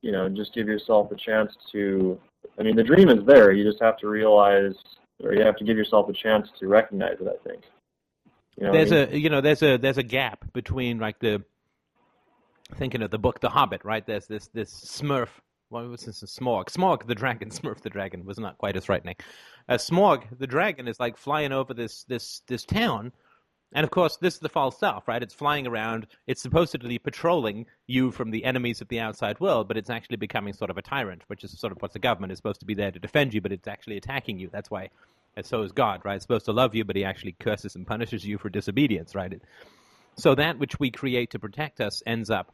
you 0.03 0.13
know, 0.13 0.29
just 0.29 0.55
give 0.55 0.67
yourself 0.67 1.11
a 1.11 1.17
chance 1.17 1.55
to. 1.73 2.19
I 2.59 2.63
mean, 2.63 2.77
the 2.77 2.85
dream 2.85 3.09
is 3.09 3.25
there. 3.27 3.53
You 3.53 3.65
just 3.65 3.83
have 3.83 3.97
to 3.99 4.09
realize 4.09 4.75
or 5.23 5.35
you 5.35 5.43
have 5.43 5.57
to 5.57 5.65
give 5.65 5.77
yourself 5.77 6.09
a 6.09 6.13
chance 6.13 6.49
to 6.59 6.67
recognize 6.67 7.17
it. 7.21 7.29
I 7.29 7.49
think. 7.49 7.65
You 8.57 8.67
know 8.67 8.73
there's 8.73 8.93
I 8.93 9.07
mean? 9.07 9.09
a 9.15 9.17
you 9.17 9.31
know 9.31 9.41
there's 9.41 9.63
a 9.63 9.77
there's 9.77 9.99
a 9.99 10.03
gap 10.03 10.53
between 10.53 10.99
like 10.99 11.19
the 11.19 11.43
thinking 12.77 13.03
of 13.03 13.11
the 13.11 13.19
book 13.19 13.41
The 13.41 13.49
Hobbit, 13.49 13.85
right? 13.85 14.07
There's 14.07 14.27
this 14.27 14.49
this 14.49 14.73
Smurf. 14.73 15.29
What 15.71 15.89
was 15.89 16.05
this? 16.05 16.23
Smaug. 16.23 16.67
Smaug 16.67 17.07
the 17.07 17.15
dragon. 17.15 17.51
Smurf 17.51 17.81
the 17.81 17.91
dragon 17.91 18.25
was 18.25 18.39
not 18.39 18.59
quite 18.59 18.77
as 18.77 18.87
frightening. 18.87 19.17
Uh, 19.69 19.75
Smaug 19.75 20.25
the 20.39 20.47
dragon 20.47 20.89
is 20.89 21.01
like 21.01 21.17
flying 21.17 21.53
over 21.53 21.73
this 21.75 22.05
this 22.05 22.43
this 22.47 22.65
town, 22.65 23.13
and 23.73 23.83
of 23.83 23.91
course, 23.91 24.17
this 24.19 24.35
is 24.35 24.41
the 24.41 24.49
false 24.49 24.79
self, 24.79 25.09
right? 25.09 25.23
It's 25.23 25.35
flying 25.35 25.67
around. 25.67 26.07
It's 26.27 26.43
supposedly 26.43 26.99
patrolling 26.99 27.67
you 27.87 28.13
from 28.13 28.31
the 28.31 28.45
enemies 28.45 28.81
of 28.81 28.89
the 28.89 29.01
outside 29.01 29.41
world, 29.41 29.67
but 29.67 29.77
it's 29.77 29.91
actually 29.91 30.17
becoming 30.17 30.53
sort 30.53 30.71
of 30.71 30.79
a 30.79 30.83
tyrant, 30.83 31.23
which 31.27 31.43
is 31.43 31.59
sort 31.59 31.73
of 31.73 31.83
what 31.83 31.93
the 31.93 31.99
government 31.99 32.33
is 32.33 32.39
supposed 32.39 32.61
to 32.61 32.67
be 32.67 32.75
there 32.75 32.93
to 32.93 32.99
defend 33.01 33.35
you, 33.35 33.41
but 33.41 33.53
it's 33.53 33.67
actually 33.67 33.97
attacking 33.97 34.39
you. 34.39 34.49
That's 34.53 34.71
why, 34.71 34.91
and 35.37 35.45
so 35.45 35.63
is 35.63 35.73
God, 35.73 36.03
right? 36.05 36.15
It's 36.15 36.25
supposed 36.25 36.45
to 36.45 36.53
love 36.53 36.75
you, 36.75 36.85
but 36.85 36.95
he 36.95 37.05
actually 37.05 37.33
curses 37.33 37.75
and 37.75 37.87
punishes 37.87 38.25
you 38.25 38.39
for 38.39 38.49
disobedience, 38.49 39.15
right? 39.15 39.41
So 40.17 40.37
that 40.37 40.59
which 40.59 40.79
we 40.79 40.93
create 40.93 41.31
to 41.31 41.41
protect 41.41 41.81
us 41.81 42.03
ends 42.07 42.31
up 42.31 42.53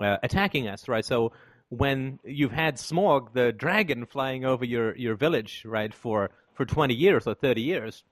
uh, 0.00 0.16
attacking 0.22 0.68
us, 0.68 0.88
right? 0.88 1.04
So 1.04 1.32
when 1.72 2.18
you've 2.22 2.52
had 2.52 2.76
Smaug, 2.76 3.32
the 3.32 3.50
dragon, 3.50 4.04
flying 4.04 4.44
over 4.44 4.62
your, 4.62 4.94
your 4.94 5.14
village, 5.14 5.62
right, 5.64 5.94
for, 5.94 6.28
for 6.52 6.66
20 6.66 6.92
years 6.92 7.26
or 7.26 7.32
30 7.32 7.62
years, 7.62 8.04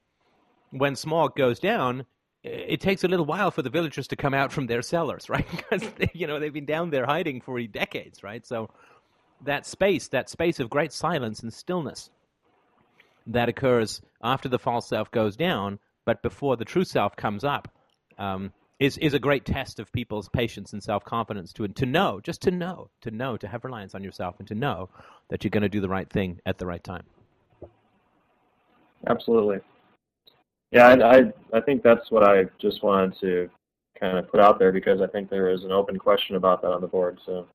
when 0.70 0.94
Smaug 0.94 1.36
goes 1.36 1.61
down, 1.61 2.06
it 2.42 2.80
takes 2.80 3.04
a 3.04 3.08
little 3.08 3.26
while 3.26 3.50
for 3.50 3.61
the 3.61 3.68
villagers 3.68 4.08
to 4.08 4.16
come 4.16 4.32
out 4.32 4.50
from 4.50 4.66
their 4.66 4.80
cellars, 4.80 5.28
right? 5.28 5.46
because 5.50 5.82
they, 5.98 6.11
you 6.14 6.26
know 6.26 6.40
they've 6.40 6.54
been 6.54 6.64
down 6.64 6.88
there 6.88 7.04
hiding 7.04 7.42
for 7.42 7.61
decades, 7.61 8.22
right? 8.22 8.46
So 8.46 8.70
that 9.44 9.66
space, 9.66 10.08
that 10.08 10.30
space 10.30 10.58
of 10.58 10.70
great 10.70 10.94
silence 10.94 11.40
and 11.40 11.52
stillness 11.52 12.08
that 13.26 13.50
occurs 13.50 14.00
after 14.22 14.48
the 14.48 14.58
false 14.58 14.88
self 14.88 15.11
goes 15.11 15.36
down, 15.36 15.78
but 16.06 16.22
before 16.22 16.56
the 16.56 16.64
true 16.64 16.84
self 16.84 17.14
comes 17.14 17.44
up, 17.44 17.68
um, 18.16 18.54
is 18.81 18.97
is 18.99 19.14
a 19.14 19.18
great 19.18 19.45
test 19.45 19.78
of 19.78 19.93
people's 19.93 20.28
patience 20.31 20.72
and 20.72 20.83
self 20.83 21.05
confidence 21.05 21.53
to 21.53 21.68
to 21.68 21.87
know, 21.87 22.18
just 22.22 22.41
to 22.43 22.51
know, 22.51 22.91
to 23.03 23.11
know, 23.11 23.37
to 23.37 23.47
have 23.47 23.62
reliance 23.64 23.95
on 23.95 24.03
yourself, 24.03 24.37
and 24.39 24.49
to 24.49 24.55
know 24.55 24.89
that 25.28 25.45
you're 25.45 25.51
going 25.51 25.62
to 25.62 25.68
do 25.68 25.81
the 25.81 25.89
right 25.89 26.11
thing 26.11 26.41
at 26.47 26.59
the 26.59 26.66
right 26.66 26.83
time. 26.83 27.05
Absolutely. 29.07 29.59
Yeah, 30.72 30.89
I, 30.89 31.18
I, 31.18 31.33
I 31.55 31.61
think 31.61 31.83
that's 31.83 32.11
what 32.11 32.22
I 32.22 32.45
just 32.61 32.83
wanted 32.83 33.18
to 33.20 33.51
kind 33.99 34.18
of 34.18 34.31
put 34.31 34.41
out 34.41 34.59
there 34.59 34.72
because 34.72 35.01
I 35.01 35.07
think 35.07 35.28
there 35.28 35.51
is 35.51 35.65
an 35.65 35.73
open 35.73 35.98
question 35.98 36.36
about 36.36 36.62
that 36.62 36.69
on 36.69 36.81
the 36.81 36.86
board. 36.86 37.19
So 37.27 37.47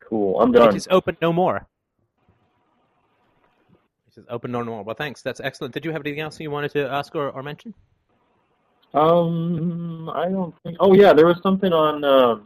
cool. 0.00 0.40
I'm 0.40 0.52
done. 0.52 0.68
It 0.68 0.76
is 0.76 0.88
open 0.90 1.16
no 1.22 1.32
more. 1.32 1.66
It 4.08 4.20
is 4.20 4.24
open 4.28 4.52
no 4.52 4.64
more. 4.64 4.82
Well, 4.82 4.96
thanks. 4.96 5.22
That's 5.22 5.40
excellent. 5.40 5.72
Did 5.72 5.84
you 5.84 5.92
have 5.92 6.02
anything 6.02 6.20
else 6.20 6.38
you 6.38 6.50
wanted 6.50 6.72
to 6.72 6.88
ask 6.88 7.14
or, 7.14 7.30
or 7.30 7.42
mention? 7.42 7.74
Um, 8.96 10.10
I 10.14 10.28
don't 10.28 10.54
think. 10.62 10.78
Oh 10.80 10.94
yeah, 10.94 11.12
there 11.12 11.26
was 11.26 11.38
something 11.42 11.72
on 11.72 12.02
uh, 12.02 12.36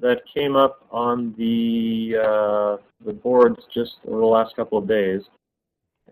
that 0.00 0.22
came 0.32 0.54
up 0.54 0.86
on 0.92 1.34
the 1.36 2.16
uh, 2.16 2.76
the 3.04 3.12
boards 3.12 3.64
just 3.74 3.96
over 4.06 4.20
the 4.20 4.26
last 4.26 4.54
couple 4.54 4.78
of 4.78 4.86
days. 4.86 5.22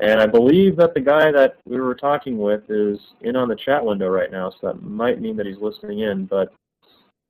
And 0.01 0.21
I 0.21 0.27
believe 0.27 0.77
that 0.77 0.93
the 0.93 1.01
guy 1.01 1.31
that 1.31 1.57
we 1.65 1.81
were 1.81 1.95
talking 1.95 2.37
with 2.37 2.69
is 2.69 2.99
in 3.23 3.37
on 3.37 3.49
the 3.49 3.57
chat 3.57 3.83
window 3.83 4.09
right 4.09 4.31
now, 4.31 4.51
so 4.51 4.59
that 4.67 4.83
might 4.83 5.21
mean 5.21 5.37
that 5.37 5.47
he's 5.47 5.57
listening 5.59 6.01
in. 6.01 6.27
But 6.27 6.53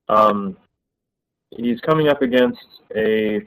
um, 0.09 0.57
he's 1.55 1.79
coming 1.81 2.07
up 2.07 2.23
against 2.23 2.65
a 2.95 3.45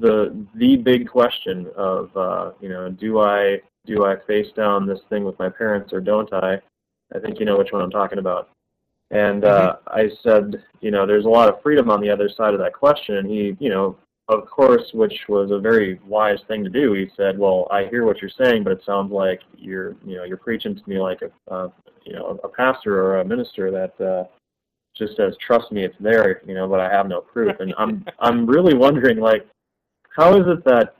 the 0.00 0.34
the 0.54 0.76
big 0.76 1.08
question 1.08 1.68
of 1.76 2.16
uh, 2.16 2.52
you 2.62 2.70
know 2.70 2.88
do 2.88 3.20
I 3.20 3.60
do 3.84 4.06
I 4.06 4.16
face 4.26 4.50
down 4.56 4.86
this 4.86 5.00
thing 5.10 5.22
with 5.24 5.38
my 5.38 5.50
parents 5.50 5.92
or 5.92 6.00
don't 6.00 6.32
I? 6.32 6.60
I 7.14 7.18
think 7.18 7.38
you 7.38 7.46
know 7.46 7.58
which 7.58 7.72
one 7.72 7.82
I'm 7.82 7.90
talking 7.90 8.18
about. 8.18 8.50
And 9.10 9.44
uh, 9.44 9.76
mm-hmm. 9.88 9.98
I 9.98 10.10
said, 10.22 10.62
you 10.80 10.90
know, 10.90 11.06
there's 11.06 11.26
a 11.26 11.28
lot 11.28 11.48
of 11.48 11.62
freedom 11.62 11.90
on 11.90 12.00
the 12.00 12.10
other 12.10 12.28
side 12.28 12.54
of 12.54 12.60
that 12.60 12.72
question. 12.72 13.16
And 13.16 13.30
he, 13.30 13.56
you 13.60 13.70
know, 13.70 13.96
of 14.28 14.46
course, 14.46 14.90
which 14.94 15.28
was 15.28 15.50
a 15.50 15.58
very 15.58 16.00
wise 16.06 16.40
thing 16.48 16.64
to 16.64 16.70
do. 16.70 16.94
He 16.94 17.10
said, 17.16 17.38
"Well, 17.38 17.68
I 17.70 17.84
hear 17.86 18.06
what 18.06 18.22
you're 18.22 18.30
saying, 18.30 18.64
but 18.64 18.72
it 18.72 18.82
sounds 18.84 19.12
like 19.12 19.42
you're, 19.56 19.96
you 20.04 20.16
know, 20.16 20.24
you're 20.24 20.38
preaching 20.38 20.74
to 20.74 20.82
me 20.88 20.98
like 20.98 21.20
a, 21.22 21.52
uh, 21.52 21.68
you 22.04 22.14
know, 22.14 22.40
a 22.42 22.48
pastor 22.48 23.02
or 23.02 23.20
a 23.20 23.24
minister 23.24 23.70
that 23.70 24.00
uh, 24.00 24.24
just 24.96 25.16
says, 25.16 25.36
trust 25.40 25.72
me, 25.72 25.84
it's 25.84 25.96
there, 26.00 26.40
you 26.46 26.54
know, 26.54 26.66
but 26.66 26.80
I 26.80 26.88
have 26.88 27.06
no 27.06 27.20
proof." 27.20 27.60
And 27.60 27.74
I'm, 27.76 28.04
I'm 28.18 28.46
really 28.46 28.72
wondering, 28.72 29.18
like, 29.18 29.46
how 30.16 30.40
is 30.40 30.46
it 30.46 30.64
that 30.64 30.96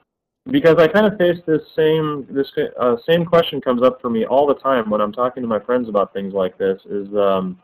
because 0.51 0.77
I 0.79 0.89
kind 0.89 1.07
of 1.07 1.17
face 1.19 1.39
this 1.47 1.63
same 1.75 2.27
this 2.31 2.51
uh, 2.79 2.97
same 3.07 3.25
question 3.25 3.61
comes 3.61 3.83
up 3.83 4.01
for 4.01 4.11
me 4.11 4.27
all 4.27 4.47
the 4.47 4.55
time 4.55 4.91
when 4.91 5.01
I'm 5.01 5.13
talking 5.13 5.43
to 5.43 5.49
my 5.49 5.61
friends 5.61 5.89
about 5.89 6.13
things 6.13 6.35
like 6.35 6.59
this 6.59 6.81
is 6.85 7.09
um, 7.15 7.59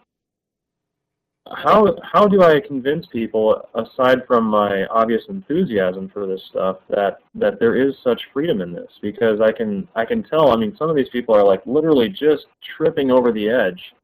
how 1.53 1.97
how 2.03 2.27
do 2.27 2.43
I 2.43 2.61
convince 2.61 3.07
people, 3.07 3.69
aside 3.75 4.27
from 4.27 4.45
my 4.45 4.87
obvious 4.87 5.25
enthusiasm 5.29 6.09
for 6.09 6.27
this 6.27 6.43
stuff, 6.49 6.79
that 6.89 7.19
that 7.35 7.59
there 7.59 7.75
is 7.75 7.95
such 8.05 8.29
freedom 8.33 8.61
in 8.61 8.73
this? 8.73 8.91
Because 9.03 9.41
I 9.41 9.51
can 9.53 9.89
I 9.97 10.05
can 10.05 10.23
tell. 10.23 10.51
I 10.51 10.57
mean, 10.57 10.77
some 10.77 10.89
of 10.89 10.97
these 10.97 11.09
people 11.09 11.35
are 11.35 11.45
like 11.45 11.63
literally 11.67 12.09
just 12.09 12.47
tripping 12.77 13.11
over 13.11 13.33
the 13.33 13.49
edge, 13.49 13.95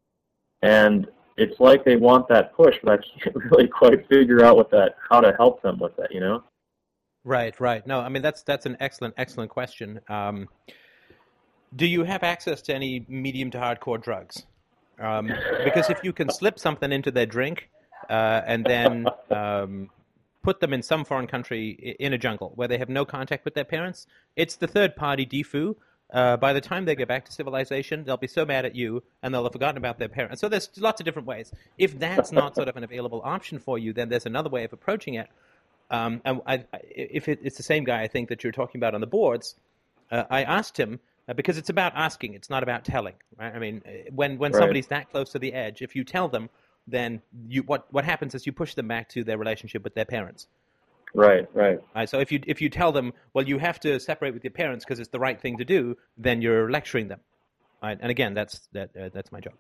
and 0.63 1.07
it's 1.37 1.61
like 1.61 1.85
they 1.85 1.97
want 1.97 2.29
that 2.29 2.55
push, 2.55 2.75
but 2.83 3.01
I 3.01 3.21
can't 3.21 3.37
really 3.51 3.69
quite 3.69 4.09
figure 4.09 4.45
out 4.45 4.57
what 4.57 4.71
that 4.71 4.97
how 5.09 5.21
to 5.21 5.33
help 5.39 5.63
them 5.63 5.79
with 5.79 5.97
that. 5.97 6.13
You 6.13 6.21
know? 6.21 6.45
Right, 7.27 7.59
right. 7.59 7.85
No, 7.85 7.99
I 7.99 8.09
mean 8.09 8.23
that's 8.23 8.43
that's 8.43 8.67
an 8.67 8.77
excellent 8.79 9.15
excellent 9.19 9.51
question. 9.51 10.01
Um, 10.09 10.49
do 11.75 11.85
you 11.85 12.05
have 12.05 12.23
access 12.23 12.63
to 12.63 12.75
any 12.75 13.05
medium 13.09 13.51
to 13.51 13.59
hardcore 13.59 14.01
drugs? 14.01 14.45
Um, 15.01 15.33
because 15.65 15.91
if 15.91 15.99
you 16.05 16.13
can 16.13 16.31
slip 16.31 16.57
something 16.57 16.93
into 16.93 17.11
their 17.11 17.27
drink 17.27 17.69
uh, 18.09 18.43
and 18.47 18.65
then 18.65 19.07
um, 19.33 19.91
put 20.45 20.61
them 20.61 20.73
in 20.73 20.85
some 20.85 21.05
foreign 21.05 21.27
country 21.27 21.97
in 21.99 22.13
a 22.13 22.19
jungle 22.19 22.53
where 22.55 22.69
they 22.69 22.79
have 22.79 22.89
no 22.89 23.05
contact 23.05 23.45
with 23.45 23.55
their 23.55 23.65
parents, 23.65 24.07
it's 24.37 24.55
the 24.55 24.69
third 24.69 24.95
party 24.95 25.27
deFOO. 25.27 25.75
Uh, 26.13 26.37
by 26.37 26.53
the 26.53 26.61
time 26.61 26.85
they 26.85 26.95
get 26.95 27.09
back 27.09 27.25
to 27.25 27.33
civilization, 27.33 28.05
they'll 28.05 28.17
be 28.17 28.29
so 28.29 28.47
mad 28.47 28.65
at 28.65 28.77
you 28.77 29.03
and 29.25 29.35
they'll 29.35 29.43
have 29.43 29.53
forgotten 29.53 29.77
about 29.77 29.99
their 29.99 30.09
parents. 30.09 30.41
So 30.41 30.49
there's 30.49 30.71
lots 30.79 31.01
of 31.01 31.05
different 31.05 31.27
ways. 31.27 31.51
If 31.77 31.99
that's 31.99 32.31
not 32.31 32.55
sort 32.55 32.69
of 32.69 32.77
an 32.77 32.85
available 32.85 33.21
option 33.25 33.59
for 33.59 33.77
you, 33.77 33.93
then 33.93 34.09
there's 34.11 34.27
another 34.27 34.49
way 34.49 34.63
of 34.63 34.73
approaching 34.73 35.15
it. 35.15 35.27
Um, 35.91 36.21
and 36.25 36.41
I, 36.47 36.65
if 36.83 37.29
it, 37.29 37.41
it's 37.43 37.57
the 37.57 37.63
same 37.63 37.85
guy 37.85 38.03
I 38.03 38.09
think 38.09 38.29
that 38.29 38.43
you're 38.43 38.53
talking 38.53 38.79
about 38.79 38.95
on 38.95 39.01
the 39.01 39.07
boards, 39.07 39.55
uh, 40.11 40.25
I 40.29 40.43
asked 40.43 40.79
him 40.79 41.01
uh, 41.29 41.35
because 41.35 41.59
it's 41.59 41.71
about 41.71 41.93
asking. 41.95 42.35
It's 42.35 42.51
not 42.51 42.63
about 42.63 42.85
telling. 42.85 43.15
Right? 43.39 43.55
I 43.55 43.59
mean, 43.59 43.83
uh, 43.87 44.11
when 44.13 44.39
when 44.39 44.53
Right. 44.53 44.59
somebody's 44.59 44.89
that 44.89 45.11
close 45.11 45.31
to 45.33 45.39
the 45.39 45.53
edge, 45.53 45.83
if 45.83 45.95
you 45.95 46.05
tell 46.05 46.29
them, 46.29 46.51
then 46.87 47.23
you 47.49 47.63
what 47.63 47.93
what 47.93 48.05
happens 48.05 48.35
is 48.35 48.47
you 48.47 48.53
push 48.53 48.75
them 48.75 48.89
back 48.89 49.09
to 49.11 49.25
their 49.25 49.39
relationship 49.39 49.85
with 49.85 49.95
their 49.95 50.05
parents. 50.05 50.47
Right, 51.15 51.49
right. 51.55 51.81
Right? 51.95 52.09
So 52.09 52.21
if 52.21 52.31
you 52.31 52.41
if 52.47 52.61
you 52.61 52.69
tell 52.69 52.93
them, 52.93 53.13
well, 53.33 53.47
you 53.47 53.59
have 53.59 53.81
to 53.81 53.99
separate 54.01 54.35
with 54.35 54.45
your 54.45 54.51
parents 54.51 54.85
because 54.85 55.01
it's 55.01 55.11
the 55.11 55.21
right 55.21 55.41
thing 55.41 55.59
to 55.59 55.65
do, 55.65 55.97
then 56.19 56.43
you're 56.43 56.71
lecturing 56.71 57.09
them. 57.09 57.21
Right? 57.83 57.99
And 58.01 58.11
again, 58.11 58.35
that's 58.35 58.69
that 58.73 58.91
uh, 58.97 59.11
that's 59.13 59.33
my 59.33 59.41
job. 59.41 59.55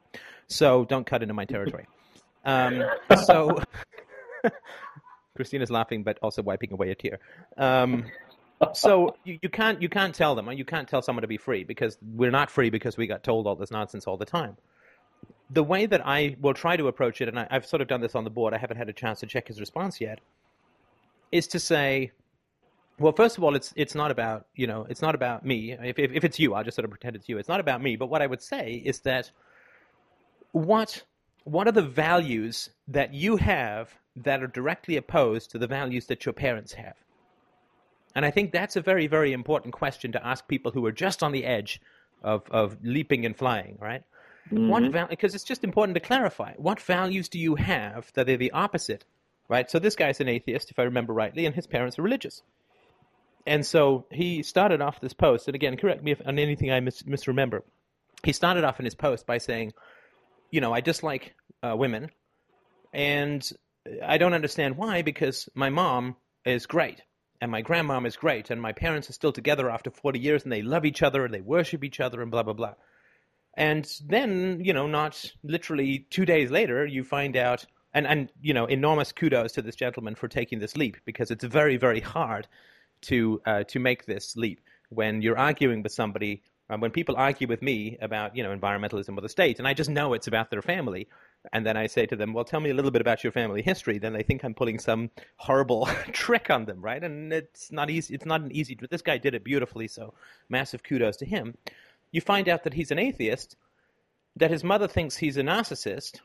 So 0.48 0.84
don't 0.84 1.06
cut 1.06 1.22
into 1.22 1.34
my 1.34 1.44
territory. 1.44 1.86
Um, 2.44 2.84
so 3.24 3.58
Christina's 5.36 5.70
laughing, 5.70 6.02
but 6.02 6.18
also 6.22 6.42
wiping 6.42 6.72
away 6.72 6.90
a 6.90 6.94
tear. 6.94 7.18
Um, 7.56 8.06
so 8.72 9.16
you, 9.24 9.38
you 9.42 9.48
can't 9.48 9.80
you 9.82 9.88
can't 9.88 10.14
tell 10.14 10.34
them, 10.34 10.50
you 10.52 10.64
can't 10.64 10.88
tell 10.88 11.02
someone 11.02 11.22
to 11.22 11.28
be 11.28 11.36
free 11.36 11.64
because 11.64 11.98
we're 12.14 12.30
not 12.30 12.50
free 12.50 12.70
because 12.70 12.96
we 12.96 13.06
got 13.06 13.22
told 13.22 13.46
all 13.46 13.54
this 13.54 13.70
nonsense 13.70 14.06
all 14.06 14.16
the 14.16 14.24
time. 14.24 14.56
The 15.50 15.62
way 15.62 15.86
that 15.86 16.04
I 16.04 16.36
will 16.40 16.54
try 16.54 16.76
to 16.76 16.88
approach 16.88 17.20
it, 17.20 17.28
and 17.28 17.38
I, 17.38 17.46
I've 17.50 17.66
sort 17.66 17.80
of 17.80 17.88
done 17.88 18.00
this 18.00 18.14
on 18.14 18.24
the 18.24 18.30
board, 18.30 18.54
I 18.54 18.58
haven't 18.58 18.78
had 18.78 18.88
a 18.88 18.92
chance 18.92 19.20
to 19.20 19.26
check 19.26 19.48
his 19.48 19.60
response 19.60 20.00
yet, 20.00 20.20
is 21.30 21.46
to 21.48 21.60
say, 21.60 22.10
well, 22.98 23.12
first 23.12 23.38
of 23.38 23.44
all, 23.44 23.54
it's 23.54 23.72
it's 23.76 23.94
not 23.94 24.10
about 24.10 24.46
you 24.54 24.66
know 24.66 24.86
it's 24.88 25.02
not 25.02 25.14
about 25.14 25.44
me. 25.44 25.72
If, 25.72 25.98
if 25.98 26.12
if 26.12 26.24
it's 26.24 26.38
you, 26.38 26.54
I'll 26.54 26.64
just 26.64 26.76
sort 26.76 26.84
of 26.84 26.90
pretend 26.90 27.16
it's 27.16 27.28
you. 27.28 27.38
It's 27.38 27.48
not 27.48 27.60
about 27.60 27.82
me. 27.82 27.96
But 27.96 28.08
what 28.08 28.22
I 28.22 28.26
would 28.26 28.42
say 28.42 28.82
is 28.84 29.00
that 29.00 29.30
what 30.52 31.04
what 31.46 31.68
are 31.68 31.72
the 31.72 31.82
values 31.82 32.70
that 32.88 33.14
you 33.14 33.36
have 33.36 33.94
that 34.16 34.42
are 34.42 34.48
directly 34.48 34.96
opposed 34.96 35.52
to 35.52 35.58
the 35.58 35.68
values 35.68 36.06
that 36.06 36.26
your 36.26 36.32
parents 36.32 36.72
have? 36.72 36.96
And 38.16 38.24
I 38.24 38.32
think 38.32 38.50
that's 38.50 38.74
a 38.74 38.80
very 38.80 39.06
very 39.06 39.32
important 39.32 39.72
question 39.74 40.10
to 40.12 40.26
ask 40.26 40.48
people 40.48 40.72
who 40.72 40.84
are 40.86 40.92
just 40.92 41.22
on 41.22 41.30
the 41.30 41.44
edge 41.44 41.80
of 42.20 42.42
of 42.50 42.76
leaping 42.82 43.24
and 43.24 43.36
flying, 43.36 43.78
right? 43.80 44.02
What 44.50 44.82
Mhm. 44.82 44.90
val- 44.92 45.06
because 45.06 45.36
it's 45.36 45.44
just 45.44 45.62
important 45.62 45.94
to 45.94 46.00
clarify 46.00 46.54
what 46.56 46.80
values 46.80 47.28
do 47.28 47.38
you 47.38 47.54
have 47.54 48.12
that 48.14 48.28
are 48.28 48.36
the 48.36 48.50
opposite, 48.50 49.04
right? 49.48 49.70
So 49.70 49.78
this 49.78 49.94
guy's 49.94 50.20
an 50.20 50.28
atheist, 50.28 50.72
if 50.72 50.78
I 50.80 50.82
remember 50.82 51.12
rightly, 51.12 51.46
and 51.46 51.54
his 51.54 51.68
parents 51.68 51.96
are 51.98 52.02
religious. 52.02 52.42
And 53.46 53.64
so 53.64 54.06
he 54.10 54.42
started 54.42 54.80
off 54.80 55.00
this 55.00 55.12
post, 55.14 55.46
and 55.46 55.54
again, 55.54 55.76
correct 55.76 56.02
me 56.02 56.10
if 56.10 56.20
on 56.26 56.40
anything 56.40 56.72
I 56.72 56.80
mis- 56.80 57.06
misremember. 57.06 57.62
He 58.24 58.32
started 58.32 58.64
off 58.64 58.80
in 58.80 58.84
his 58.84 58.96
post 58.96 59.26
by 59.26 59.38
saying, 59.38 59.72
you 60.50 60.60
know, 60.60 60.72
I 60.72 60.80
dislike 60.80 61.34
uh, 61.62 61.76
women, 61.76 62.10
and 62.92 63.48
I 64.04 64.18
don't 64.18 64.34
understand 64.34 64.76
why 64.76 65.02
because 65.02 65.48
my 65.54 65.70
mom 65.70 66.16
is 66.44 66.66
great, 66.66 67.02
and 67.40 67.50
my 67.50 67.62
grandmom 67.62 68.06
is 68.06 68.16
great, 68.16 68.50
and 68.50 68.60
my 68.60 68.72
parents 68.72 69.10
are 69.10 69.14
still 69.14 69.32
together 69.32 69.70
after 69.70 69.90
40 69.90 70.18
years, 70.18 70.42
and 70.42 70.52
they 70.52 70.62
love 70.62 70.84
each 70.84 71.02
other, 71.02 71.24
and 71.24 71.34
they 71.34 71.40
worship 71.40 71.84
each 71.84 72.00
other, 72.00 72.22
and 72.22 72.30
blah, 72.30 72.42
blah, 72.42 72.52
blah. 72.52 72.74
And 73.54 73.90
then, 74.06 74.60
you 74.62 74.72
know, 74.72 74.86
not 74.86 75.32
literally 75.42 76.06
two 76.10 76.26
days 76.26 76.50
later, 76.50 76.84
you 76.84 77.04
find 77.04 77.36
out, 77.36 77.64
and, 77.94 78.06
and 78.06 78.30
you 78.42 78.52
know, 78.52 78.66
enormous 78.66 79.12
kudos 79.12 79.52
to 79.52 79.62
this 79.62 79.76
gentleman 79.76 80.14
for 80.14 80.28
taking 80.28 80.58
this 80.58 80.76
leap 80.76 80.98
because 81.06 81.30
it's 81.30 81.44
very, 81.44 81.78
very 81.78 82.00
hard 82.00 82.46
to 83.02 83.40
uh, 83.46 83.64
to 83.64 83.78
make 83.78 84.06
this 84.06 84.36
leap 84.36 84.60
when 84.90 85.22
you're 85.22 85.38
arguing 85.38 85.82
with 85.82 85.92
somebody. 85.92 86.42
Um, 86.68 86.80
when 86.80 86.90
people 86.90 87.14
argue 87.16 87.46
with 87.46 87.62
me 87.62 87.96
about 88.00 88.36
you 88.36 88.42
know 88.42 88.56
environmentalism 88.56 89.16
or 89.16 89.20
the 89.20 89.28
state, 89.28 89.58
and 89.58 89.68
I 89.68 89.74
just 89.74 89.90
know 89.90 90.14
it's 90.14 90.26
about 90.26 90.50
their 90.50 90.62
family, 90.62 91.08
and 91.52 91.64
then 91.64 91.76
I 91.76 91.86
say 91.86 92.06
to 92.06 92.16
them, 92.16 92.32
"Well, 92.32 92.44
tell 92.44 92.60
me 92.60 92.70
a 92.70 92.74
little 92.74 92.90
bit 92.90 93.00
about 93.00 93.22
your 93.22 93.32
family 93.32 93.62
history," 93.62 93.98
then 93.98 94.12
they 94.12 94.24
think 94.24 94.44
I'm 94.44 94.54
pulling 94.54 94.78
some 94.78 95.10
horrible 95.36 95.86
trick 96.12 96.50
on 96.50 96.64
them, 96.64 96.80
right? 96.80 97.02
And 97.02 97.32
it's 97.32 97.70
not 97.70 97.88
easy. 97.88 98.14
It's 98.14 98.26
not 98.26 98.40
an 98.40 98.52
easy. 98.52 98.76
This 98.90 99.02
guy 99.02 99.18
did 99.18 99.34
it 99.34 99.44
beautifully, 99.44 99.86
so 99.86 100.14
massive 100.48 100.82
kudos 100.82 101.18
to 101.18 101.26
him. 101.26 101.56
You 102.10 102.20
find 102.20 102.48
out 102.48 102.64
that 102.64 102.74
he's 102.74 102.90
an 102.90 102.98
atheist, 102.98 103.56
that 104.36 104.50
his 104.50 104.64
mother 104.64 104.88
thinks 104.88 105.16
he's 105.16 105.36
a 105.36 105.42
narcissist, 105.42 106.20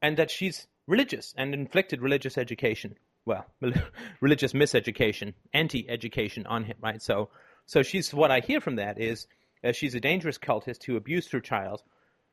and 0.00 0.16
that 0.18 0.30
she's 0.30 0.68
religious 0.86 1.34
and 1.36 1.54
inflicted 1.54 2.02
religious 2.02 2.36
education 2.36 2.96
well 3.24 3.46
religious 4.20 4.52
miseducation 4.52 5.32
anti-education 5.54 6.46
on 6.46 6.64
him 6.64 6.76
right 6.80 7.00
so 7.00 7.28
so 7.66 7.82
she's 7.82 8.12
what 8.12 8.30
i 8.30 8.40
hear 8.40 8.60
from 8.60 8.76
that 8.76 9.00
is 9.00 9.26
uh, 9.64 9.72
she's 9.72 9.94
a 9.94 10.00
dangerous 10.00 10.38
cultist 10.38 10.84
who 10.84 10.96
abused 10.96 11.32
her 11.32 11.40
child 11.40 11.82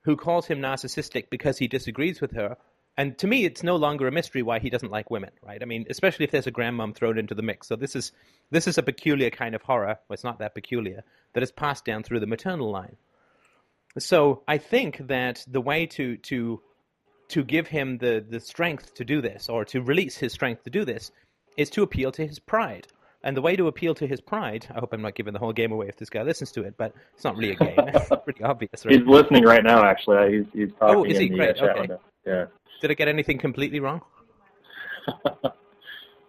who 0.04 0.16
calls 0.16 0.48
him 0.48 0.60
narcissistic 0.60 1.30
because 1.30 1.58
he 1.58 1.68
disagrees 1.68 2.22
with 2.22 2.32
her. 2.32 2.58
And 2.98 3.18
to 3.20 3.28
me 3.28 3.46
it's 3.46 3.64
no 3.64 3.76
longer 3.76 4.08
a 4.08 4.12
mystery 4.12 4.42
why 4.42 4.60
he 4.60 4.70
doesn't 4.70 4.92
like 4.92 5.10
women 5.10 5.32
right? 5.46 5.62
I 5.62 5.66
mean 5.66 5.86
especially 5.90 6.26
if 6.26 6.32
there's 6.32 6.48
a 6.48 6.52
grandmom 6.52 6.96
thrown 6.96 7.18
into 7.18 7.36
the 7.36 7.42
mix. 7.42 7.68
So 7.68 7.76
this 7.76 7.96
is 7.96 8.12
this 8.52 8.68
is 8.68 8.78
a 8.78 8.84
peculiar 8.84 9.30
kind 9.30 9.56
of 9.56 9.62
horror. 9.62 10.00
Well 10.08 10.14
it's 10.14 10.24
not 10.24 10.40
that 10.40 10.56
peculiar 10.56 11.04
that 11.34 11.44
is 11.44 11.52
passed 11.52 11.86
down 11.86 12.04
through 12.04 12.20
the 12.20 12.28
maternal 12.28 12.72
line. 12.72 12.98
So 13.98 14.44
I 14.48 14.58
think 14.58 15.08
that 15.08 15.44
the 15.48 15.62
way 15.62 15.86
to 15.88 16.18
to 16.18 16.62
to 17.30 17.44
give 17.44 17.68
him 17.68 18.00
the, 18.00 18.26
the 18.28 18.40
strength 18.40 18.96
to 18.96 19.06
do 19.06 19.22
this, 19.22 19.50
or 19.50 19.64
to 19.64 19.84
release 19.84 20.18
his 20.18 20.34
strength 20.34 20.64
to 20.64 20.72
do 20.72 20.84
this, 20.84 21.12
is 21.58 21.70
to 21.70 21.84
appeal 21.84 22.12
to 22.14 22.26
his 22.26 22.40
pride. 22.40 22.88
And 23.24 23.36
the 23.36 23.42
way 23.42 23.56
to 23.58 23.68
appeal 23.68 23.94
to 23.96 24.08
his 24.08 24.22
pride, 24.22 24.66
I 24.74 24.80
hope 24.80 24.94
I'm 24.94 25.02
not 25.02 25.14
giving 25.16 25.34
the 25.34 25.40
whole 25.40 25.52
game 25.52 25.74
away 25.74 25.88
if 25.90 25.98
this 25.98 26.10
guy 26.10 26.24
listens 26.24 26.52
to 26.54 26.64
it, 26.64 26.76
but 26.78 26.94
it's 27.14 27.24
not 27.26 27.36
really 27.36 27.52
a 27.52 27.56
game. 27.56 27.76
It's 27.78 28.10
pretty 28.24 28.44
obvious, 28.44 28.86
right? 28.86 28.96
He's 28.98 29.06
listening 29.06 29.44
right 29.44 29.64
now. 29.64 29.84
Actually, 29.84 30.18
Uh, 30.18 30.28
he's 30.30 30.46
he's 30.54 30.72
talking 30.80 30.96
Oh, 30.98 31.04
is 31.04 31.18
he? 31.18 31.26
in 31.26 31.32
the 31.34 31.38
Great, 31.38 31.50
uh, 31.50 31.54
chat 31.60 31.70
okay. 31.72 31.80
window. 31.82 32.00
Yeah. 32.26 32.46
Did 32.82 32.92
I 32.92 32.94
get 32.94 33.08
anything 33.10 33.38
completely 33.38 33.80
wrong? 33.80 34.02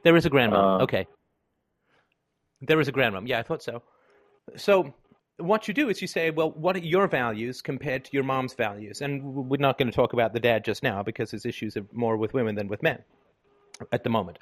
There 0.02 0.16
is 0.16 0.24
a 0.24 0.30
grandmom. 0.30 0.80
Uh, 0.80 0.82
okay. 0.84 1.06
There 2.62 2.80
is 2.80 2.88
a 2.88 2.92
grandmom. 2.92 3.28
Yeah, 3.28 3.38
I 3.38 3.42
thought 3.42 3.62
so. 3.62 3.82
So 4.56 4.94
what 5.36 5.68
you 5.68 5.74
do 5.74 5.90
is 5.90 6.00
you 6.00 6.08
say, 6.08 6.30
well, 6.30 6.52
what 6.52 6.74
are 6.76 6.80
your 6.80 7.06
values 7.06 7.60
compared 7.60 8.04
to 8.06 8.10
your 8.12 8.22
mom's 8.22 8.54
values? 8.54 9.02
And 9.02 9.22
we're 9.22 9.58
not 9.60 9.76
going 9.78 9.90
to 9.90 9.94
talk 9.94 10.14
about 10.14 10.32
the 10.32 10.40
dad 10.40 10.64
just 10.64 10.82
now 10.82 11.02
because 11.02 11.30
his 11.30 11.44
issues 11.44 11.76
are 11.76 11.84
more 11.92 12.16
with 12.16 12.32
women 12.32 12.54
than 12.54 12.66
with 12.68 12.82
men 12.82 13.00
at 13.92 14.02
the 14.04 14.08
moment. 14.10 14.38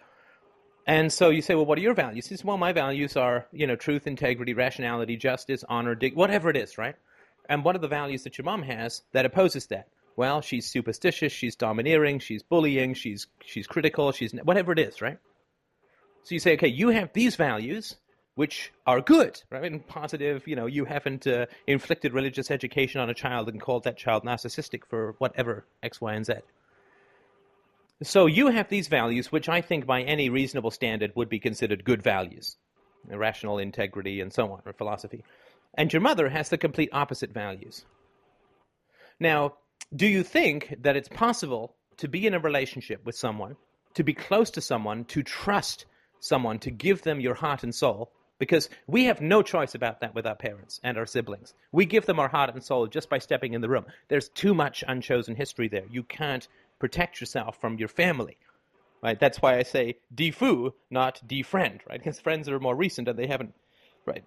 And 0.88 1.12
so 1.12 1.28
you 1.28 1.42
say, 1.42 1.54
well, 1.54 1.66
what 1.66 1.76
are 1.76 1.82
your 1.82 1.92
values? 1.92 2.26
He 2.28 2.34
says, 2.34 2.42
well, 2.42 2.56
my 2.56 2.72
values 2.72 3.14
are, 3.14 3.46
you 3.52 3.66
know, 3.66 3.76
truth, 3.76 4.06
integrity, 4.06 4.54
rationality, 4.54 5.18
justice, 5.18 5.62
honor, 5.68 5.94
dig- 5.94 6.16
whatever 6.16 6.48
it 6.48 6.56
is, 6.56 6.78
right? 6.78 6.94
And 7.46 7.62
what 7.62 7.76
are 7.76 7.78
the 7.78 7.88
values 7.88 8.24
that 8.24 8.38
your 8.38 8.46
mom 8.46 8.62
has 8.62 9.02
that 9.12 9.26
opposes 9.26 9.66
that? 9.66 9.88
Well, 10.16 10.40
she's 10.40 10.66
superstitious, 10.66 11.30
she's 11.30 11.56
domineering, 11.56 12.20
she's 12.20 12.42
bullying, 12.42 12.94
she's 12.94 13.26
she's 13.44 13.66
critical, 13.66 14.12
she's 14.12 14.32
whatever 14.32 14.72
it 14.72 14.78
is, 14.78 15.02
right? 15.02 15.18
So 16.22 16.34
you 16.34 16.40
say, 16.40 16.54
okay, 16.54 16.68
you 16.68 16.88
have 16.88 17.12
these 17.12 17.36
values, 17.36 17.96
which 18.34 18.72
are 18.86 19.02
good, 19.02 19.42
right? 19.50 19.70
And 19.70 19.86
positive, 19.86 20.48
you 20.48 20.56
know, 20.56 20.66
you 20.66 20.86
haven't 20.86 21.26
uh, 21.26 21.46
inflicted 21.66 22.14
religious 22.14 22.50
education 22.50 23.02
on 23.02 23.10
a 23.10 23.14
child 23.14 23.48
and 23.50 23.60
called 23.60 23.84
that 23.84 23.98
child 23.98 24.24
narcissistic 24.24 24.86
for 24.88 25.14
whatever 25.18 25.66
X, 25.82 26.00
Y, 26.00 26.14
and 26.14 26.24
Z. 26.24 26.32
So 28.02 28.26
you 28.26 28.48
have 28.48 28.68
these 28.68 28.86
values, 28.88 29.32
which 29.32 29.48
I 29.48 29.60
think 29.60 29.84
by 29.84 30.02
any 30.02 30.30
reasonable 30.30 30.70
standard 30.70 31.12
would 31.16 31.28
be 31.28 31.40
considered 31.40 31.84
good 31.84 32.02
values, 32.02 32.56
rational 33.08 33.58
integrity 33.58 34.20
and 34.20 34.32
so 34.32 34.52
on, 34.52 34.62
or 34.64 34.72
philosophy. 34.72 35.24
And 35.74 35.92
your 35.92 36.02
mother 36.02 36.28
has 36.28 36.48
the 36.48 36.58
complete 36.58 36.90
opposite 36.92 37.32
values. 37.32 37.84
Now, 39.18 39.54
do 39.94 40.06
you 40.06 40.22
think 40.22 40.76
that 40.82 40.96
it's 40.96 41.08
possible 41.08 41.74
to 41.96 42.08
be 42.08 42.26
in 42.26 42.34
a 42.34 42.38
relationship 42.38 43.04
with 43.04 43.16
someone, 43.16 43.56
to 43.94 44.04
be 44.04 44.14
close 44.14 44.50
to 44.50 44.60
someone, 44.60 45.04
to 45.06 45.24
trust 45.24 45.86
someone, 46.20 46.60
to 46.60 46.70
give 46.70 47.02
them 47.02 47.20
your 47.20 47.34
heart 47.34 47.64
and 47.64 47.74
soul? 47.74 48.12
Because 48.38 48.68
we 48.86 49.04
have 49.04 49.20
no 49.20 49.42
choice 49.42 49.74
about 49.74 50.00
that 50.00 50.14
with 50.14 50.24
our 50.24 50.36
parents 50.36 50.78
and 50.84 50.96
our 50.96 51.06
siblings. 51.06 51.54
We 51.72 51.86
give 51.86 52.06
them 52.06 52.20
our 52.20 52.28
heart 52.28 52.54
and 52.54 52.62
soul 52.62 52.86
just 52.86 53.10
by 53.10 53.18
stepping 53.18 53.54
in 53.54 53.60
the 53.60 53.68
room. 53.68 53.86
There's 54.06 54.28
too 54.28 54.54
much 54.54 54.84
unchosen 54.86 55.34
history 55.34 55.66
there. 55.66 55.86
You 55.90 56.04
can't 56.04 56.46
protect 56.78 57.20
yourself 57.20 57.60
from 57.60 57.78
your 57.78 57.88
family. 57.88 58.36
Right? 59.02 59.18
That's 59.18 59.40
why 59.40 59.58
I 59.58 59.62
say 59.62 59.98
deFOO, 60.14 60.72
not 60.90 61.20
defriend, 61.26 61.80
right? 61.88 61.98
Because 61.98 62.18
friends 62.18 62.48
are 62.48 62.58
more 62.58 62.74
recent 62.74 63.06
and 63.08 63.18
they 63.18 63.28
haven't, 63.28 63.54
right? 64.06 64.24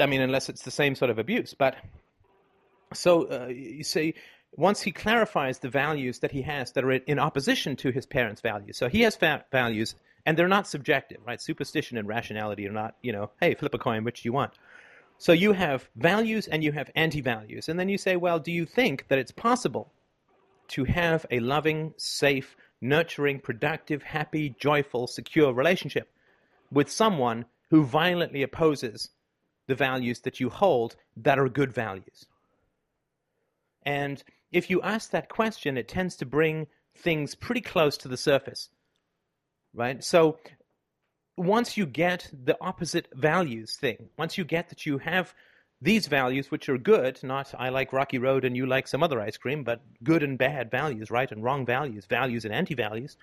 I 0.00 0.06
mean, 0.06 0.20
unless 0.20 0.48
it's 0.48 0.62
the 0.62 0.72
same 0.72 0.96
sort 0.96 1.10
of 1.10 1.18
abuse. 1.18 1.54
But 1.54 1.76
so 2.92 3.28
uh, 3.30 3.46
you 3.46 3.84
say 3.84 4.14
once 4.56 4.82
he 4.82 4.92
clarifies 4.92 5.60
the 5.60 5.68
values 5.68 6.18
that 6.18 6.32
he 6.32 6.42
has 6.42 6.72
that 6.72 6.84
are 6.84 6.92
in 6.92 7.18
opposition 7.18 7.76
to 7.76 7.90
his 7.90 8.06
parents' 8.06 8.40
values. 8.40 8.76
So 8.76 8.88
he 8.88 9.02
has 9.02 9.16
fa- 9.16 9.44
values, 9.50 9.94
and 10.26 10.36
they're 10.36 10.48
not 10.48 10.66
subjective, 10.66 11.18
right? 11.26 11.40
Superstition 11.40 11.96
and 11.96 12.06
rationality 12.06 12.66
are 12.66 12.72
not, 12.72 12.96
you 13.02 13.12
know, 13.12 13.30
hey, 13.40 13.54
flip 13.54 13.74
a 13.74 13.78
coin, 13.78 14.04
which 14.04 14.22
do 14.22 14.28
you 14.28 14.32
want? 14.32 14.52
So 15.18 15.32
you 15.32 15.52
have 15.52 15.88
values 15.94 16.48
and 16.48 16.64
you 16.64 16.72
have 16.72 16.90
anti-values, 16.96 17.68
and 17.68 17.78
then 17.78 17.88
you 17.88 17.96
say, 17.96 18.16
well, 18.16 18.38
do 18.40 18.52
you 18.52 18.66
think 18.66 19.06
that 19.08 19.18
it's 19.18 19.32
possible 19.32 19.92
to 20.72 20.84
have 20.84 21.24
a 21.30 21.40
loving, 21.40 21.94
safe, 21.96 22.56
nurturing, 22.80 23.38
productive, 23.38 24.02
happy, 24.02 24.54
joyful, 24.58 25.06
secure 25.06 25.52
relationship 25.52 26.10
with 26.70 26.90
someone 26.90 27.44
who 27.70 27.84
violently 27.84 28.42
opposes 28.42 29.10
the 29.66 29.74
values 29.74 30.20
that 30.20 30.40
you 30.40 30.50
hold 30.50 30.96
that 31.16 31.38
are 31.38 31.48
good 31.48 31.72
values? 31.72 32.26
And 33.84 34.22
if 34.50 34.70
you 34.70 34.82
ask 34.82 35.10
that 35.10 35.28
question, 35.28 35.76
it 35.76 35.88
tends 35.88 36.16
to 36.16 36.26
bring 36.26 36.66
things 36.96 37.34
pretty 37.34 37.60
close 37.60 37.96
to 37.98 38.08
the 38.08 38.16
surface, 38.16 38.68
right? 39.74 40.02
So 40.04 40.38
once 41.36 41.76
you 41.76 41.86
get 41.86 42.30
the 42.32 42.56
opposite 42.60 43.08
values 43.14 43.76
thing, 43.76 44.08
once 44.18 44.36
you 44.36 44.44
get 44.44 44.68
that 44.68 44.86
you 44.86 44.98
have 44.98 45.34
these 45.82 46.06
values 46.06 46.50
which 46.50 46.68
are 46.68 46.78
good, 46.78 47.18
not 47.24 47.52
I 47.58 47.70
like 47.70 47.92
Rocky 47.92 48.18
Road 48.18 48.44
and 48.44 48.56
you 48.56 48.66
like 48.66 48.86
some 48.86 49.02
other 49.02 49.20
ice 49.20 49.36
cream, 49.36 49.64
but 49.64 49.82
good 50.04 50.22
and 50.22 50.38
bad 50.38 50.70
values, 50.70 51.10
right 51.10 51.30
and 51.30 51.42
wrong 51.42 51.66
values, 51.66 52.06
values 52.06 52.44
and 52.44 52.54
anti 52.54 52.74
values. 52.74 53.16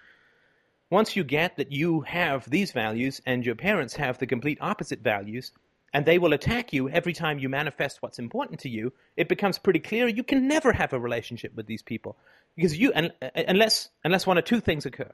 Once 0.92 1.16
you 1.16 1.24
get 1.24 1.56
that 1.56 1.72
you 1.72 2.02
have 2.02 2.50
these 2.50 2.74
values 2.74 3.22
and 3.26 3.46
your 3.46 3.56
parents 3.56 3.96
have 3.96 4.18
the 4.18 4.28
complete 4.28 4.58
opposite 4.60 5.00
values, 5.00 5.54
and 5.94 6.06
they 6.06 6.20
will 6.20 6.34
attack 6.34 6.74
you 6.74 6.90
every 6.90 7.14
time 7.14 7.40
you 7.40 7.48
manifest 7.48 8.02
what's 8.02 8.20
important 8.20 8.60
to 8.60 8.70
you, 8.70 8.92
it 9.16 9.30
becomes 9.30 9.58
pretty 9.58 9.80
clear 9.80 10.08
you 10.08 10.24
can 10.24 10.48
never 10.48 10.74
have 10.74 10.92
a 10.92 11.00
relationship 11.00 11.56
with 11.56 11.66
these 11.66 11.82
people 11.82 12.18
because 12.56 12.78
you 12.78 12.92
uh, 12.92 13.10
unless 13.36 13.90
unless 14.04 14.28
one 14.28 14.38
of 14.38 14.44
two 14.44 14.60
things 14.60 14.86
occur. 14.86 15.12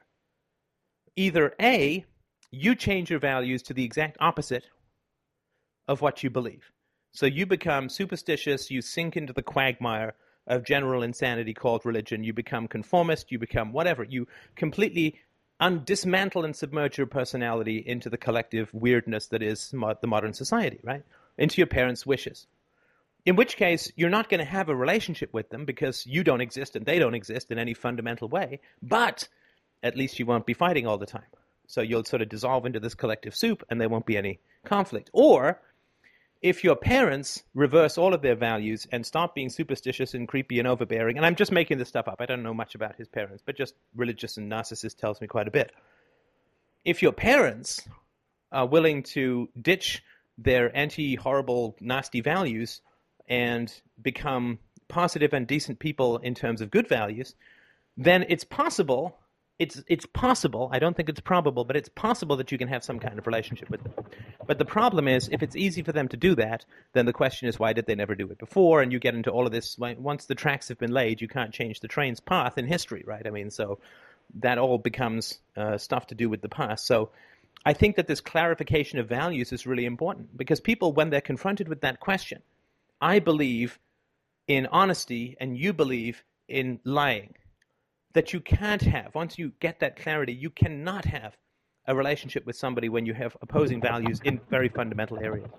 Either 1.16 1.54
A, 1.62 2.06
you 2.50 2.76
change 2.76 3.10
your 3.10 3.20
values 3.20 3.62
to 3.64 3.74
the 3.74 3.86
exact 3.86 4.18
opposite 4.20 4.66
of 5.88 6.02
what 6.02 6.24
you 6.24 6.30
believe. 6.30 6.72
So 7.16 7.26
you 7.26 7.46
become 7.46 7.88
superstitious, 7.88 8.70
you 8.70 8.82
sink 8.82 9.16
into 9.16 9.32
the 9.32 9.42
quagmire 9.42 10.16
of 10.48 10.66
general 10.66 11.02
insanity 11.02 11.54
called 11.54 11.86
religion, 11.86 12.26
you 12.26 12.34
become 12.34 12.68
conformist, 12.68 13.32
you 13.32 13.40
become 13.40 13.72
whatever. 13.72 14.04
You 14.04 14.28
completely 14.58 15.22
un- 15.62 15.84
dismantle 15.86 16.44
and 16.44 16.54
submerge 16.54 16.98
your 16.98 17.08
personality 17.08 17.78
into 17.78 18.10
the 18.10 18.18
collective 18.18 18.70
weirdness 18.74 19.28
that 19.28 19.42
is 19.42 19.72
mo- 19.72 19.96
the 20.00 20.08
modern 20.08 20.34
society, 20.34 20.82
right? 20.84 21.04
Into 21.38 21.62
your 21.62 21.68
parents' 21.68 22.06
wishes. 22.06 22.48
In 23.26 23.38
which 23.38 23.56
case, 23.56 23.94
you're 23.96 24.10
not 24.10 24.28
going 24.28 24.40
to 24.40 24.46
have 24.46 24.68
a 24.68 24.76
relationship 24.76 25.34
with 25.34 25.50
them 25.50 25.64
because 25.64 26.06
you 26.06 26.22
don't 26.22 26.42
exist 26.42 26.76
and 26.76 26.86
they 26.86 27.00
don't 27.00 27.16
exist 27.16 27.50
in 27.50 27.58
any 27.58 27.74
fundamental 27.74 28.28
way, 28.28 28.60
but 28.82 29.30
at 29.82 29.96
least 29.96 30.20
you 30.20 30.26
won't 30.26 30.46
be 30.46 30.54
fighting 30.54 30.86
all 30.86 30.98
the 30.98 31.06
time. 31.06 31.24
So 31.68 31.80
you'll 31.82 32.04
sort 32.04 32.22
of 32.22 32.28
dissolve 32.28 32.66
into 32.66 32.82
this 32.82 32.94
collective 32.94 33.34
soup 33.34 33.64
and 33.70 33.80
there 33.80 33.88
won't 33.88 34.06
be 34.06 34.18
any 34.18 34.40
conflict. 34.66 35.10
Or 35.14 35.62
if 36.46 36.64
your 36.64 36.76
parents 36.76 37.42
reverse 37.56 37.98
all 37.98 38.14
of 38.14 38.22
their 38.22 38.36
values 38.36 38.86
and 38.92 39.04
start 39.04 39.34
being 39.34 39.50
superstitious 39.50 40.14
and 40.14 40.28
creepy 40.28 40.60
and 40.60 40.68
overbearing, 40.68 41.18
and 41.18 41.26
I'm 41.26 41.34
just 41.34 41.52
making 41.52 41.80
this 41.80 41.88
stuff 41.88 42.08
up, 42.08 42.18
I 42.20 42.28
don't 42.28 42.44
know 42.44 42.54
much 42.54 42.76
about 42.76 42.96
his 42.96 43.08
parents, 43.08 43.42
but 43.44 43.58
just 43.58 43.74
religious 43.96 44.38
and 44.38 44.52
narcissist 44.52 44.98
tells 44.98 45.20
me 45.20 45.26
quite 45.26 45.48
a 45.48 45.52
bit. 45.52 45.72
If 46.84 47.02
your 47.02 47.14
parents 47.14 47.82
are 48.52 48.68
willing 48.68 49.02
to 49.16 49.50
ditch 49.60 50.04
their 50.38 50.70
anti 50.78 51.16
horrible, 51.16 51.78
nasty 51.80 52.22
values 52.22 52.82
and 53.28 53.74
become 54.00 54.60
positive 54.88 55.34
and 55.34 55.48
decent 55.48 55.80
people 55.80 56.20
in 56.20 56.36
terms 56.36 56.62
of 56.62 56.70
good 56.70 56.88
values, 56.88 57.34
then 57.98 58.24
it's 58.30 58.44
possible 58.44 59.18
it's 59.58 59.82
it's 59.88 60.06
possible. 60.06 60.70
I 60.74 60.80
don't 60.80 60.96
think 60.96 61.08
it's 61.08 61.22
probable, 61.22 61.64
but 61.64 61.78
it's 61.78 61.88
possible 61.88 62.36
that 62.38 62.52
you 62.52 62.58
can 62.58 62.68
have 62.68 62.84
some 62.84 63.00
kind 63.00 63.18
of 63.18 63.26
relationship 63.26 63.70
with 63.70 63.84
them. 63.84 63.94
But 64.46 64.58
the 64.58 64.66
problem 64.66 65.08
is, 65.08 65.30
if 65.32 65.42
it's 65.42 65.56
easy 65.56 65.82
for 65.82 65.94
them 65.94 66.10
to 66.10 66.18
do 66.18 66.36
that, 66.36 66.66
then 66.94 67.06
the 67.06 67.14
question 67.14 67.48
is, 67.48 67.58
why 67.58 67.72
did 67.72 67.86
they 67.86 67.96
never 67.96 68.16
do 68.16 68.28
it 68.28 68.38
before? 68.38 68.82
And 68.82 68.92
you 68.92 69.00
get 69.00 69.16
into 69.16 69.32
all 69.32 69.46
of 69.46 69.54
this. 69.54 69.78
Once 69.78 70.26
the 70.26 70.36
tracks 70.36 70.68
have 70.68 70.78
been 70.78 70.92
laid, 70.92 71.22
you 71.22 71.30
can't 71.30 71.54
change 71.54 71.80
the 71.80 71.88
train's 71.88 72.20
path 72.20 72.58
in 72.58 72.68
history, 72.68 73.04
right? 73.06 73.26
I 73.26 73.30
mean, 73.30 73.50
so 73.50 73.80
that 74.36 74.58
all 74.58 74.78
becomes 74.78 75.40
uh, 75.56 75.78
stuff 75.78 76.08
to 76.08 76.16
do 76.16 76.30
with 76.30 76.42
the 76.42 76.50
past. 76.50 76.86
So 76.86 77.12
I 77.66 77.74
think 77.74 77.96
that 77.96 78.08
this 78.08 78.20
clarification 78.20 79.00
of 79.00 79.08
values 79.08 79.54
is 79.54 79.66
really 79.66 79.86
important 79.86 80.36
because 80.36 80.60
people, 80.60 80.92
when 80.92 81.10
they're 81.10 81.22
confronted 81.22 81.70
with 81.70 81.82
that 81.82 82.02
question, 82.02 82.42
I 83.00 83.20
believe 83.20 83.80
in 84.48 84.68
honesty, 84.68 85.38
and 85.40 85.58
you 85.58 85.74
believe 85.74 86.24
in 86.48 86.80
lying 86.84 87.36
that 88.16 88.34
you 88.34 88.40
can't 88.40 88.82
have. 88.82 89.14
Once 89.14 89.38
you 89.38 89.52
get 89.60 89.80
that 89.82 89.96
clarity, 89.98 90.34
you 90.34 90.50
cannot 90.50 91.06
have 91.06 91.38
a 91.88 91.94
relationship 91.94 92.46
with 92.46 92.56
somebody 92.56 92.90
when 92.90 93.06
you 93.06 93.14
have 93.14 93.38
opposing 93.42 93.80
values 93.80 94.20
in 94.24 94.42
very 94.50 94.70
fundamental 94.70 95.20
areas. 95.20 95.50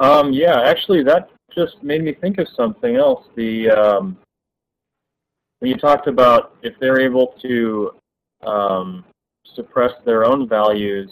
Um, 0.00 0.32
yeah, 0.32 0.60
actually, 0.62 1.02
that 1.04 1.30
just 1.54 1.82
made 1.82 2.02
me 2.02 2.12
think 2.12 2.38
of 2.38 2.48
something 2.56 2.96
else. 2.96 3.26
The 3.36 3.70
um, 3.70 4.18
when 5.60 5.70
you 5.70 5.76
talked 5.78 6.08
about 6.08 6.56
if 6.62 6.74
they're 6.80 7.00
able 7.00 7.34
to 7.40 7.92
um, 8.44 9.04
suppress 9.54 9.92
their 10.04 10.24
own 10.24 10.48
values 10.48 11.10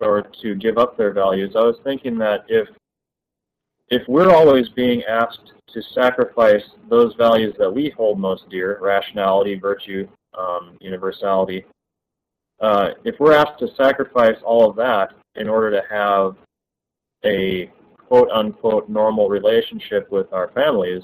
or 0.00 0.22
to 0.42 0.54
give 0.54 0.76
up 0.76 0.98
their 0.98 1.12
values, 1.12 1.54
I 1.56 1.60
was 1.60 1.76
thinking 1.82 2.18
that 2.18 2.44
if 2.48 2.68
if 3.88 4.02
we're 4.08 4.34
always 4.34 4.68
being 4.70 5.02
asked 5.04 5.52
to 5.72 5.82
sacrifice 5.82 6.62
those 6.88 7.14
values 7.14 7.54
that 7.58 7.72
we 7.72 7.90
hold 7.90 8.18
most 8.18 8.48
dear, 8.50 8.78
rationality, 8.80 9.58
virtue, 9.58 10.08
um, 10.38 10.76
universality, 10.80 11.64
uh, 12.60 12.90
if 13.04 13.14
we're 13.20 13.34
asked 13.34 13.58
to 13.58 13.68
sacrifice 13.76 14.36
all 14.44 14.68
of 14.68 14.76
that 14.76 15.10
in 15.34 15.48
order 15.48 15.70
to 15.70 15.82
have 15.90 16.36
a 17.24 17.70
quote 18.08 18.30
unquote 18.30 18.88
normal 18.88 19.28
relationship 19.28 20.10
with 20.10 20.32
our 20.32 20.50
families, 20.52 21.02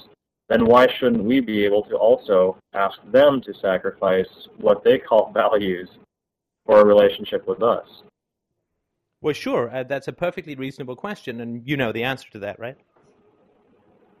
then 0.49 0.65
why 0.65 0.87
shouldn't 0.97 1.23
we 1.23 1.39
be 1.39 1.63
able 1.63 1.83
to 1.83 1.95
also 1.95 2.57
ask 2.73 2.97
them 3.11 3.41
to 3.41 3.53
sacrifice 3.61 4.27
what 4.57 4.83
they 4.83 4.97
call 4.97 5.31
values 5.33 5.89
for 6.65 6.79
a 6.79 6.85
relationship 6.85 7.47
with 7.47 7.61
us? 7.61 7.87
Well, 9.23 9.33
sure. 9.33 9.73
Uh, 9.73 9.83
that's 9.83 10.09
a 10.09 10.13
perfectly 10.13 10.53
reasonable 10.55 10.97
question, 10.97 11.39
and 11.39 11.65
you 11.65 11.77
know 11.77 11.93
the 11.93 12.03
answer 12.03 12.29
to 12.31 12.39
that, 12.39 12.59
right? 12.59 12.75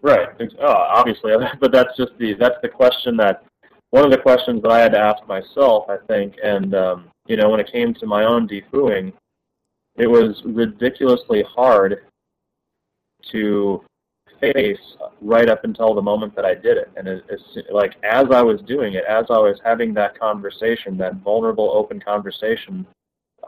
Right. 0.01 0.29
Oh, 0.61 0.67
obviously, 0.67 1.33
but 1.59 1.73
that's 1.73 1.95
just 1.97 2.13
the 2.19 2.33
that's 2.35 2.55
the 2.61 2.69
question 2.69 3.17
that 3.17 3.43
one 3.89 4.05
of 4.05 4.11
the 4.11 4.17
questions 4.17 4.61
that 4.61 4.71
I 4.71 4.79
had 4.79 4.93
to 4.93 4.97
ask 4.97 5.27
myself, 5.27 5.89
I 5.89 5.97
think, 6.07 6.35
and 6.41 6.73
um, 6.73 7.09
you 7.27 7.35
know, 7.35 7.49
when 7.49 7.59
it 7.59 7.69
came 7.69 7.93
to 7.95 8.05
my 8.05 8.23
own 8.23 8.47
deFOOing, 8.47 9.11
it 9.97 10.07
was 10.07 10.41
ridiculously 10.45 11.43
hard 11.53 12.03
to 13.31 13.83
face 14.39 14.95
right 15.21 15.49
up 15.49 15.65
until 15.65 15.93
the 15.93 16.01
moment 16.01 16.33
that 16.37 16.45
I 16.45 16.53
did 16.53 16.77
it. 16.77 16.89
And 16.95 17.09
it, 17.09 17.25
it's 17.29 17.57
like 17.71 17.95
as 18.03 18.27
I 18.31 18.41
was 18.41 18.61
doing 18.61 18.93
it, 18.93 19.03
as 19.03 19.25
I 19.29 19.37
was 19.37 19.59
having 19.65 19.93
that 19.95 20.17
conversation, 20.17 20.97
that 20.97 21.15
vulnerable, 21.15 21.71
open 21.73 21.99
conversation 21.99 22.87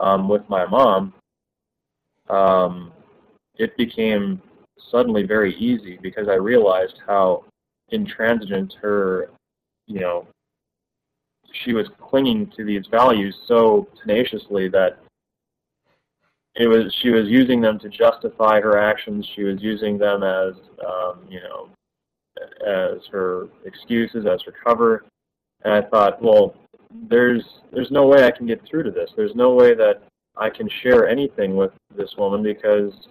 um, 0.00 0.28
with 0.28 0.46
my 0.50 0.66
mom, 0.66 1.14
um, 2.28 2.92
it 3.56 3.76
became 3.76 4.40
suddenly 4.90 5.22
very 5.22 5.54
easy 5.56 5.98
because 6.02 6.28
I 6.28 6.34
realized 6.34 7.00
how 7.06 7.44
intransigent 7.90 8.74
her, 8.80 9.30
you 9.86 10.00
know, 10.00 10.26
she 11.64 11.72
was 11.72 11.88
clinging 12.00 12.50
to 12.56 12.64
these 12.64 12.86
values 12.90 13.34
so 13.46 13.88
tenaciously 14.02 14.68
that 14.68 14.98
it 16.56 16.66
was 16.66 16.94
she 17.02 17.10
was 17.10 17.28
using 17.28 17.60
them 17.60 17.78
to 17.78 17.88
justify 17.88 18.60
her 18.60 18.78
actions. 18.78 19.28
She 19.34 19.42
was 19.42 19.60
using 19.60 19.98
them 19.98 20.22
as, 20.22 20.54
um, 20.86 21.20
you 21.28 21.40
know, 21.40 21.68
as 22.66 23.06
her 23.12 23.48
excuses, 23.64 24.26
as 24.26 24.40
her 24.42 24.52
cover. 24.64 25.04
And 25.64 25.74
I 25.74 25.82
thought, 25.82 26.22
well, 26.22 26.54
there's 27.08 27.42
there's 27.72 27.90
no 27.90 28.06
way 28.06 28.24
I 28.24 28.30
can 28.30 28.46
get 28.46 28.66
through 28.66 28.84
to 28.84 28.90
this. 28.90 29.10
There's 29.16 29.34
no 29.34 29.54
way 29.54 29.74
that 29.74 30.02
I 30.36 30.50
can 30.50 30.68
share 30.68 31.08
anything 31.08 31.56
with 31.56 31.72
this 31.96 32.14
woman 32.16 32.42
because 32.42 33.08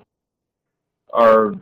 our 1.14 1.54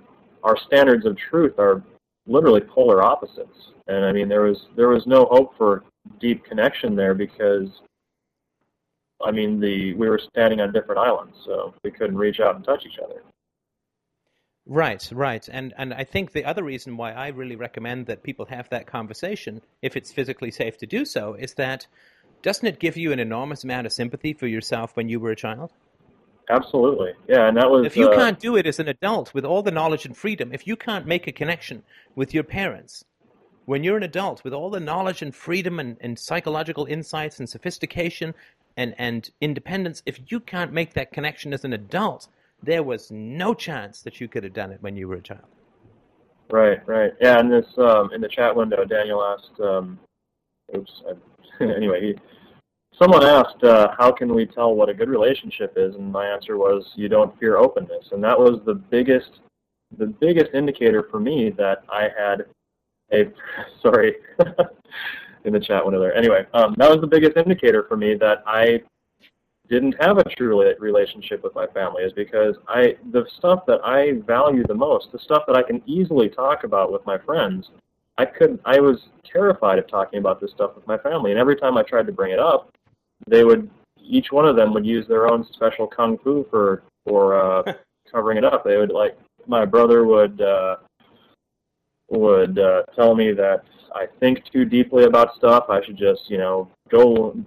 our 0.44 0.58
standards 0.58 1.06
of 1.06 1.18
truth 1.18 1.58
are 1.58 1.82
literally 2.28 2.62
polar 2.62 3.02
opposites. 3.02 3.72
And 3.88 4.06
I 4.06 4.12
mean, 4.12 4.28
there 4.28 4.42
was 4.42 4.68
there 4.76 4.90
was 4.90 5.06
no 5.08 5.26
hope 5.26 5.58
for 5.58 5.84
deep 6.20 6.44
connection 6.46 6.96
there 6.96 7.14
because 7.14 7.70
I 9.24 9.32
mean, 9.32 9.60
the 9.60 9.94
we 9.94 10.10
were 10.10 10.20
standing 10.20 10.60
on 10.62 10.74
different 10.74 11.00
islands, 11.00 11.38
so 11.46 11.74
we 11.84 11.92
couldn't 11.92 12.18
reach 12.18 12.40
out 12.40 12.56
and 12.56 12.64
touch 12.64 12.86
each 12.86 13.00
other. 13.04 13.24
Right, 14.66 15.10
right. 15.14 15.48
And 15.52 15.74
and 15.78 15.94
I 15.94 16.04
think 16.04 16.32
the 16.32 16.46
other 16.46 16.64
reason 16.64 16.98
why 16.98 17.12
I 17.12 17.28
really 17.30 17.56
recommend 17.56 18.06
that 18.08 18.24
people 18.24 18.46
have 18.46 18.70
that 18.70 18.88
conversation, 18.88 19.62
if 19.82 19.96
it's 19.96 20.12
physically 20.12 20.52
safe 20.52 20.78
to 20.80 20.86
do 20.86 21.06
so, 21.06 21.34
is 21.34 21.54
that 21.56 21.88
doesn't 22.44 22.68
it 22.68 22.80
give 22.80 22.96
you 22.98 23.12
an 23.12 23.20
enormous 23.20 23.64
amount 23.64 23.88
of 23.88 23.94
sympathy 23.94 24.34
for 24.34 24.48
yourself 24.48 24.96
when 24.96 25.10
you 25.10 25.20
were 25.20 25.32
a 25.32 25.36
child? 25.36 25.72
Absolutely. 26.50 27.14
Yeah, 27.28 27.48
and 27.48 27.58
that 27.58 27.72
was 27.72 27.86
If 27.86 27.96
you 27.96 28.10
uh, 28.10 28.16
can't 28.16 28.38
do 28.38 28.58
it 28.58 28.68
as 28.68 28.80
an 28.80 28.90
adult 28.90 29.34
with 29.34 29.46
all 29.46 29.64
the 29.64 29.72
knowledge 29.72 30.06
and 30.06 30.16
freedom, 30.16 30.52
if 30.54 30.68
you 30.68 30.76
can't 30.76 31.08
make 31.08 31.26
a 31.26 31.32
connection 31.32 31.84
with 32.16 32.34
your 32.34 32.44
parents, 32.44 33.06
when 33.66 33.84
you're 33.84 33.98
an 33.98 34.04
adult 34.04 34.44
with 34.44 34.54
all 34.54 34.70
the 34.70 34.80
knowledge 34.80 35.22
and 35.22 35.34
freedom 35.34 35.80
and, 35.80 35.98
and 36.02 36.20
psychological 36.20 36.86
insights 36.86 37.40
and 37.40 37.50
sophistication 37.50 38.34
and, 38.76 38.94
and 38.98 39.30
independence, 39.40 40.04
if 40.06 40.20
you 40.30 40.42
can't 40.42 40.74
make 40.74 40.94
that 40.94 41.14
connection 41.14 41.54
as 41.54 41.64
an 41.64 41.72
adult, 41.72 42.28
there 42.62 42.84
was 42.84 43.10
no 43.10 43.54
chance 43.54 44.02
that 44.02 44.20
you 44.20 44.28
could 44.28 44.44
have 44.44 44.54
done 44.54 44.72
it 44.72 44.82
when 44.82 44.98
you 44.98 45.08
were 45.08 45.16
a 45.16 45.22
child. 45.22 45.48
Right, 46.52 46.86
right. 46.86 47.14
Yeah, 47.22 47.40
in 47.40 47.50
this 47.50 47.66
um, 47.78 48.12
in 48.14 48.20
the 48.20 48.28
chat 48.28 48.54
window, 48.54 48.84
Daniel 48.84 49.24
asked. 49.24 49.60
Um, 49.62 49.98
oops. 50.76 51.02
I, 51.08 51.64
anyway, 51.64 52.02
he, 52.02 52.16
someone 52.98 53.24
asked, 53.24 53.64
uh, 53.64 53.94
"How 53.98 54.12
can 54.12 54.34
we 54.34 54.46
tell 54.46 54.76
what 54.76 54.90
a 54.90 54.94
good 54.94 55.10
relationship 55.10 55.74
is?" 55.78 55.96
And 55.96 56.12
my 56.12 56.28
answer 56.28 56.58
was, 56.58 56.92
"You 56.96 57.10
don't 57.10 57.38
fear 57.40 57.58
openness." 57.58 58.12
And 58.12 58.24
that 58.24 58.38
was 58.38 58.60
the 58.66 58.76
biggest, 58.76 59.40
the 59.98 60.08
biggest 60.08 60.54
indicator 60.54 61.04
for 61.04 61.20
me 61.20 61.50
that 61.52 61.84
I 61.90 62.10
had 62.18 62.46
a 63.12 63.32
sorry 63.82 64.16
in 65.46 65.54
the 65.54 65.60
chat 65.60 65.84
window 65.84 66.00
there. 66.00 66.16
Anyway, 66.16 66.46
um, 66.54 66.76
that 66.78 66.90
was 66.90 67.02
the 67.02 67.08
biggest 67.08 67.38
indicator 67.38 67.84
for 67.88 67.98
me 67.98 68.16
that 68.16 68.44
I 68.46 68.82
didn't 69.70 69.96
have 70.00 70.18
a 70.18 70.24
true 70.24 70.76
relationship 70.80 71.44
with 71.44 71.56
my 71.56 71.66
family 71.68 72.04
is 72.04 72.14
because 72.14 72.56
I 72.68 72.98
the 73.12 73.26
stuff 73.38 73.66
that 73.68 73.80
I 73.84 74.14
value 74.28 74.64
the 74.68 74.76
most, 74.76 75.12
the 75.12 75.20
stuff 75.20 75.44
that 75.48 75.56
I 75.56 75.64
can 75.64 75.82
easily 75.86 76.30
talk 76.30 76.64
about 76.64 76.92
with 76.92 77.06
my 77.06 77.18
friends, 77.18 77.70
I 78.18 78.26
couldn't 78.26 78.62
I 78.66 78.80
was 78.80 79.08
terrified 79.24 79.80
of 79.80 79.88
talking 79.88 80.20
about 80.20 80.42
this 80.42 80.52
stuff 80.52 80.76
with 80.76 80.86
my 80.86 80.98
family 80.98 81.32
and 81.32 81.40
every 81.40 81.56
time 81.56 81.78
I 81.78 81.84
tried 81.84 82.08
to 82.08 82.12
bring 82.12 82.32
it 82.32 82.40
up, 82.40 82.72
they 83.28 83.44
would 83.44 83.70
each 84.02 84.32
one 84.32 84.46
of 84.46 84.56
them 84.56 84.74
would 84.74 84.86
use 84.86 85.08
their 85.08 85.28
own 85.28 85.46
special 85.54 85.88
kung 85.88 86.18
fu 86.18 86.46
for 86.50 86.84
for 87.06 87.40
uh 87.40 87.74
covering 88.12 88.38
it 88.38 88.46
up. 88.46 88.64
They 88.64 88.78
would 88.78 88.92
like 88.92 89.18
my 89.48 89.66
brother 89.66 90.06
would 90.06 90.42
uh 90.42 90.78
would 92.10 92.60
uh 92.60 92.84
tell 92.96 93.16
me 93.16 93.32
that 93.34 93.64
I 93.96 94.08
think 94.20 94.44
too 94.52 94.66
deeply 94.66 95.04
about 95.04 95.36
stuff. 95.36 95.66
I 95.70 95.84
should 95.84 95.98
just, 95.98 96.30
you 96.30 96.38
know, 96.38 96.70
go 96.90 97.38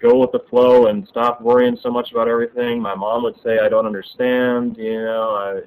go 0.00 0.18
with 0.18 0.32
the 0.32 0.44
flow 0.50 0.86
and 0.86 1.06
stop 1.08 1.40
worrying 1.40 1.76
so 1.80 1.90
much 1.90 2.12
about 2.12 2.28
everything. 2.28 2.80
My 2.80 2.94
mom 2.94 3.24
would 3.24 3.36
say 3.42 3.58
I 3.58 3.68
don't 3.68 3.86
understand, 3.86 4.76
you 4.78 5.02
know, 5.02 5.30
I, 5.30 5.60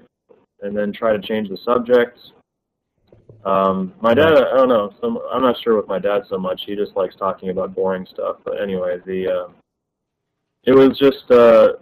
and 0.66 0.76
then 0.76 0.94
try 0.94 1.14
to 1.14 1.22
change 1.22 1.50
the 1.50 1.58
subject. 1.58 2.20
Um, 3.46 3.94
my 4.02 4.14
dad, 4.14 4.34
I 4.34 4.56
don't 4.56 4.68
know, 4.68 4.94
some, 5.00 5.18
I'm 5.32 5.42
not 5.42 5.58
sure 5.62 5.78
with 5.78 5.88
my 5.88 6.00
dad 6.00 6.24
so 6.30 6.38
much. 6.38 6.64
He 6.66 6.76
just 6.76 6.96
likes 6.96 7.16
talking 7.16 7.50
about 7.50 7.74
boring 7.74 8.06
stuff. 8.06 8.38
But 8.44 8.62
anyway, 8.62 8.98
the 9.06 9.28
uh, 9.28 9.48
it 10.64 10.74
was 10.74 10.98
just 10.98 11.30
uh, 11.32 11.74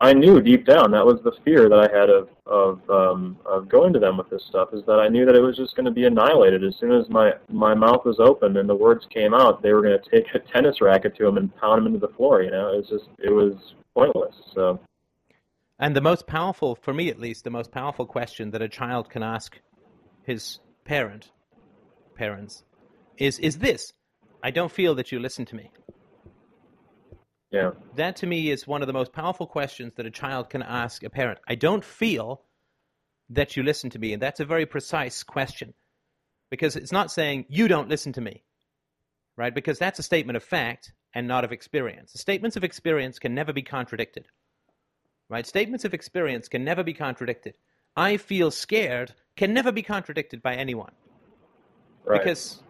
I 0.00 0.12
knew 0.12 0.42
deep 0.42 0.66
down 0.66 0.90
that 0.90 1.06
was 1.06 1.22
the 1.22 1.32
fear 1.42 1.70
that 1.70 1.78
I 1.78 1.98
had 1.98 2.10
of 2.10 2.28
of 2.44 2.90
um, 2.90 3.38
of 3.46 3.68
going 3.68 3.94
to 3.94 3.98
them 3.98 4.18
with 4.18 4.28
this 4.28 4.44
stuff 4.44 4.74
is 4.74 4.84
that 4.86 5.00
I 5.00 5.08
knew 5.08 5.24
that 5.24 5.34
it 5.34 5.40
was 5.40 5.56
just 5.56 5.74
going 5.74 5.86
to 5.86 5.90
be 5.90 6.04
annihilated 6.04 6.62
as 6.64 6.76
soon 6.76 6.92
as 6.92 7.08
my 7.08 7.32
my 7.48 7.74
mouth 7.74 8.04
was 8.04 8.20
open 8.20 8.58
and 8.58 8.68
the 8.68 8.74
words 8.74 9.06
came 9.12 9.32
out. 9.32 9.62
They 9.62 9.72
were 9.72 9.80
going 9.80 9.98
to 9.98 10.10
take 10.10 10.34
a 10.34 10.38
tennis 10.38 10.82
racket 10.82 11.16
to 11.16 11.26
him 11.26 11.38
and 11.38 11.54
pound 11.56 11.78
him 11.80 11.86
into 11.86 12.06
the 12.06 12.12
floor. 12.12 12.42
You 12.42 12.50
know, 12.50 12.74
it 12.74 12.76
was 12.76 12.88
just 12.88 13.08
it 13.18 13.30
was 13.30 13.54
pointless. 13.94 14.34
So 14.54 14.78
And 15.78 15.96
the 15.96 16.02
most 16.02 16.26
powerful, 16.26 16.74
for 16.74 16.92
me 16.92 17.08
at 17.08 17.18
least, 17.18 17.44
the 17.44 17.50
most 17.50 17.72
powerful 17.72 18.04
question 18.04 18.50
that 18.50 18.60
a 18.60 18.68
child 18.68 19.08
can 19.08 19.22
ask 19.22 19.58
his 20.24 20.60
parent, 20.84 21.30
parents, 22.14 22.64
is 23.16 23.38
is 23.38 23.56
this: 23.58 23.94
I 24.42 24.50
don't 24.50 24.70
feel 24.70 24.94
that 24.96 25.10
you 25.10 25.20
listen 25.20 25.46
to 25.46 25.56
me. 25.56 25.70
Yeah, 27.50 27.70
That 27.94 28.16
to 28.16 28.26
me 28.26 28.50
is 28.50 28.66
one 28.66 28.82
of 28.82 28.86
the 28.86 28.92
most 28.92 29.12
powerful 29.12 29.46
questions 29.46 29.94
that 29.96 30.06
a 30.06 30.10
child 30.10 30.50
can 30.50 30.62
ask 30.62 31.02
a 31.02 31.10
parent. 31.10 31.38
I 31.48 31.54
don't 31.54 31.84
feel 31.84 32.42
that 33.30 33.56
you 33.56 33.62
listen 33.62 33.90
to 33.90 33.98
me, 33.98 34.12
and 34.12 34.22
that's 34.22 34.40
a 34.40 34.44
very 34.44 34.66
precise 34.66 35.22
question 35.22 35.74
because 36.50 36.76
it's 36.76 36.92
not 36.92 37.10
saying 37.10 37.46
you 37.48 37.68
don't 37.68 37.88
listen 37.88 38.12
to 38.14 38.20
me, 38.20 38.44
right? 39.36 39.54
Because 39.54 39.78
that's 39.78 39.98
a 39.98 40.02
statement 40.02 40.36
of 40.36 40.42
fact 40.42 40.92
and 41.14 41.26
not 41.26 41.44
of 41.44 41.52
experience. 41.52 42.12
Statements 42.14 42.56
of 42.56 42.64
experience 42.64 43.18
can 43.18 43.34
never 43.34 43.52
be 43.52 43.62
contradicted, 43.62 44.26
right? 45.28 45.46
Statements 45.46 45.84
of 45.84 45.94
experience 45.94 46.48
can 46.48 46.64
never 46.64 46.82
be 46.82 46.94
contradicted. 46.94 47.56
I 47.96 48.16
feel 48.16 48.50
scared 48.50 49.14
can 49.36 49.52
never 49.52 49.70
be 49.70 49.82
contradicted 49.82 50.42
by 50.42 50.54
anyone 50.54 50.92
right. 52.04 52.20
because 52.20 52.62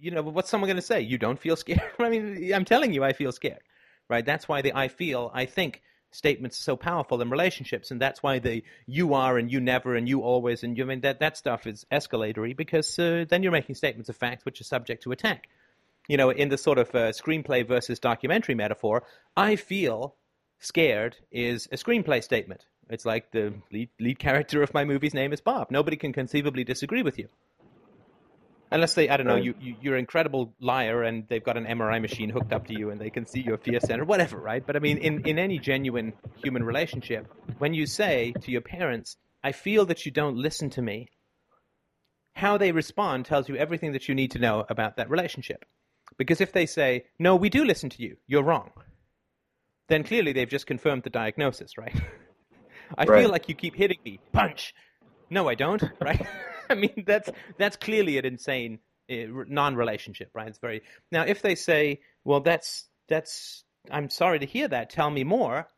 you 0.00 0.10
know 0.10 0.22
what's 0.22 0.50
someone 0.50 0.68
going 0.68 0.76
to 0.76 0.82
say 0.82 1.00
you 1.00 1.18
don't 1.18 1.38
feel 1.38 1.56
scared 1.56 1.82
i 1.98 2.08
mean 2.08 2.52
i'm 2.54 2.64
telling 2.64 2.92
you 2.92 3.04
i 3.04 3.12
feel 3.12 3.32
scared 3.32 3.60
right? 4.08 4.24
That's 4.24 4.48
why 4.48 4.62
the 4.62 4.72
i 4.74 4.88
feel 4.88 5.30
i 5.34 5.46
think 5.46 5.82
statements 6.10 6.58
are 6.58 6.62
so 6.62 6.76
powerful 6.76 7.20
in 7.22 7.30
relationships 7.30 7.90
and 7.90 8.00
that's 8.00 8.22
why 8.22 8.38
the 8.38 8.62
you 8.86 9.14
are 9.14 9.38
and 9.38 9.50
you 9.50 9.60
never 9.60 9.94
and 9.96 10.08
you 10.08 10.20
always 10.20 10.62
and 10.62 10.76
you 10.76 10.84
I 10.84 10.86
mean 10.86 11.00
that 11.00 11.20
that 11.20 11.36
stuff 11.36 11.66
is 11.66 11.86
escalatory 11.90 12.54
because 12.56 12.98
uh, 12.98 13.24
then 13.28 13.42
you're 13.42 13.52
making 13.52 13.76
statements 13.76 14.10
of 14.10 14.16
fact 14.16 14.44
which 14.44 14.60
are 14.60 14.64
subject 14.64 15.04
to 15.04 15.12
attack. 15.12 15.48
You 16.08 16.16
know 16.16 16.30
in 16.30 16.48
the 16.48 16.58
sort 16.58 16.78
of 16.78 16.88
uh, 16.94 17.12
screenplay 17.12 17.66
versus 17.66 17.98
documentary 17.98 18.54
metaphor 18.54 19.04
i 19.36 19.56
feel 19.56 20.16
scared 20.58 21.16
is 21.30 21.68
a 21.72 21.76
screenplay 21.76 22.22
statement. 22.22 22.66
It's 22.90 23.06
like 23.06 23.30
the 23.30 23.54
lead, 23.72 23.88
lead 23.98 24.18
character 24.18 24.62
of 24.62 24.74
my 24.74 24.84
movie's 24.84 25.14
name 25.14 25.32
is 25.32 25.40
bob. 25.40 25.70
Nobody 25.70 25.96
can 25.96 26.12
conceivably 26.12 26.62
disagree 26.64 27.02
with 27.02 27.18
you 27.18 27.28
Unless 28.72 28.94
they, 28.94 29.08
I 29.08 29.16
don't 29.16 29.26
know, 29.26 29.36
you, 29.36 29.54
you, 29.58 29.76
you're 29.80 29.94
an 29.94 30.00
incredible 30.00 30.54
liar 30.60 31.02
and 31.02 31.28
they've 31.28 31.44
got 31.44 31.56
an 31.56 31.66
MRI 31.66 32.00
machine 32.00 32.30
hooked 32.30 32.52
up 32.52 32.66
to 32.66 32.74
you 32.74 32.90
and 32.90 33.00
they 33.00 33.10
can 33.10 33.26
see 33.26 33.40
your 33.40 33.58
fear 33.58 33.80
center, 33.80 34.04
whatever, 34.04 34.38
right? 34.38 34.66
But 34.66 34.76
I 34.76 34.78
mean, 34.78 34.98
in, 34.98 35.20
in 35.20 35.38
any 35.38 35.58
genuine 35.58 36.14
human 36.34 36.64
relationship, 36.64 37.28
when 37.58 37.74
you 37.74 37.86
say 37.86 38.32
to 38.42 38.50
your 38.50 38.62
parents, 38.62 39.16
I 39.44 39.52
feel 39.52 39.84
that 39.86 40.06
you 40.06 40.12
don't 40.12 40.36
listen 40.36 40.70
to 40.70 40.82
me, 40.82 41.08
how 42.34 42.56
they 42.56 42.72
respond 42.72 43.26
tells 43.26 43.48
you 43.48 43.56
everything 43.56 43.92
that 43.92 44.08
you 44.08 44.14
need 44.14 44.30
to 44.32 44.38
know 44.38 44.64
about 44.68 44.96
that 44.96 45.10
relationship. 45.10 45.64
Because 46.16 46.40
if 46.40 46.52
they 46.52 46.66
say, 46.66 47.04
no, 47.18 47.36
we 47.36 47.50
do 47.50 47.64
listen 47.64 47.90
to 47.90 48.02
you, 48.02 48.16
you're 48.26 48.42
wrong, 48.42 48.70
then 49.88 50.02
clearly 50.02 50.32
they've 50.32 50.48
just 50.48 50.66
confirmed 50.66 51.02
the 51.02 51.10
diagnosis, 51.10 51.76
right? 51.76 51.94
I 52.98 53.06
Right. 53.06 53.20
feel 53.20 53.30
like 53.30 53.48
you 53.48 53.54
keep 53.54 53.74
hitting 53.76 53.98
me. 54.04 54.20
Punch. 54.32 54.74
No, 55.30 55.48
I 55.48 55.54
don't, 55.54 55.82
right? 56.02 56.26
I 56.74 56.74
mean, 56.74 57.04
that's 57.06 57.30
that's 57.58 57.76
clearly 57.76 58.18
an 58.18 58.24
insane 58.24 58.78
uh, 59.10 59.44
non-relationship, 59.48 60.30
right? 60.34 60.48
It's 60.48 60.58
very 60.58 60.82
now. 61.10 61.22
If 61.22 61.42
they 61.42 61.54
say, 61.54 62.00
"Well, 62.24 62.40
that's 62.40 62.86
that's," 63.08 63.64
I'm 63.90 64.08
sorry 64.10 64.38
to 64.38 64.46
hear 64.46 64.68
that. 64.68 64.90
Tell 64.90 65.10
me 65.10 65.24
more. 65.24 65.68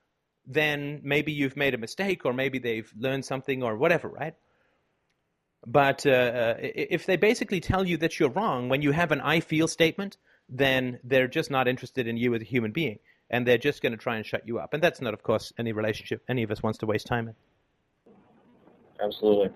Then 0.46 1.00
maybe 1.02 1.32
you've 1.32 1.56
made 1.56 1.74
a 1.74 1.78
mistake, 1.78 2.24
or 2.24 2.32
maybe 2.32 2.58
they've 2.58 2.90
learned 2.96 3.24
something, 3.24 3.62
or 3.62 3.76
whatever, 3.76 4.08
right? 4.08 4.34
But 5.66 6.06
uh, 6.06 6.10
uh, 6.10 6.54
if 6.60 7.06
they 7.06 7.16
basically 7.16 7.60
tell 7.60 7.86
you 7.86 7.96
that 7.98 8.20
you're 8.20 8.30
wrong 8.30 8.68
when 8.68 8.82
you 8.82 8.92
have 8.92 9.10
an 9.10 9.20
"I 9.20 9.40
feel" 9.40 9.66
statement, 9.66 10.16
then 10.48 11.00
they're 11.02 11.28
just 11.28 11.50
not 11.50 11.66
interested 11.66 12.06
in 12.06 12.16
you 12.16 12.34
as 12.34 12.42
a 12.42 12.44
human 12.44 12.72
being, 12.72 12.98
and 13.30 13.46
they're 13.46 13.58
just 13.58 13.82
going 13.82 13.92
to 13.92 13.98
try 13.98 14.16
and 14.16 14.26
shut 14.26 14.46
you 14.46 14.58
up. 14.58 14.74
And 14.74 14.82
that's 14.82 15.00
not, 15.00 15.14
of 15.14 15.22
course, 15.22 15.52
any 15.58 15.72
relationship 15.72 16.22
any 16.28 16.42
of 16.42 16.50
us 16.50 16.62
wants 16.62 16.78
to 16.80 16.86
waste 16.86 17.06
time 17.06 17.28
in. 17.28 17.34
absolutely. 19.00 19.50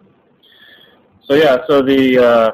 So 1.23 1.35
yeah, 1.35 1.59
so 1.67 1.83
the 1.83 2.19
uh, 2.19 2.53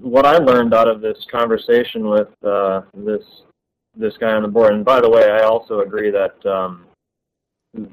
what 0.00 0.26
I 0.26 0.36
learned 0.36 0.74
out 0.74 0.88
of 0.88 1.00
this 1.00 1.26
conversation 1.30 2.08
with 2.08 2.28
uh, 2.44 2.82
this 2.94 3.22
this 3.96 4.16
guy 4.18 4.32
on 4.32 4.42
the 4.42 4.48
board, 4.48 4.74
and 4.74 4.84
by 4.84 5.00
the 5.00 5.10
way, 5.10 5.30
I 5.30 5.42
also 5.42 5.80
agree 5.80 6.10
that 6.10 6.46
um, 6.46 6.86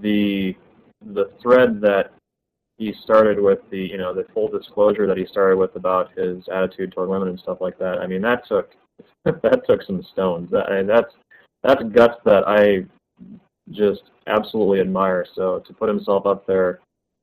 the 0.01 0.55
the 1.13 1.31
thread 1.41 1.81
that 1.81 2.13
he 2.77 2.93
started 3.03 3.39
with 3.39 3.59
the 3.69 3.79
you 3.79 3.97
know 3.97 4.13
the 4.13 4.25
full 4.33 4.47
disclosure 4.47 5.07
that 5.07 5.17
he 5.17 5.25
started 5.25 5.57
with 5.57 5.75
about 5.75 6.11
his 6.17 6.47
attitude 6.49 6.91
toward 6.91 7.09
women 7.09 7.29
and 7.29 7.39
stuff 7.39 7.59
like 7.61 7.77
that. 7.79 7.99
I 7.99 8.07
mean, 8.07 8.21
that 8.21 8.47
took 8.47 8.71
that 9.25 9.63
took 9.67 9.81
some 9.83 10.03
stones. 10.03 10.49
That, 10.51 10.71
and 10.71 10.87
that's 10.89 11.13
that's 11.63 11.83
guts 11.83 12.17
that 12.25 12.47
I 12.47 12.85
just 13.71 14.03
absolutely 14.27 14.79
admire. 14.79 15.25
So 15.35 15.59
to 15.59 15.73
put 15.73 15.89
himself 15.89 16.25
up 16.25 16.45
there 16.45 16.79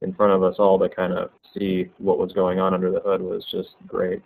in 0.06 0.14
front 0.14 0.32
of 0.32 0.42
us 0.42 0.54
all 0.58 0.78
to 0.78 0.88
kind 0.88 1.12
of 1.12 1.30
see 1.52 1.90
what 1.98 2.18
was 2.18 2.32
going 2.32 2.60
on 2.60 2.72
under 2.72 2.90
the 2.90 3.00
hood 3.00 3.20
was 3.20 3.44
just 3.50 3.70
great. 3.86 4.22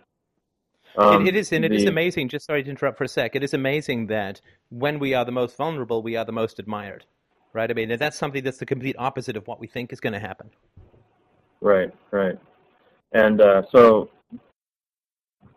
Um, 0.95 1.25
it, 1.25 1.29
it 1.29 1.39
is, 1.39 1.51
and 1.51 1.65
it 1.65 1.73
is 1.73 1.83
the- 1.83 1.89
amazing. 1.89 2.29
Just 2.29 2.45
sorry 2.45 2.63
to 2.63 2.69
interrupt 2.69 2.97
for 2.97 3.05
a 3.05 3.07
sec. 3.07 3.35
It 3.35 3.43
is 3.43 3.53
amazing 3.53 4.07
that 4.07 4.39
when 4.69 4.99
we 4.99 5.13
are 5.13 5.25
the 5.25 5.31
most 5.31 5.57
vulnerable, 5.57 6.03
we 6.03 6.15
are 6.15 6.25
the 6.25 6.31
most 6.31 6.59
admired, 6.59 7.05
right? 7.53 7.69
I 7.69 7.73
mean, 7.73 7.97
that's 7.97 8.17
something 8.17 8.43
that's 8.43 8.59
the 8.59 8.65
complete 8.65 8.95
opposite 8.99 9.35
of 9.35 9.47
what 9.47 9.59
we 9.59 9.67
think 9.67 9.91
is 9.91 9.99
going 9.99 10.13
to 10.13 10.19
happen. 10.19 10.51
Right, 11.61 11.91
right. 12.11 12.37
And 13.13 13.41
uh, 13.41 13.63
so, 13.71 14.09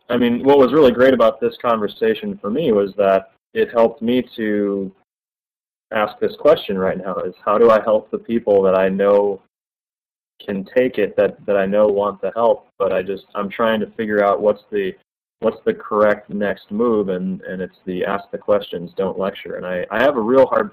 I 0.09 0.16
mean, 0.16 0.42
what 0.42 0.59
was 0.59 0.72
really 0.72 0.92
great 0.92 1.14
about 1.14 1.40
this 1.40 1.56
conversation 1.60 2.38
for 2.38 2.51
me 2.51 2.72
was 2.72 2.94
that 2.96 3.32
it 3.52 3.70
helped 3.72 4.01
me 4.01 4.26
to 4.36 4.90
ask 5.92 6.18
this 6.18 6.36
question 6.36 6.78
right 6.78 6.96
now: 6.96 7.16
is 7.16 7.34
how 7.44 7.59
do 7.59 7.70
I 7.70 7.80
help 7.82 8.10
the 8.10 8.18
people 8.18 8.62
that 8.62 8.74
I 8.74 8.88
know 8.88 9.42
can 10.44 10.65
take 10.74 10.98
it 10.98 11.16
that 11.16 11.44
that 11.47 11.56
I 11.56 11.66
know 11.66 11.86
want 11.86 12.20
the 12.20 12.32
help, 12.35 12.69
but 12.78 12.93
I 12.93 13.02
just 13.02 13.27
I'm 13.35 13.48
trying 13.48 13.81
to 13.81 13.90
figure 13.93 14.24
out 14.24 14.40
what's 14.40 14.62
the 14.70 14.93
what's 15.40 15.62
the 15.65 15.74
correct 15.74 16.31
next 16.31 16.70
move, 16.70 17.09
and 17.09 17.40
and 17.43 17.61
it's 17.61 17.78
the 17.85 18.05
ask 18.05 18.31
the 18.31 18.39
questions, 18.39 18.93
don't 18.97 19.19
lecture, 19.19 19.56
and 19.56 19.66
I 19.66 19.86
I 19.90 20.02
have 20.02 20.16
a 20.16 20.20
real 20.20 20.47
hard 20.47 20.73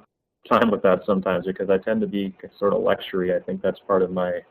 time 0.49 0.71
with 0.71 0.81
that 0.81 1.05
sometimes 1.05 1.45
because 1.45 1.69
I 1.69 1.77
tend 1.77 2.01
to 2.01 2.07
be 2.07 2.33
sort 2.57 2.73
of 2.73 2.81
lectury. 2.81 3.35
I 3.35 3.43
think 3.43 3.61
that's 3.61 3.79
part 3.87 4.01
of 4.01 4.11
my 4.11 4.41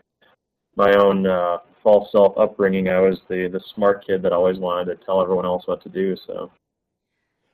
my 0.77 0.93
own 0.95 1.27
uh, 1.27 1.59
false 1.83 2.11
self 2.13 2.37
upbringing. 2.39 2.89
I 2.89 3.01
was 3.01 3.21
the 3.29 3.49
the 3.49 3.61
smart 3.75 4.07
kid 4.07 4.23
that 4.23 4.33
always 4.33 4.59
wanted 4.59 4.99
to 4.99 5.05
tell 5.05 5.21
everyone 5.21 5.47
else 5.47 5.67
what 5.67 5.83
to 5.83 5.89
do. 5.89 6.17
So. 6.27 6.51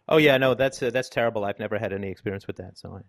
Oh 0.09 0.19
yeah, 0.19 0.37
no, 0.37 0.55
that's 0.55 0.83
uh, 0.83 0.91
that's 0.91 1.09
terrible. 1.09 1.45
I've 1.45 1.59
never 1.59 1.78
had 1.78 1.93
any 1.93 2.09
experience 2.09 2.47
with 2.47 2.57
that, 2.57 2.78
so 2.78 2.97
I 2.97 3.01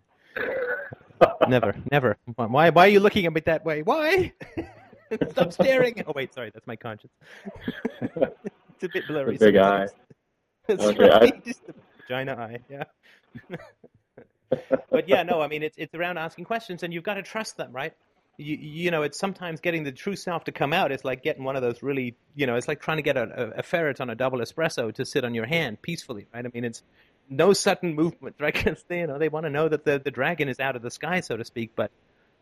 never, 1.48 1.74
never. 1.90 2.16
Why 2.36 2.70
why 2.70 2.86
are 2.86 2.88
you 2.88 3.00
looking 3.00 3.26
at 3.26 3.32
me 3.32 3.42
that 3.46 3.64
way? 3.64 3.82
Why? 3.82 4.32
Stop 5.30 5.52
staring. 5.52 6.02
Oh 6.06 6.12
wait, 6.14 6.34
sorry, 6.34 6.50
that's 6.52 6.66
my 6.66 6.76
conscience. 6.76 7.12
it's 8.00 8.84
a 8.84 8.88
bit 8.92 9.06
blurry. 9.06 9.36
The 9.36 9.46
big 9.46 9.54
sometimes. 9.54 9.90
eye. 9.90 9.94
That's 10.68 10.84
okay, 10.84 11.08
right. 11.08 11.34
I... 11.34 11.40
Just 11.46 11.66
the 11.66 11.74
vagina 12.02 12.34
eye. 12.34 12.58
Yeah. 12.68 12.84
but 14.90 15.08
yeah, 15.08 15.22
no, 15.22 15.40
I 15.40 15.48
mean 15.48 15.62
it's 15.62 15.78
it's 15.78 15.94
around 15.94 16.18
asking 16.18 16.44
questions, 16.44 16.82
and 16.82 16.92
you've 16.92 17.04
got 17.04 17.14
to 17.14 17.22
trust 17.22 17.56
them, 17.56 17.72
right? 17.72 17.94
You, 18.36 18.56
you 18.56 18.90
know, 18.90 19.02
it's 19.02 19.18
sometimes 19.18 19.60
getting 19.60 19.82
the 19.82 19.92
true 19.92 20.14
self 20.14 20.44
to 20.44 20.52
come 20.52 20.74
out. 20.74 20.92
It's 20.92 21.04
like 21.04 21.22
getting 21.22 21.42
one 21.42 21.56
of 21.56 21.62
those 21.62 21.82
really, 21.82 22.16
you 22.36 22.46
know, 22.46 22.54
it's 22.54 22.68
like 22.68 22.80
trying 22.80 22.98
to 22.98 23.02
get 23.02 23.16
a, 23.16 23.54
a 23.56 23.62
ferret 23.62 24.00
on 24.00 24.10
a 24.10 24.14
double 24.14 24.38
espresso 24.38 24.94
to 24.94 25.04
sit 25.04 25.24
on 25.24 25.34
your 25.34 25.46
hand 25.46 25.82
peacefully, 25.82 26.26
right? 26.32 26.44
I 26.44 26.48
mean, 26.52 26.64
it's 26.64 26.82
no 27.28 27.52
sudden 27.52 27.94
movement, 27.94 28.36
right? 28.40 28.54
Because 28.54 28.84
you 28.90 29.06
know 29.06 29.18
they 29.18 29.28
want 29.28 29.46
to 29.46 29.50
know 29.50 29.68
that 29.68 29.84
the 29.84 29.98
the 29.98 30.10
dragon 30.10 30.48
is 30.48 30.60
out 30.60 30.76
of 30.76 30.82
the 30.82 30.90
sky, 30.90 31.20
so 31.20 31.36
to 31.36 31.44
speak. 31.44 31.72
But 31.76 31.90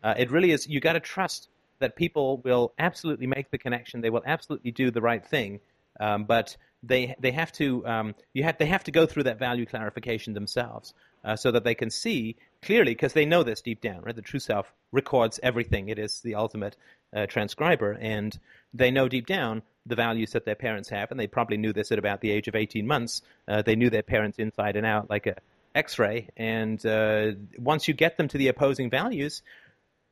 uh, 0.03 0.15
it 0.17 0.31
really 0.31 0.51
is. 0.51 0.67
You 0.67 0.79
got 0.79 0.93
to 0.93 0.99
trust 0.99 1.49
that 1.79 1.95
people 1.95 2.37
will 2.37 2.73
absolutely 2.79 3.27
make 3.27 3.51
the 3.51 3.57
connection. 3.57 4.01
They 4.01 4.09
will 4.09 4.23
absolutely 4.25 4.71
do 4.71 4.91
the 4.91 5.01
right 5.01 5.25
thing. 5.25 5.59
Um, 5.99 6.25
but 6.25 6.57
they 6.83 7.15
they 7.19 7.31
have 7.31 7.51
to 7.53 7.85
um, 7.87 8.15
you 8.33 8.43
have 8.43 8.57
they 8.57 8.65
have 8.65 8.83
to 8.85 8.91
go 8.91 9.05
through 9.05 9.23
that 9.23 9.39
value 9.39 9.65
clarification 9.65 10.33
themselves 10.33 10.93
uh, 11.23 11.35
so 11.35 11.51
that 11.51 11.63
they 11.63 11.75
can 11.75 11.89
see 11.89 12.35
clearly 12.61 12.91
because 12.91 13.13
they 13.13 13.25
know 13.25 13.43
this 13.43 13.61
deep 13.61 13.81
down 13.81 14.01
right 14.01 14.15
the 14.15 14.21
true 14.21 14.39
self 14.39 14.71
records 14.91 15.39
everything 15.41 15.89
it 15.89 15.97
is 15.97 16.21
the 16.21 16.35
ultimate 16.35 16.75
uh, 17.15 17.25
transcriber 17.25 17.97
and 17.99 18.39
they 18.73 18.91
know 18.91 19.07
deep 19.09 19.25
down 19.25 19.63
the 19.87 19.95
values 19.95 20.31
that 20.31 20.45
their 20.45 20.55
parents 20.55 20.89
have 20.89 21.11
and 21.11 21.19
they 21.19 21.27
probably 21.27 21.57
knew 21.57 21.73
this 21.73 21.91
at 21.91 21.99
about 21.99 22.21
the 22.21 22.31
age 22.31 22.47
of 22.47 22.55
18 22.55 22.85
months 22.85 23.21
uh, 23.47 23.61
they 23.61 23.75
knew 23.75 23.89
their 23.89 24.03
parents 24.03 24.37
inside 24.39 24.75
and 24.75 24.85
out 24.85 25.09
like 25.09 25.27
a 25.27 25.35
x-ray 25.75 26.29
and 26.37 26.85
uh, 26.85 27.31
once 27.57 27.87
you 27.87 27.93
get 27.93 28.17
them 28.17 28.27
to 28.27 28.37
the 28.37 28.47
opposing 28.47 28.89
values 28.89 29.41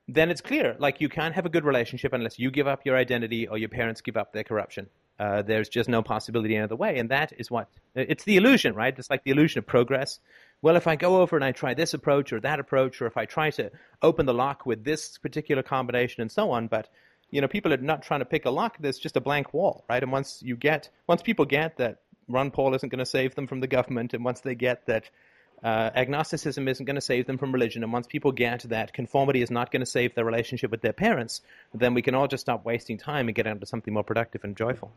then 0.08 0.30
it's 0.30 0.42
clear 0.42 0.76
like 0.80 1.02
you 1.02 1.10
can't 1.10 1.36
have 1.36 1.46
a 1.46 1.50
good 1.50 1.66
relationship 1.66 2.14
unless 2.14 2.38
you 2.38 2.52
give 2.52 2.68
up 2.68 2.86
your 2.86 2.96
identity 2.96 3.48
or 3.48 3.58
your 3.58 3.70
parents 3.70 4.02
give 4.02 4.18
up 4.18 4.34
their 4.34 4.44
corruption 4.44 4.88
uh, 5.18 5.42
there's 5.42 5.70
just 5.70 5.88
no 5.88 6.04
possibility 6.04 6.56
any 6.56 6.64
other 6.64 6.76
way. 6.76 6.98
And 6.98 7.10
that 7.10 7.34
is 7.38 7.50
what 7.50 7.70
it's 7.96 8.24
the 8.26 8.38
illusion, 8.38 8.76
right? 8.76 8.98
It's 8.98 9.10
like 9.10 9.24
the 9.24 9.32
illusion 9.32 9.60
of 9.60 9.66
progress. 9.66 10.20
Well, 10.62 10.76
if 10.76 10.88
I 10.88 10.96
go 10.96 11.22
over 11.22 11.36
and 11.36 11.46
I 11.46 11.52
try 11.52 11.74
this 11.74 11.94
approach 11.94 12.34
or 12.34 12.42
that 12.42 12.60
approach, 12.60 13.02
or 13.02 13.08
if 13.08 13.16
I 13.16 13.26
try 13.26 13.52
to 13.52 13.72
open 14.02 14.26
the 14.26 14.34
lock 14.34 14.66
with 14.66 14.84
this 14.84 15.18
particular 15.18 15.64
combination 15.64 16.22
and 16.22 16.32
so 16.32 16.52
on, 16.52 16.68
but 16.68 16.90
you 17.32 17.42
know, 17.42 17.48
people 17.48 17.74
are 17.74 17.78
not 17.78 18.04
trying 18.04 18.22
to 18.22 18.26
pick 18.26 18.46
a 18.46 18.50
lock. 18.50 18.78
There's 18.80 19.00
just 19.00 19.18
a 19.18 19.22
blank 19.22 19.54
wall, 19.54 19.84
right? 19.90 20.02
And 20.02 20.12
once 20.12 20.42
you 20.44 20.56
get, 20.56 20.90
once 21.08 21.22
people 21.22 21.46
get 21.46 21.78
that 21.78 22.00
Ron 22.28 22.52
Paul 22.52 22.74
isn't 22.76 22.90
going 22.90 23.00
to 23.00 23.06
save 23.06 23.36
them 23.36 23.48
from 23.48 23.60
the 23.60 23.68
government, 23.68 24.14
and 24.14 24.24
once 24.24 24.42
they 24.42 24.56
get 24.56 24.86
that 24.88 25.10
uh, 25.64 25.90
agnosticism 25.96 26.68
isn't 26.68 26.86
going 26.86 26.96
to 26.96 27.02
save 27.02 27.28
them 27.28 27.38
from 27.38 27.52
religion, 27.52 27.84
and 27.84 27.92
once 27.92 28.08
people 28.08 28.32
get 28.32 28.62
that 28.70 28.94
conformity 28.94 29.42
is 29.42 29.52
not 29.52 29.72
going 29.72 29.82
to 29.82 29.86
save 29.86 30.16
their 30.16 30.26
relationship 30.26 30.72
with 30.72 30.82
their 30.82 30.94
parents, 30.94 31.42
then 31.74 31.94
we 31.94 32.02
can 32.02 32.16
all 32.16 32.28
just 32.28 32.42
stop 32.42 32.66
wasting 32.66 32.98
time 32.98 33.28
and 33.28 33.36
get 33.36 33.48
into 33.48 33.66
something 33.66 33.94
more 33.94 34.04
productive 34.04 34.44
and 34.44 34.56
joyful. 34.56 34.92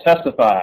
Testify. 0.00 0.62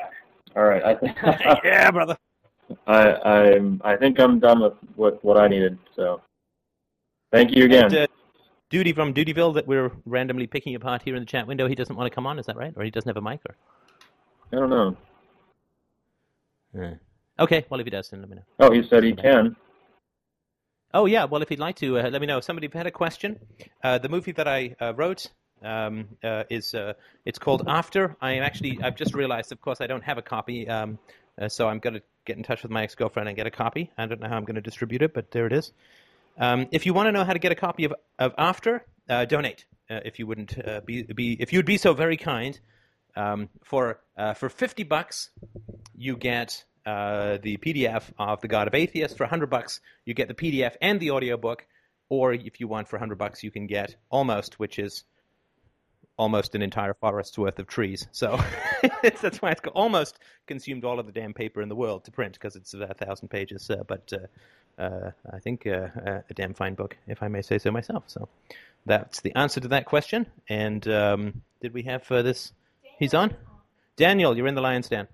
All 0.56 0.64
right. 0.64 0.84
I 0.84 0.96
think. 0.96 1.18
yeah, 1.64 1.92
brother. 1.92 2.18
I 2.88 3.14
I'm 3.14 3.82
I 3.84 3.96
think 3.96 4.20
I'm 4.20 4.40
done 4.40 4.62
with 4.62 4.74
with 4.96 5.16
what 5.24 5.38
I 5.38 5.48
needed. 5.48 5.78
So, 5.96 6.22
thank 7.32 7.56
you 7.56 7.66
again. 7.66 7.86
And, 7.86 7.96
uh, 7.96 8.08
Duty 8.70 8.94
from 8.94 9.14
Dutyville 9.14 9.56
that 9.56 9.68
we're 9.68 9.92
randomly 10.06 10.46
picking 10.46 10.76
apart 10.76 11.02
here 11.02 11.16
in 11.16 11.22
the 11.22 11.26
chat 11.26 11.48
window. 11.48 11.68
He 11.68 11.76
doesn't 11.76 11.96
want 11.96 12.10
to 12.10 12.14
come 12.14 12.28
on. 12.28 12.38
Is 12.38 12.46
that 12.46 12.56
right? 12.56 12.74
Or 12.76 12.84
he 12.84 12.92
doesn't 12.92 13.10
have 13.10 13.18
a 13.18 13.22
mic? 13.22 13.42
Or 13.48 13.56
I 14.54 14.56
don't 14.56 14.70
know. 14.70 14.98
Yeah. 16.76 16.94
Okay, 17.40 17.66
well, 17.70 17.80
if 17.80 17.86
he 17.86 17.90
does, 17.90 18.10
then 18.10 18.20
let 18.22 18.30
me 18.30 18.36
know. 18.36 18.44
Oh, 18.60 18.72
he 18.72 18.84
said 18.84 19.04
he 19.04 19.14
can. 19.14 19.56
Oh, 20.94 21.06
yeah, 21.06 21.26
well, 21.26 21.42
if 21.42 21.50
he'd 21.50 21.60
like 21.60 21.78
to, 21.78 22.00
uh, 22.00 22.10
let 22.10 22.20
me 22.20 22.28
know. 22.28 22.40
Somebody 22.42 22.70
had 22.72 22.86
a 22.86 22.92
question, 22.92 23.40
uh, 23.84 23.98
the 23.98 24.10
movie 24.10 24.34
that 24.34 24.48
I 24.48 24.76
uh, 24.80 24.94
wrote 24.96 25.32
um, 25.64 26.08
uh, 26.24 26.44
is, 26.50 26.74
uh, 26.74 26.94
it's 27.26 27.40
called 27.40 27.64
After. 27.68 28.16
I 28.22 28.34
am 28.34 28.44
actually, 28.44 28.80
I've 28.84 28.96
just 28.96 29.14
realized, 29.14 29.52
of 29.52 29.62
course, 29.62 29.82
I 29.82 29.88
don't 29.88 30.04
have 30.04 30.18
a 30.18 30.22
copy, 30.22 30.68
um, 30.68 31.00
uh, 31.40 31.48
so 31.48 31.68
I'm 31.70 31.80
going 31.80 31.94
to 31.94 32.02
get 32.26 32.38
in 32.38 32.44
touch 32.44 32.64
with 32.64 32.72
my 32.72 32.84
ex-girlfriend 32.84 33.30
and 33.30 33.36
get 33.36 33.48
a 33.48 33.52
copy. 33.52 33.92
I 33.98 34.06
don't 34.06 34.20
know 34.20 34.28
how 34.28 34.36
I'm 34.36 34.46
going 34.46 34.56
to 34.56 34.62
distribute 34.62 35.02
it, 35.02 35.14
but 35.14 35.32
there 35.32 35.46
it 35.46 35.54
is. 35.54 35.72
Um, 36.40 36.68
if 36.72 36.86
you 36.86 36.94
want 36.94 37.08
to 37.08 37.12
know 37.12 37.26
how 37.26 37.34
to 37.34 37.40
get 37.40 37.52
a 37.52 37.56
copy 37.56 37.84
of, 37.84 37.94
of 38.18 38.34
After, 38.38 38.86
donate. 39.08 39.66
if 39.90 40.20
you 40.20 40.26
wouldn't 40.26 40.58
be, 40.86 41.04
be, 41.04 41.34
if 41.40 41.52
you'd 41.54 41.66
be 41.66 41.78
so 41.78 41.94
very 41.94 42.18
kind, 42.18 42.60
um, 43.16 43.50
for 43.64 44.00
for 44.36 44.50
fifty 44.50 44.84
bucks, 44.84 45.32
you 45.96 46.16
get 46.16 46.64
uh, 46.86 47.38
the 47.44 47.58
PDF 47.58 48.04
of 48.18 48.42
The 48.42 48.48
God 48.48 48.68
of 48.68 48.74
Atheists 48.74 49.16
for 49.16 49.24
100 49.24 49.50
bucks. 49.50 49.82
You 50.06 50.14
get 50.14 50.28
the 50.28 50.34
PDF 50.34 50.76
and 50.82 51.00
the 51.00 51.12
audiobook, 51.12 51.66
or 52.10 52.34
if 52.34 52.60
you 52.60 52.68
want 52.68 52.88
for 52.88 52.96
100 52.96 53.18
bucks, 53.18 53.44
you 53.44 53.52
can 53.52 53.68
get 53.68 53.96
Almost, 54.10 54.60
which 54.60 54.80
is 54.80 55.04
almost 56.20 56.54
an 56.54 56.62
entire 56.62 56.94
forest's 56.94 57.38
worth 57.38 57.58
of 57.60 57.68
trees. 57.68 58.08
So 58.12 58.40
that's 59.02 59.42
why 59.42 59.52
it's 59.52 59.62
almost 59.74 60.20
consumed 60.46 60.84
all 60.84 61.00
of 61.00 61.06
the 61.06 61.14
damn 61.14 61.34
paper 61.34 61.62
in 61.62 61.70
the 61.70 61.76
world 61.76 62.04
to 62.06 62.12
print 62.12 62.34
because 62.34 62.56
it's 62.58 62.74
a 62.74 62.94
thousand 62.94 63.30
pages. 63.30 63.70
Uh, 63.70 63.84
but 63.88 64.12
uh, 64.14 64.82
uh, 64.82 65.12
I 65.34 65.40
think 65.40 65.66
uh, 65.66 65.88
a 66.30 66.34
damn 66.36 66.54
fine 66.54 66.76
book, 66.76 66.98
if 67.08 67.24
I 67.24 67.30
may 67.30 67.42
say 67.42 67.58
so 67.58 67.72
myself. 67.72 68.04
So 68.08 68.28
that's 68.86 69.22
the 69.22 69.34
answer 69.36 69.62
to 69.62 69.70
that 69.70 69.86
question. 69.86 70.26
And 70.50 70.86
um, 70.90 71.42
did 71.62 71.74
we 71.74 71.84
have 71.84 72.06
this? 72.08 72.52
He's 73.00 73.14
on. 73.14 73.34
Daniel, 73.96 74.36
you're 74.36 74.48
in 74.48 74.56
the 74.56 74.62
lion's 74.62 74.90
den. 74.90 75.08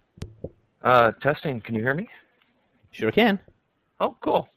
Uh, 0.84 1.11
testing. 1.22 1.61
Can 1.61 1.76
you 1.76 1.82
hear 1.82 1.94
me? 1.94 2.10
Sure 2.91 3.11
can. 3.11 3.40
Oh, 3.99 4.18
cool. 4.22 4.49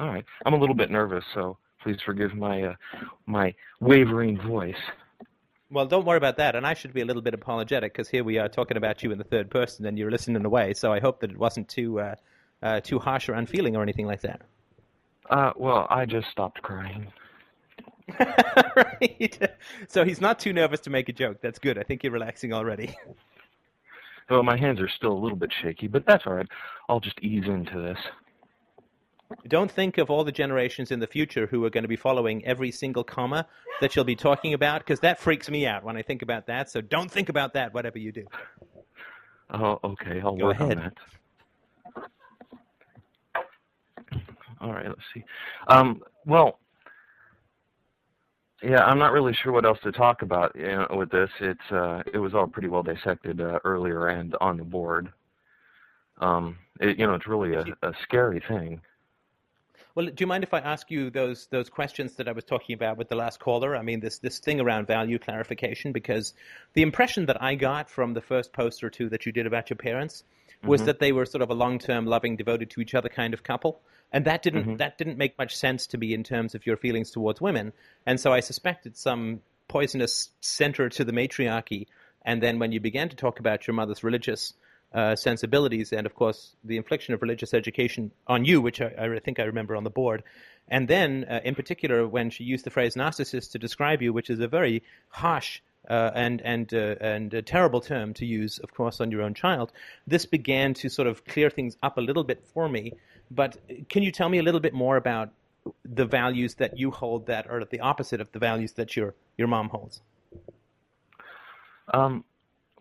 All 0.00 0.08
right. 0.08 0.24
I'm 0.46 0.54
a 0.54 0.58
little 0.58 0.74
bit 0.74 0.90
nervous, 0.90 1.24
so 1.34 1.58
please 1.82 1.98
forgive 2.04 2.34
my 2.34 2.62
uh, 2.62 2.74
my 3.26 3.54
wavering 3.80 4.40
voice. 4.40 4.76
Well, 5.74 5.86
don't 5.86 6.06
worry 6.06 6.18
about 6.18 6.36
that. 6.36 6.54
And 6.54 6.64
I 6.64 6.74
should 6.74 6.94
be 6.94 7.00
a 7.00 7.04
little 7.04 7.20
bit 7.20 7.34
apologetic 7.34 7.92
because 7.92 8.08
here 8.08 8.22
we 8.22 8.38
are 8.38 8.48
talking 8.48 8.76
about 8.76 9.02
you 9.02 9.10
in 9.10 9.18
the 9.18 9.24
third 9.24 9.50
person, 9.50 9.84
and 9.86 9.98
you're 9.98 10.10
listening 10.10 10.44
away. 10.44 10.72
So 10.72 10.92
I 10.92 11.00
hope 11.00 11.18
that 11.20 11.32
it 11.32 11.36
wasn't 11.36 11.68
too 11.68 11.98
uh, 11.98 12.14
uh, 12.62 12.80
too 12.80 13.00
harsh 13.00 13.28
or 13.28 13.34
unfeeling 13.34 13.74
or 13.74 13.82
anything 13.82 14.06
like 14.06 14.20
that. 14.20 14.42
Uh, 15.28 15.52
well, 15.56 15.88
I 15.90 16.06
just 16.06 16.30
stopped 16.30 16.62
crying. 16.62 17.12
right. 18.20 19.50
So 19.88 20.04
he's 20.04 20.20
not 20.20 20.38
too 20.38 20.52
nervous 20.52 20.78
to 20.80 20.90
make 20.90 21.08
a 21.08 21.12
joke. 21.12 21.38
That's 21.42 21.58
good. 21.58 21.76
I 21.76 21.82
think 21.82 22.04
you're 22.04 22.12
relaxing 22.12 22.52
already. 22.52 22.94
Well, 24.30 24.42
my 24.42 24.56
hands 24.56 24.80
are 24.80 24.88
still 24.88 25.12
a 25.12 25.20
little 25.22 25.36
bit 25.36 25.52
shaky, 25.52 25.86
but 25.88 26.06
that's 26.06 26.26
all 26.26 26.34
right. 26.34 26.48
I'll 26.88 27.00
just 27.00 27.20
ease 27.20 27.44
into 27.46 27.80
this. 27.80 27.98
Don't 29.48 29.70
think 29.70 29.98
of 29.98 30.10
all 30.10 30.24
the 30.24 30.32
generations 30.32 30.90
in 30.90 31.00
the 31.00 31.06
future 31.06 31.46
who 31.46 31.64
are 31.64 31.70
going 31.70 31.82
to 31.84 31.88
be 31.88 31.96
following 31.96 32.44
every 32.44 32.70
single 32.70 33.04
comma 33.04 33.46
that 33.80 33.96
you'll 33.96 34.04
be 34.04 34.16
talking 34.16 34.54
about, 34.54 34.80
because 34.80 35.00
that 35.00 35.18
freaks 35.18 35.48
me 35.50 35.66
out 35.66 35.82
when 35.82 35.96
I 35.96 36.02
think 36.02 36.22
about 36.22 36.46
that. 36.46 36.70
So 36.70 36.80
don't 36.80 37.10
think 37.10 37.28
about 37.28 37.54
that, 37.54 37.74
whatever 37.74 37.98
you 37.98 38.12
do. 38.12 38.24
Oh, 39.50 39.78
okay. 39.82 40.20
I'll 40.22 40.36
Go 40.36 40.46
work 40.46 40.60
ahead. 40.60 40.78
on 40.78 40.84
that. 40.84 40.94
All 44.60 44.72
right. 44.72 44.86
Let's 44.86 45.00
see. 45.12 45.24
Um, 45.68 46.02
well, 46.26 46.58
yeah, 48.62 48.84
I'm 48.84 48.98
not 48.98 49.12
really 49.12 49.34
sure 49.34 49.52
what 49.52 49.66
else 49.66 49.78
to 49.82 49.92
talk 49.92 50.22
about 50.22 50.54
you 50.56 50.66
know, 50.66 50.86
with 50.96 51.10
this. 51.10 51.28
It's 51.40 51.70
uh, 51.70 52.02
it 52.12 52.18
was 52.18 52.34
all 52.34 52.46
pretty 52.46 52.68
well 52.68 52.82
dissected 52.82 53.40
uh, 53.40 53.58
earlier 53.64 54.08
and 54.08 54.34
on 54.40 54.56
the 54.56 54.64
board. 54.64 55.12
Um, 56.18 56.56
it, 56.80 56.98
you 56.98 57.06
know, 57.06 57.14
it's 57.14 57.26
really 57.26 57.54
a, 57.54 57.64
a 57.82 57.92
scary 58.04 58.42
thing. 58.48 58.80
Well, 59.94 60.06
do 60.06 60.14
you 60.18 60.26
mind 60.26 60.42
if 60.42 60.52
I 60.52 60.58
ask 60.58 60.90
you 60.90 61.10
those 61.10 61.46
those 61.46 61.70
questions 61.70 62.14
that 62.14 62.28
I 62.28 62.32
was 62.32 62.44
talking 62.44 62.74
about 62.74 62.96
with 62.96 63.08
the 63.08 63.16
last 63.16 63.38
caller? 63.38 63.76
I 63.76 63.82
mean, 63.82 64.00
this 64.00 64.18
this 64.18 64.38
thing 64.40 64.60
around 64.60 64.86
value 64.86 65.18
clarification, 65.18 65.92
because 65.92 66.34
the 66.72 66.82
impression 66.82 67.26
that 67.26 67.42
I 67.42 67.54
got 67.54 67.90
from 67.90 68.14
the 68.14 68.20
first 68.20 68.52
post 68.52 68.82
or 68.82 68.90
two 68.90 69.08
that 69.10 69.26
you 69.26 69.32
did 69.32 69.46
about 69.46 69.70
your 69.70 69.76
parents 69.76 70.24
was 70.64 70.80
mm-hmm. 70.80 70.86
that 70.86 70.98
they 70.98 71.12
were 71.12 71.26
sort 71.26 71.42
of 71.42 71.50
a 71.50 71.54
long 71.54 71.78
term, 71.78 72.06
loving, 72.06 72.36
devoted 72.36 72.70
to 72.70 72.80
each 72.80 72.94
other 72.94 73.08
kind 73.08 73.34
of 73.34 73.42
couple 73.42 73.80
and 74.14 74.24
that 74.26 74.42
didn't 74.42 74.62
mm-hmm. 74.62 74.76
that 74.76 74.96
didn't 74.96 75.18
make 75.18 75.36
much 75.36 75.56
sense 75.56 75.88
to 75.88 75.98
me 75.98 76.14
in 76.14 76.22
terms 76.22 76.54
of 76.54 76.64
your 76.64 76.76
feelings 76.76 77.10
towards 77.10 77.40
women. 77.40 77.72
And 78.06 78.18
so 78.18 78.32
I 78.32 78.40
suspected 78.40 78.96
some 78.96 79.40
poisonous 79.66 80.30
center 80.40 80.88
to 80.88 81.04
the 81.04 81.12
matriarchy. 81.12 81.88
And 82.22 82.40
then 82.40 82.60
when 82.60 82.70
you 82.70 82.80
began 82.80 83.08
to 83.08 83.16
talk 83.16 83.40
about 83.40 83.66
your 83.66 83.74
mother's 83.74 84.04
religious 84.04 84.54
uh, 84.94 85.16
sensibilities, 85.16 85.92
and 85.92 86.06
of 86.06 86.14
course 86.14 86.54
the 86.62 86.76
infliction 86.76 87.14
of 87.14 87.20
religious 87.20 87.52
education 87.52 88.12
on 88.26 88.44
you, 88.44 88.60
which 88.60 88.80
I, 88.80 88.92
I 88.98 89.18
think 89.18 89.40
I 89.40 89.44
remember 89.44 89.74
on 89.76 89.84
the 89.84 89.90
board. 89.90 90.22
And 90.68 90.88
then, 90.88 91.26
uh, 91.28 91.40
in 91.44 91.54
particular, 91.54 92.06
when 92.06 92.30
she 92.30 92.44
used 92.44 92.64
the 92.64 92.70
phrase 92.70 92.94
narcissist 92.94 93.52
to 93.52 93.58
describe 93.58 94.00
you, 94.00 94.12
which 94.12 94.30
is 94.30 94.40
a 94.40 94.48
very 94.48 94.82
harsh 95.08 95.60
uh, 95.90 96.10
and 96.14 96.40
and 96.42 96.72
uh, 96.72 96.94
and 97.00 97.34
a 97.34 97.42
terrible 97.42 97.80
term 97.80 98.14
to 98.14 98.24
use, 98.24 98.58
of 98.58 98.72
course, 98.72 99.00
on 99.00 99.10
your 99.10 99.22
own 99.22 99.34
child. 99.34 99.72
This 100.06 100.24
began 100.24 100.74
to 100.74 100.88
sort 100.88 101.08
of 101.08 101.24
clear 101.24 101.50
things 101.50 101.76
up 101.82 101.98
a 101.98 102.00
little 102.00 102.24
bit 102.24 102.42
for 102.54 102.68
me. 102.68 102.92
But 103.30 103.58
can 103.88 104.02
you 104.02 104.12
tell 104.12 104.28
me 104.28 104.38
a 104.38 104.42
little 104.42 104.60
bit 104.60 104.74
more 104.74 104.96
about 104.96 105.30
the 105.84 106.04
values 106.04 106.54
that 106.54 106.78
you 106.78 106.90
hold 106.90 107.26
that 107.26 107.50
are 107.50 107.64
the 107.64 107.80
opposite 107.80 108.20
of 108.20 108.30
the 108.32 108.38
values 108.38 108.72
that 108.72 108.96
your 108.96 109.14
your 109.36 109.48
mom 109.48 109.68
holds? 109.68 110.00
Um, 111.92 112.24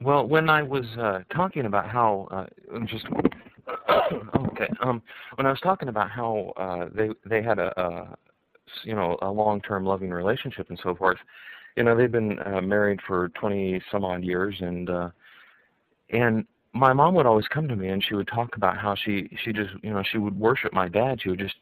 well, 0.03 0.27
when 0.27 0.49
I 0.49 0.61
was 0.61 0.85
uh, 0.99 1.19
talking 1.33 1.65
about 1.65 1.89
how 1.89 2.27
uh, 2.31 2.79
just 2.85 3.05
okay, 4.35 4.67
um, 4.81 5.01
when 5.35 5.45
I 5.45 5.49
was 5.49 5.59
talking 5.61 5.89
about 5.89 6.11
how 6.11 6.53
uh, 6.57 6.89
they 6.93 7.09
they 7.25 7.41
had 7.41 7.59
a, 7.59 7.79
a 7.79 8.15
you 8.83 8.95
know 8.95 9.17
a 9.21 9.29
long 9.29 9.61
term 9.61 9.85
loving 9.85 10.11
relationship 10.11 10.69
and 10.69 10.79
so 10.81 10.95
forth, 10.95 11.17
you 11.75 11.83
know 11.83 11.95
they've 11.95 12.11
been 12.11 12.39
uh, 12.45 12.61
married 12.61 12.99
for 13.05 13.29
twenty 13.29 13.81
some 13.91 14.03
odd 14.03 14.23
years 14.23 14.55
and 14.59 14.89
uh, 14.89 15.09
and 16.09 16.45
my 16.73 16.91
mom 16.91 17.13
would 17.13 17.27
always 17.27 17.47
come 17.47 17.67
to 17.67 17.75
me 17.75 17.89
and 17.89 18.03
she 18.03 18.15
would 18.15 18.27
talk 18.27 18.55
about 18.57 18.77
how 18.77 18.95
she 18.95 19.29
she 19.43 19.53
just 19.53 19.69
you 19.83 19.93
know 19.93 20.03
she 20.11 20.17
would 20.17 20.37
worship 20.37 20.73
my 20.73 20.89
dad. 20.89 21.21
She 21.21 21.29
would 21.29 21.39
just 21.39 21.55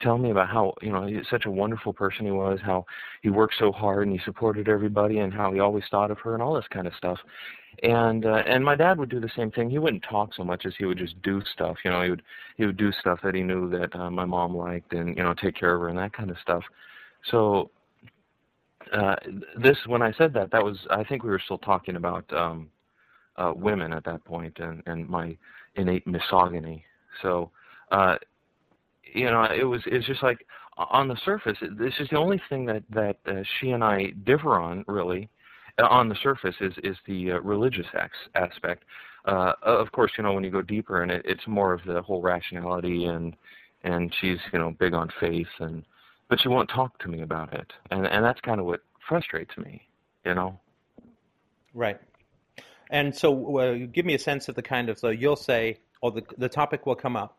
tell 0.00 0.18
me 0.18 0.30
about 0.30 0.48
how 0.48 0.74
you 0.82 0.92
know 0.92 1.06
he's 1.06 1.26
such 1.30 1.46
a 1.46 1.50
wonderful 1.50 1.92
person 1.92 2.26
he 2.26 2.32
was 2.32 2.58
how 2.62 2.84
he 3.22 3.30
worked 3.30 3.54
so 3.58 3.72
hard 3.72 4.06
and 4.06 4.18
he 4.18 4.24
supported 4.24 4.68
everybody 4.68 5.18
and 5.18 5.32
how 5.32 5.52
he 5.52 5.60
always 5.60 5.84
thought 5.90 6.10
of 6.10 6.18
her 6.18 6.34
and 6.34 6.42
all 6.42 6.54
this 6.54 6.66
kind 6.70 6.86
of 6.86 6.94
stuff 6.94 7.18
and 7.82 8.24
uh, 8.24 8.42
and 8.46 8.64
my 8.64 8.74
dad 8.74 8.98
would 8.98 9.08
do 9.08 9.20
the 9.20 9.30
same 9.36 9.50
thing. 9.50 9.70
He 9.70 9.78
wouldn't 9.78 10.04
talk 10.08 10.34
so 10.34 10.44
much 10.44 10.66
as 10.66 10.74
he 10.78 10.84
would 10.84 10.98
just 10.98 11.20
do 11.22 11.42
stuff 11.52 11.76
you 11.84 11.90
know 11.90 12.02
he 12.02 12.10
would 12.10 12.22
he 12.56 12.66
would 12.66 12.76
do 12.76 12.92
stuff 12.92 13.20
that 13.22 13.34
he 13.34 13.42
knew 13.42 13.68
that 13.70 13.94
uh, 13.94 14.10
my 14.10 14.24
mom 14.24 14.56
liked 14.56 14.92
and 14.92 15.16
you 15.16 15.22
know 15.22 15.34
take 15.34 15.54
care 15.56 15.74
of 15.74 15.80
her 15.80 15.88
and 15.88 15.98
that 15.98 16.12
kind 16.12 16.30
of 16.30 16.36
stuff. 16.42 16.62
So 17.30 17.70
uh 18.92 19.16
this 19.58 19.76
when 19.86 20.00
i 20.00 20.12
said 20.12 20.32
that 20.32 20.50
that 20.52 20.62
was 20.62 20.78
i 20.90 21.02
think 21.02 21.24
we 21.24 21.30
were 21.30 21.40
still 21.44 21.58
talking 21.58 21.96
about 21.96 22.24
um 22.32 22.68
uh 23.36 23.52
women 23.54 23.92
at 23.92 24.04
that 24.04 24.24
point 24.24 24.56
and 24.60 24.82
and 24.86 25.08
my 25.08 25.36
innate 25.74 26.06
misogyny. 26.06 26.84
So 27.20 27.50
uh 27.90 28.16
you 29.12 29.24
know 29.24 29.42
it 29.44 29.64
was 29.64 29.82
it's 29.86 30.06
just 30.06 30.22
like 30.22 30.46
on 30.76 31.08
the 31.08 31.16
surface 31.24 31.56
this 31.78 31.94
is 31.98 32.08
the 32.10 32.18
only 32.18 32.40
thing 32.48 32.66
that 32.66 32.82
that 32.90 33.16
uh, 33.26 33.42
she 33.58 33.70
and 33.70 33.82
i 33.82 34.12
differ 34.24 34.58
on 34.60 34.84
really 34.88 35.28
on 35.78 36.08
the 36.08 36.16
surface 36.16 36.56
is 36.60 36.74
is 36.82 36.96
the 37.06 37.32
uh, 37.32 37.40
religious 37.40 37.86
ex- 37.94 38.28
aspect. 38.34 38.84
Uh, 39.24 39.54
of 39.62 39.90
course, 39.92 40.12
you 40.16 40.24
know 40.24 40.32
when 40.32 40.44
you 40.44 40.50
go 40.50 40.62
deeper 40.62 41.02
in 41.02 41.10
it, 41.10 41.22
it's 41.24 41.46
more 41.46 41.72
of 41.72 41.82
the 41.84 42.02
whole 42.02 42.22
rationality 42.22 43.04
and 43.06 43.36
and 43.84 44.14
she's 44.14 44.38
you 44.52 44.58
know 44.58 44.70
big 44.70 44.94
on 44.94 45.10
faith 45.20 45.48
and 45.60 45.84
but 46.28 46.40
she 46.40 46.48
won't 46.48 46.68
talk 46.68 46.98
to 47.00 47.08
me 47.08 47.22
about 47.22 47.52
it, 47.52 47.72
and 47.90 48.06
and 48.06 48.24
that's 48.24 48.40
kind 48.40 48.60
of 48.60 48.66
what 48.66 48.80
frustrates 49.06 49.56
me, 49.56 49.86
you 50.24 50.34
know. 50.34 50.58
Right. 51.74 52.00
And 52.90 53.14
so, 53.14 53.58
uh, 53.58 53.74
give 53.92 54.06
me 54.06 54.14
a 54.14 54.18
sense 54.18 54.48
of 54.48 54.54
the 54.54 54.62
kind 54.62 54.88
of 54.88 54.98
so 54.98 55.10
you'll 55.10 55.36
say, 55.36 55.78
or 56.00 56.10
the 56.10 56.22
the 56.38 56.48
topic 56.48 56.86
will 56.86 56.94
come 56.96 57.16
up, 57.16 57.38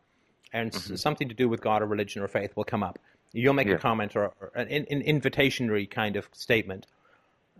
and 0.52 0.72
mm-hmm. 0.72 0.94
something 0.96 1.28
to 1.28 1.34
do 1.34 1.48
with 1.48 1.60
God 1.60 1.82
or 1.82 1.86
religion 1.86 2.22
or 2.22 2.28
faith 2.28 2.56
will 2.56 2.64
come 2.64 2.82
up. 2.82 2.98
You'll 3.32 3.54
make 3.54 3.68
yeah. 3.68 3.74
a 3.74 3.78
comment 3.78 4.16
or, 4.16 4.32
or 4.40 4.52
an, 4.54 4.86
an 4.90 5.02
invitationary 5.02 5.90
kind 5.90 6.16
of 6.16 6.26
statement. 6.32 6.86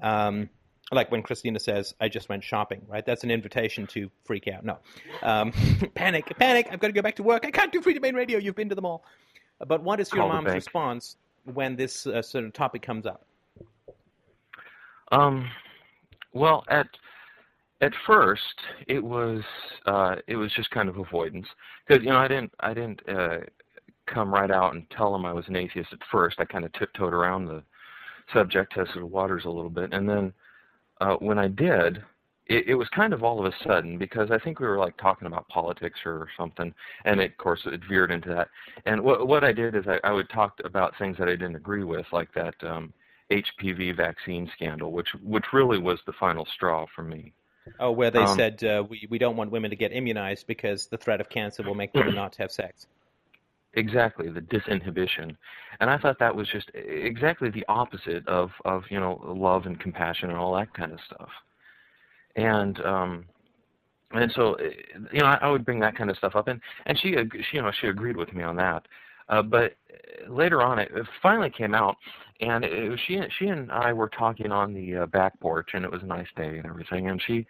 Um, 0.03 0.49
like 0.93 1.11
when 1.11 1.23
Christina 1.23 1.61
says, 1.61 1.95
"I 2.01 2.09
just 2.09 2.29
went 2.29 2.43
shopping," 2.43 2.83
right? 2.89 3.05
That's 3.05 3.25
an 3.25 3.31
invitation 3.31 3.87
to 3.89 4.11
freak 4.25 4.49
out. 4.49 4.65
No, 4.65 4.79
um, 5.23 5.53
panic, 5.95 6.33
panic! 6.39 6.69
I've 6.71 6.81
got 6.81 6.89
to 6.89 6.93
go 6.93 7.03
back 7.03 7.17
to 7.17 7.23
work. 7.23 7.45
I 7.47 7.51
can't 7.51 7.73
do 7.73 7.81
Freedomain 7.81 8.15
Radio. 8.15 8.39
You've 8.39 8.57
been 8.57 8.69
to 8.69 8.75
the 8.75 8.83
mall. 8.83 9.05
But 9.67 9.83
what 9.83 10.01
is 10.01 10.11
your 10.13 10.23
Call 10.23 10.29
mom's 10.29 10.55
response 10.55 11.17
when 11.45 11.77
this 11.77 12.07
uh, 12.07 12.23
sort 12.23 12.45
of 12.45 12.53
topic 12.53 12.83
comes 12.83 13.07
up? 13.07 13.27
Um, 15.11 15.51
well, 16.33 16.65
at 16.69 16.87
at 17.81 17.93
first 18.07 18.61
it 18.87 19.03
was 19.03 19.43
uh, 19.87 20.17
it 20.27 20.37
was 20.37 20.53
just 20.53 20.71
kind 20.71 20.89
of 20.89 20.99
avoidance 20.99 21.49
because 21.87 22.05
you 22.05 22.11
know 22.11 22.19
I 22.19 22.29
didn't 22.29 22.53
I 22.61 22.75
didn't 22.75 23.09
uh, 23.09 23.39
come 24.07 24.33
right 24.33 24.51
out 24.51 24.75
and 24.75 24.89
tell 24.91 25.13
them 25.13 25.25
I 25.25 25.33
was 25.33 25.49
an 25.49 25.57
atheist 25.57 25.93
at 25.93 26.01
first. 26.11 26.37
I 26.39 26.45
kind 26.45 26.65
of 26.65 26.73
tiptoed 26.73 27.13
around 27.13 27.47
the 27.47 27.63
subject, 28.33 28.75
tested 28.75 29.03
the 29.03 29.07
waters 29.07 29.45
a 29.45 29.51
little 29.51 29.71
bit, 29.71 29.93
and 29.93 30.09
then 30.09 30.33
uh, 31.01 31.17
when 31.17 31.39
I 31.39 31.49
did, 31.49 32.03
it, 32.47 32.69
it 32.69 32.75
was 32.75 32.89
kind 32.89 33.13
of 33.13 33.23
all 33.23 33.45
of 33.45 33.53
a 33.53 33.57
sudden 33.67 33.99
because 33.99 34.31
I 34.31 34.39
think 34.39 34.59
we 34.59 34.67
were 34.67 34.79
like 34.79 34.97
talking 34.97 35.27
about 35.27 35.49
politics 35.49 36.01
or 36.05 36.29
something, 36.37 36.73
and 37.05 37.21
it, 37.21 37.33
of 37.33 37.37
course 37.39 37.61
it 37.67 37.81
veered 37.89 38.11
into 38.11 38.31
that. 38.31 38.49
And 38.87 39.03
what 39.03 39.29
what 39.29 39.45
I 39.45 39.53
did 39.53 39.75
is 39.75 39.85
I, 39.87 40.01
I 40.05 40.13
would 40.13 40.31
talk 40.31 40.59
about 40.65 40.97
things 40.99 41.17
that 41.19 41.29
I 41.29 41.33
didn't 41.33 41.57
agree 41.57 41.85
with, 41.85 42.07
like 42.13 42.33
that 42.35 42.55
um, 42.63 42.93
HPV 43.31 43.97
vaccine 43.97 44.51
scandal, 44.55 44.93
which 44.93 45.09
which 45.23 45.45
really 45.53 45.79
was 45.79 46.01
the 46.07 46.13
final 46.13 46.47
straw 46.47 46.87
for 46.95 47.03
me. 47.03 47.33
Oh, 47.79 47.91
where 47.91 48.11
they 48.11 48.21
um, 48.21 48.37
said 48.37 48.65
uh, 48.65 48.83
we 48.89 49.07
we 49.11 49.19
don't 49.19 49.37
want 49.37 49.51
women 49.51 49.71
to 49.71 49.77
get 49.77 49.93
immunized 49.93 50.47
because 50.47 50.87
the 50.87 50.97
threat 50.97 51.21
of 51.21 51.29
cancer 51.29 51.63
will 51.63 51.75
make 51.75 51.93
women 51.95 52.15
not 52.17 52.37
have 52.37 52.51
sex. 52.51 52.87
Exactly, 53.75 54.31
the 54.31 54.41
disinhibition. 54.41 55.37
And 55.81 55.91
I 55.91 55.99
thought 55.99 56.19
that 56.19 56.35
was 56.35 56.49
just 56.49 56.71
exactly 56.75 57.51
the 57.51 57.65
opposite 57.69 58.27
of, 58.27 58.51
of 58.65 58.83
you 58.91 58.99
know, 58.99 59.21
love 59.25 59.67
and 59.67 59.79
compassion 59.79 60.31
and 60.31 60.39
all 60.39 60.55
that 60.57 60.73
kind 60.75 60.93
of 60.93 60.99
stuff. 61.07 61.29
And 62.37 62.81
um 62.85 63.25
and 64.13 64.33
so 64.33 64.57
you 65.13 65.21
know, 65.21 65.27
I, 65.27 65.39
I 65.43 65.51
would 65.51 65.65
bring 65.67 65.81
that 65.81 65.97
kind 65.97 66.11
of 66.11 66.17
stuff 66.17 66.35
up 66.35 66.49
and 66.49 66.61
and 66.87 66.99
she, 66.99 67.13
she 67.51 67.57
you 67.59 67.63
know, 67.63 67.71
she 67.81 67.89
agreed 67.89 68.17
with 68.17 68.33
me 68.33 68.43
on 68.43 68.57
that. 68.57 68.87
Uh, 69.29 69.43
but 69.43 69.77
later 70.27 70.63
on, 70.63 70.79
it, 70.79 70.91
it 70.95 71.07
finally 71.23 71.51
came 71.51 71.75
out, 71.75 71.97
and 72.41 72.65
it 72.65 72.89
was, 72.89 72.99
she 73.07 73.21
she 73.39 73.49
and 73.49 73.71
I 73.71 73.93
were 73.93 74.09
talking 74.09 74.51
on 74.51 74.73
the 74.73 74.97
uh, 74.99 75.07
back 75.07 75.39
porch, 75.41 75.71
and 75.75 75.85
it 75.85 75.91
was 75.91 76.03
a 76.03 76.07
nice 76.07 76.27
day 76.35 76.57
and 76.57 76.67
everything. 76.67 77.09
And 77.09 77.21
she 77.27 77.47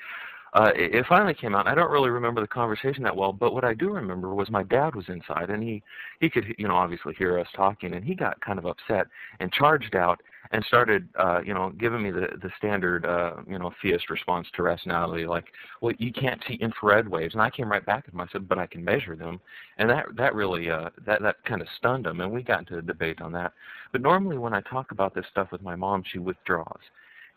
uh, 0.54 0.70
it, 0.74 1.04
finally 1.06 1.34
came 1.34 1.54
out. 1.54 1.66
I 1.66 1.74
don't 1.74 1.90
really 1.90 2.10
remember 2.10 2.40
the 2.40 2.46
conversation 2.46 3.02
that 3.04 3.14
well, 3.14 3.32
but 3.32 3.52
what 3.52 3.64
I 3.64 3.74
do 3.74 3.90
remember 3.90 4.34
was 4.34 4.50
my 4.50 4.62
dad 4.62 4.94
was 4.94 5.04
inside, 5.08 5.50
and 5.50 5.62
he 5.62 5.82
he 6.20 6.30
could 6.30 6.54
you 6.56 6.66
know 6.66 6.74
obviously 6.74 7.14
hear 7.14 7.38
us 7.38 7.46
talking, 7.54 7.94
and 7.94 8.04
he 8.04 8.14
got 8.14 8.40
kind 8.40 8.58
of 8.58 8.64
upset 8.64 9.06
and 9.40 9.52
charged 9.52 9.94
out 9.94 10.20
and 10.52 10.64
started 10.64 11.06
uh, 11.18 11.40
you 11.44 11.52
know 11.52 11.70
giving 11.78 12.02
me 12.02 12.10
the 12.10 12.28
the 12.42 12.50
standard 12.56 13.04
uh, 13.04 13.34
you 13.46 13.58
know 13.58 13.72
theist 13.82 14.08
response 14.08 14.46
to 14.54 14.62
rationality, 14.62 15.26
like 15.26 15.44
well 15.82 15.92
you 15.98 16.12
can't 16.12 16.42
see 16.48 16.54
infrared 16.54 17.06
waves, 17.06 17.34
and 17.34 17.42
I 17.42 17.50
came 17.50 17.70
right 17.70 17.84
back 17.84 18.04
at 18.08 18.14
him. 18.14 18.20
I 18.20 18.26
said, 18.32 18.48
but 18.48 18.58
I 18.58 18.66
can 18.66 18.82
measure 18.82 19.16
them, 19.16 19.40
and 19.76 19.90
that 19.90 20.06
that 20.16 20.34
really 20.34 20.70
uh, 20.70 20.88
that 21.04 21.20
that 21.20 21.44
kind 21.44 21.60
of 21.60 21.68
stunned 21.76 22.06
him, 22.06 22.20
and 22.20 22.32
we 22.32 22.42
got 22.42 22.60
into 22.60 22.78
a 22.78 22.82
debate 22.82 23.20
on 23.20 23.32
that. 23.32 23.52
But 23.92 24.00
normally 24.00 24.38
when 24.38 24.54
I 24.54 24.62
talk 24.62 24.92
about 24.92 25.14
this 25.14 25.26
stuff 25.30 25.52
with 25.52 25.60
my 25.62 25.76
mom, 25.76 26.04
she 26.10 26.18
withdraws 26.18 26.80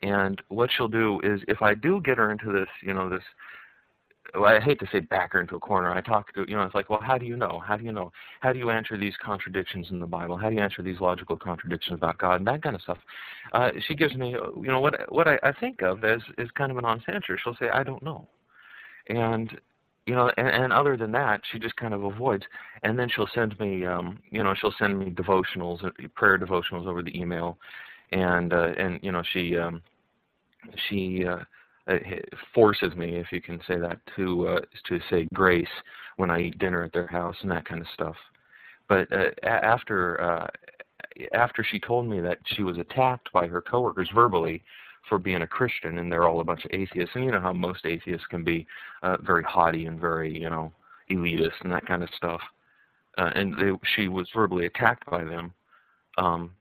and 0.02 0.42
what 0.50 0.70
she'll 0.76 0.88
do 0.88 1.20
is, 1.24 1.42
if 1.48 1.62
I 1.62 1.74
do 1.74 2.02
get 2.02 2.18
her 2.18 2.32
into 2.32 2.52
this, 2.52 2.70
you 2.82 2.94
know, 2.94 3.10
this, 3.10 3.24
well, 4.34 4.46
I 4.46 4.60
hate 4.62 4.80
to 4.80 4.88
say 4.92 5.00
back 5.02 5.34
her 5.34 5.42
into 5.42 5.56
a 5.56 5.60
corner. 5.60 5.92
I 5.92 6.00
talk 6.00 6.34
to, 6.36 6.46
you 6.48 6.56
know, 6.56 6.64
it's 6.64 6.74
like, 6.74 6.90
well, 6.90 7.02
how 7.02 7.18
do 7.18 7.26
you 7.26 7.36
know? 7.36 7.62
How 7.66 7.76
do 7.76 7.84
you 7.84 7.92
know? 7.92 8.12
How 8.40 8.54
do 8.54 8.60
you 8.60 8.70
answer 8.70 8.98
these 8.98 9.14
contradictions 9.22 9.88
in 9.92 10.00
the 10.00 10.06
Bible? 10.06 10.38
How 10.38 10.50
do 10.50 10.56
you 10.56 10.62
answer 10.62 10.82
these 10.82 11.02
logical 11.02 11.36
contradictions 11.36 11.98
about 11.98 12.18
God 12.18 12.36
and 12.36 12.48
that 12.48 12.64
kind 12.64 12.76
of 12.76 12.82
stuff? 12.82 12.98
Uh, 13.52 13.72
she 13.88 13.94
gives 13.94 14.16
me, 14.16 14.30
you 14.30 14.68
know, 14.68 14.80
what 14.80 15.12
what 15.12 15.28
I, 15.28 15.38
I 15.44 15.52
think 15.52 15.82
of 15.82 16.04
as 16.06 16.22
is 16.38 16.50
kind 16.52 16.72
of 16.72 16.78
a 16.78 16.82
non-answer. 16.82 17.38
She'll 17.44 17.58
say, 17.60 17.70
I 17.74 17.84
don't 17.84 18.02
know, 18.04 18.28
and 19.08 19.60
you 20.06 20.16
know, 20.16 20.32
and, 20.38 20.48
and 20.48 20.74
other 20.74 20.98
than 20.98 21.12
that, 21.12 21.42
she 21.52 21.60
just 21.60 21.76
kind 21.76 21.94
of 21.94 22.04
avoids. 22.04 22.44
And 22.84 22.98
then 22.98 23.10
she'll 23.10 23.30
send 23.34 23.60
me, 23.60 23.86
um, 23.86 24.20
you 24.30 24.44
know, 24.44 24.54
she'll 24.60 24.74
send 24.80 24.98
me 24.98 25.12
devotionals, 25.12 25.84
uh, 25.84 25.90
prayer 26.16 26.40
devotionals 26.40 26.88
over 26.88 27.04
the 27.04 27.18
email, 27.20 27.58
and 28.12 28.54
uh, 28.54 28.74
and 28.78 29.00
you 29.02 29.12
know, 29.12 29.24
she 29.34 29.58
um, 29.58 29.82
she 30.90 31.26
uh, 31.26 31.38
uh 31.88 31.98
forces 32.54 32.96
me, 32.96 33.16
if 33.16 33.32
you 33.32 33.42
can 33.42 33.60
say 33.68 33.78
that, 33.78 34.00
to 34.16 34.48
uh, 34.48 34.62
to 34.88 35.00
say 35.10 35.28
grace 35.34 35.68
when 36.18 36.30
I 36.30 36.42
eat 36.42 36.60
dinner 36.60 36.84
at 36.84 36.94
their 36.94 37.08
house 37.08 37.36
and 37.42 37.52
that 37.52 37.66
kind 37.66 37.82
of 37.82 37.88
stuff. 37.94 38.16
But 38.88 39.12
uh, 39.12 39.30
after 39.44 40.22
uh, 40.22 40.48
after 41.34 41.64
she 41.64 41.80
told 41.80 42.08
me 42.08 42.20
that 42.22 42.40
she 42.46 42.64
was 42.64 42.78
attacked 42.78 43.32
by 43.32 43.48
her 43.48 43.62
coworkers 43.62 44.10
verbally 44.14 44.64
for 45.08 45.18
being 45.18 45.42
a 45.42 45.48
Christian, 45.48 45.98
and 45.98 46.12
they're 46.12 46.28
all 46.28 46.42
a 46.42 46.46
bunch 46.46 46.66
of 46.66 46.72
atheists, 46.74 47.16
and 47.16 47.26
you 47.26 47.32
know 47.32 47.40
how 47.40 47.54
most 47.54 47.86
atheists 47.86 48.28
can 48.28 48.44
be 48.44 48.68
uh, 49.04 49.18
very 49.22 49.44
haughty 49.44 49.86
and 49.86 50.00
very 50.00 50.38
you 50.38 50.50
know 50.50 50.72
elitist 51.10 51.62
and 51.62 51.72
that 51.72 51.86
kind 51.86 52.04
of 52.04 52.10
stuff. 52.16 52.42
Uh, 53.18 53.32
and 53.36 53.54
they, 53.58 53.72
she 53.96 54.08
was 54.08 54.28
verbally 54.34 54.66
attacked 54.66 55.10
by 55.10 55.24
them. 55.24 55.54
Um, 56.18 56.52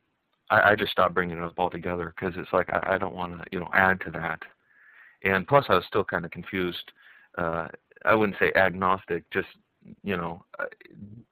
I, 0.50 0.72
I 0.72 0.74
just 0.74 0.92
stopped 0.92 1.14
bringing 1.14 1.38
it 1.38 1.42
up 1.42 1.58
altogether 1.58 2.12
because 2.14 2.34
it's 2.36 2.52
like 2.52 2.68
I, 2.70 2.94
I 2.94 2.98
don't 2.98 3.14
want 3.14 3.38
to, 3.38 3.44
you 3.52 3.60
know, 3.60 3.68
add 3.72 4.00
to 4.02 4.10
that. 4.12 4.40
And 5.22 5.46
plus, 5.46 5.66
I 5.68 5.74
was 5.74 5.84
still 5.86 6.04
kind 6.04 6.24
of 6.24 6.30
confused. 6.30 6.92
Uh, 7.36 7.68
I 8.04 8.14
wouldn't 8.14 8.38
say 8.38 8.52
agnostic, 8.56 9.28
just 9.30 9.48
you 10.02 10.16
know, 10.16 10.44
uh, 10.58 10.64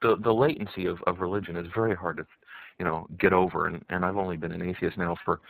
the 0.01 0.15
the 0.17 0.33
latency 0.33 0.85
of 0.85 1.01
of 1.03 1.19
religion 1.19 1.55
is 1.55 1.67
very 1.73 1.95
hard 1.95 2.17
to, 2.17 2.25
you 2.77 2.85
know, 2.85 3.07
get 3.17 3.33
over. 3.33 3.67
And 3.67 3.83
and 3.89 4.05
I've 4.05 4.17
only 4.17 4.37
been 4.37 4.51
an 4.51 4.67
atheist 4.67 4.97
now 4.97 5.15
for 5.25 5.41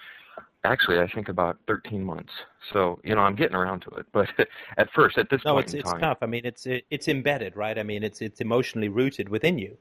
actually, 0.64 1.00
I 1.00 1.08
think 1.08 1.30
about 1.30 1.58
13 1.68 2.04
months. 2.04 2.32
So, 2.74 3.00
you 3.04 3.16
know, 3.16 3.22
I'm 3.22 3.36
getting 3.36 3.56
around 3.56 3.82
to 3.82 3.90
it. 3.92 4.06
But 4.12 4.30
at 4.78 4.90
first, 4.94 5.18
at 5.18 5.30
this 5.30 5.42
no, 5.46 5.54
point 5.54 5.66
it's 5.66 5.74
in 5.74 5.80
it's 5.80 5.92
time, 5.92 6.02
tough. 6.02 6.18
I 6.22 6.26
mean, 6.26 6.42
it's 6.46 6.66
it, 6.66 6.86
it's 6.90 7.08
embedded, 7.08 7.56
right? 7.56 7.78
I 7.78 7.84
mean, 7.84 8.04
it's 8.04 8.22
it's 8.22 8.42
emotionally 8.42 8.90
rooted 8.90 9.30
within 9.30 9.58
you. 9.58 9.78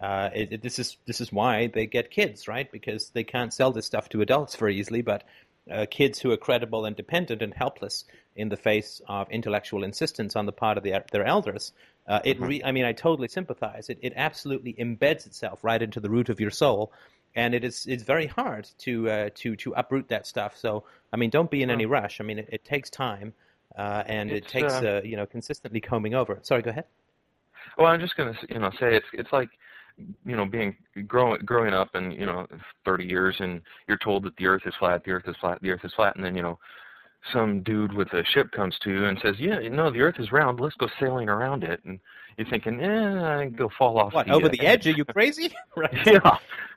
Uh, 0.00 0.30
it, 0.34 0.52
it- 0.52 0.62
this 0.62 0.78
is 0.78 0.96
this 1.06 1.20
is 1.20 1.32
why 1.32 1.66
they 1.68 1.86
get 1.86 2.10
kids, 2.10 2.48
right? 2.48 2.70
Because 2.72 3.10
they 3.10 3.24
can't 3.24 3.52
sell 3.52 3.70
this 3.72 3.86
stuff 3.86 4.08
to 4.10 4.22
adults 4.22 4.56
very 4.56 4.76
easily, 4.76 5.02
but 5.02 5.24
uh, 5.70 5.86
kids 5.90 6.18
who 6.18 6.30
are 6.32 6.36
credible 6.36 6.84
and 6.86 6.96
dependent 6.96 7.42
and 7.42 7.54
helpless 7.54 8.04
in 8.34 8.48
the 8.48 8.56
face 8.56 9.00
of 9.08 9.30
intellectual 9.30 9.84
insistence 9.84 10.34
on 10.34 10.46
the 10.46 10.52
part 10.52 10.78
of 10.78 10.84
the, 10.84 11.04
their 11.12 11.24
elders. 11.24 11.72
Uh, 12.08 12.18
it, 12.24 12.40
re- 12.40 12.62
I 12.64 12.72
mean, 12.72 12.84
I 12.84 12.92
totally 12.92 13.28
sympathize. 13.28 13.88
It, 13.90 13.98
it 14.00 14.14
absolutely 14.16 14.72
embeds 14.74 15.26
itself 15.26 15.62
right 15.62 15.80
into 15.80 16.00
the 16.00 16.10
root 16.10 16.28
of 16.28 16.40
your 16.40 16.50
soul, 16.50 16.92
and 17.36 17.54
it 17.54 17.62
is 17.62 17.86
it's 17.86 18.02
very 18.02 18.26
hard 18.26 18.68
to 18.78 19.08
uh, 19.10 19.30
to 19.36 19.54
to 19.56 19.72
uproot 19.74 20.08
that 20.08 20.26
stuff. 20.26 20.56
So, 20.56 20.84
I 21.12 21.16
mean, 21.16 21.30
don't 21.30 21.50
be 21.50 21.62
in 21.62 21.70
any 21.70 21.86
rush. 21.86 22.20
I 22.20 22.24
mean, 22.24 22.38
it, 22.40 22.48
it 22.50 22.64
takes 22.64 22.90
time, 22.90 23.32
uh, 23.76 24.02
and 24.06 24.30
it 24.30 24.48
takes 24.48 24.72
you 25.04 25.16
know 25.16 25.26
consistently 25.26 25.80
combing 25.80 26.14
over. 26.14 26.38
Sorry, 26.42 26.62
go 26.62 26.70
ahead. 26.70 26.86
Well, 27.78 27.86
I'm 27.88 28.00
just 28.00 28.16
gonna, 28.16 28.34
you 28.48 28.58
know, 28.58 28.70
say 28.80 28.96
it's 28.96 29.06
it's 29.12 29.32
like, 29.32 29.50
you 29.98 30.36
know, 30.36 30.44
being 30.44 30.76
growing 31.06 31.40
growing 31.44 31.74
up 31.74 31.94
and 31.94 32.12
you 32.12 32.26
know, 32.26 32.46
30 32.84 33.04
years, 33.04 33.36
and 33.40 33.60
you're 33.88 33.98
told 33.98 34.24
that 34.24 34.36
the 34.36 34.46
Earth 34.46 34.62
is 34.66 34.74
flat, 34.78 35.04
the 35.04 35.12
Earth 35.12 35.28
is 35.28 35.36
flat, 35.40 35.60
the 35.62 35.70
Earth 35.70 35.84
is 35.84 35.92
flat, 35.94 36.16
and 36.16 36.24
then 36.24 36.36
you 36.36 36.42
know, 36.42 36.58
some 37.32 37.62
dude 37.62 37.92
with 37.92 38.12
a 38.12 38.24
ship 38.24 38.50
comes 38.52 38.78
to 38.80 38.90
you 38.90 39.04
and 39.04 39.18
says, 39.22 39.36
yeah, 39.38 39.58
no, 39.68 39.90
the 39.90 40.00
Earth 40.00 40.16
is 40.18 40.32
round. 40.32 40.60
Let's 40.60 40.76
go 40.76 40.88
sailing 40.98 41.28
around 41.28 41.64
it, 41.64 41.80
and 41.84 42.00
you're 42.36 42.48
thinking, 42.48 42.80
eh, 42.80 43.22
I 43.22 43.46
go 43.46 43.70
fall 43.78 43.98
off. 43.98 44.14
What 44.14 44.26
the, 44.26 44.32
over 44.32 44.46
uh, 44.46 44.50
the 44.50 44.66
edge? 44.66 44.86
Are 44.86 44.92
you 44.92 45.04
crazy? 45.04 45.54
right. 45.76 46.06
Yeah, 46.06 46.36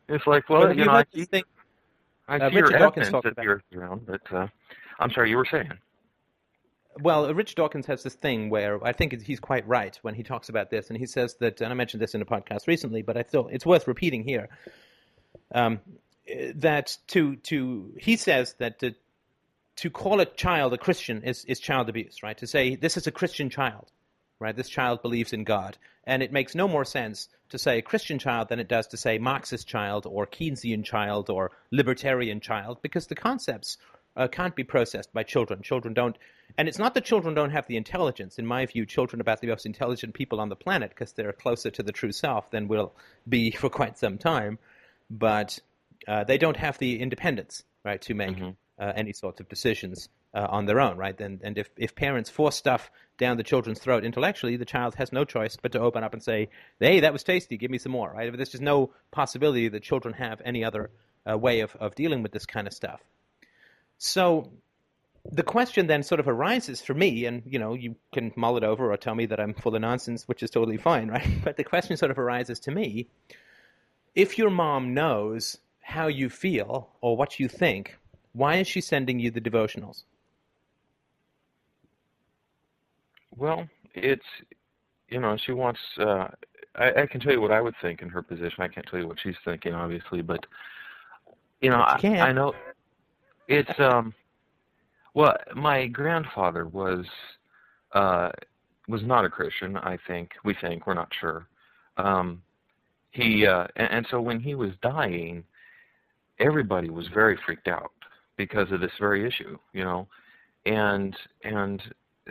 it's 0.10 0.28
like, 0.28 0.50
well, 0.50 0.72
you 0.72 0.80
you 0.80 0.86
know, 0.86 0.92
I 0.92 1.06
see. 1.14 1.44
I 2.28 2.38
uh, 2.38 2.50
see 2.50 2.56
your 2.56 2.66
Richard 2.66 2.80
Dawkins 2.80 3.08
evidence 3.08 3.24
that 3.24 3.42
the 3.42 3.48
Earth 3.48 3.64
is 3.72 3.78
round, 3.78 4.06
but 4.06 4.22
uh, 4.34 4.48
I'm 5.00 5.12
sorry, 5.12 5.30
you 5.30 5.38
were 5.38 5.48
saying. 5.50 5.72
Well, 7.00 7.34
Rich 7.34 7.56
Dawkins 7.56 7.86
has 7.88 8.04
this 8.04 8.16
thing 8.16 8.50
where 8.50 8.84
I 8.86 8.94
think 8.94 9.22
he's 9.22 9.40
quite 9.40 9.68
right 9.68 9.98
when 10.02 10.16
he 10.16 10.24
talks 10.24 10.50
about 10.50 10.70
this, 10.70 10.90
and 10.90 10.98
he 10.98 11.06
says 11.06 11.36
that, 11.40 11.62
and 11.62 11.72
I 11.72 11.76
mentioned 11.76 12.02
this 12.02 12.14
in 12.14 12.22
a 12.22 12.26
podcast 12.26 12.68
recently, 12.68 13.02
but 13.02 13.18
I 13.18 13.24
still 13.24 13.48
it's 13.52 13.66
worth 13.66 13.88
repeating 13.88 14.24
here. 14.24 14.50
Um, 15.54 15.80
that 16.56 16.98
to 17.08 17.36
to 17.38 17.94
he 18.00 18.16
says 18.16 18.56
that 18.60 18.80
to, 18.80 18.96
to 19.78 19.90
call 19.90 20.20
a 20.20 20.26
child 20.26 20.74
a 20.74 20.78
Christian 20.78 21.24
is 21.24 21.46
is 21.46 21.60
child 21.60 21.90
abuse, 21.90 22.24
right? 22.24 22.38
To 22.38 22.48
say 22.48 22.76
this 22.76 22.98
is 22.98 23.08
a 23.08 23.12
Christian 23.12 23.50
child, 23.50 23.92
right? 24.40 24.56
This 24.56 24.70
child 24.70 25.02
believes 25.02 25.34
in 25.34 25.44
God, 25.44 25.78
and 26.06 26.24
it 26.24 26.32
makes 26.32 26.56
no 26.56 26.68
more 26.68 26.86
sense 26.86 27.30
to 27.50 27.58
say 27.58 27.78
a 27.78 27.82
Christian 27.82 28.20
child 28.20 28.50
than 28.50 28.60
it 28.60 28.68
does 28.68 28.88
to 28.88 28.98
say 28.98 29.18
Marxist 29.18 29.68
child 29.68 30.06
or 30.08 30.26
Keynesian 30.26 30.84
child 30.84 31.30
or 31.30 31.52
libertarian 31.72 32.40
child, 32.40 32.80
because 32.82 33.08
the 33.08 33.16
concepts 33.16 33.78
uh, 34.16 34.28
can't 34.28 34.56
be 34.56 34.64
processed 34.64 35.14
by 35.14 35.24
children. 35.24 35.62
Children 35.62 35.94
don't, 35.94 36.18
and 36.58 36.68
it's 36.68 36.78
not 36.78 36.94
that 36.94 37.06
children 37.06 37.34
don't 37.34 37.50
have 37.52 37.68
the 37.68 37.78
intelligence. 37.78 38.38
In 38.38 38.46
my 38.46 38.66
view, 38.66 38.86
children 38.86 39.20
are 39.20 39.24
about 39.24 39.42
the 39.42 39.48
most 39.48 39.66
intelligent 39.66 40.14
people 40.14 40.40
on 40.40 40.50
the 40.50 40.56
planet 40.56 40.90
because 40.90 41.14
they're 41.14 41.34
closer 41.34 41.70
to 41.72 41.84
the 41.84 41.92
true 41.92 42.12
self 42.12 42.52
than 42.52 42.68
we'll 42.68 42.94
be 43.28 43.52
for 43.62 43.70
quite 43.70 43.98
some 43.98 44.18
time. 44.18 44.60
But 45.10 45.60
uh, 46.08 46.24
they 46.24 46.38
don't 46.38 46.58
have 46.58 46.78
the 46.78 47.00
independence, 47.02 47.64
right, 47.84 48.02
to 48.04 48.14
make 48.14 48.38
Mhm. 48.38 48.56
uh, 48.80 48.94
any 48.96 49.14
sorts 49.14 49.40
of 49.40 49.48
decisions 49.50 50.10
uh, 50.34 50.48
on 50.50 50.66
their 50.66 50.80
own, 50.82 50.98
right? 50.98 51.20
And, 51.22 51.40
and 51.44 51.58
if, 51.58 51.70
if 51.78 51.94
parents 51.96 52.30
force 52.30 52.56
stuff 52.56 52.90
down 53.20 53.38
the 53.38 53.44
children's 53.44 53.80
throat 53.80 54.04
intellectually, 54.04 54.58
the 54.58 54.66
child 54.66 54.96
has 54.96 55.12
no 55.14 55.24
choice 55.26 55.56
but 55.62 55.72
to 55.74 55.80
open 55.80 56.04
up 56.04 56.14
and 56.14 56.24
say, 56.24 56.50
"Hey, 56.80 57.02
that 57.02 57.14
was 57.14 57.24
tasty. 57.24 57.56
Give 57.58 57.70
me 57.70 57.78
some 57.78 57.92
more." 57.92 58.12
Right? 58.12 58.36
There's 58.36 58.50
just 58.50 58.64
no 58.64 58.92
possibility 59.12 59.68
that 59.70 59.84
children 59.84 60.16
have 60.16 60.42
any 60.44 60.64
other 60.66 60.90
uh, 61.30 61.38
way 61.38 61.60
of, 61.60 61.76
of 61.76 61.94
dealing 61.94 62.24
with 62.24 62.32
this 62.32 62.48
kind 62.48 62.66
of 62.68 62.74
stuff. 62.74 63.00
So 64.00 64.52
the 65.32 65.44
question 65.44 65.88
then 65.88 66.04
sort 66.04 66.20
of 66.20 66.28
arises 66.28 66.82
for 66.82 66.94
me, 66.94 67.26
and 67.26 67.44
you 67.46 67.58
know, 67.58 67.74
you 67.74 67.96
can 68.14 68.32
mull 68.36 68.58
it 68.58 68.64
over 68.64 68.92
or 68.92 68.98
tell 68.98 69.16
me 69.16 69.26
that 69.28 69.40
I'm 69.40 69.54
full 69.54 69.76
of 69.76 69.82
nonsense, 69.82 70.28
which 70.28 70.44
is 70.44 70.50
totally 70.50 70.78
fine, 70.78 71.08
right? 71.10 71.28
But 71.44 71.58
the 71.58 71.64
question 71.64 71.96
sort 71.98 72.12
of 72.12 72.20
arises 72.20 72.60
to 72.62 72.72
me: 72.72 73.08
if 74.16 74.38
your 74.38 74.50
mom 74.50 74.94
knows 74.94 75.58
how 75.82 76.08
you 76.08 76.30
feel 76.30 76.90
or 77.02 77.16
what 77.18 77.40
you 77.40 77.48
think, 77.48 77.98
why 78.34 78.56
is 78.56 78.68
she 78.68 78.82
sending 78.82 79.20
you 79.20 79.32
the 79.32 79.42
devotionals? 79.42 80.04
Well, 83.36 83.68
it's 83.94 84.26
you 85.10 85.20
know 85.20 85.38
she 85.38 85.54
wants. 85.54 85.80
Uh, 85.98 86.28
I, 86.76 87.04
I 87.04 87.06
can 87.06 87.22
tell 87.22 87.32
you 87.32 87.42
what 87.42 87.52
I 87.52 87.62
would 87.62 87.76
think 87.82 88.02
in 88.02 88.10
her 88.10 88.22
position. 88.22 88.62
I 88.62 88.68
can't 88.68 88.86
tell 88.88 89.00
you 89.00 89.08
what 89.08 89.20
she's 89.22 89.36
thinking, 89.46 89.74
obviously, 89.74 90.22
but 90.22 90.46
you 91.62 91.70
know 91.70 91.84
I, 91.86 91.98
can. 92.00 92.20
I 92.20 92.32
know 92.34 92.54
it's 93.48 93.80
um. 93.80 94.14
Well, 95.14 95.36
my 95.56 95.88
grandfather 95.88 96.68
was 96.68 97.06
uh 97.94 98.30
was 98.88 99.04
not 99.04 99.26
a 99.26 99.30
Christian. 99.30 99.78
I 99.78 99.98
think 100.08 100.32
we 100.44 100.56
think 100.60 100.86
we're 100.88 100.94
not 100.94 101.12
sure. 101.20 101.48
Um, 101.98 102.42
he 103.12 103.46
uh, 103.46 103.68
and, 103.76 103.92
and 103.92 104.08
so 104.10 104.20
when 104.20 104.40
he 104.40 104.56
was 104.56 104.72
dying, 104.82 105.44
everybody 106.40 106.90
was 106.90 107.08
very 107.14 107.38
freaked 107.46 107.68
out 107.68 107.92
because 108.38 108.72
of 108.72 108.82
this 108.82 108.92
very 109.00 109.26
issue, 109.26 109.58
you 109.74 109.84
know, 109.84 110.08
and 110.66 111.16
and 111.44 111.82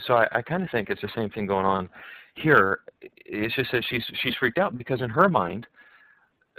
so 0.06 0.14
I, 0.14 0.26
I 0.32 0.42
kind 0.42 0.62
of 0.62 0.70
think 0.70 0.90
it's 0.90 1.02
the 1.02 1.10
same 1.14 1.30
thing 1.30 1.46
going 1.46 1.66
on 1.66 1.88
here. 2.34 2.80
It's 3.00 3.54
just 3.54 3.70
that 3.72 3.84
she's 3.88 4.04
she's 4.22 4.34
freaked 4.34 4.58
out 4.58 4.76
because 4.76 5.00
in 5.02 5.10
her 5.10 5.28
mind, 5.28 5.66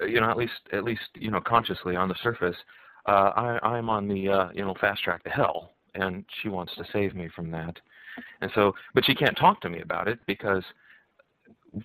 uh, 0.02 0.06
you 0.06 0.22
know, 0.22 0.30
at 0.30 0.38
least 0.38 0.54
at 0.72 0.84
least 0.84 1.02
you 1.16 1.32
know 1.32 1.42
consciously 1.42 1.96
on 1.96 2.08
the 2.08 2.16
surface, 2.24 2.56
uh, 3.08 3.32
I 3.36 3.60
I'm 3.62 3.90
on 3.90 4.08
the 4.08 4.30
uh, 4.30 4.50
you 4.54 4.64
know 4.64 4.74
fast 4.80 5.04
track 5.04 5.24
to 5.26 5.30
hell, 5.30 5.73
and 5.96 6.26
she 6.42 6.50
wants 6.50 6.76
to 6.76 6.86
save 6.92 7.16
me 7.16 7.30
from 7.36 7.52
that, 7.52 7.80
and 8.42 8.52
so 8.54 8.74
but 8.94 9.06
she 9.06 9.16
can't 9.16 9.38
talk 9.38 9.62
to 9.62 9.70
me 9.70 9.82
about 9.82 10.08
it 10.08 10.20
because 10.26 10.64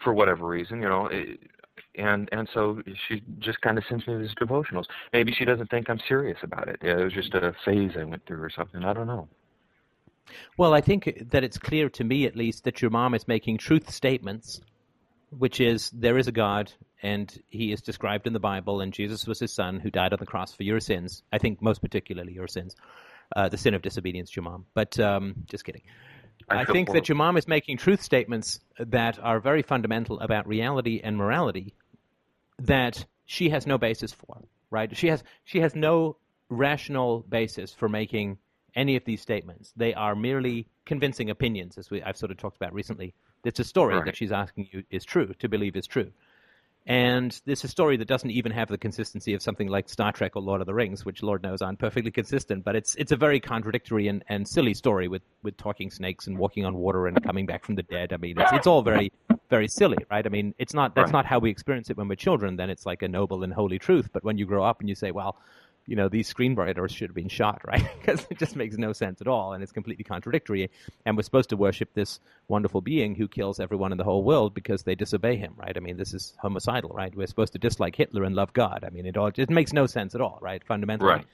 for 0.02 0.12
whatever 0.12 0.46
reason, 0.46 0.82
you 0.82 0.88
know. 0.88 1.06
It, 1.06 1.40
and 1.94 2.28
and 2.32 2.48
so 2.52 2.82
she 3.08 3.22
just 3.38 3.60
kind 3.60 3.78
of 3.78 3.84
sends 3.88 4.06
me 4.06 4.16
these 4.18 4.34
devotionals. 4.34 4.86
Maybe 5.12 5.32
she 5.32 5.44
doesn't 5.44 5.70
think 5.70 5.88
I'm 5.88 6.00
serious 6.08 6.38
about 6.42 6.68
it. 6.68 6.78
It 6.82 6.96
was 6.96 7.12
just 7.12 7.34
a 7.34 7.54
phase 7.64 7.92
I 7.98 8.04
went 8.04 8.24
through 8.26 8.42
or 8.42 8.50
something. 8.50 8.84
I 8.84 8.92
don't 8.92 9.06
know. 9.06 9.28
Well, 10.56 10.74
I 10.74 10.80
think 10.80 11.28
that 11.30 11.44
it's 11.44 11.58
clear 11.58 11.88
to 11.90 12.04
me, 12.04 12.26
at 12.26 12.36
least, 12.36 12.64
that 12.64 12.82
your 12.82 12.90
mom 12.90 13.14
is 13.14 13.26
making 13.26 13.58
truth 13.58 13.90
statements, 13.90 14.60
which 15.30 15.60
is 15.60 15.90
there 15.90 16.18
is 16.18 16.28
a 16.28 16.32
God, 16.32 16.72
and 17.02 17.34
He 17.48 17.72
is 17.72 17.80
described 17.80 18.26
in 18.26 18.32
the 18.32 18.40
Bible, 18.40 18.80
and 18.80 18.92
Jesus 18.92 19.26
was 19.26 19.40
His 19.40 19.54
Son 19.54 19.80
who 19.80 19.90
died 19.90 20.12
on 20.12 20.18
the 20.18 20.26
cross 20.26 20.54
for 20.54 20.64
your 20.64 20.80
sins. 20.80 21.22
I 21.32 21.38
think 21.38 21.62
most 21.62 21.80
particularly 21.80 22.34
your 22.34 22.48
sins, 22.48 22.76
uh, 23.36 23.48
the 23.48 23.58
sin 23.58 23.74
of 23.74 23.82
disobedience 23.82 24.30
to 24.30 24.36
your 24.36 24.50
mom. 24.50 24.66
But 24.74 24.98
um, 24.98 25.34
just 25.46 25.64
kidding. 25.64 25.82
I 26.48 26.60
I 26.60 26.64
think 26.64 26.92
that 26.92 27.08
mom 27.14 27.36
is 27.36 27.46
making 27.46 27.76
truth 27.78 28.02
statements 28.02 28.60
that 28.78 29.18
are 29.18 29.40
very 29.40 29.62
fundamental 29.62 30.20
about 30.20 30.46
reality 30.46 31.00
and 31.02 31.16
morality 31.16 31.74
that 32.60 33.04
she 33.26 33.50
has 33.50 33.66
no 33.66 33.78
basis 33.78 34.12
for. 34.12 34.42
Right? 34.70 34.94
She 34.96 35.08
has 35.08 35.22
she 35.44 35.60
has 35.60 35.74
no 35.74 36.16
rational 36.48 37.20
basis 37.28 37.72
for 37.74 37.88
making 37.88 38.38
any 38.74 38.96
of 38.96 39.04
these 39.04 39.20
statements. 39.20 39.72
They 39.76 39.94
are 39.94 40.14
merely 40.14 40.68
convincing 40.84 41.30
opinions, 41.30 41.78
as 41.78 41.90
we, 41.90 42.02
I've 42.02 42.16
sort 42.16 42.30
of 42.30 42.38
talked 42.38 42.56
about 42.56 42.72
recently. 42.72 43.14
It's 43.44 43.60
a 43.60 43.64
story 43.64 43.96
Right. 43.96 44.04
that 44.06 44.16
she's 44.16 44.32
asking 44.32 44.68
you 44.72 44.84
is 44.90 45.04
true 45.04 45.32
to 45.38 45.48
believe 45.48 45.76
is 45.76 45.86
true. 45.86 46.10
And 46.88 47.38
this 47.44 47.58
is 47.60 47.64
a 47.64 47.68
story 47.68 47.98
that 47.98 48.08
doesn't 48.08 48.30
even 48.30 48.50
have 48.52 48.68
the 48.68 48.78
consistency 48.78 49.34
of 49.34 49.42
something 49.42 49.68
like 49.68 49.90
Star 49.90 50.10
Trek 50.10 50.36
or 50.36 50.42
Lord 50.42 50.62
of 50.62 50.66
the 50.66 50.72
Rings, 50.72 51.04
which 51.04 51.22
Lord 51.22 51.42
knows 51.42 51.60
aren't 51.60 51.78
perfectly 51.78 52.10
consistent. 52.10 52.64
But 52.64 52.76
it's 52.76 52.94
it's 52.94 53.12
a 53.12 53.16
very 53.16 53.40
contradictory 53.40 54.08
and, 54.08 54.24
and 54.30 54.48
silly 54.48 54.72
story 54.72 55.06
with, 55.06 55.20
with 55.42 55.54
talking 55.58 55.90
snakes 55.90 56.26
and 56.28 56.38
walking 56.38 56.64
on 56.64 56.74
water 56.76 57.06
and 57.06 57.22
coming 57.22 57.44
back 57.44 57.62
from 57.62 57.74
the 57.74 57.82
dead. 57.82 58.14
I 58.14 58.16
mean, 58.16 58.40
it's, 58.40 58.52
it's 58.54 58.66
all 58.66 58.80
very 58.80 59.12
very 59.50 59.68
silly, 59.68 59.98
right? 60.10 60.24
I 60.24 60.30
mean, 60.30 60.54
it's 60.58 60.72
not 60.72 60.94
that's 60.94 61.08
Right. 61.08 61.18
not 61.18 61.26
how 61.26 61.38
we 61.38 61.50
experience 61.50 61.90
it 61.90 61.98
when 61.98 62.08
we're 62.08 62.14
children. 62.16 62.56
Then 62.56 62.70
it's 62.70 62.86
like 62.86 63.02
a 63.02 63.08
noble 63.08 63.44
and 63.44 63.52
holy 63.52 63.78
truth. 63.78 64.08
But 64.10 64.24
when 64.24 64.38
you 64.38 64.46
grow 64.46 64.64
up 64.64 64.80
and 64.80 64.88
you 64.88 64.94
say, 64.94 65.10
well, 65.10 65.36
you 65.88 65.96
know, 65.96 66.08
these 66.08 66.32
screenwriters 66.32 66.90
should 66.90 67.08
have 67.08 67.14
been 67.14 67.28
shot, 67.28 67.62
right? 67.66 67.82
Because 67.98 68.26
it 68.30 68.38
just 68.38 68.56
makes 68.56 68.76
no 68.76 68.92
sense 68.92 69.20
at 69.20 69.26
all, 69.26 69.54
and 69.54 69.62
it's 69.62 69.72
completely 69.72 70.04
contradictory. 70.04 70.70
And 71.04 71.16
we're 71.16 71.22
supposed 71.22 71.50
to 71.50 71.56
worship 71.56 71.94
this 71.94 72.20
wonderful 72.46 72.80
being 72.82 73.14
who 73.14 73.26
kills 73.26 73.58
everyone 73.58 73.92
in 73.92 73.98
the 73.98 74.04
whole 74.04 74.22
world 74.22 74.54
because 74.54 74.82
they 74.82 74.94
disobey 74.94 75.36
him, 75.36 75.54
right? 75.56 75.76
I 75.76 75.80
mean, 75.80 75.96
this 75.96 76.12
is 76.14 76.34
homicidal, 76.38 76.90
right? 76.90 77.14
We're 77.14 77.26
supposed 77.26 77.54
to 77.54 77.58
dislike 77.58 77.96
Hitler 77.96 78.24
and 78.24 78.36
love 78.36 78.52
God. 78.52 78.84
I 78.86 78.90
mean, 78.90 79.06
it 79.06 79.16
all 79.16 79.30
it 79.34 79.50
makes 79.50 79.72
no 79.72 79.86
sense 79.86 80.14
at 80.14 80.20
all, 80.20 80.38
right? 80.42 80.62
Fundamentally, 80.64 81.08
Right. 81.08 81.26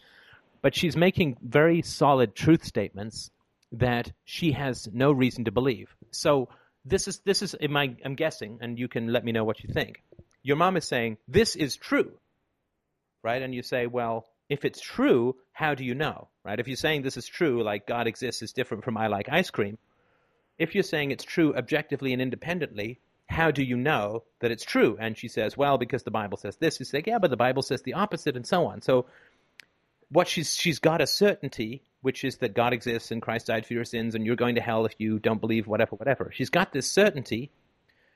But 0.62 0.74
she's 0.74 0.97
making 0.97 1.36
very 1.43 1.82
solid 1.82 2.35
truth 2.35 2.64
statements 2.64 3.31
that 3.72 4.12
she 4.24 4.52
has 4.52 4.89
no 4.93 5.12
reason 5.12 5.44
to 5.44 5.51
believe. 5.52 5.94
So 6.10 6.48
this 6.85 7.09
is 7.09 7.18
this 7.20 7.43
is 7.43 7.55
I, 7.60 7.97
I'm 8.05 8.14
guessing, 8.14 8.59
and 8.62 8.78
you 8.78 8.89
can 8.89 9.12
let 9.12 9.24
me 9.24 9.32
know 9.32 9.44
what 9.44 9.62
you 9.62 9.72
think. 9.72 10.02
Your 10.43 10.56
mom 10.56 10.76
is 10.76 10.85
saying 10.85 11.18
this 11.28 11.56
is 11.56 11.76
true, 11.76 12.12
right? 13.22 13.43
And 13.43 13.55
you 13.55 13.62
say, 13.62 13.86
well, 13.86 14.26
if 14.48 14.64
it's 14.64 14.80
true, 14.80 15.36
how 15.52 15.74
do 15.74 15.84
you 15.84 15.94
know, 15.94 16.28
right? 16.44 16.60
If 16.60 16.68
you're 16.68 16.76
saying 16.76 17.02
this 17.02 17.16
is 17.16 17.26
true, 17.26 17.62
like 17.62 17.86
God 17.86 18.06
exists 18.06 18.42
is 18.42 18.52
different 18.52 18.84
from 18.84 18.96
I 18.96 19.06
like 19.06 19.28
ice 19.28 19.50
cream. 19.50 19.78
If 20.58 20.74
you're 20.74 20.84
saying 20.84 21.10
it's 21.10 21.24
true 21.24 21.54
objectively 21.56 22.12
and 22.12 22.22
independently, 22.22 23.00
how 23.28 23.50
do 23.50 23.62
you 23.62 23.76
know 23.76 24.24
that 24.40 24.50
it's 24.50 24.64
true? 24.64 24.96
And 25.00 25.16
she 25.16 25.28
says, 25.28 25.56
well, 25.56 25.78
because 25.78 26.02
the 26.02 26.10
Bible 26.10 26.36
says 26.36 26.56
this. 26.56 26.78
You 26.78 26.84
say, 26.84 27.02
yeah, 27.06 27.18
but 27.18 27.30
the 27.30 27.36
Bible 27.36 27.62
says 27.62 27.82
the 27.82 27.94
opposite, 27.94 28.36
and 28.36 28.46
so 28.46 28.66
on. 28.66 28.82
So 28.82 29.06
what 30.10 30.28
she's 30.28 30.54
she's 30.54 30.78
got 30.78 31.00
a 31.00 31.06
certainty, 31.06 31.82
which 32.02 32.22
is 32.22 32.36
that 32.38 32.54
God 32.54 32.72
exists 32.72 33.10
and 33.10 33.22
Christ 33.22 33.46
died 33.46 33.66
for 33.66 33.72
your 33.72 33.84
sins, 33.84 34.14
and 34.14 34.26
you're 34.26 34.36
going 34.36 34.54
to 34.56 34.60
hell 34.60 34.84
if 34.84 34.94
you 34.98 35.18
don't 35.18 35.40
believe 35.40 35.66
whatever, 35.66 35.96
whatever. 35.96 36.30
She's 36.32 36.50
got 36.50 36.72
this 36.72 36.90
certainty, 36.90 37.50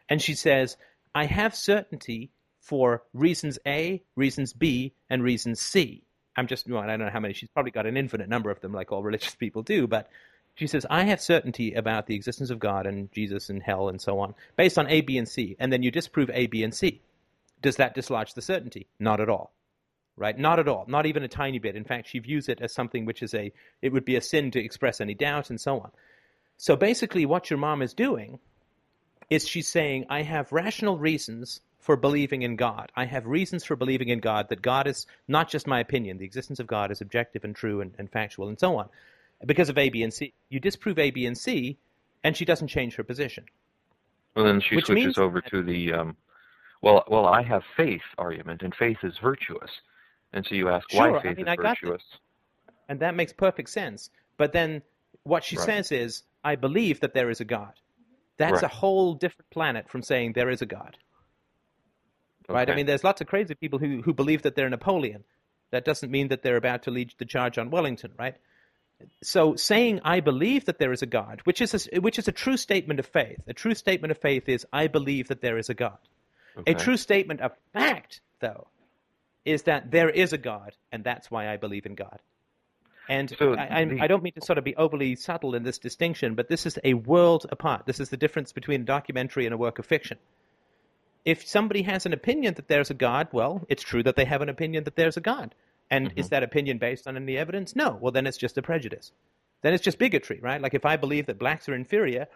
and 0.08 0.20
she 0.20 0.34
says, 0.34 0.76
"I 1.14 1.24
have 1.24 1.54
certainty 1.54 2.30
for 2.60 3.02
reasons 3.14 3.58
A, 3.66 4.02
reasons 4.14 4.52
B, 4.52 4.92
and 5.08 5.22
reasons 5.22 5.60
C." 5.60 6.04
I'm 6.38 6.46
just, 6.46 6.68
well, 6.68 6.80
I 6.80 6.86
don't 6.86 7.00
know 7.00 7.10
how 7.10 7.18
many. 7.18 7.34
She's 7.34 7.48
probably 7.48 7.72
got 7.72 7.86
an 7.86 7.96
infinite 7.96 8.28
number 8.28 8.50
of 8.50 8.60
them, 8.60 8.72
like 8.72 8.92
all 8.92 9.02
religious 9.02 9.34
people 9.34 9.62
do. 9.64 9.88
But 9.88 10.08
she 10.54 10.68
says, 10.68 10.86
I 10.88 11.02
have 11.04 11.20
certainty 11.20 11.74
about 11.74 12.06
the 12.06 12.14
existence 12.14 12.50
of 12.50 12.60
God 12.60 12.86
and 12.86 13.10
Jesus 13.10 13.50
and 13.50 13.60
hell 13.60 13.88
and 13.88 14.00
so 14.00 14.20
on, 14.20 14.34
based 14.56 14.78
on 14.78 14.88
A, 14.88 15.00
B, 15.00 15.18
and 15.18 15.28
C. 15.28 15.56
And 15.58 15.72
then 15.72 15.82
you 15.82 15.90
disprove 15.90 16.30
A, 16.32 16.46
B, 16.46 16.62
and 16.62 16.72
C. 16.72 17.02
Does 17.60 17.76
that 17.76 17.94
dislodge 17.94 18.34
the 18.34 18.42
certainty? 18.42 18.86
Not 19.00 19.20
at 19.20 19.28
all. 19.28 19.52
Right? 20.16 20.38
Not 20.38 20.60
at 20.60 20.68
all. 20.68 20.84
Not 20.86 21.06
even 21.06 21.24
a 21.24 21.28
tiny 21.28 21.58
bit. 21.58 21.74
In 21.74 21.84
fact, 21.84 22.08
she 22.08 22.20
views 22.20 22.48
it 22.48 22.60
as 22.60 22.72
something 22.72 23.04
which 23.04 23.22
is 23.22 23.34
a, 23.34 23.52
it 23.82 23.92
would 23.92 24.04
be 24.04 24.14
a 24.14 24.20
sin 24.20 24.52
to 24.52 24.64
express 24.64 25.00
any 25.00 25.14
doubt 25.14 25.50
and 25.50 25.60
so 25.60 25.80
on. 25.80 25.90
So 26.56 26.76
basically, 26.76 27.26
what 27.26 27.50
your 27.50 27.58
mom 27.58 27.82
is 27.82 27.94
doing 27.94 28.38
is 29.28 29.46
she's 29.46 29.68
saying, 29.68 30.06
I 30.08 30.22
have 30.22 30.52
rational 30.52 30.98
reasons 30.98 31.60
for 31.78 31.96
believing 31.96 32.42
in 32.42 32.56
God. 32.56 32.90
I 32.96 33.04
have 33.04 33.26
reasons 33.26 33.64
for 33.64 33.76
believing 33.76 34.08
in 34.08 34.18
God, 34.20 34.48
that 34.48 34.62
God 34.62 34.86
is 34.86 35.06
not 35.26 35.48
just 35.48 35.66
my 35.66 35.80
opinion. 35.80 36.18
The 36.18 36.24
existence 36.24 36.60
of 36.60 36.66
God 36.66 36.90
is 36.90 37.00
objective 37.00 37.44
and 37.44 37.54
true 37.54 37.80
and, 37.80 37.94
and 37.98 38.10
factual 38.10 38.48
and 38.48 38.58
so 38.58 38.76
on. 38.76 38.88
Because 39.46 39.68
of 39.68 39.78
A, 39.78 39.88
B, 39.88 40.02
and 40.02 40.12
C. 40.12 40.34
You 40.48 40.58
disprove 40.60 40.98
A, 40.98 41.10
B, 41.10 41.24
and 41.24 41.38
C, 41.38 41.78
and 42.24 42.36
she 42.36 42.44
doesn't 42.44 42.68
change 42.68 42.96
her 42.96 43.04
position. 43.04 43.44
Well, 44.34 44.44
then 44.46 44.60
she 44.60 44.76
Which 44.76 44.86
switches 44.86 45.18
over 45.18 45.40
to 45.40 45.62
the, 45.62 45.92
um, 45.92 46.16
well, 46.82 47.04
well, 47.08 47.26
I 47.26 47.42
have 47.42 47.62
faith 47.76 48.02
argument, 48.18 48.62
and 48.62 48.74
faith 48.74 48.98
is 49.02 49.18
virtuous. 49.18 49.70
And 50.32 50.44
so 50.44 50.54
you 50.54 50.68
ask 50.68 50.90
Sure, 50.90 51.16
why 51.16 51.20
I 51.20 51.22
faith 51.22 51.36
mean, 51.36 51.46
is 51.46 51.52
I 51.52 51.56
got 51.56 51.78
that. 51.82 51.84
virtuous. 51.84 52.02
And 52.88 53.00
that 53.00 53.14
makes 53.14 53.32
perfect 53.32 53.70
sense. 53.70 54.10
But 54.36 54.52
then 54.52 54.82
what 55.22 55.44
she 55.44 55.56
Right. 55.56 55.66
says 55.66 55.92
is, 55.92 56.22
I 56.44 56.56
believe 56.56 57.00
that 57.00 57.14
there 57.14 57.30
is 57.30 57.40
a 57.40 57.44
God. 57.44 57.72
That's 58.38 58.62
a 58.62 58.68
whole 58.68 59.14
different 59.14 59.50
planet 59.50 59.88
from 59.88 60.02
saying 60.02 60.32
there 60.32 60.50
is 60.50 60.62
a 60.62 60.66
God. 60.66 60.96
Right? 62.48 62.68
I 62.70 62.74
mean, 62.76 62.86
there's 62.86 63.04
lots 63.04 63.20
of 63.20 63.26
crazy 63.26 63.54
people 63.54 63.78
who, 63.78 64.02
who 64.02 64.14
believe 64.14 64.42
that 64.42 64.54
they're 64.56 64.70
Napoleon. 64.70 65.24
That 65.70 65.84
doesn't 65.84 66.10
mean 66.10 66.28
that 66.28 66.42
they're 66.42 66.56
about 66.56 66.84
to 66.84 66.90
lead 66.90 67.12
the 67.18 67.26
charge 67.26 67.58
on 67.58 67.70
Wellington, 67.70 68.12
right? 68.18 68.36
So 69.22 69.54
saying 69.54 70.00
I 70.04 70.20
believe 70.20 70.64
that 70.64 70.78
there 70.78 70.92
is 70.92 71.02
a 71.02 71.06
God, 71.06 71.40
which 71.44 71.60
is 71.60 71.88
a, 71.92 72.00
which 72.00 72.18
is 72.18 72.26
a 72.26 72.32
true 72.32 72.56
statement 72.56 72.98
of 73.00 73.06
faith. 73.06 73.38
A 73.46 73.52
true 73.52 73.74
statement 73.74 74.10
of 74.10 74.18
faith 74.18 74.48
is 74.48 74.66
I 74.72 74.86
believe 74.88 75.28
that 75.28 75.40
there 75.40 75.58
is 75.58 75.68
a 75.68 75.74
God. 75.74 75.98
Okay. 76.56 76.72
A 76.72 76.74
true 76.74 76.96
statement 76.96 77.40
of 77.40 77.52
fact, 77.72 78.20
though, 78.40 78.66
is 79.44 79.64
that 79.64 79.90
there 79.90 80.10
is 80.10 80.32
a 80.32 80.38
God, 80.38 80.74
and 80.90 81.04
that's 81.04 81.30
why 81.30 81.48
I 81.52 81.56
believe 81.58 81.86
in 81.86 81.94
God. 81.94 82.18
And 83.08 83.30
So 83.38 83.54
I, 83.54 83.80
I, 83.80 83.84
the- 83.84 84.00
I 84.00 84.06
don't 84.06 84.22
mean 84.22 84.34
to 84.34 84.44
sort 84.44 84.58
of 84.58 84.64
be 84.64 84.74
overly 84.76 85.14
subtle 85.16 85.54
in 85.54 85.62
this 85.62 85.78
distinction, 85.78 86.34
but 86.34 86.48
this 86.48 86.66
is 86.66 86.78
a 86.82 86.94
world 86.94 87.46
apart. 87.50 87.86
This 87.86 88.00
is 88.00 88.08
the 88.08 88.16
difference 88.16 88.52
between 88.52 88.82
a 88.82 88.84
documentary 88.84 89.46
and 89.46 89.54
a 89.54 89.56
work 89.58 89.78
of 89.78 89.86
fiction. 89.86 90.18
If 91.24 91.46
somebody 91.46 91.82
has 91.82 92.06
an 92.06 92.12
opinion 92.12 92.54
that 92.54 92.68
there's 92.68 92.90
a 92.90 92.94
God, 92.94 93.28
well, 93.32 93.64
it's 93.68 93.82
true 93.82 94.02
that 94.04 94.16
they 94.16 94.24
have 94.24 94.40
an 94.42 94.48
opinion 94.48 94.84
that 94.84 94.96
there's 94.96 95.16
a 95.16 95.20
God. 95.20 95.54
And 95.90 96.08
Mm-hmm. 96.08 96.18
is 96.20 96.28
that 96.30 96.42
opinion 96.42 96.78
based 96.78 97.06
on 97.08 97.16
any 97.16 97.36
evidence? 97.36 97.74
No. 97.74 97.98
Well, 98.00 98.12
then 98.12 98.26
it's 98.26 98.36
just 98.38 98.58
a 98.58 98.62
prejudice. 98.62 99.12
Then 99.62 99.74
it's 99.74 99.82
just 99.84 99.98
bigotry, 99.98 100.38
right? 100.40 100.60
Like 100.60 100.74
if 100.74 100.84
I 100.86 100.96
believe 100.96 101.26
that 101.26 101.38
blacks 101.38 101.68
are 101.68 101.74
inferior, 101.74 102.26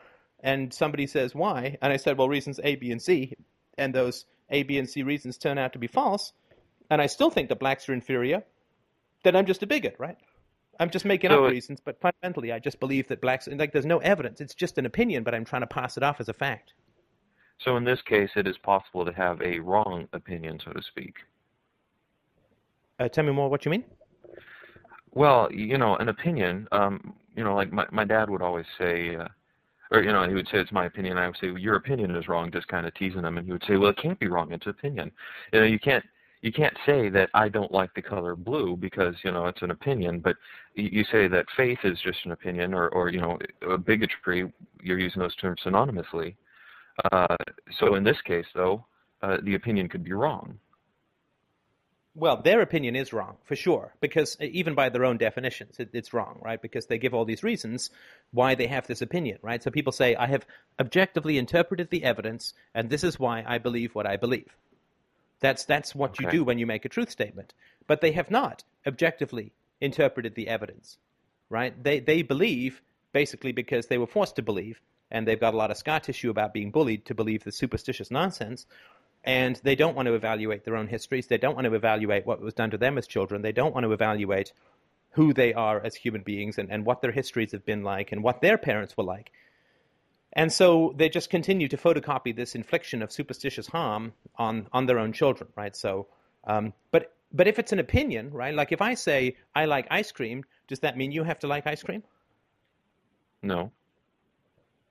and 0.41 0.73
somebody 0.75 1.07
says 1.07 1.35
why, 1.35 1.77
and 1.81 1.93
I 1.93 1.97
said, 1.97 2.19
well, 2.19 2.29
reasons 2.29 2.59
A, 2.65 2.75
B, 2.77 2.91
and 2.91 3.01
C, 3.01 3.35
and 3.79 3.95
those 3.95 4.25
A, 4.51 4.63
B, 4.65 4.79
and 4.79 4.89
C 4.89 5.03
reasons 5.03 5.39
turn 5.39 5.57
out 5.59 5.75
to 5.75 5.79
be 5.79 5.87
false, 5.87 6.33
and 6.91 7.01
I 7.01 7.07
still 7.07 7.31
think 7.31 7.49
that 7.51 7.61
blacks 7.61 7.89
are 7.89 7.93
inferior, 7.95 8.43
then 9.23 9.37
I'm 9.37 9.47
just 9.47 9.63
a 9.63 9.67
bigot, 9.67 9.95
right? 9.99 10.17
I'm 10.81 10.91
just 10.91 11.05
making 11.05 11.31
So 11.31 11.45
up 11.45 11.51
it- 11.51 11.53
reasons, 11.53 11.81
but 11.85 12.01
fundamentally, 12.01 12.51
I 12.53 12.59
just 12.59 12.81
believe 12.81 13.09
that 13.09 13.21
blacks, 13.21 13.47
like, 13.47 13.73
there's 13.73 13.87
no 13.87 13.99
evidence. 13.99 14.41
It's 14.41 14.55
just 14.55 14.79
an 14.79 14.87
opinion, 14.87 15.23
but 15.23 15.35
I'm 15.35 15.45
trying 15.45 15.63
to 15.63 15.67
pass 15.69 15.97
it 15.97 16.03
off 16.03 16.21
as 16.21 16.29
a 16.29 16.33
fact. 16.35 16.73
So 17.59 17.77
in 17.77 17.85
this 17.85 18.01
case, 18.03 18.31
it 18.37 18.47
is 18.47 18.57
possible 18.59 19.05
to 19.05 19.13
have 19.13 19.41
a 19.43 19.59
wrong 19.61 20.09
opinion, 20.13 20.61
so 20.65 20.73
to 20.73 20.83
speak. 20.83 21.15
Uh, 22.99 23.09
tell 23.09 23.25
me 23.25 23.33
more 23.33 23.49
what 23.49 23.65
you 23.65 23.71
mean. 23.71 23.85
Well, 25.13 25.51
you 25.53 25.79
know, 25.79 25.97
an 25.97 26.09
opinion, 26.09 26.67
um, 26.73 27.15
you 27.37 27.45
know, 27.45 27.55
like 27.55 27.73
my 27.73 27.87
my 27.91 28.05
dad 28.05 28.31
would 28.31 28.43
always 28.43 28.67
say, 28.79 29.17
uh, 29.17 29.29
or 29.91 30.03
you 30.03 30.13
know, 30.13 30.27
he 30.27 30.35
would 30.35 30.49
say 30.49 30.59
it's 30.59 30.73
my 30.73 30.87
opinion. 30.87 31.19
I 31.19 31.27
would 31.27 31.37
say 31.37 31.51
well, 31.51 31.59
your 31.59 31.77
opinion 31.77 32.15
is 32.17 32.29
wrong, 32.29 32.51
just 32.51 32.69
kind 32.69 32.87
of 32.87 32.95
teasing 32.95 33.25
him, 33.25 33.37
and 33.37 33.47
he 33.47 33.53
would 33.53 33.65
say, 33.67 33.77
well, 33.77 33.91
it 33.91 33.99
can't 33.99 34.19
be 34.19 34.29
wrong. 34.29 34.53
It's 34.53 34.67
opinion. 34.67 35.11
You 35.53 35.61
know, 35.61 35.67
you 35.67 35.79
can't 35.79 36.05
you 36.43 36.53
can't 36.53 36.77
say 36.85 37.09
that 37.09 37.31
I 37.35 37.49
don't 37.49 37.71
like 37.71 37.95
the 37.95 38.03
color 38.03 38.35
blue 38.37 38.77
because 38.77 39.15
you 39.25 39.31
know 39.31 39.47
it's 39.47 39.63
an 39.63 39.71
opinion, 39.71 40.21
but 40.21 40.37
you, 40.75 40.89
you 40.93 41.05
say 41.11 41.29
that 41.29 41.47
faith 41.57 41.79
is 41.85 41.99
just 42.01 42.25
an 42.25 42.33
opinion, 42.33 42.75
or 42.75 42.89
or 42.91 43.09
you 43.09 43.21
know, 43.21 43.39
a 43.69 43.79
bigotry. 43.79 44.53
You're 44.83 44.99
using 44.99 45.21
those 45.23 45.37
terms 45.37 45.61
synonymously. 45.65 46.35
Uh, 47.11 47.37
so 47.71 47.95
in 47.95 48.05
this 48.05 48.21
case, 48.21 48.47
though, 48.55 48.85
uh, 49.23 49.39
the 49.43 49.55
opinion 49.55 49.89
could 49.89 50.05
be 50.05 50.13
wrong. 50.13 50.59
Well, 52.15 52.43
their 52.43 52.61
opinion 52.61 52.95
is 52.95 53.15
wrong 53.15 53.39
for 53.45 53.57
sure, 53.57 53.95
because 54.01 54.37
uh, 54.39 54.45
even 54.45 54.75
by 54.75 54.91
their 54.91 55.05
own 55.05 55.17
definitions, 55.17 55.77
it, 55.79 55.91
it's 55.95 56.13
wrong, 56.13 56.39
right? 56.43 56.61
Because 56.61 56.87
they 56.87 56.99
give 56.99 57.15
all 57.15 57.25
these 57.25 57.43
reasons 57.43 57.89
why 58.33 58.55
they 58.55 58.67
have 58.67 58.87
this 58.87 59.01
opinion, 59.01 59.39
right? 59.41 59.63
So 59.63 59.71
people 59.71 59.93
say, 59.93 60.15
"I 60.15 60.27
have 60.27 60.47
objectively 60.79 61.39
interpreted 61.39 61.89
the 61.89 62.05
evidence, 62.05 62.53
and 62.75 62.91
this 62.91 63.03
is 63.03 63.19
why 63.19 63.43
I 63.47 63.59
believe 63.59 63.95
what 63.95 64.07
I 64.07 64.19
believe." 64.19 64.55
That's 65.41 65.65
that's 65.65 65.95
what 65.95 66.21
you 66.21 66.31
do 66.31 66.45
when 66.45 66.59
you 66.59 66.67
make 66.67 66.85
a 66.85 66.91
truth 66.91 67.11
statement. 67.11 67.55
But 67.87 68.03
they 68.03 68.13
have 68.13 68.31
not 68.31 68.63
objectively 68.87 69.53
interpreted 69.81 70.35
the 70.35 70.49
evidence, 70.49 70.99
right? 71.49 71.83
They 71.83 72.01
they 72.01 72.23
believe 72.23 72.83
basically 73.13 73.53
because 73.53 73.87
they 73.87 73.99
were 73.99 74.07
forced 74.07 74.37
to 74.37 74.43
believe, 74.43 74.81
and 75.13 75.29
they've 75.29 75.39
got 75.39 75.55
a 75.55 75.57
lot 75.57 75.71
of 75.71 75.77
scar 75.77 76.01
tissue 76.01 76.31
about 76.31 76.53
being 76.53 76.73
bullied 76.73 77.05
to 77.07 77.15
believe 77.15 77.45
the 77.45 77.53
superstitious 77.53 78.11
nonsense 78.11 78.67
and 79.25 79.61
they 79.63 79.77
don't 79.77 79.95
want 79.95 80.07
to 80.07 80.15
evaluate 80.15 80.65
their 80.65 80.77
own 80.77 80.89
histories. 80.89 81.29
They 81.29 81.39
don't 81.39 81.55
want 81.55 81.67
to 81.67 81.75
evaluate 81.75 82.27
what 82.27 82.41
was 82.41 82.55
done 82.55 82.71
to 82.71 82.79
them 82.79 82.99
as 82.99 83.07
children. 83.07 83.43
They 83.43 83.53
don't 83.53 83.73
want 83.73 83.85
to 83.85 83.93
evaluate 83.93 84.53
who 85.13 85.33
they 85.33 85.55
are 85.55 85.81
as 85.85 85.95
human 85.95 86.23
beings 86.23 86.59
and, 86.59 86.71
and 86.71 86.85
what 86.85 87.03
their 87.03 87.13
histories 87.13 87.53
have 87.53 87.65
been 87.65 87.85
like 87.85 88.11
and 88.11 88.23
what 88.23 88.41
their 88.41 88.59
parents 88.59 88.97
were 88.97 89.05
like. 89.05 89.31
And 90.33 90.51
so 90.51 90.95
they 90.97 91.09
just 91.09 91.31
continue 91.31 91.69
to 91.69 91.77
photocopy 91.77 92.35
this 92.35 92.55
infliction 92.55 93.03
of 93.03 93.13
superstitious 93.13 93.67
harm 93.67 94.15
on, 94.37 94.67
on 94.73 94.87
their 94.87 94.99
own 94.99 95.13
children, 95.13 95.51
right? 95.57 95.77
So, 95.77 96.09
um, 96.45 96.73
but 96.91 97.15
but 97.35 97.49
if 97.49 97.59
it's 97.59 97.73
an 97.73 97.79
opinion, 97.79 98.31
right? 98.31 98.55
Like 98.55 98.73
if 98.73 98.83
I 98.83 98.95
say 98.95 99.37
I 99.55 99.65
like 99.65 99.87
ice 99.91 100.13
cream, 100.13 100.45
does 100.69 100.81
that 100.81 100.99
mean 100.99 101.13
you 101.13 101.25
have 101.25 101.39
to 101.41 101.47
like 101.47 101.67
ice 101.67 101.83
cream? 101.83 102.03
No. 103.43 103.73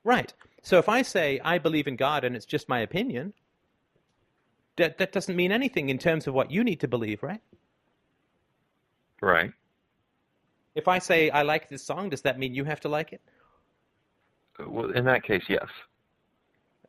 Right. 0.03 0.33
So 0.63 0.77
if 0.77 0.89
I 0.89 1.01
say 1.01 1.39
I 1.43 1.57
believe 1.57 1.87
in 1.87 1.95
God 1.95 2.23
and 2.23 2.35
it's 2.35 2.45
just 2.45 2.69
my 2.69 2.79
opinion, 2.79 3.33
that 4.77 4.97
that 4.97 5.11
doesn't 5.11 5.35
mean 5.35 5.51
anything 5.51 5.89
in 5.89 5.97
terms 5.97 6.27
of 6.27 6.33
what 6.33 6.51
you 6.51 6.63
need 6.63 6.79
to 6.81 6.87
believe, 6.87 7.23
right? 7.23 7.41
Right. 9.21 9.51
If 10.73 10.87
I 10.87 10.99
say 10.99 11.29
I 11.29 11.43
like 11.43 11.69
this 11.69 11.83
song, 11.83 12.09
does 12.09 12.21
that 12.21 12.39
mean 12.39 12.55
you 12.55 12.63
have 12.63 12.79
to 12.81 12.89
like 12.89 13.13
it? 13.13 13.21
Uh, 14.59 14.69
well, 14.69 14.91
in 14.91 15.05
that 15.05 15.23
case, 15.23 15.43
yes. 15.49 15.67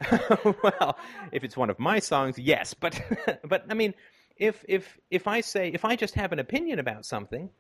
well, 0.62 0.97
if 1.32 1.44
it's 1.44 1.56
one 1.56 1.70
of 1.70 1.78
my 1.78 1.98
songs, 1.98 2.39
yes, 2.39 2.74
but 2.74 3.01
but 3.44 3.64
I 3.68 3.74
mean, 3.74 3.94
if 4.36 4.64
if 4.68 4.98
if 5.10 5.26
I 5.26 5.40
say 5.40 5.68
if 5.68 5.84
I 5.84 5.97
just 5.97 6.14
have 6.14 6.32
an 6.32 6.39
opinion 6.39 6.78
about 6.78 7.05
something, 7.05 7.51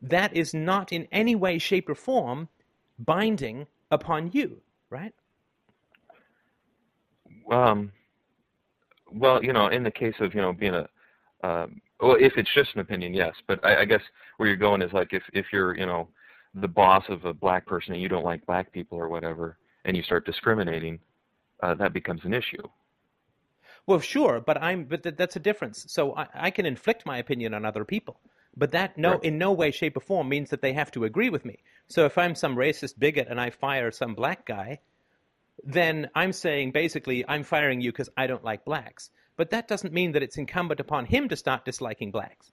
that 0.00 0.36
is 0.36 0.54
not 0.54 0.92
in 0.92 1.06
any 1.12 1.34
way, 1.34 1.58
shape, 1.58 1.88
or 1.88 1.94
form 1.94 2.48
binding 2.98 3.66
upon 3.90 4.30
you, 4.32 4.62
right? 4.92 5.14
Um, 7.50 7.92
well, 9.12 9.42
you 9.44 9.52
know, 9.52 9.68
in 9.68 9.82
the 9.82 9.90
case 9.90 10.14
of 10.20 10.34
you 10.34 10.40
know 10.40 10.52
being 10.52 10.74
a, 10.74 10.88
um, 11.46 11.80
well, 12.00 12.16
if 12.18 12.34
it's 12.36 12.52
just 12.54 12.74
an 12.74 12.80
opinion, 12.80 13.14
yes. 13.14 13.34
But 13.46 13.64
I, 13.64 13.82
I 13.82 13.84
guess 13.84 14.02
where 14.36 14.48
you're 14.48 14.56
going 14.56 14.82
is 14.82 14.92
like 14.92 15.12
if 15.12 15.22
if 15.32 15.46
you're 15.52 15.76
you 15.76 15.86
know 15.86 16.08
the 16.54 16.68
boss 16.68 17.04
of 17.08 17.24
a 17.24 17.34
black 17.34 17.66
person 17.66 17.92
and 17.94 18.02
you 18.02 18.08
don't 18.08 18.24
like 18.24 18.44
black 18.46 18.72
people 18.72 18.98
or 18.98 19.08
whatever, 19.08 19.58
and 19.84 19.96
you 19.96 20.02
start 20.02 20.26
discriminating, 20.26 21.00
uh, 21.62 21.74
that 21.76 21.92
becomes 21.92 22.22
an 22.24 22.34
issue. 22.34 22.62
Well, 23.86 24.00
sure, 24.00 24.40
but 24.40 24.60
I'm 24.62 24.84
but 24.86 25.02
th- 25.04 25.16
that's 25.16 25.36
a 25.36 25.40
difference. 25.40 25.84
So 25.88 26.16
I, 26.16 26.26
I 26.34 26.50
can 26.50 26.66
inflict 26.66 27.06
my 27.06 27.18
opinion 27.18 27.54
on 27.54 27.64
other 27.64 27.84
people, 27.84 28.20
but 28.56 28.72
that 28.72 28.98
no 28.98 29.18
Right. 29.18 29.20
in 29.20 29.38
no 29.38 29.52
way, 29.52 29.70
shape, 29.70 29.96
or 29.96 30.00
form 30.00 30.28
means 30.28 30.50
that 30.50 30.62
they 30.62 30.72
have 30.72 30.90
to 30.92 31.04
agree 31.04 31.30
with 31.30 31.44
me. 31.44 31.58
So 31.88 32.04
if 32.06 32.16
I'm 32.18 32.34
some 32.34 32.56
racist 32.56 32.98
bigot 32.98 33.28
and 33.28 33.40
I 33.40 33.50
fire 33.50 33.90
some 33.90 34.14
black 34.14 34.46
guy, 34.46 34.80
then 35.64 36.08
I'm 36.14 36.32
saying 36.32 36.72
basically 36.72 37.24
I'm 37.28 37.42
firing 37.44 37.80
you 37.80 37.92
because 37.92 38.08
I 38.16 38.26
don't 38.26 38.44
like 38.44 38.64
blacks. 38.64 39.10
But 39.36 39.50
that 39.50 39.68
doesn't 39.68 39.92
mean 39.92 40.12
that 40.12 40.22
it's 40.22 40.36
incumbent 40.38 40.80
upon 40.80 41.06
him 41.06 41.28
to 41.28 41.36
start 41.36 41.64
disliking 41.64 42.10
blacks. 42.10 42.52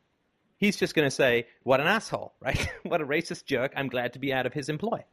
He's 0.57 0.75
just 0.77 0.93
going 0.93 1.05
to 1.05 1.11
say, 1.11 1.47
"What 1.63 1.79
an 1.79 1.87
asshole!" 1.87 2.33
Right? 2.41 2.67
what 2.83 3.01
a 3.01 3.05
racist 3.05 3.45
jerk! 3.45 3.71
I'm 3.75 3.87
glad 3.87 4.13
to 4.13 4.19
be 4.19 4.33
out 4.33 4.45
of 4.45 4.53
his 4.53 4.69
employ. 4.69 5.03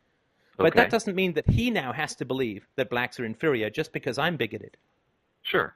But 0.61 0.69
Okay. 0.69 0.81
that 0.81 0.91
doesn't 0.91 1.15
mean 1.15 1.35
that 1.35 1.49
he 1.49 1.71
now 1.71 1.93
has 1.93 2.17
to 2.17 2.25
believe 2.25 2.67
that 2.77 2.91
blacks 2.91 3.21
are 3.21 3.25
inferior 3.25 3.71
just 3.71 3.93
because 3.93 4.19
I'm 4.19 4.37
bigoted. 4.37 4.77
Sure. 5.43 5.75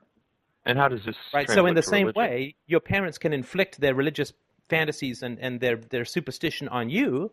And 0.65 0.79
how 0.79 0.89
does 0.89 1.05
this 1.05 1.17
Right. 1.33 1.49
So 1.49 1.67
in 1.67 1.75
the 1.75 1.83
same 1.83 2.07
religion? 2.09 2.21
way, 2.21 2.55
your 2.67 2.81
parents 2.81 3.19
can 3.19 3.33
inflict 3.33 3.81
their 3.81 3.95
religious 3.95 4.33
fantasies 4.69 5.23
and, 5.23 5.39
and 5.39 5.61
their, 5.61 5.77
their 5.77 6.05
superstition 6.05 6.69
on 6.69 6.91
you, 6.91 7.33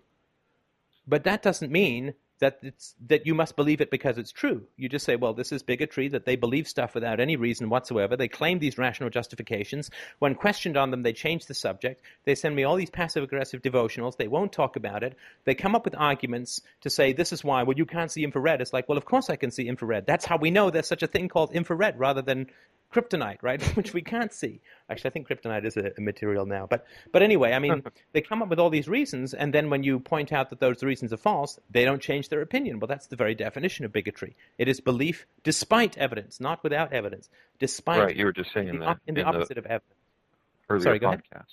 but 1.08 1.24
that 1.24 1.42
doesn't 1.42 1.72
mean 1.72 2.14
that 2.40 2.60
it's 2.62 2.94
that 3.08 3.26
you 3.26 3.34
must 3.34 3.56
believe 3.56 3.82
it 3.82 3.90
because 3.90 4.18
it's 4.18 4.32
true. 4.32 4.68
You 4.76 4.90
just 4.90 5.06
say, 5.06 5.16
well, 5.16 5.34
this 5.34 5.52
is 5.52 5.64
bigotry 5.64 6.10
that 6.10 6.26
they 6.26 6.36
believe 6.36 6.68
stuff 6.68 6.94
without 6.94 7.20
any 7.20 7.36
reason 7.36 7.70
whatsoever. 7.70 8.16
They 8.16 8.28
claim 8.28 8.60
these 8.60 8.78
rational 8.78 9.10
justifications. 9.10 9.90
When 10.20 10.36
questioned 10.36 10.78
on 10.78 10.92
them, 10.92 11.04
they 11.04 11.14
change 11.14 11.46
the 11.46 11.54
subject. 11.54 12.02
They 12.26 12.36
send 12.36 12.56
me 12.56 12.64
all 12.64 12.76
these 12.76 12.90
passive 12.90 13.24
aggressive 13.24 13.62
devotionals. 13.62 14.18
They 14.18 14.28
won't 14.28 14.52
talk 14.52 14.76
about 14.76 15.04
it. 15.04 15.18
They 15.46 15.56
come 15.56 15.76
up 15.76 15.86
with 15.86 15.96
arguments 15.98 16.62
to 16.82 16.90
say 16.90 17.14
this 17.14 17.34
is 17.34 17.44
why. 17.44 17.64
Well, 17.64 17.78
you 17.78 17.86
can't 17.86 18.12
see 18.12 18.24
infrared. 18.24 18.62
It's 18.62 18.74
like, 18.74 18.88
well, 18.88 18.98
of 18.98 19.06
course 19.06 19.30
I 19.30 19.36
can 19.36 19.52
see 19.52 19.68
infrared. 19.68 20.06
That's 20.06 20.26
how 20.26 20.38
we 20.38 20.52
know 20.52 20.70
there's 20.70 20.88
such 20.88 21.04
a 21.04 21.08
thing 21.08 21.30
called 21.30 21.54
infrared 21.54 21.98
rather 22.00 22.22
than 22.22 22.48
kryptonite, 22.94 23.38
right? 23.42 23.62
Which 23.76 23.94
we 23.94 24.02
can't 24.02 24.32
see. 24.34 24.62
Actually, 24.90 25.10
I 25.10 25.14
think 25.14 25.28
kryptonite 25.28 25.66
is 25.66 25.78
a, 25.78 25.92
a, 25.98 26.02
material 26.02 26.46
now. 26.46 26.68
But 26.68 26.86
but 27.12 27.22
anyway, 27.22 27.54
I 27.54 27.60
mean, 27.60 27.84
they 28.14 28.22
come 28.22 28.42
up 28.42 28.50
with 28.50 28.60
all 28.60 28.70
these 28.70 28.88
reasons, 28.88 29.34
and 29.34 29.54
then 29.54 29.70
when 29.70 29.84
you 29.84 30.00
point 30.00 30.32
out 30.32 30.50
that 30.50 30.60
those 30.60 30.84
reasons 30.84 31.14
are 31.14 31.18
false, 31.18 31.60
they 31.70 31.86
don't 31.86 32.02
change 32.02 32.30
their 32.30 32.42
opinion. 32.42 32.80
Well, 32.80 32.88
that's 32.88 33.08
the 33.08 33.16
very 33.16 33.36
definition 33.36 33.86
of 33.86 33.92
bigotry. 33.92 34.36
It 34.58 34.68
is 34.68 34.80
belief 34.80 35.26
despite 35.44 35.98
evidence, 35.98 36.40
not 36.40 36.64
without 36.64 36.94
evidence. 36.94 37.30
Despite 37.60 38.00
right, 38.00 38.16
you 38.16 38.26
were 38.26 38.34
just 38.34 38.54
saying 38.54 38.80
the, 38.80 38.86
that 38.86 39.00
in 39.08 39.16
the 39.16 39.22
in 39.22 39.28
opposite 39.28 39.58
of 39.58 39.66
evidence. 39.66 39.94
Earlier 40.70 40.84
Sorry, 40.84 41.00
go 41.00 41.08
podcast. 41.08 41.22
ahead. 41.32 41.46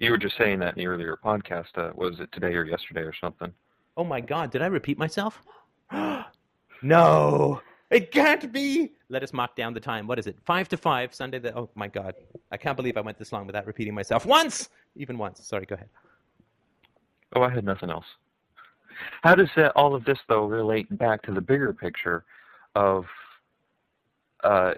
You 0.00 0.10
were 0.10 0.18
just 0.18 0.36
saying 0.36 0.60
that 0.60 0.76
in 0.76 0.84
the 0.84 0.86
earlier 0.86 1.18
podcast. 1.22 1.76
Uh, 1.76 1.90
was 1.94 2.20
it 2.20 2.30
today 2.32 2.54
or 2.54 2.64
yesterday 2.64 3.00
or 3.00 3.14
something? 3.20 3.52
Oh 3.96 4.04
my 4.04 4.20
God! 4.20 4.50
Did 4.52 4.62
I 4.62 4.66
repeat 4.66 4.98
myself? 4.98 5.42
no. 6.82 7.60
It 7.90 8.12
can't 8.12 8.52
be. 8.52 8.92
Let 9.10 9.22
us 9.22 9.32
mark 9.32 9.56
down 9.56 9.72
the 9.72 9.80
time. 9.80 10.06
What 10.06 10.18
is 10.18 10.26
it? 10.26 10.36
Five 10.44 10.68
to 10.68 10.76
five, 10.76 11.14
Sunday. 11.14 11.38
The, 11.38 11.56
oh 11.56 11.70
my 11.74 11.88
God. 11.88 12.14
I 12.52 12.56
can't 12.56 12.76
believe 12.76 12.96
I 12.96 13.00
went 13.00 13.18
this 13.18 13.32
long 13.32 13.46
without 13.46 13.66
repeating 13.66 13.94
myself 13.94 14.26
once, 14.26 14.68
even 14.96 15.16
once. 15.16 15.44
Sorry, 15.46 15.64
go 15.64 15.76
ahead. 15.76 15.88
Oh, 17.34 17.42
I 17.42 17.50
had 17.50 17.64
nothing 17.64 17.90
else. 17.90 18.04
How 19.22 19.34
does 19.34 19.48
all 19.76 19.94
of 19.94 20.04
this, 20.04 20.18
though, 20.28 20.44
relate 20.44 20.96
back 20.98 21.22
to 21.22 21.32
the 21.32 21.40
bigger 21.40 21.72
picture 21.72 22.24
of 22.74 23.06
uh, 24.44 24.74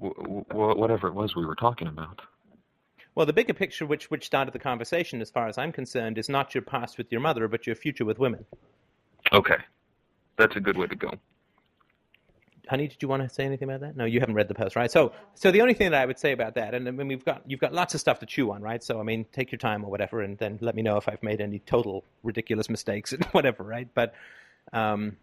w- 0.00 0.44
w- 0.48 0.78
whatever 0.78 1.08
it 1.08 1.14
was 1.14 1.36
we 1.36 1.44
were 1.44 1.54
talking 1.54 1.86
about? 1.86 2.20
Well, 3.14 3.26
the 3.26 3.32
bigger 3.32 3.52
picture, 3.52 3.86
which 3.86 4.10
which 4.10 4.24
started 4.24 4.52
the 4.52 4.58
conversation, 4.58 5.20
as 5.20 5.30
far 5.30 5.48
as 5.48 5.58
I'm 5.58 5.72
concerned, 5.72 6.16
is 6.16 6.28
not 6.28 6.54
your 6.54 6.62
past 6.62 6.96
with 6.96 7.10
your 7.10 7.20
mother, 7.20 7.46
but 7.48 7.66
your 7.66 7.76
future 7.76 8.04
with 8.04 8.18
women. 8.18 8.44
Okay, 9.32 9.58
that's 10.38 10.56
a 10.56 10.60
good 10.60 10.76
way 10.76 10.86
to 10.86 10.96
go. 10.96 11.10
Honey, 12.70 12.86
did 12.86 13.02
you 13.02 13.08
want 13.08 13.20
to 13.20 13.28
say 13.28 13.44
anything 13.44 13.68
about 13.68 13.80
that? 13.80 13.96
No, 13.96 14.04
you 14.04 14.20
haven't 14.20 14.36
read 14.36 14.46
the 14.46 14.54
post, 14.54 14.76
right? 14.76 14.88
So, 14.88 15.10
so 15.34 15.50
the 15.50 15.60
only 15.60 15.74
thing 15.74 15.90
that 15.90 16.00
I 16.00 16.06
would 16.06 16.20
say 16.20 16.30
about 16.30 16.54
that, 16.54 16.72
and 16.72 16.86
I 16.86 16.92
mean, 16.92 17.08
we've 17.08 17.24
got 17.24 17.42
you've 17.44 17.58
got 17.58 17.74
lots 17.74 17.94
of 17.94 18.00
stuff 18.00 18.20
to 18.20 18.26
chew 18.26 18.52
on, 18.52 18.62
right? 18.62 18.80
So, 18.80 19.00
I 19.00 19.02
mean, 19.02 19.26
take 19.32 19.50
your 19.50 19.58
time 19.58 19.84
or 19.84 19.90
whatever, 19.90 20.20
and 20.20 20.38
then 20.38 20.56
let 20.60 20.76
me 20.76 20.82
know 20.82 20.96
if 20.96 21.08
I've 21.08 21.20
made 21.20 21.40
any 21.40 21.58
total 21.58 22.04
ridiculous 22.22 22.70
mistakes 22.70 23.12
and 23.12 23.24
whatever, 23.32 23.64
right? 23.64 23.88
But 23.92 24.14
um, 24.72 25.16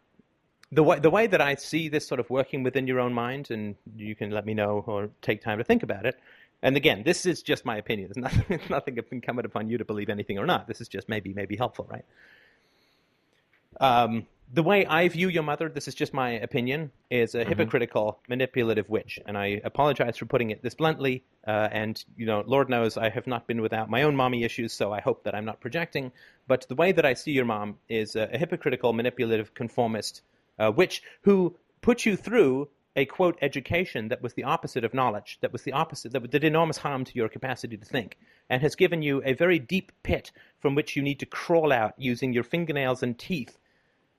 the 0.73 0.83
way 0.83 0.99
the 0.99 1.09
way 1.09 1.25
that 1.25 1.39
I 1.39 1.55
see 1.55 1.87
this 1.87 2.05
sort 2.05 2.19
of 2.19 2.29
working 2.29 2.63
within 2.63 2.85
your 2.85 2.99
own 2.99 3.13
mind, 3.13 3.49
and 3.49 3.75
you 3.95 4.13
can 4.13 4.29
let 4.29 4.45
me 4.45 4.53
know 4.53 4.83
or 4.85 5.09
take 5.21 5.41
time 5.41 5.57
to 5.59 5.63
think 5.63 5.83
about 5.83 6.05
it. 6.05 6.19
And 6.61 6.75
again, 6.75 7.03
this 7.03 7.25
is 7.25 7.41
just 7.41 7.63
my 7.63 7.77
opinion. 7.77 8.11
There's 8.13 8.23
nothing, 8.35 8.45
it's 8.59 8.69
nothing 8.69 8.99
incumbent 9.09 9.45
upon 9.45 9.69
you 9.69 9.77
to 9.77 9.85
believe 9.85 10.09
anything 10.09 10.37
or 10.37 10.45
not. 10.45 10.67
This 10.67 10.81
is 10.81 10.89
just 10.89 11.07
maybe 11.07 11.31
maybe 11.31 11.55
helpful, 11.55 11.87
right? 11.89 12.03
Um, 13.79 14.27
the 14.51 14.63
way 14.63 14.85
I 14.85 15.07
view 15.09 15.27
your 15.27 15.43
mother, 15.43 15.67
this 15.67 15.87
is 15.87 15.95
just 15.95 16.13
my 16.13 16.31
opinion, 16.31 16.91
is 17.09 17.35
a 17.35 17.43
hypocritical, 17.43 18.19
manipulative 18.29 18.89
witch. 18.89 19.19
And 19.25 19.37
I 19.37 19.61
apologize 19.63 20.17
for 20.17 20.25
putting 20.25 20.51
it 20.51 20.63
this 20.63 20.73
bluntly. 20.73 21.23
Uh, 21.45 21.67
and, 21.71 22.03
you 22.15 22.25
know, 22.25 22.43
Lord 22.45 22.69
knows 22.69 22.97
I 22.97 23.09
have 23.09 23.27
not 23.27 23.45
been 23.45 23.61
without 23.61 23.89
my 23.89 24.03
own 24.03 24.15
mommy 24.15 24.43
issues, 24.43 24.71
so 24.71 24.93
I 24.93 25.01
hope 25.01 25.25
that 25.25 25.35
I'm 25.35 25.45
not 25.45 25.59
projecting. 25.59 26.13
But 26.47 26.65
the 26.69 26.75
way 26.75 26.93
that 26.93 27.05
I 27.05 27.13
see 27.13 27.31
your 27.31 27.45
mom 27.45 27.77
is 27.89 28.15
a, 28.15 28.29
a 28.31 28.37
hypocritical, 28.37 28.93
manipulative, 28.93 29.53
conformist 29.53 30.21
uh, 30.57 30.71
witch 30.73 31.03
who 31.23 31.57
put 31.81 32.05
you 32.05 32.15
through 32.15 32.69
a, 32.95 33.05
quote, 33.05 33.37
education 33.41 34.07
that 34.07 34.23
was 34.23 34.33
the 34.33 34.45
opposite 34.45 34.83
of 34.83 34.93
knowledge, 34.93 35.37
that 35.41 35.51
was 35.51 35.63
the 35.63 35.73
opposite, 35.73 36.13
that 36.13 36.31
did 36.31 36.43
enormous 36.43 36.77
harm 36.77 37.03
to 37.03 37.15
your 37.15 37.29
capacity 37.29 37.77
to 37.77 37.85
think, 37.85 38.17
and 38.49 38.61
has 38.61 38.75
given 38.75 39.03
you 39.03 39.21
a 39.23 39.33
very 39.33 39.59
deep 39.59 39.91
pit 40.03 40.31
from 40.59 40.73
which 40.73 40.95
you 40.95 41.03
need 41.03 41.19
to 41.19 41.25
crawl 41.25 41.71
out 41.71 41.93
using 41.97 42.33
your 42.33 42.43
fingernails 42.43 43.03
and 43.03 43.19
teeth 43.19 43.57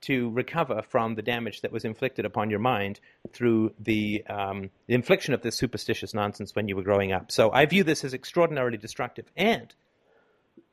to 0.03 0.31
recover 0.31 0.83
from 0.83 1.15
the 1.15 1.23
damage 1.23 1.63
that 1.63 1.73
was 1.73 1.85
inflicted 1.85 2.25
upon 2.25 2.51
your 2.51 2.61
mind 2.61 3.01
through 3.33 3.73
the, 3.81 4.25
um, 4.27 4.71
the 4.87 4.95
infliction 4.95 5.35
of 5.35 5.43
this 5.43 5.57
superstitious 5.57 6.15
nonsense 6.15 6.55
when 6.55 6.69
you 6.69 6.77
were 6.77 6.83
growing 6.83 7.13
up. 7.13 7.33
So 7.33 7.51
I 7.51 7.67
view 7.67 7.83
this 7.85 8.05
as 8.05 8.15
extraordinarily 8.15 8.79
destructive. 8.79 9.27
And 9.37 9.75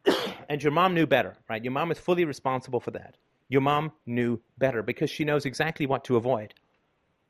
and 0.49 0.61
your 0.61 0.71
mom 0.71 0.93
knew 0.93 1.05
better, 1.05 1.35
right? 1.49 1.63
Your 1.63 1.73
mom 1.73 1.91
is 1.91 1.99
fully 1.99 2.25
responsible 2.25 2.79
for 2.79 2.91
that. 2.91 3.15
Your 3.47 3.61
mom 3.61 3.91
knew 4.05 4.39
better 4.57 4.81
because 4.81 5.09
she 5.09 5.25
knows 5.25 5.45
exactly 5.45 5.85
what 5.85 6.03
to 6.05 6.15
avoid, 6.15 6.53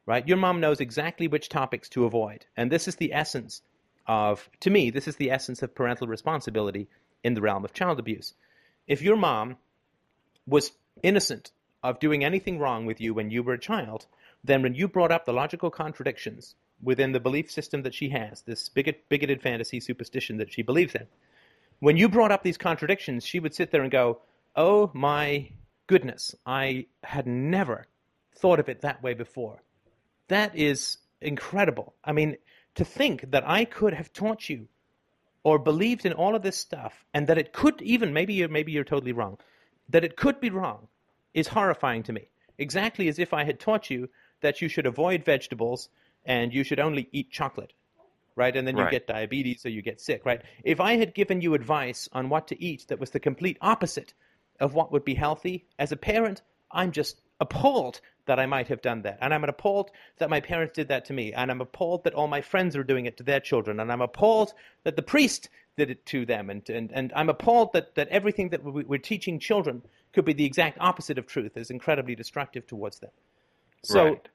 right? 0.05 0.27
Your 0.27 0.37
mom 0.37 0.59
knows 0.59 0.79
exactly 0.79 1.27
which 1.27 1.49
topics 1.49 1.89
to 1.89 2.05
avoid. 2.05 2.45
And 2.55 2.71
this 2.71 2.87
is 2.87 2.95
the 2.95 3.13
essence 3.13 3.61
of, 4.07 4.49
to 4.61 4.69
me, 4.69 4.91
this 4.91 5.07
is 5.07 5.17
the 5.17 5.31
essence 5.31 5.61
of 5.61 5.75
parental 5.75 6.07
responsibility 6.07 6.87
in 7.23 7.33
the 7.33 7.41
realm 7.41 7.65
of 7.65 7.73
child 7.73 7.99
abuse. 7.99 8.33
If 8.87 9.01
your 9.01 9.17
mom 9.17 9.57
was 10.47 10.71
innocent 11.03 11.51
of 11.89 11.99
doing 11.99 12.23
anything 12.23 12.57
wrong 12.57 12.85
with 12.85 12.99
you 12.99 13.13
when 13.13 13.29
you 13.29 13.43
were 13.43 13.53
a 13.53 13.59
child, 13.59 14.07
then 14.43 14.63
when 14.63 14.73
you 14.73 14.87
brought 14.87 15.11
up 15.11 15.25
the 15.25 15.33
logical 15.33 15.69
contradictions 15.69 16.55
within 16.81 17.11
the 17.11 17.19
belief 17.19 17.49
system 17.51 17.83
that 17.83 17.93
she 17.93 18.09
has, 18.09 18.41
this 18.41 18.69
bigot, 18.69 19.07
bigoted 19.07 19.41
fantasy 19.41 19.79
superstition 19.79 20.37
that 20.37 20.51
she 20.51 20.63
believes 20.63 20.95
in, 20.95 21.05
when 21.79 21.95
you 21.95 22.09
brought 22.09 22.31
up 22.31 22.41
these 22.41 22.57
contradictions, 22.57 23.23
she 23.23 23.39
would 23.39 23.53
sit 23.53 23.69
there 23.69 23.83
and 23.83 23.91
go, 23.91 24.19
Oh 24.55 24.89
my 24.93 25.51
goodness, 25.85 26.33
I 26.45 26.87
had 27.03 27.27
never 27.27 27.85
thought 28.35 28.59
of 28.59 28.67
it 28.67 28.81
that 28.81 29.03
way 29.03 29.13
before. 29.13 29.61
That 30.27 30.55
is 30.55 30.97
incredible. 31.21 31.93
I 32.03 32.13
mean, 32.13 32.37
to 32.75 32.85
think 32.85 33.29
that 33.31 33.47
I 33.47 33.65
could 33.65 33.93
have 33.93 34.11
taught 34.11 34.49
you 34.49 34.67
or 35.43 35.59
believed 35.59 36.05
in 36.05 36.13
all 36.13 36.35
of 36.35 36.41
this 36.41 36.57
stuff 36.57 37.05
and 37.13 37.27
that 37.27 37.37
it 37.37 37.53
could 37.53 37.79
even, 37.81 38.11
maybe 38.11 38.33
you're, 38.33 38.49
maybe 38.49 38.71
you're 38.71 38.83
totally 38.83 39.11
wrong, 39.11 39.37
that 39.89 40.03
it 40.03 40.17
could 40.17 40.39
be 40.39 40.49
wrong 40.49 40.87
is 41.35 41.47
horrifying 41.49 42.01
to 42.03 42.13
me. 42.13 42.29
Exactly 42.57 43.07
as 43.09 43.19
if 43.19 43.33
I 43.33 43.43
had 43.43 43.59
taught 43.59 43.89
you 43.91 44.09
that 44.41 44.61
you 44.61 44.69
should 44.69 44.87
avoid 44.87 45.23
vegetables 45.23 45.89
and 46.25 46.53
you 46.53 46.63
should 46.63 46.79
only 46.79 47.09
eat 47.11 47.29
chocolate, 47.29 47.73
right? 48.35 48.55
And 48.55 48.65
then 48.67 48.77
you 48.77 48.83
Right. 48.83 48.91
get 48.91 49.05
diabetes 49.07 49.65
or 49.65 49.69
you 49.69 49.81
get 49.83 50.01
sick, 50.01 50.25
right? 50.25 50.41
If 50.63 50.79
I 50.79 50.95
had 50.95 51.13
given 51.13 51.41
you 51.41 51.53
advice 51.53 52.09
on 52.13 52.29
what 52.29 52.47
to 52.47 52.63
eat 52.63 52.85
that 52.87 52.99
was 52.99 53.11
the 53.11 53.19
complete 53.19 53.57
opposite 53.61 54.13
of 54.59 54.73
what 54.73 54.91
would 54.91 55.03
be 55.03 55.13
healthy, 55.15 55.65
as 55.77 55.91
a 55.91 55.97
parent, 55.97 56.41
I'm 56.71 56.91
just 56.91 57.21
appalled 57.41 57.99
that 58.25 58.39
I 58.39 58.45
might 58.45 58.69
have 58.69 58.81
done 58.81 59.01
that. 59.03 59.17
And 59.21 59.33
I'm 59.33 59.43
appalled 59.43 59.91
that 60.17 60.29
my 60.29 60.39
parents 60.39 60.73
did 60.75 60.87
that 60.87 61.05
to 61.05 61.13
me. 61.13 61.33
And 61.33 61.51
I'm 61.51 61.61
appalled 61.61 62.05
that 62.05 62.13
all 62.13 62.27
my 62.27 62.41
friends 62.41 62.75
are 62.75 62.83
doing 62.83 63.05
it 63.05 63.17
to 63.17 63.23
their 63.23 63.41
children. 63.41 63.79
And 63.79 63.91
I'm 63.91 64.01
appalled 64.01 64.53
that 64.83 64.95
the 64.95 65.03
priest 65.03 65.49
did 65.77 65.91
it 65.91 66.05
to 66.07 66.25
them. 66.25 66.49
And, 66.49 66.67
and, 66.69 66.91
and 66.93 67.11
I'm 67.15 67.29
appalled 67.29 67.73
that, 67.73 67.93
that 67.95 68.07
everything 68.07 68.49
that 68.49 68.63
we- 68.63 68.85
we're 68.85 68.97
teaching 68.97 69.37
children 69.39 69.83
could 70.15 70.25
be 70.25 70.33
the 70.33 70.45
exact 70.45 70.77
opposite 70.81 71.19
of 71.19 71.27
truth, 71.27 71.55
is 71.57 71.69
incredibly 71.69 72.15
destructive 72.15 72.65
towards 72.65 72.99
them. 72.99 73.11
So, 73.83 74.03
Right. 74.05 74.29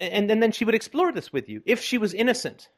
and, 0.00 0.30
and 0.30 0.42
then 0.42 0.52
she 0.52 0.64
would 0.64 0.74
explore 0.74 1.12
this 1.12 1.32
with 1.32 1.48
you. 1.48 1.62
If 1.66 1.82
she 1.82 1.98
was 1.98 2.14
innocent 2.14 2.68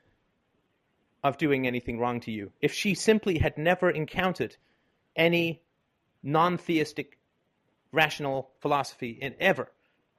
of 1.22 1.38
doing 1.38 1.66
anything 1.66 1.98
wrong 2.00 2.18
to 2.20 2.32
you, 2.32 2.50
if 2.60 2.72
she 2.72 2.94
simply 2.94 3.38
had 3.38 3.56
never 3.56 3.90
encountered 3.90 4.56
any 5.14 5.62
non 6.22 6.58
theistic 6.58 7.18
rational 7.92 8.50
philosophy 8.60 9.18
in 9.20 9.34
ever, 9.38 9.70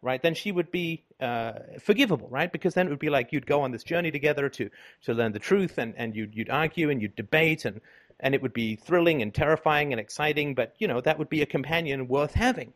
right, 0.01 0.21
then 0.21 0.33
she 0.33 0.51
would 0.51 0.71
be 0.71 1.03
uh, 1.19 1.53
forgivable, 1.79 2.29
right? 2.29 2.51
Because 2.51 2.73
then 2.75 2.87
it 2.87 2.89
would 2.89 2.99
be 2.99 3.09
like 3.09 3.33
you'd 3.33 3.45
go 3.45 3.61
on 3.61 3.71
this 3.71 3.83
journey 3.83 4.11
together 4.11 4.47
to, 4.49 4.69
to 5.03 5.13
learn 5.13 5.33
the 5.33 5.39
truth 5.39 5.77
and, 5.77 5.93
and 5.97 6.15
you'd, 6.15 6.35
you'd 6.35 6.49
argue 6.49 6.89
and 6.89 7.01
you'd 7.01 7.15
debate 7.15 7.65
and, 7.65 7.81
and 8.19 8.33
it 8.33 8.41
would 8.41 8.53
be 8.53 8.75
thrilling 8.75 9.21
and 9.21 9.33
terrifying 9.33 9.93
and 9.93 9.99
exciting, 9.99 10.55
but, 10.55 10.75
you 10.79 10.87
know, 10.87 11.01
that 11.01 11.19
would 11.19 11.29
be 11.29 11.41
a 11.41 11.45
companion 11.45 12.07
worth 12.07 12.33
having 12.33 12.73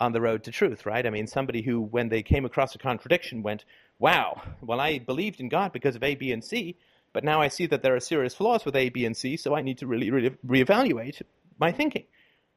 on 0.00 0.12
the 0.12 0.20
road 0.20 0.44
to 0.44 0.50
truth, 0.50 0.84
right? 0.84 1.06
I 1.06 1.10
mean, 1.10 1.26
somebody 1.26 1.62
who, 1.62 1.80
when 1.80 2.08
they 2.08 2.22
came 2.22 2.44
across 2.44 2.74
a 2.74 2.78
contradiction, 2.78 3.42
went, 3.42 3.64
wow, 3.98 4.42
well, 4.60 4.80
I 4.80 4.98
believed 4.98 5.40
in 5.40 5.48
God 5.48 5.72
because 5.72 5.96
of 5.96 6.02
A, 6.02 6.14
B, 6.14 6.32
and 6.32 6.42
C, 6.44 6.76
but 7.12 7.24
now 7.24 7.40
I 7.40 7.48
see 7.48 7.66
that 7.66 7.82
there 7.82 7.94
are 7.94 8.00
serious 8.00 8.34
flaws 8.34 8.64
with 8.64 8.74
A, 8.76 8.88
B, 8.88 9.06
and 9.06 9.16
C, 9.16 9.36
so 9.36 9.54
I 9.54 9.62
need 9.62 9.78
to 9.78 9.86
really, 9.86 10.10
really 10.10 10.30
reevaluate 10.46 11.22
my 11.58 11.70
thinking, 11.72 12.04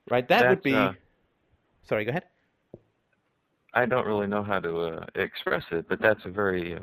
right? 0.09 0.27
That 0.27 0.49
would 0.49 0.63
be. 0.63 0.73
uh, 0.73 0.93
Sorry, 1.87 2.03
go 2.03 2.09
ahead. 2.09 2.23
I 3.73 3.85
don't 3.85 4.07
really 4.07 4.25
know 4.25 4.41
how 4.41 4.59
to 4.59 4.79
uh, 4.79 5.05
express 5.15 5.63
it, 5.71 5.87
but 5.87 6.01
that's 6.01 6.25
a 6.25 6.29
very, 6.29 6.75
uh, 6.75 6.79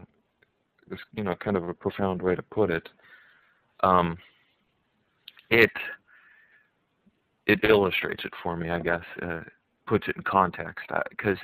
you 1.14 1.24
know, 1.24 1.34
kind 1.34 1.56
of 1.56 1.68
a 1.68 1.74
profound 1.74 2.22
way 2.22 2.34
to 2.34 2.42
put 2.42 2.70
it. 2.70 2.88
Um, 3.82 4.18
it 5.52 5.70
it 7.46 7.60
illustrates 7.64 8.24
it 8.24 8.32
for 8.42 8.56
me, 8.56 8.70
I 8.70 8.78
guess, 8.78 9.02
uh, 9.20 9.40
puts 9.86 10.08
it 10.08 10.16
in 10.16 10.22
context. 10.22 10.86
Because 11.10 11.36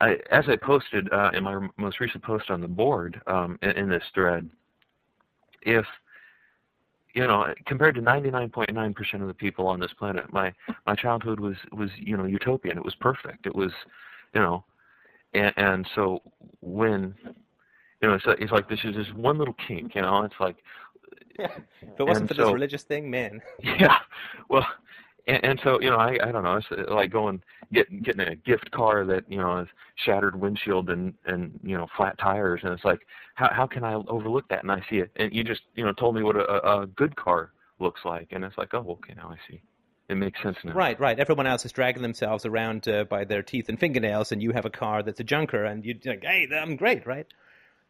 I, 0.00 0.16
as 0.30 0.44
I 0.48 0.56
posted 0.56 1.10
uh, 1.12 1.30
in 1.32 1.42
my 1.44 1.68
most 1.78 2.00
recent 2.00 2.22
post 2.22 2.50
on 2.50 2.60
the 2.60 2.68
board 2.68 3.20
um, 3.26 3.58
in, 3.62 3.70
in 3.70 3.88
this 3.88 4.02
thread, 4.14 4.48
if 5.62 5.86
you 7.14 7.26
know, 7.26 7.46
compared 7.66 7.94
to 7.94 8.02
99.9% 8.02 9.22
of 9.22 9.26
the 9.26 9.34
people 9.34 9.66
on 9.66 9.80
this 9.80 9.92
planet, 9.98 10.30
my 10.32 10.52
my 10.86 10.94
childhood 10.94 11.40
was 11.40 11.56
was 11.72 11.90
you 11.96 12.16
know 12.16 12.26
utopian. 12.26 12.76
It 12.76 12.84
was 12.84 12.94
perfect. 12.96 13.46
It 13.46 13.54
was, 13.54 13.72
you 14.34 14.40
know, 14.40 14.64
and 15.32 15.52
and 15.56 15.88
so 15.94 16.20
when, 16.60 17.14
you 18.02 18.08
know, 18.08 18.14
it's 18.14 18.24
it's 18.26 18.52
like 18.52 18.68
this 18.68 18.80
is 18.84 18.94
just 18.94 19.14
one 19.14 19.38
little 19.38 19.56
kink. 19.66 19.94
You 19.94 20.02
know, 20.02 20.22
it's 20.24 20.38
like. 20.38 20.56
If 21.38 21.50
it 21.98 22.02
wasn't 22.02 22.22
and 22.22 22.28
for 22.28 22.34
so- 22.34 22.44
this 22.44 22.52
religious 22.52 22.82
thing, 22.82 23.10
man. 23.10 23.40
Yeah, 23.62 23.98
well, 24.48 24.66
and, 25.26 25.44
and 25.44 25.60
so 25.62 25.80
you 25.80 25.90
know, 25.90 25.96
I 25.96 26.18
I 26.22 26.32
don't 26.32 26.42
know. 26.42 26.56
It's 26.56 26.66
uh, 26.70 26.92
like 26.92 27.10
going 27.10 27.42
getting 27.72 28.00
getting 28.00 28.26
a 28.26 28.34
gift 28.34 28.70
car 28.70 29.04
that 29.04 29.24
you 29.30 29.38
know 29.38 29.58
has 29.58 29.66
shattered 29.96 30.40
windshield 30.40 30.90
and 30.90 31.14
and 31.26 31.58
you 31.62 31.76
know 31.76 31.86
flat 31.96 32.18
tires, 32.18 32.60
and 32.64 32.72
it's 32.72 32.84
like 32.84 33.00
how 33.34 33.50
how 33.52 33.66
can 33.66 33.84
I 33.84 33.94
overlook 33.94 34.48
that? 34.48 34.62
And 34.62 34.72
I 34.72 34.82
see 34.88 34.96
it, 34.98 35.10
and 35.16 35.32
you 35.32 35.44
just 35.44 35.62
you 35.74 35.84
know 35.84 35.92
told 35.92 36.14
me 36.14 36.22
what 36.22 36.36
a, 36.36 36.80
a 36.80 36.86
good 36.86 37.14
car 37.16 37.52
looks 37.78 38.00
like, 38.04 38.28
and 38.32 38.44
it's 38.44 38.58
like 38.58 38.74
oh 38.74 38.98
okay 39.02 39.14
now 39.14 39.30
I 39.30 39.36
see, 39.50 39.60
it 40.08 40.16
makes 40.16 40.42
sense 40.42 40.56
now. 40.64 40.72
Right, 40.72 40.98
right. 40.98 41.18
Everyone 41.18 41.46
else 41.46 41.64
is 41.64 41.72
dragging 41.72 42.02
themselves 42.02 42.46
around 42.46 42.88
uh, 42.88 43.04
by 43.04 43.24
their 43.24 43.42
teeth 43.42 43.68
and 43.68 43.78
fingernails, 43.78 44.32
and 44.32 44.42
you 44.42 44.52
have 44.52 44.64
a 44.64 44.70
car 44.70 45.02
that's 45.02 45.20
a 45.20 45.24
junker, 45.24 45.64
and 45.64 45.84
you're 45.84 45.96
like, 46.06 46.24
hey, 46.24 46.48
I'm 46.52 46.76
great, 46.76 47.06
right? 47.06 47.26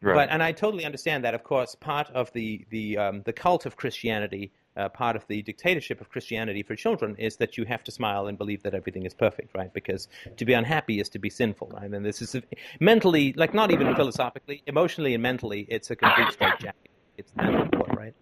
Right. 0.01 0.15
But 0.15 0.29
and 0.29 0.41
I 0.41 0.53
totally 0.53 0.85
understand 0.85 1.25
that. 1.25 1.33
Of 1.33 1.43
course, 1.43 1.75
part 1.75 2.09
of 2.11 2.31
the 2.31 2.65
the 2.69 2.97
um, 2.97 3.21
the 3.25 3.33
cult 3.33 3.65
of 3.65 3.75
Christianity, 3.75 4.53
uh, 4.77 4.87
part 4.87 5.17
of 5.17 5.27
the 5.27 5.41
dictatorship 5.41 5.99
of 5.99 6.09
Christianity 6.09 6.63
for 6.63 6.73
children, 6.75 7.17
is 7.17 7.35
that 7.37 7.57
you 7.57 7.65
have 7.65 7.83
to 7.83 7.91
smile 7.91 8.27
and 8.27 8.37
believe 8.37 8.63
that 8.63 8.73
everything 8.73 9.05
is 9.05 9.13
perfect, 9.13 9.53
right? 9.55 9.73
Because 9.73 10.07
to 10.37 10.45
be 10.45 10.53
unhappy 10.53 11.01
is 11.01 11.09
to 11.09 11.19
be 11.19 11.29
sinful, 11.29 11.71
right? 11.73 11.91
And 11.91 12.05
this 12.05 12.21
is 12.21 12.33
mentally, 12.79 13.33
like 13.33 13.53
not 13.53 13.71
even 13.71 13.93
philosophically, 13.93 14.63
emotionally 14.67 15.13
and 15.13 15.21
mentally, 15.21 15.65
it's 15.67 15.91
a 15.91 15.97
complete 15.97 16.31
straitjacket. 16.31 16.89
It's 17.17 17.31
that 17.35 17.53
important, 17.53 17.99
right? 17.99 18.15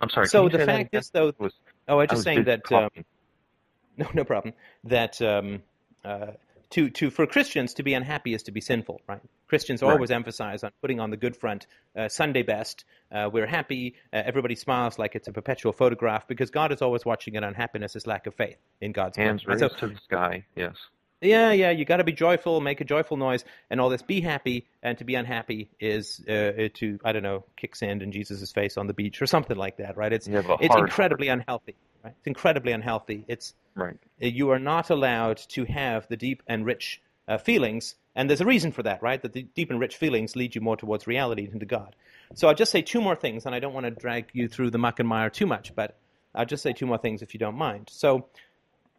I'm 0.00 0.08
sorry. 0.08 0.28
so 0.28 0.48
the 0.48 0.60
fact 0.60 0.94
is, 0.94 1.10
though, 1.10 1.32
was 1.38 1.52
oh, 1.88 1.98
I 1.98 2.00
I 2.00 2.04
was 2.04 2.08
just 2.08 2.22
saying 2.22 2.44
that. 2.44 2.72
Um, 2.72 2.88
no, 3.98 4.08
no 4.14 4.24
problem. 4.24 4.54
That 4.84 5.20
um, 5.20 5.62
uh, 6.04 6.32
to 6.72 6.90
to 6.90 7.10
for 7.10 7.26
Christians 7.26 7.74
to 7.74 7.82
be 7.82 7.94
unhappy 7.94 8.34
is 8.34 8.42
to 8.44 8.52
be 8.52 8.60
sinful, 8.60 9.00
right? 9.06 9.20
Christians 9.48 9.82
Right. 9.82 9.92
always 9.92 10.10
emphasize 10.10 10.64
on 10.64 10.72
putting 10.80 11.00
on 11.00 11.10
the 11.10 11.16
good 11.16 11.36
front, 11.36 11.66
uh, 11.96 12.08
Sunday 12.08 12.42
best. 12.42 12.84
Uh, 13.10 13.30
we're 13.32 13.46
happy. 13.46 13.94
Uh, 14.12 14.22
everybody 14.24 14.54
smiles 14.54 14.98
like 14.98 15.14
it's 15.14 15.28
a 15.28 15.32
perpetual 15.32 15.72
photograph 15.72 16.26
because 16.26 16.50
God 16.50 16.72
is 16.72 16.82
always 16.82 17.04
watching, 17.04 17.36
and 17.36 17.44
unhappiness 17.44 17.94
is 17.96 18.06
lack 18.06 18.26
of 18.26 18.34
faith 18.34 18.56
in 18.80 18.92
God's 18.92 19.16
hands 19.16 19.42
And 19.46 19.60
raised 19.60 19.78
so, 19.78 19.86
to 19.86 19.94
the 19.94 20.00
sky. 20.00 20.44
Yes. 20.56 20.74
yeah, 21.20 21.52
yeah, 21.52 21.70
you 21.70 21.84
got 21.84 21.98
to 21.98 22.04
be 22.04 22.12
joyful, 22.12 22.60
make 22.60 22.80
a 22.80 22.84
joyful 22.84 23.16
noise, 23.16 23.44
and 23.70 23.80
all 23.80 23.88
this. 23.90 24.02
Be 24.02 24.20
happy, 24.20 24.66
and 24.82 24.98
to 24.98 25.04
be 25.04 25.14
unhappy 25.14 25.68
is 25.78 26.20
uh, 26.28 26.68
to 26.74 26.98
I 27.04 27.12
don't 27.12 27.22
know, 27.22 27.44
kick 27.56 27.76
sand 27.76 28.02
in 28.02 28.10
Jesus' 28.12 28.50
face 28.50 28.76
on 28.76 28.86
the 28.86 28.94
beach 28.94 29.20
or 29.22 29.26
something 29.26 29.56
like 29.56 29.76
that, 29.76 29.96
right? 29.96 30.12
It's 30.12 30.26
You 30.26 30.36
have 30.36 30.48
a 30.50 30.56
it's 30.60 30.74
incredibly 30.74 31.28
unhealthy, 31.28 31.76
right? 32.04 32.14
It's 32.18 32.26
incredibly 32.26 32.72
unhealthy. 32.72 33.24
It's 33.28 33.54
Right. 33.74 33.96
uh, 34.22 34.26
you 34.26 34.50
are 34.50 34.58
not 34.58 34.90
allowed 34.90 35.38
to 35.48 35.64
have 35.64 36.06
the 36.08 36.16
deep 36.16 36.42
and 36.46 36.66
rich 36.66 37.00
uh, 37.28 37.38
feelings, 37.38 37.94
and 38.14 38.28
there's 38.28 38.40
a 38.40 38.46
reason 38.46 38.72
for 38.72 38.82
that, 38.82 39.02
right? 39.02 39.22
That 39.22 39.32
the 39.32 39.42
deep 39.42 39.70
and 39.70 39.80
rich 39.80 39.96
feelings 39.96 40.36
lead 40.36 40.54
you 40.54 40.60
more 40.60 40.76
towards 40.76 41.06
reality 41.06 41.46
than 41.46 41.60
to 41.60 41.66
God. 41.66 41.96
So 42.34 42.48
I'll 42.48 42.54
just 42.54 42.72
say 42.72 42.82
two 42.82 43.00
more 43.00 43.16
things, 43.16 43.46
and 43.46 43.54
I 43.54 43.60
don't 43.60 43.72
want 43.72 43.84
to 43.84 43.90
drag 43.90 44.26
you 44.32 44.48
through 44.48 44.70
the 44.70 44.78
muck 44.78 44.98
and 44.98 45.08
mire 45.08 45.30
too 45.30 45.46
much, 45.46 45.74
but 45.74 45.96
I'll 46.34 46.46
just 46.46 46.62
say 46.62 46.72
two 46.72 46.86
more 46.86 46.98
things 46.98 47.22
if 47.22 47.32
you 47.34 47.38
don't 47.38 47.56
mind. 47.56 47.88
So 47.90 48.26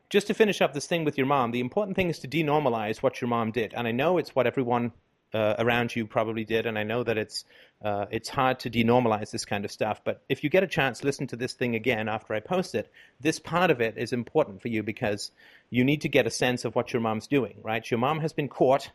just 0.09 0.27
to 0.27 0.33
finish 0.33 0.61
up 0.61 0.73
this 0.73 0.87
thing 0.87 1.03
with 1.03 1.17
your 1.17 1.27
mom, 1.27 1.51
the 1.51 1.59
important 1.59 1.95
thing 1.95 2.09
is 2.09 2.19
to 2.19 2.27
denormalize 2.27 2.97
what 2.97 3.21
your 3.21 3.27
mom 3.27 3.51
did, 3.51 3.73
and 3.73 3.87
I 3.87 3.91
know 3.91 4.17
it's 4.17 4.35
what 4.35 4.47
everyone 4.47 4.91
uh, 5.33 5.55
around 5.57 5.95
you 5.95 6.05
probably 6.05 6.43
did, 6.43 6.65
and 6.65 6.77
I 6.77 6.83
know 6.83 7.03
that 7.03 7.17
it's 7.17 7.45
uh, 7.83 8.05
it's 8.11 8.29
hard 8.29 8.59
to 8.59 8.69
denormalize 8.69 9.31
this 9.31 9.45
kind 9.45 9.65
of 9.65 9.71
stuff. 9.71 10.01
But 10.03 10.21
if 10.29 10.43
you 10.43 10.49
get 10.49 10.63
a 10.63 10.67
chance, 10.67 11.03
listen 11.03 11.27
to 11.27 11.35
this 11.35 11.53
thing 11.53 11.75
again 11.75 12.07
after 12.07 12.33
I 12.33 12.39
post 12.39 12.75
it. 12.75 12.89
This 13.19 13.39
part 13.39 13.71
of 13.71 13.81
it 13.81 13.97
is 13.97 14.13
important 14.13 14.61
for 14.61 14.69
you 14.69 14.83
because 14.83 15.31
you 15.69 15.83
need 15.83 16.01
to 16.01 16.09
get 16.09 16.27
a 16.27 16.31
sense 16.31 16.65
of 16.65 16.75
what 16.75 16.93
your 16.93 17.01
mom's 17.01 17.27
doing. 17.27 17.55
Right? 17.63 17.89
Your 17.89 17.99
mom 17.99 18.19
has 18.19 18.33
been 18.33 18.47
caught 18.47 18.89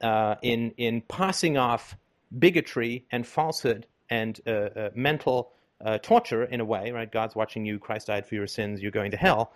uh, 0.00 0.36
in 0.42 0.72
in 0.76 1.02
passing 1.02 1.56
off 1.58 1.96
bigotry 2.36 3.04
and 3.10 3.26
falsehood 3.26 3.86
and 4.10 4.40
uh, 4.46 4.50
uh, 4.50 4.90
mental 4.94 5.52
uh, 5.84 5.98
torture 5.98 6.44
in 6.44 6.60
a 6.60 6.64
way. 6.64 6.90
Right? 6.92 7.10
God's 7.10 7.34
watching 7.36 7.66
you. 7.66 7.78
Christ 7.78 8.06
died 8.06 8.26
for 8.26 8.34
your 8.34 8.46
sins. 8.46 8.80
You're 8.80 8.90
going 8.90 9.10
to 9.10 9.16
hell. 9.16 9.52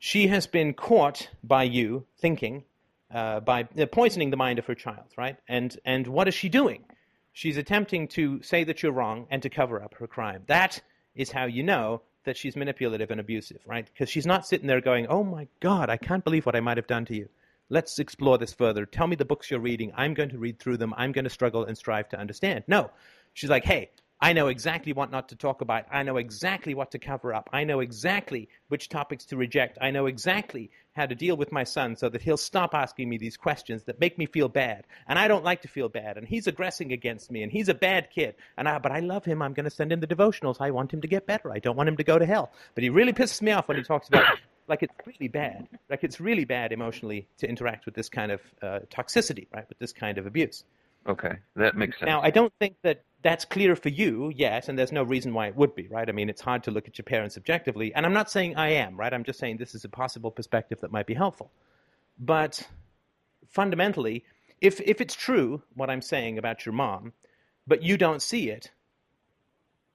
She 0.00 0.28
has 0.28 0.46
been 0.46 0.74
caught 0.74 1.28
by 1.42 1.64
you 1.64 2.06
thinking 2.20 2.64
uh, 3.12 3.40
by 3.40 3.66
uh, 3.78 3.86
poisoning 3.86 4.30
the 4.30 4.36
mind 4.36 4.58
of 4.58 4.66
her 4.66 4.74
child, 4.74 5.06
right? 5.16 5.36
And 5.48 5.76
and 5.84 6.06
what 6.06 6.28
is 6.28 6.34
she 6.34 6.48
doing? 6.48 6.84
She's 7.32 7.56
attempting 7.56 8.08
to 8.08 8.42
say 8.42 8.64
that 8.64 8.82
you're 8.82 8.92
wrong 8.92 9.26
and 9.30 9.42
to 9.42 9.50
cover 9.50 9.82
up 9.82 9.94
her 9.94 10.06
crime. 10.06 10.42
That 10.46 10.80
is 11.14 11.30
how 11.30 11.46
you 11.46 11.62
know 11.62 12.02
that 12.24 12.36
she's 12.36 12.56
manipulative 12.56 13.10
and 13.10 13.20
abusive, 13.20 13.60
right? 13.66 13.86
Because 13.86 14.10
she's 14.10 14.26
not 14.26 14.46
sitting 14.46 14.66
there 14.66 14.80
going, 14.80 15.06
"Oh 15.06 15.24
my 15.24 15.48
God, 15.60 15.88
I 15.88 15.96
can't 15.96 16.24
believe 16.24 16.46
what 16.46 16.56
I 16.56 16.60
might 16.60 16.76
have 16.76 16.86
done 16.86 17.04
to 17.06 17.14
you." 17.14 17.28
Let's 17.70 17.98
explore 17.98 18.38
this 18.38 18.52
further. 18.52 18.86
Tell 18.86 19.06
me 19.06 19.16
the 19.16 19.24
books 19.24 19.50
you're 19.50 19.60
reading. 19.60 19.92
I'm 19.94 20.14
going 20.14 20.30
to 20.30 20.38
read 20.38 20.58
through 20.58 20.78
them. 20.78 20.94
I'm 20.96 21.12
going 21.12 21.24
to 21.24 21.30
struggle 21.30 21.64
and 21.64 21.76
strive 21.76 22.08
to 22.10 22.18
understand. 22.18 22.64
No, 22.66 22.90
she's 23.34 23.50
like, 23.50 23.64
"Hey, 23.64 23.90
I 24.20 24.32
know 24.32 24.48
exactly 24.48 24.92
what 24.92 25.12
not 25.12 25.28
to 25.28 25.36
talk 25.36 25.60
about. 25.60 25.86
I 25.92 26.02
know 26.02 26.16
exactly 26.16 26.74
what 26.74 26.90
to 26.90 26.98
cover 26.98 27.32
up. 27.32 27.48
I 27.52 27.62
know 27.62 27.78
exactly 27.78 28.48
which 28.66 28.88
topics 28.88 29.24
to 29.26 29.36
reject. 29.36 29.78
I 29.80 29.92
know 29.92 30.06
exactly 30.06 30.70
how 30.94 31.06
to 31.06 31.14
deal 31.14 31.36
with 31.36 31.52
my 31.52 31.62
son 31.62 31.94
so 31.94 32.08
that 32.08 32.22
he'll 32.22 32.36
stop 32.36 32.74
asking 32.74 33.08
me 33.08 33.16
these 33.16 33.36
questions 33.36 33.84
that 33.84 34.00
make 34.00 34.18
me 34.18 34.26
feel 34.26 34.48
bad. 34.48 34.86
And 35.06 35.20
I 35.20 35.28
don't 35.28 35.44
like 35.44 35.62
to 35.62 35.68
feel 35.68 35.88
bad. 35.88 36.16
And 36.16 36.26
he's 36.26 36.48
aggressing 36.48 36.92
against 36.92 37.30
me. 37.30 37.44
And 37.44 37.52
he's 37.52 37.68
a 37.68 37.74
bad 37.74 38.08
kid. 38.10 38.34
And 38.56 38.68
I, 38.68 38.78
but 38.78 38.90
I 38.90 38.98
love 38.98 39.24
him. 39.24 39.40
I'm 39.40 39.52
going 39.52 39.64
to 39.64 39.70
send 39.70 39.92
him 39.92 40.00
the 40.00 40.06
devotionals. 40.08 40.56
I 40.58 40.72
want 40.72 40.92
him 40.92 41.00
to 41.02 41.08
get 41.08 41.24
better. 41.24 41.52
I 41.52 41.60
don't 41.60 41.76
want 41.76 41.88
him 41.88 41.96
to 41.98 42.04
go 42.04 42.18
to 42.18 42.26
hell. 42.26 42.50
But 42.74 42.82
he 42.82 42.90
really 42.90 43.12
pisses 43.12 43.40
me 43.40 43.52
off 43.52 43.68
when 43.68 43.76
he 43.76 43.84
talks 43.84 44.08
about 44.08 44.24
like 44.66 44.82
it's 44.82 44.94
really 45.06 45.28
bad. 45.28 45.68
Like 45.88 46.02
it's 46.02 46.20
really 46.20 46.44
bad 46.44 46.72
emotionally 46.72 47.28
to 47.38 47.48
interact 47.48 47.86
with 47.86 47.94
this 47.94 48.08
kind 48.08 48.32
of 48.32 48.40
uh, 48.60 48.80
toxicity, 48.90 49.46
right? 49.54 49.68
With 49.68 49.78
this 49.78 49.92
kind 49.92 50.18
of 50.18 50.26
abuse. 50.26 50.64
Okay, 51.06 51.38
that 51.56 51.76
makes 51.76 51.98
sense. 51.98 52.06
Now, 52.06 52.20
I 52.20 52.30
don't 52.30 52.52
think 52.58 52.76
that 52.82 53.04
that's 53.22 53.44
clear 53.44 53.74
for 53.74 53.88
you 53.88 54.32
yet, 54.34 54.68
and 54.68 54.78
there's 54.78 54.92
no 54.92 55.02
reason 55.02 55.34
why 55.34 55.48
it 55.48 55.56
would 55.56 55.74
be, 55.74 55.88
right? 55.88 56.08
I 56.08 56.12
mean, 56.12 56.28
it's 56.28 56.40
hard 56.40 56.64
to 56.64 56.70
look 56.70 56.86
at 56.86 56.98
your 56.98 57.04
parents 57.04 57.36
objectively, 57.36 57.94
and 57.94 58.06
I'm 58.06 58.12
not 58.12 58.30
saying 58.30 58.56
I 58.56 58.70
am, 58.70 58.96
right? 58.96 59.12
I'm 59.12 59.24
just 59.24 59.38
saying 59.38 59.56
this 59.56 59.74
is 59.74 59.84
a 59.84 59.88
possible 59.88 60.30
perspective 60.30 60.80
that 60.80 60.92
might 60.92 61.06
be 61.06 61.14
helpful. 61.14 61.50
But 62.18 62.66
fundamentally, 63.48 64.24
if 64.60 64.80
if 64.80 65.00
it's 65.00 65.14
true 65.14 65.62
what 65.74 65.90
I'm 65.90 66.02
saying 66.02 66.38
about 66.38 66.66
your 66.66 66.74
mom, 66.74 67.12
but 67.66 67.82
you 67.82 67.96
don't 67.96 68.22
see 68.22 68.50
it, 68.50 68.70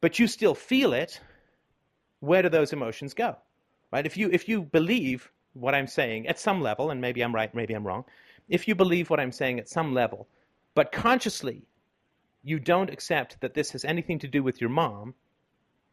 but 0.02 0.20
you 0.20 0.28
still 0.28 0.56
feel 0.56 0.94
it, 0.94 1.20
where 2.20 2.42
do 2.42 2.50
those 2.50 2.74
emotions 2.74 3.14
go? 3.14 3.38
Right? 3.92 4.06
If 4.06 4.18
you 4.18 4.30
if 4.32 4.50
you 4.50 4.64
believe 4.64 5.32
what 5.54 5.76
I'm 5.76 5.88
saying 5.88 6.28
at 6.28 6.40
some 6.40 6.62
level, 6.62 6.92
and 6.92 7.00
maybe 7.00 7.22
I'm 7.22 7.36
right, 7.36 7.54
maybe 7.54 7.74
I'm 7.74 7.86
wrong, 7.86 8.06
if 8.50 8.68
you 8.68 8.76
believe 8.76 9.10
what 9.10 9.20
I'm 9.20 9.32
saying 9.32 9.60
at 9.60 9.70
some 9.70 9.94
level, 9.94 10.28
but 10.76 10.92
consciously 10.92 11.68
you 12.44 12.60
don't 12.60 12.90
accept 12.90 13.40
that 13.42 13.54
this 13.54 13.72
has 13.72 13.86
anything 13.86 14.20
to 14.20 14.28
do 14.28 14.44
with 14.44 14.60
your 14.60 14.70
mom, 14.70 15.14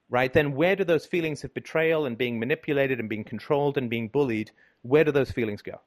right? 0.09 0.33
Then 0.33 0.55
where 0.55 0.77
do 0.77 0.85
those 0.85 1.07
feelings 1.07 1.45
of 1.45 1.55
betrayal 1.55 2.07
and 2.07 2.19
being 2.19 2.39
manipulated 2.39 2.99
and 3.01 3.09
being 3.09 3.25
controlled 3.25 3.79
and 3.79 3.89
being 3.89 4.09
bullied, 4.09 4.51
where 4.83 5.05
do 5.05 5.13
those 5.13 5.31
feelings 5.31 5.63
go? 5.63 5.81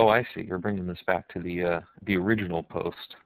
oh, 0.00 0.08
I 0.08 0.24
see. 0.34 0.42
You're 0.42 0.58
bringing 0.58 0.86
this 0.86 1.02
back 1.06 1.28
to 1.34 1.40
the 1.40 1.64
uh, 1.64 1.80
the 2.02 2.16
original 2.16 2.62
post, 2.62 3.16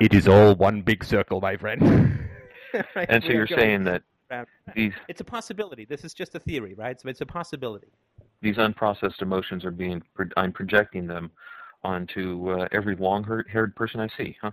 It 0.00 0.14
is 0.14 0.28
all 0.28 0.54
one 0.54 0.82
big 0.82 1.02
circle, 1.04 1.40
my 1.40 1.56
friend. 1.56 2.18
Right? 2.94 3.06
and 3.08 3.20
so 3.24 3.30
you're 3.30 3.48
saying 3.48 3.82
that 3.82 4.04
these 4.76 4.92
It's 5.08 5.20
a 5.20 5.24
possibility. 5.24 5.84
This 5.84 6.04
is 6.04 6.14
just 6.14 6.36
a 6.36 6.38
theory, 6.38 6.74
right? 6.74 7.00
So 7.00 7.08
it's 7.08 7.20
a 7.20 7.26
possibility. 7.26 7.88
These 8.42 8.56
unprocessed 8.56 9.22
emotions 9.22 9.64
are 9.64 9.70
being 9.70 10.02
I'm 10.36 10.52
projecting 10.52 11.06
them 11.06 11.30
onto 11.82 12.50
uh, 12.50 12.68
every 12.72 12.96
long-haired 12.96 13.74
person 13.74 14.00
I 14.00 14.08
see, 14.16 14.36
huh? 14.40 14.50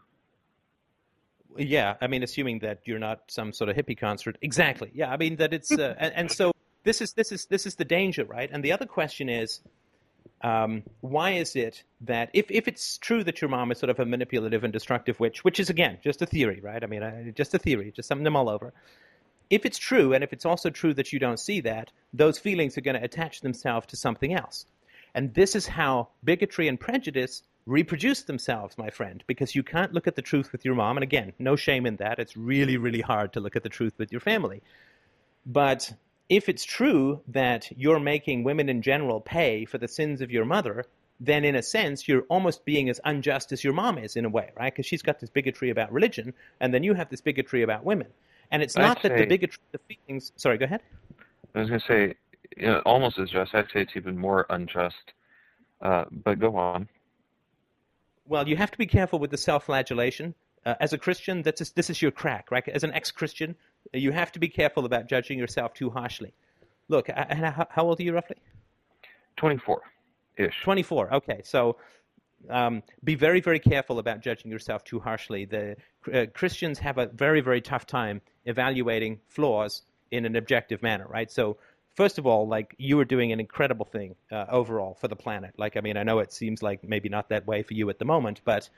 Yeah, 1.57 1.95
I 2.01 2.07
mean, 2.07 2.23
assuming 2.23 2.59
that 2.59 2.81
you're 2.85 2.99
not 2.99 3.21
some 3.27 3.51
sort 3.51 3.69
of 3.69 3.75
hippie 3.75 3.97
concert. 3.97 4.37
Exactly. 4.41 4.91
Yeah, 4.93 5.11
I 5.11 5.17
mean 5.17 5.37
that 5.37 5.53
it's 5.53 5.71
uh, 5.71 5.95
and, 5.97 6.13
and 6.13 6.31
so 6.31 6.51
this 6.83 7.01
is 7.01 7.13
this 7.13 7.31
is 7.31 7.45
this 7.45 7.65
is 7.65 7.75
the 7.75 7.85
danger, 7.85 8.25
right? 8.25 8.49
And 8.51 8.63
the 8.63 8.71
other 8.71 8.85
question 8.85 9.27
is, 9.27 9.61
um, 10.41 10.83
why 11.01 11.31
is 11.31 11.55
it 11.55 11.83
that 12.01 12.29
if 12.33 12.51
if 12.51 12.67
it's 12.67 12.97
true 12.99 13.23
that 13.23 13.41
your 13.41 13.49
mom 13.49 13.71
is 13.71 13.79
sort 13.79 13.89
of 13.89 13.99
a 13.99 14.05
manipulative 14.05 14.63
and 14.63 14.71
destructive 14.71 15.19
witch, 15.19 15.43
which 15.43 15.59
is 15.59 15.69
again 15.69 15.97
just 16.03 16.21
a 16.21 16.25
theory, 16.25 16.59
right? 16.61 16.83
I 16.83 16.87
mean, 16.87 17.01
uh, 17.01 17.31
just 17.31 17.53
a 17.55 17.59
theory, 17.59 17.91
just 17.95 18.07
something 18.07 18.25
to 18.25 18.31
mull 18.31 18.49
over. 18.49 18.73
If 19.49 19.65
it's 19.65 19.77
true, 19.77 20.13
and 20.13 20.23
if 20.23 20.33
it's 20.33 20.45
also 20.45 20.69
true 20.69 20.93
that 20.95 21.13
you 21.13 21.19
don't 21.19 21.39
see 21.39 21.61
that, 21.61 21.91
those 22.13 22.37
feelings 22.37 22.77
are 22.77 22.81
going 22.81 22.97
to 22.97 23.03
attach 23.03 23.41
themselves 23.41 23.87
to 23.87 23.95
something 23.95 24.33
else. 24.33 24.65
And 25.15 25.33
this 25.33 25.55
is 25.55 25.67
how 25.67 26.09
bigotry 26.23 26.67
and 26.67 26.79
prejudice 26.79 27.43
reproduce 27.65 28.23
themselves, 28.23 28.77
my 28.77 28.89
friend, 28.89 29.23
because 29.27 29.55
you 29.55 29.63
can't 29.63 29.93
look 29.93 30.07
at 30.07 30.15
the 30.15 30.21
truth 30.21 30.51
with 30.51 30.63
your 30.63 30.75
mom. 30.75 30.97
And 30.97 31.03
again, 31.03 31.33
no 31.39 31.55
shame 31.55 31.85
in 31.85 31.97
that. 31.97 32.19
It's 32.19 32.37
really, 32.37 32.77
really 32.77 33.01
hard 33.01 33.33
to 33.33 33.39
look 33.39 33.55
at 33.55 33.63
the 33.63 33.69
truth 33.69 33.93
with 33.97 34.11
your 34.11 34.21
family. 34.21 34.61
But 35.45 35.93
if 36.29 36.49
it's 36.49 36.63
true 36.63 37.21
that 37.29 37.69
you're 37.77 37.99
making 37.99 38.43
women 38.43 38.69
in 38.69 38.81
general 38.81 39.21
pay 39.21 39.65
for 39.65 39.77
the 39.77 39.87
sins 39.87 40.21
of 40.21 40.31
your 40.31 40.45
mother, 40.45 40.85
then 41.19 41.45
in 41.45 41.55
a 41.55 41.63
sense 41.63 42.07
you're 42.07 42.25
almost 42.29 42.65
being 42.65 42.89
as 42.89 43.01
unjust 43.03 43.51
as 43.51 43.63
your 43.63 43.73
mom 43.73 43.97
is 43.97 44.15
in 44.15 44.25
a 44.25 44.29
way, 44.29 44.51
right? 44.57 44.73
Because 44.73 44.85
she's 44.85 45.01
got 45.01 45.19
this 45.19 45.29
bigotry 45.29 45.69
about 45.69 45.91
religion, 45.91 46.33
and 46.59 46.73
then 46.73 46.83
you 46.83 46.93
have 46.93 47.09
this 47.09 47.21
bigotry 47.21 47.63
about 47.63 47.83
women. 47.83 48.07
And 48.51 48.63
it's 48.63 48.75
not 48.75 48.97
I'd 48.97 49.11
that 49.11 49.17
the 49.17 49.25
bigotry, 49.25 49.59
the 49.71 49.79
feelings. 49.79 50.31
Sorry, 50.35 50.57
go 50.57 50.65
ahead. 50.65 50.81
I 51.53 51.59
was 51.59 51.69
going 51.69 51.81
to 51.81 51.87
say, 51.87 52.15
you 52.55 52.67
know, 52.67 52.79
almost 52.85 53.19
as 53.19 53.29
just. 53.29 53.53
I'd 53.53 53.65
say 53.73 53.81
it's 53.81 53.95
even 53.95 54.17
more 54.17 54.45
unjust. 54.49 55.13
Uh, 55.81 56.05
but 56.11 56.39
go 56.39 56.55
on. 56.55 56.87
Well, 58.25 58.47
you 58.47 58.57
have 58.57 58.71
to 58.71 58.77
be 58.77 58.87
careful 58.87 59.19
with 59.19 59.31
the 59.31 59.37
self-flagellation. 59.37 60.33
Uh, 60.65 60.75
as 60.79 60.91
a 60.91 60.97
Christian, 60.97 61.41
that's 61.43 61.59
just, 61.59 61.75
this 61.75 61.89
is 61.89 62.01
your 62.01 62.11
crack, 62.11 62.51
right? 62.51 62.67
As 62.67 62.83
an 62.83 62.91
ex-Christian, 62.93 63.55
you 63.93 64.11
have 64.11 64.31
to 64.33 64.39
be 64.39 64.49
careful 64.49 64.85
about 64.85 65.07
judging 65.07 65.39
yourself 65.39 65.73
too 65.73 65.89
harshly. 65.89 66.33
Look, 66.89 67.09
uh, 67.09 67.25
and 67.29 67.45
how, 67.45 67.67
how 67.69 67.87
old 67.87 67.99
are 67.99 68.03
you 68.03 68.13
roughly? 68.13 68.37
24-ish. 69.37 70.61
24. 70.63 71.13
Okay, 71.13 71.41
so 71.43 71.77
um, 72.49 72.83
be 73.03 73.15
very, 73.15 73.39
very 73.39 73.59
careful 73.59 73.99
about 73.99 74.21
judging 74.21 74.51
yourself 74.51 74.83
too 74.83 74.99
harshly. 74.99 75.45
The 75.45 75.75
uh, 76.13 76.25
Christians 76.33 76.79
have 76.79 76.97
a 76.97 77.07
very, 77.07 77.41
very 77.41 77.61
tough 77.61 77.85
time 77.85 78.21
evaluating 78.47 79.19
flaws 79.27 79.83
in 80.11 80.25
an 80.25 80.35
objective 80.35 80.81
manner, 80.81 81.05
right? 81.07 81.31
So, 81.31 81.57
first 81.95 82.17
of 82.17 82.25
all, 82.25 82.47
like 82.47 82.75
you 82.77 82.99
are 82.99 83.05
doing 83.05 83.31
an 83.31 83.39
incredible 83.39 83.85
thing 83.85 84.15
uh, 84.31 84.45
overall 84.49 84.97
for 84.99 85.07
the 85.07 85.15
planet. 85.15 85.53
Like, 85.57 85.77
I 85.77 85.81
mean, 85.81 85.97
I 85.97 86.03
know 86.03 86.19
it 86.19 86.31
seems 86.31 86.63
like 86.63 86.83
maybe 86.83 87.09
not 87.09 87.29
that 87.29 87.45
way 87.45 87.63
for 87.63 87.73
you 87.73 87.89
at 87.89 87.99
the 87.99 88.05
moment, 88.05 88.41
but 88.45 88.69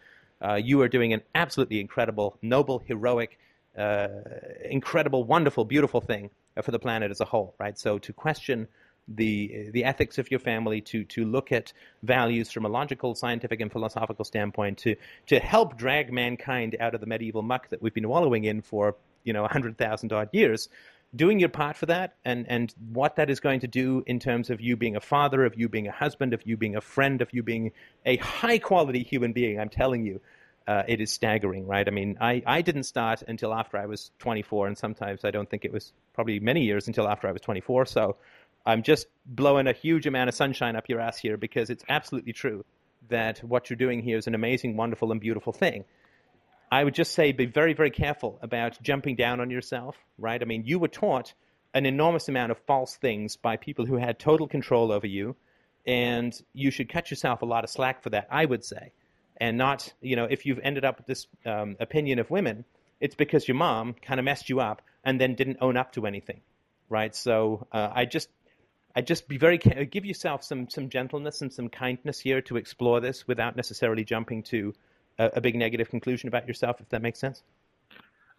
uh, 0.42 0.56
you 0.56 0.82
are 0.82 0.88
doing 0.88 1.14
an 1.14 1.22
absolutely 1.36 1.80
incredible, 1.80 2.38
noble, 2.42 2.80
heroic, 2.80 3.38
uh, 3.78 4.08
incredible, 4.66 5.24
wonderful, 5.24 5.66
beautiful 5.66 6.02
thing 6.02 6.30
for 6.62 6.72
the 6.72 6.80
planet 6.80 7.12
as 7.12 7.20
a 7.22 7.26
whole, 7.26 7.56
right? 7.60 7.78
So, 7.78 8.00
to 8.00 8.14
question 8.14 8.68
the 9.08 9.70
the 9.72 9.84
ethics 9.84 10.18
of 10.18 10.30
your 10.30 10.40
family, 10.40 10.82
to 10.82 11.04
to 11.06 11.26
look 11.26 11.52
at 11.52 11.74
values 12.04 12.52
from 12.52 12.66
a 12.66 12.70
logical, 12.70 13.16
scientific, 13.16 13.60
and 13.60 13.72
philosophical 13.72 14.24
standpoint, 14.26 14.78
to 14.80 14.96
to 15.28 15.40
help 15.40 15.78
drag 15.78 16.12
mankind 16.14 16.76
out 16.80 16.94
of 16.94 17.02
the 17.02 17.08
medieval 17.08 17.42
muck 17.42 17.70
that 17.70 17.82
we've 17.82 17.94
been 17.94 18.08
wallowing 18.08 18.46
in 18.46 18.62
for 18.62 18.96
you 19.24 19.34
know 19.34 19.46
a 19.46 19.48
hundred 19.48 19.78
thousand 19.78 20.14
odd 20.14 20.30
years. 20.32 20.70
Doing 21.16 21.40
your 21.40 21.50
part 21.50 21.76
for 21.76 21.88
that, 21.88 22.16
and 22.24 22.46
and 22.50 22.74
what 22.92 23.16
that 23.16 23.30
is 23.30 23.40
going 23.40 23.62
to 23.62 23.68
do 23.68 24.04
in 24.06 24.20
terms 24.20 24.50
of 24.50 24.62
you 24.62 24.78
being 24.78 24.96
a 24.96 25.00
father, 25.02 25.44
of 25.44 25.58
you 25.58 25.68
being 25.68 25.88
a 25.88 25.92
husband, 25.92 26.34
of 26.34 26.46
you 26.46 26.56
being 26.56 26.76
a 26.76 26.82
friend, 26.82 27.22
of 27.22 27.30
you 27.34 27.42
being 27.42 27.72
a 28.06 28.18
high 28.18 28.60
quality 28.60 29.04
human 29.04 29.34
being, 29.34 29.60
I'm 29.60 29.70
telling 29.70 30.06
you. 30.06 30.22
Uh, 30.68 30.84
it 30.88 31.02
is 31.02 31.12
staggering, 31.12 31.66
right? 31.66 31.88
I 31.88 31.90
mean, 31.90 32.16
I, 32.22 32.44
I 32.46 32.62
didn't 32.62 32.84
start 32.84 33.24
until 33.28 33.56
after 33.56 33.76
I 33.76 33.88
was 33.88 34.12
24, 34.20 34.68
and 34.68 34.78
sometimes 34.78 35.26
I 35.26 35.32
don't 35.32 35.50
think 35.50 35.66
it 35.66 35.74
was 35.74 35.94
probably 36.14 36.40
many 36.40 36.64
years 36.64 36.86
until 36.86 37.08
after 37.08 37.28
I 37.28 37.32
was 37.32 37.42
24. 37.42 37.88
So 37.88 38.18
I'm 38.68 38.84
just 38.84 39.08
blowing 39.26 39.66
a 39.66 39.74
huge 39.74 40.06
amount 40.06 40.30
of 40.30 40.36
sunshine 40.36 40.76
up 40.76 40.88
your 40.88 41.00
ass 41.00 41.18
here 41.18 41.38
because 41.38 41.72
it's 41.72 41.84
absolutely 41.90 42.34
true 42.34 42.64
that 43.08 43.40
what 43.40 43.70
you're 43.70 43.78
doing 43.78 44.02
here 44.02 44.18
is 44.18 44.28
an 44.28 44.36
amazing, 44.36 44.78
wonderful, 44.78 45.12
and 45.12 45.20
beautiful 45.20 45.54
thing. 45.54 45.86
I 46.72 46.84
would 46.84 46.94
just 46.94 47.14
say 47.14 47.32
be 47.32 47.46
very, 47.46 47.74
very 47.74 47.90
careful 47.90 48.40
about 48.42 48.82
jumping 48.82 49.16
down 49.16 49.40
on 49.40 49.50
yourself, 49.50 49.98
right? 50.18 50.42
I 50.42 50.46
mean, 50.46 50.66
you 50.66 50.78
were 50.78 50.88
taught 50.88 51.34
an 51.74 51.86
enormous 51.86 52.30
amount 52.30 52.52
of 52.52 52.60
false 52.68 52.96
things 52.96 53.36
by 53.36 53.58
people 53.58 53.86
who 53.86 53.98
had 53.98 54.20
total 54.20 54.48
control 54.48 54.92
over 54.92 55.08
you, 55.08 55.36
and 55.86 56.40
you 56.54 56.72
should 56.72 56.90
cut 56.90 57.10
yourself 57.10 57.42
a 57.42 57.46
lot 57.46 57.64
of 57.64 57.70
slack 57.70 58.04
for 58.04 58.12
that, 58.12 58.28
I 58.30 58.46
would 58.46 58.64
say. 58.64 58.92
And 59.38 59.58
not, 59.58 59.92
you 60.02 60.16
know, 60.16 60.26
if 60.26 60.46
you've 60.46 60.60
ended 60.62 60.86
up 60.86 60.98
with 60.98 61.08
this 61.08 61.28
um, 61.46 61.78
opinion 61.80 62.20
of 62.20 62.30
women, 62.30 62.66
it's 63.00 63.16
because 63.16 63.48
your 63.48 63.56
mom 63.56 63.94
kind 63.94 64.20
of 64.20 64.26
messed 64.26 64.50
you 64.50 64.60
up 64.60 64.82
and 65.04 65.20
then 65.20 65.36
didn't 65.36 65.58
own 65.62 65.78
up 65.78 65.94
to 65.94 66.06
anything, 66.06 66.42
right? 66.90 67.16
So 67.16 67.68
uh, 67.72 67.90
I 67.94 68.06
just 68.06 68.30
I 68.96 69.02
just 69.02 69.28
be 69.28 69.38
very 69.38 69.58
give 69.58 70.06
yourself 70.06 70.44
some 70.44 70.70
some 70.70 70.90
gentleness 70.90 71.42
and 71.42 71.54
some 71.54 71.70
kindness 71.70 72.20
here 72.20 72.42
to 72.44 72.58
explore 72.58 73.00
this 73.00 73.28
without 73.28 73.56
necessarily 73.56 74.04
jumping 74.04 74.44
to 74.44 74.74
a, 75.20 75.30
a 75.36 75.42
big 75.42 75.56
negative 75.56 75.90
conclusion 75.90 76.28
about 76.28 76.48
yourself, 76.48 76.82
if 76.82 76.90
that 76.90 77.02
makes 77.02 77.20
sense. 77.20 77.44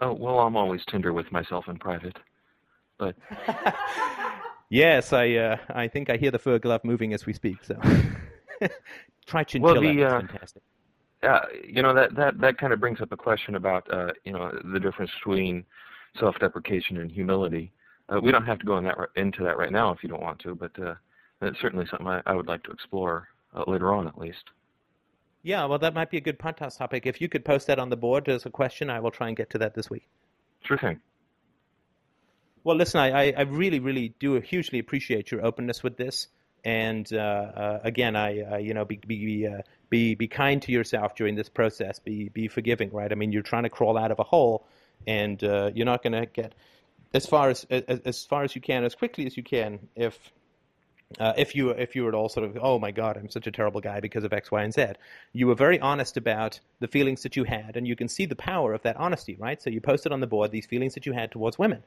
Oh, 0.00 0.12
well, 0.12 0.40
I'm 0.40 0.56
always 0.56 0.84
tender 0.86 1.12
with 1.12 1.30
myself 1.30 1.68
in 1.68 1.78
private. 1.78 2.18
But 2.98 3.16
Yes, 4.70 5.12
I 5.12 5.34
uh, 5.34 5.56
I 5.70 5.88
think 5.88 6.10
I 6.10 6.16
hear 6.16 6.30
the 6.30 6.38
fur 6.38 6.58
glove 6.60 6.84
moving 6.84 7.12
as 7.12 7.26
we 7.26 7.32
speak. 7.32 7.58
So 7.64 7.74
try 9.26 9.42
chinchilla. 9.42 9.74
Well, 9.74 9.82
the, 9.82 10.04
uh, 10.04 10.20
fantastic. 10.20 10.62
uh, 11.24 11.40
you 11.66 11.82
know 11.82 11.92
that 11.92 12.14
that 12.14 12.40
that 12.40 12.56
kind 12.56 12.72
of 12.72 12.78
brings 12.78 13.00
up 13.00 13.10
a 13.10 13.16
question 13.16 13.56
about 13.56 13.92
uh, 13.92 14.12
you 14.24 14.32
know 14.32 14.52
the 14.72 14.78
difference 14.78 15.10
between 15.18 15.66
self-deprecation 16.20 16.98
and 16.98 17.10
humility. 17.10 17.72
Uh, 18.08 18.20
we 18.20 18.30
don't 18.30 18.46
have 18.46 18.58
to 18.60 18.66
go 18.66 18.78
in 18.78 18.84
that, 18.84 18.96
into 19.16 19.42
that 19.42 19.56
right 19.56 19.70
now 19.72 19.92
if 19.92 20.02
you 20.02 20.08
don't 20.08 20.22
want 20.22 20.38
to, 20.40 20.54
but 20.54 20.76
uh, 20.80 20.94
it's 21.42 21.60
certainly 21.60 21.86
something 21.88 22.06
I, 22.06 22.20
I 22.26 22.34
would 22.34 22.48
like 22.48 22.62
to 22.64 22.72
explore 22.72 23.28
uh, 23.54 23.62
later 23.68 23.92
on, 23.92 24.08
at 24.08 24.18
least. 24.18 24.42
Yeah, 25.42 25.64
well, 25.64 25.78
that 25.78 25.94
might 25.94 26.10
be 26.10 26.18
a 26.18 26.20
good 26.20 26.38
podcast 26.38 26.78
topic. 26.78 27.06
If 27.06 27.20
you 27.20 27.28
could 27.28 27.44
post 27.44 27.68
that 27.68 27.78
on 27.78 27.88
the 27.88 27.96
board 27.96 28.28
as 28.28 28.44
a 28.44 28.50
question, 28.50 28.90
I 28.90 29.00
will 29.00 29.10
try 29.10 29.28
and 29.28 29.36
get 29.36 29.50
to 29.50 29.58
that 29.58 29.74
this 29.74 29.88
week. 29.88 30.06
Sure 30.64 30.76
thing. 30.76 31.00
Well, 32.62 32.76
listen, 32.76 33.00
I, 33.00 33.32
I, 33.32 33.42
really, 33.42 33.80
really 33.80 34.14
do 34.18 34.38
hugely 34.40 34.78
appreciate 34.80 35.30
your 35.30 35.44
openness 35.44 35.82
with 35.82 35.96
this. 35.96 36.28
And 36.62 37.10
uh, 37.10 37.16
uh, 37.16 37.80
again, 37.82 38.16
I, 38.16 38.42
uh, 38.42 38.56
you 38.58 38.74
know, 38.74 38.84
be 38.84 38.96
be 38.96 39.46
uh, 39.46 39.62
be 39.88 40.14
be 40.14 40.28
kind 40.28 40.60
to 40.60 40.72
yourself 40.72 41.14
during 41.14 41.34
this 41.34 41.48
process. 41.48 42.00
Be 42.00 42.28
be 42.28 42.48
forgiving, 42.48 42.90
right? 42.92 43.10
I 43.10 43.14
mean, 43.14 43.32
you're 43.32 43.42
trying 43.42 43.62
to 43.62 43.70
crawl 43.70 43.96
out 43.96 44.10
of 44.10 44.18
a 44.18 44.24
hole, 44.24 44.66
and 45.06 45.42
uh, 45.42 45.70
you're 45.74 45.86
not 45.86 46.02
going 46.02 46.12
to 46.12 46.26
get 46.26 46.54
as 47.14 47.24
far 47.24 47.48
as, 47.48 47.64
as 47.70 48.00
as 48.04 48.24
far 48.26 48.44
as 48.44 48.54
you 48.54 48.60
can, 48.60 48.84
as 48.84 48.94
quickly 48.94 49.24
as 49.24 49.38
you 49.38 49.42
can, 49.42 49.88
if 49.96 50.18
uh, 51.18 51.32
if 51.36 51.56
you 51.56 51.70
if 51.70 51.96
you 51.96 52.04
were 52.04 52.08
at 52.10 52.14
all 52.14 52.28
sort 52.28 52.46
of 52.46 52.58
oh 52.60 52.78
my 52.78 52.92
god 52.92 53.16
I'm 53.16 53.28
such 53.30 53.46
a 53.46 53.50
terrible 53.50 53.80
guy 53.80 54.00
because 54.00 54.24
of 54.24 54.32
X 54.32 54.50
Y 54.50 54.62
and 54.62 54.72
Z, 54.72 54.92
you 55.32 55.46
were 55.46 55.54
very 55.54 55.80
honest 55.80 56.16
about 56.16 56.60
the 56.78 56.88
feelings 56.88 57.22
that 57.24 57.36
you 57.36 57.44
had, 57.44 57.76
and 57.76 57.86
you 57.86 57.96
can 57.96 58.08
see 58.08 58.26
the 58.26 58.36
power 58.36 58.72
of 58.72 58.82
that 58.82 58.96
honesty, 58.96 59.36
right? 59.38 59.60
So 59.60 59.70
you 59.70 59.80
posted 59.80 60.12
on 60.12 60.20
the 60.20 60.26
board 60.26 60.50
these 60.50 60.66
feelings 60.66 60.94
that 60.94 61.06
you 61.06 61.12
had 61.12 61.32
towards 61.32 61.58
women. 61.58 61.82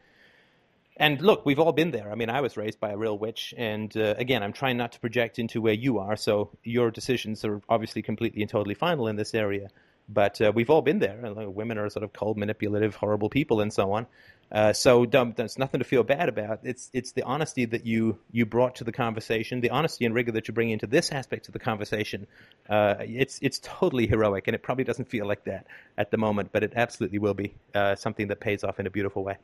And 0.97 1.21
look, 1.21 1.45
we've 1.45 1.59
all 1.59 1.71
been 1.71 1.89
there. 1.89 2.11
I 2.11 2.15
mean, 2.15 2.29
I 2.29 2.41
was 2.41 2.55
raised 2.55 2.79
by 2.79 2.91
a 2.91 2.97
real 2.97 3.17
witch, 3.17 3.53
and 3.57 3.95
uh, 3.97 4.13
again, 4.17 4.43
I'm 4.43 4.53
trying 4.53 4.77
not 4.77 4.91
to 4.91 4.99
project 4.99 5.39
into 5.39 5.59
where 5.59 5.73
you 5.73 5.97
are. 5.99 6.15
So 6.15 6.51
your 6.63 6.91
decisions 6.91 7.43
are 7.45 7.61
obviously 7.67 8.03
completely 8.03 8.41
and 8.41 8.49
totally 8.49 8.75
final 8.75 9.07
in 9.07 9.15
this 9.15 9.33
area. 9.33 9.69
But 10.07 10.39
uh, 10.41 10.51
we've 10.53 10.69
all 10.69 10.81
been 10.81 10.99
there. 10.99 11.17
Women 11.33 11.77
are 11.77 11.89
sort 11.89 12.03
of 12.03 12.13
cold, 12.13 12.37
manipulative, 12.37 12.95
horrible 12.95 13.29
people, 13.29 13.61
and 13.61 13.71
so 13.73 13.93
on. 13.93 14.05
Uh, 14.53 14.71
so 14.71 15.05
there's 15.05 15.57
nothing 15.57 15.79
to 15.79 15.83
feel 15.83 16.03
bad 16.03 16.29
about. 16.29 16.59
It's 16.63 16.91
it's 16.93 17.13
the 17.13 17.23
honesty 17.23 17.65
that 17.65 17.87
you 17.87 18.19
you 18.31 18.45
brought 18.45 18.75
to 18.75 18.83
the 18.83 18.91
conversation, 18.91 19.61
the 19.61 19.71
honesty 19.71 20.05
and 20.05 20.13
rigor 20.13 20.31
that 20.33 20.47
you 20.47 20.53
bring 20.53 20.69
into 20.69 20.85
this 20.85 21.11
aspect 21.11 21.47
of 21.47 21.53
the 21.53 21.59
conversation. 21.59 22.27
Uh, 22.69 22.95
it's 22.99 23.39
it's 23.41 23.59
totally 23.63 24.05
heroic, 24.05 24.47
and 24.47 24.53
it 24.53 24.61
probably 24.61 24.83
doesn't 24.83 25.09
feel 25.09 25.25
like 25.25 25.43
that 25.45 25.65
at 25.97 26.11
the 26.11 26.17
moment, 26.17 26.49
but 26.51 26.63
it 26.63 26.73
absolutely 26.75 27.17
will 27.17 27.33
be 27.33 27.55
uh, 27.73 27.95
something 27.95 28.27
that 28.27 28.39
pays 28.39 28.63
off 28.63 28.79
in 28.79 28.85
a 28.85 28.91
beautiful 28.91 29.23
way. 29.23 29.37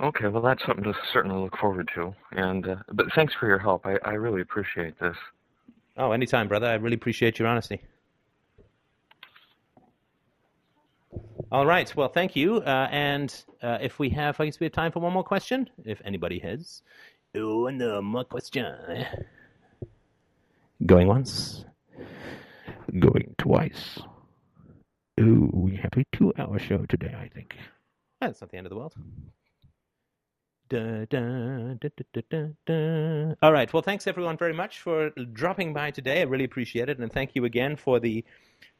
Okay, 0.00 0.28
well 0.28 0.42
that's 0.42 0.64
something 0.64 0.84
to 0.84 0.94
certainly 1.12 1.38
look 1.38 1.58
forward 1.58 1.90
to. 1.94 2.14
And 2.32 2.66
uh, 2.66 2.76
but 2.90 3.12
thanks 3.14 3.34
for 3.34 3.46
your 3.46 3.58
help. 3.58 3.84
I, 3.84 3.98
I 4.02 4.12
really 4.12 4.40
appreciate 4.40 4.98
this. 4.98 5.16
Oh, 5.98 6.12
anytime, 6.12 6.48
brother. 6.48 6.66
I 6.66 6.74
really 6.74 6.96
appreciate 6.96 7.38
your 7.38 7.48
honesty. 7.48 7.82
All 11.52 11.64
right. 11.64 11.94
Well, 11.94 12.08
thank 12.08 12.34
you. 12.34 12.56
Uh, 12.56 12.88
and 12.90 13.32
uh, 13.62 13.78
if 13.80 14.00
we 14.00 14.08
have, 14.10 14.40
I 14.40 14.46
guess 14.46 14.58
we 14.58 14.64
have 14.64 14.72
time 14.72 14.90
for 14.90 14.98
one 14.98 15.12
more 15.12 15.22
question, 15.22 15.70
if 15.84 16.02
anybody 16.04 16.40
has. 16.40 16.82
Oh, 17.36 17.68
no 17.68 18.02
more 18.02 18.24
question. 18.24 19.06
Going 20.84 21.06
once. 21.06 21.64
Going 22.98 23.34
twice. 23.38 24.00
Oh, 25.20 25.50
we 25.52 25.76
have 25.76 25.92
a 25.96 26.04
two-hour 26.16 26.58
show 26.58 26.84
today, 26.88 27.14
I 27.16 27.28
think. 27.28 27.56
That's 28.20 28.40
not 28.40 28.50
the 28.50 28.56
end 28.56 28.66
of 28.66 28.70
the 28.70 28.76
world. 28.76 28.94
Da, 30.68 31.04
da, 31.08 31.74
da. 32.66 33.34
All 33.40 33.52
right. 33.52 33.72
Well, 33.72 33.82
thanks 33.82 34.06
everyone 34.06 34.36
very 34.36 34.52
much 34.52 34.80
for 34.80 35.10
dropping 35.10 35.72
by 35.72 35.92
today. 35.92 36.20
I 36.20 36.24
really 36.24 36.44
appreciate 36.44 36.88
it, 36.88 36.98
and 36.98 37.12
thank 37.12 37.36
you 37.36 37.44
again 37.44 37.76
for 37.76 38.00
the 38.00 38.24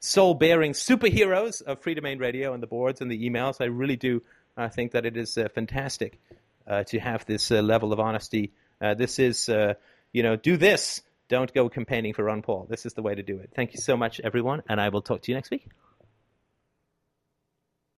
soul-bearing 0.01 0.73
superheroes 0.73 1.63
of 1.63 1.81
Freedomain 1.81 2.21
Radio 2.21 2.55
and 2.55 2.63
the 2.63 2.67
boards 2.67 3.01
and 3.01 3.11
the 3.11 3.31
emails. 3.31 3.61
I 3.61 3.67
really 3.67 3.97
do 3.97 4.23
uh, 4.57 4.69
think 4.69 4.93
that 4.93 5.07
it 5.07 5.17
is 5.17 5.39
uh, 5.39 5.49
fantastic 5.55 6.19
uh, 6.67 6.83
to 6.85 6.99
have 6.99 7.25
this 7.25 7.53
uh, 7.53 7.63
level 7.63 7.93
of 7.93 8.01
honesty. 8.01 8.53
Uh, 8.81 8.95
this 8.95 9.19
is, 9.19 9.49
uh, 9.49 9.75
you 10.13 10.23
know, 10.23 10.35
do 10.35 10.57
this. 10.57 11.03
Don't 11.29 11.53
go 11.55 11.69
campaigning 11.69 12.15
for 12.15 12.25
Ron 12.25 12.43
Paul. 12.43 12.67
This 12.69 12.85
is 12.85 12.95
the 12.95 13.03
way 13.03 13.15
to 13.15 13.23
do 13.23 13.39
it. 13.39 13.51
Thank 13.55 13.75
you 13.75 13.81
so 13.81 13.97
much, 13.97 14.21
everyone, 14.21 14.63
and 14.69 14.81
I 14.81 14.89
will 14.89 15.03
talk 15.03 15.23
to 15.23 15.31
you 15.31 15.37
next 15.37 15.51
week. 15.51 15.69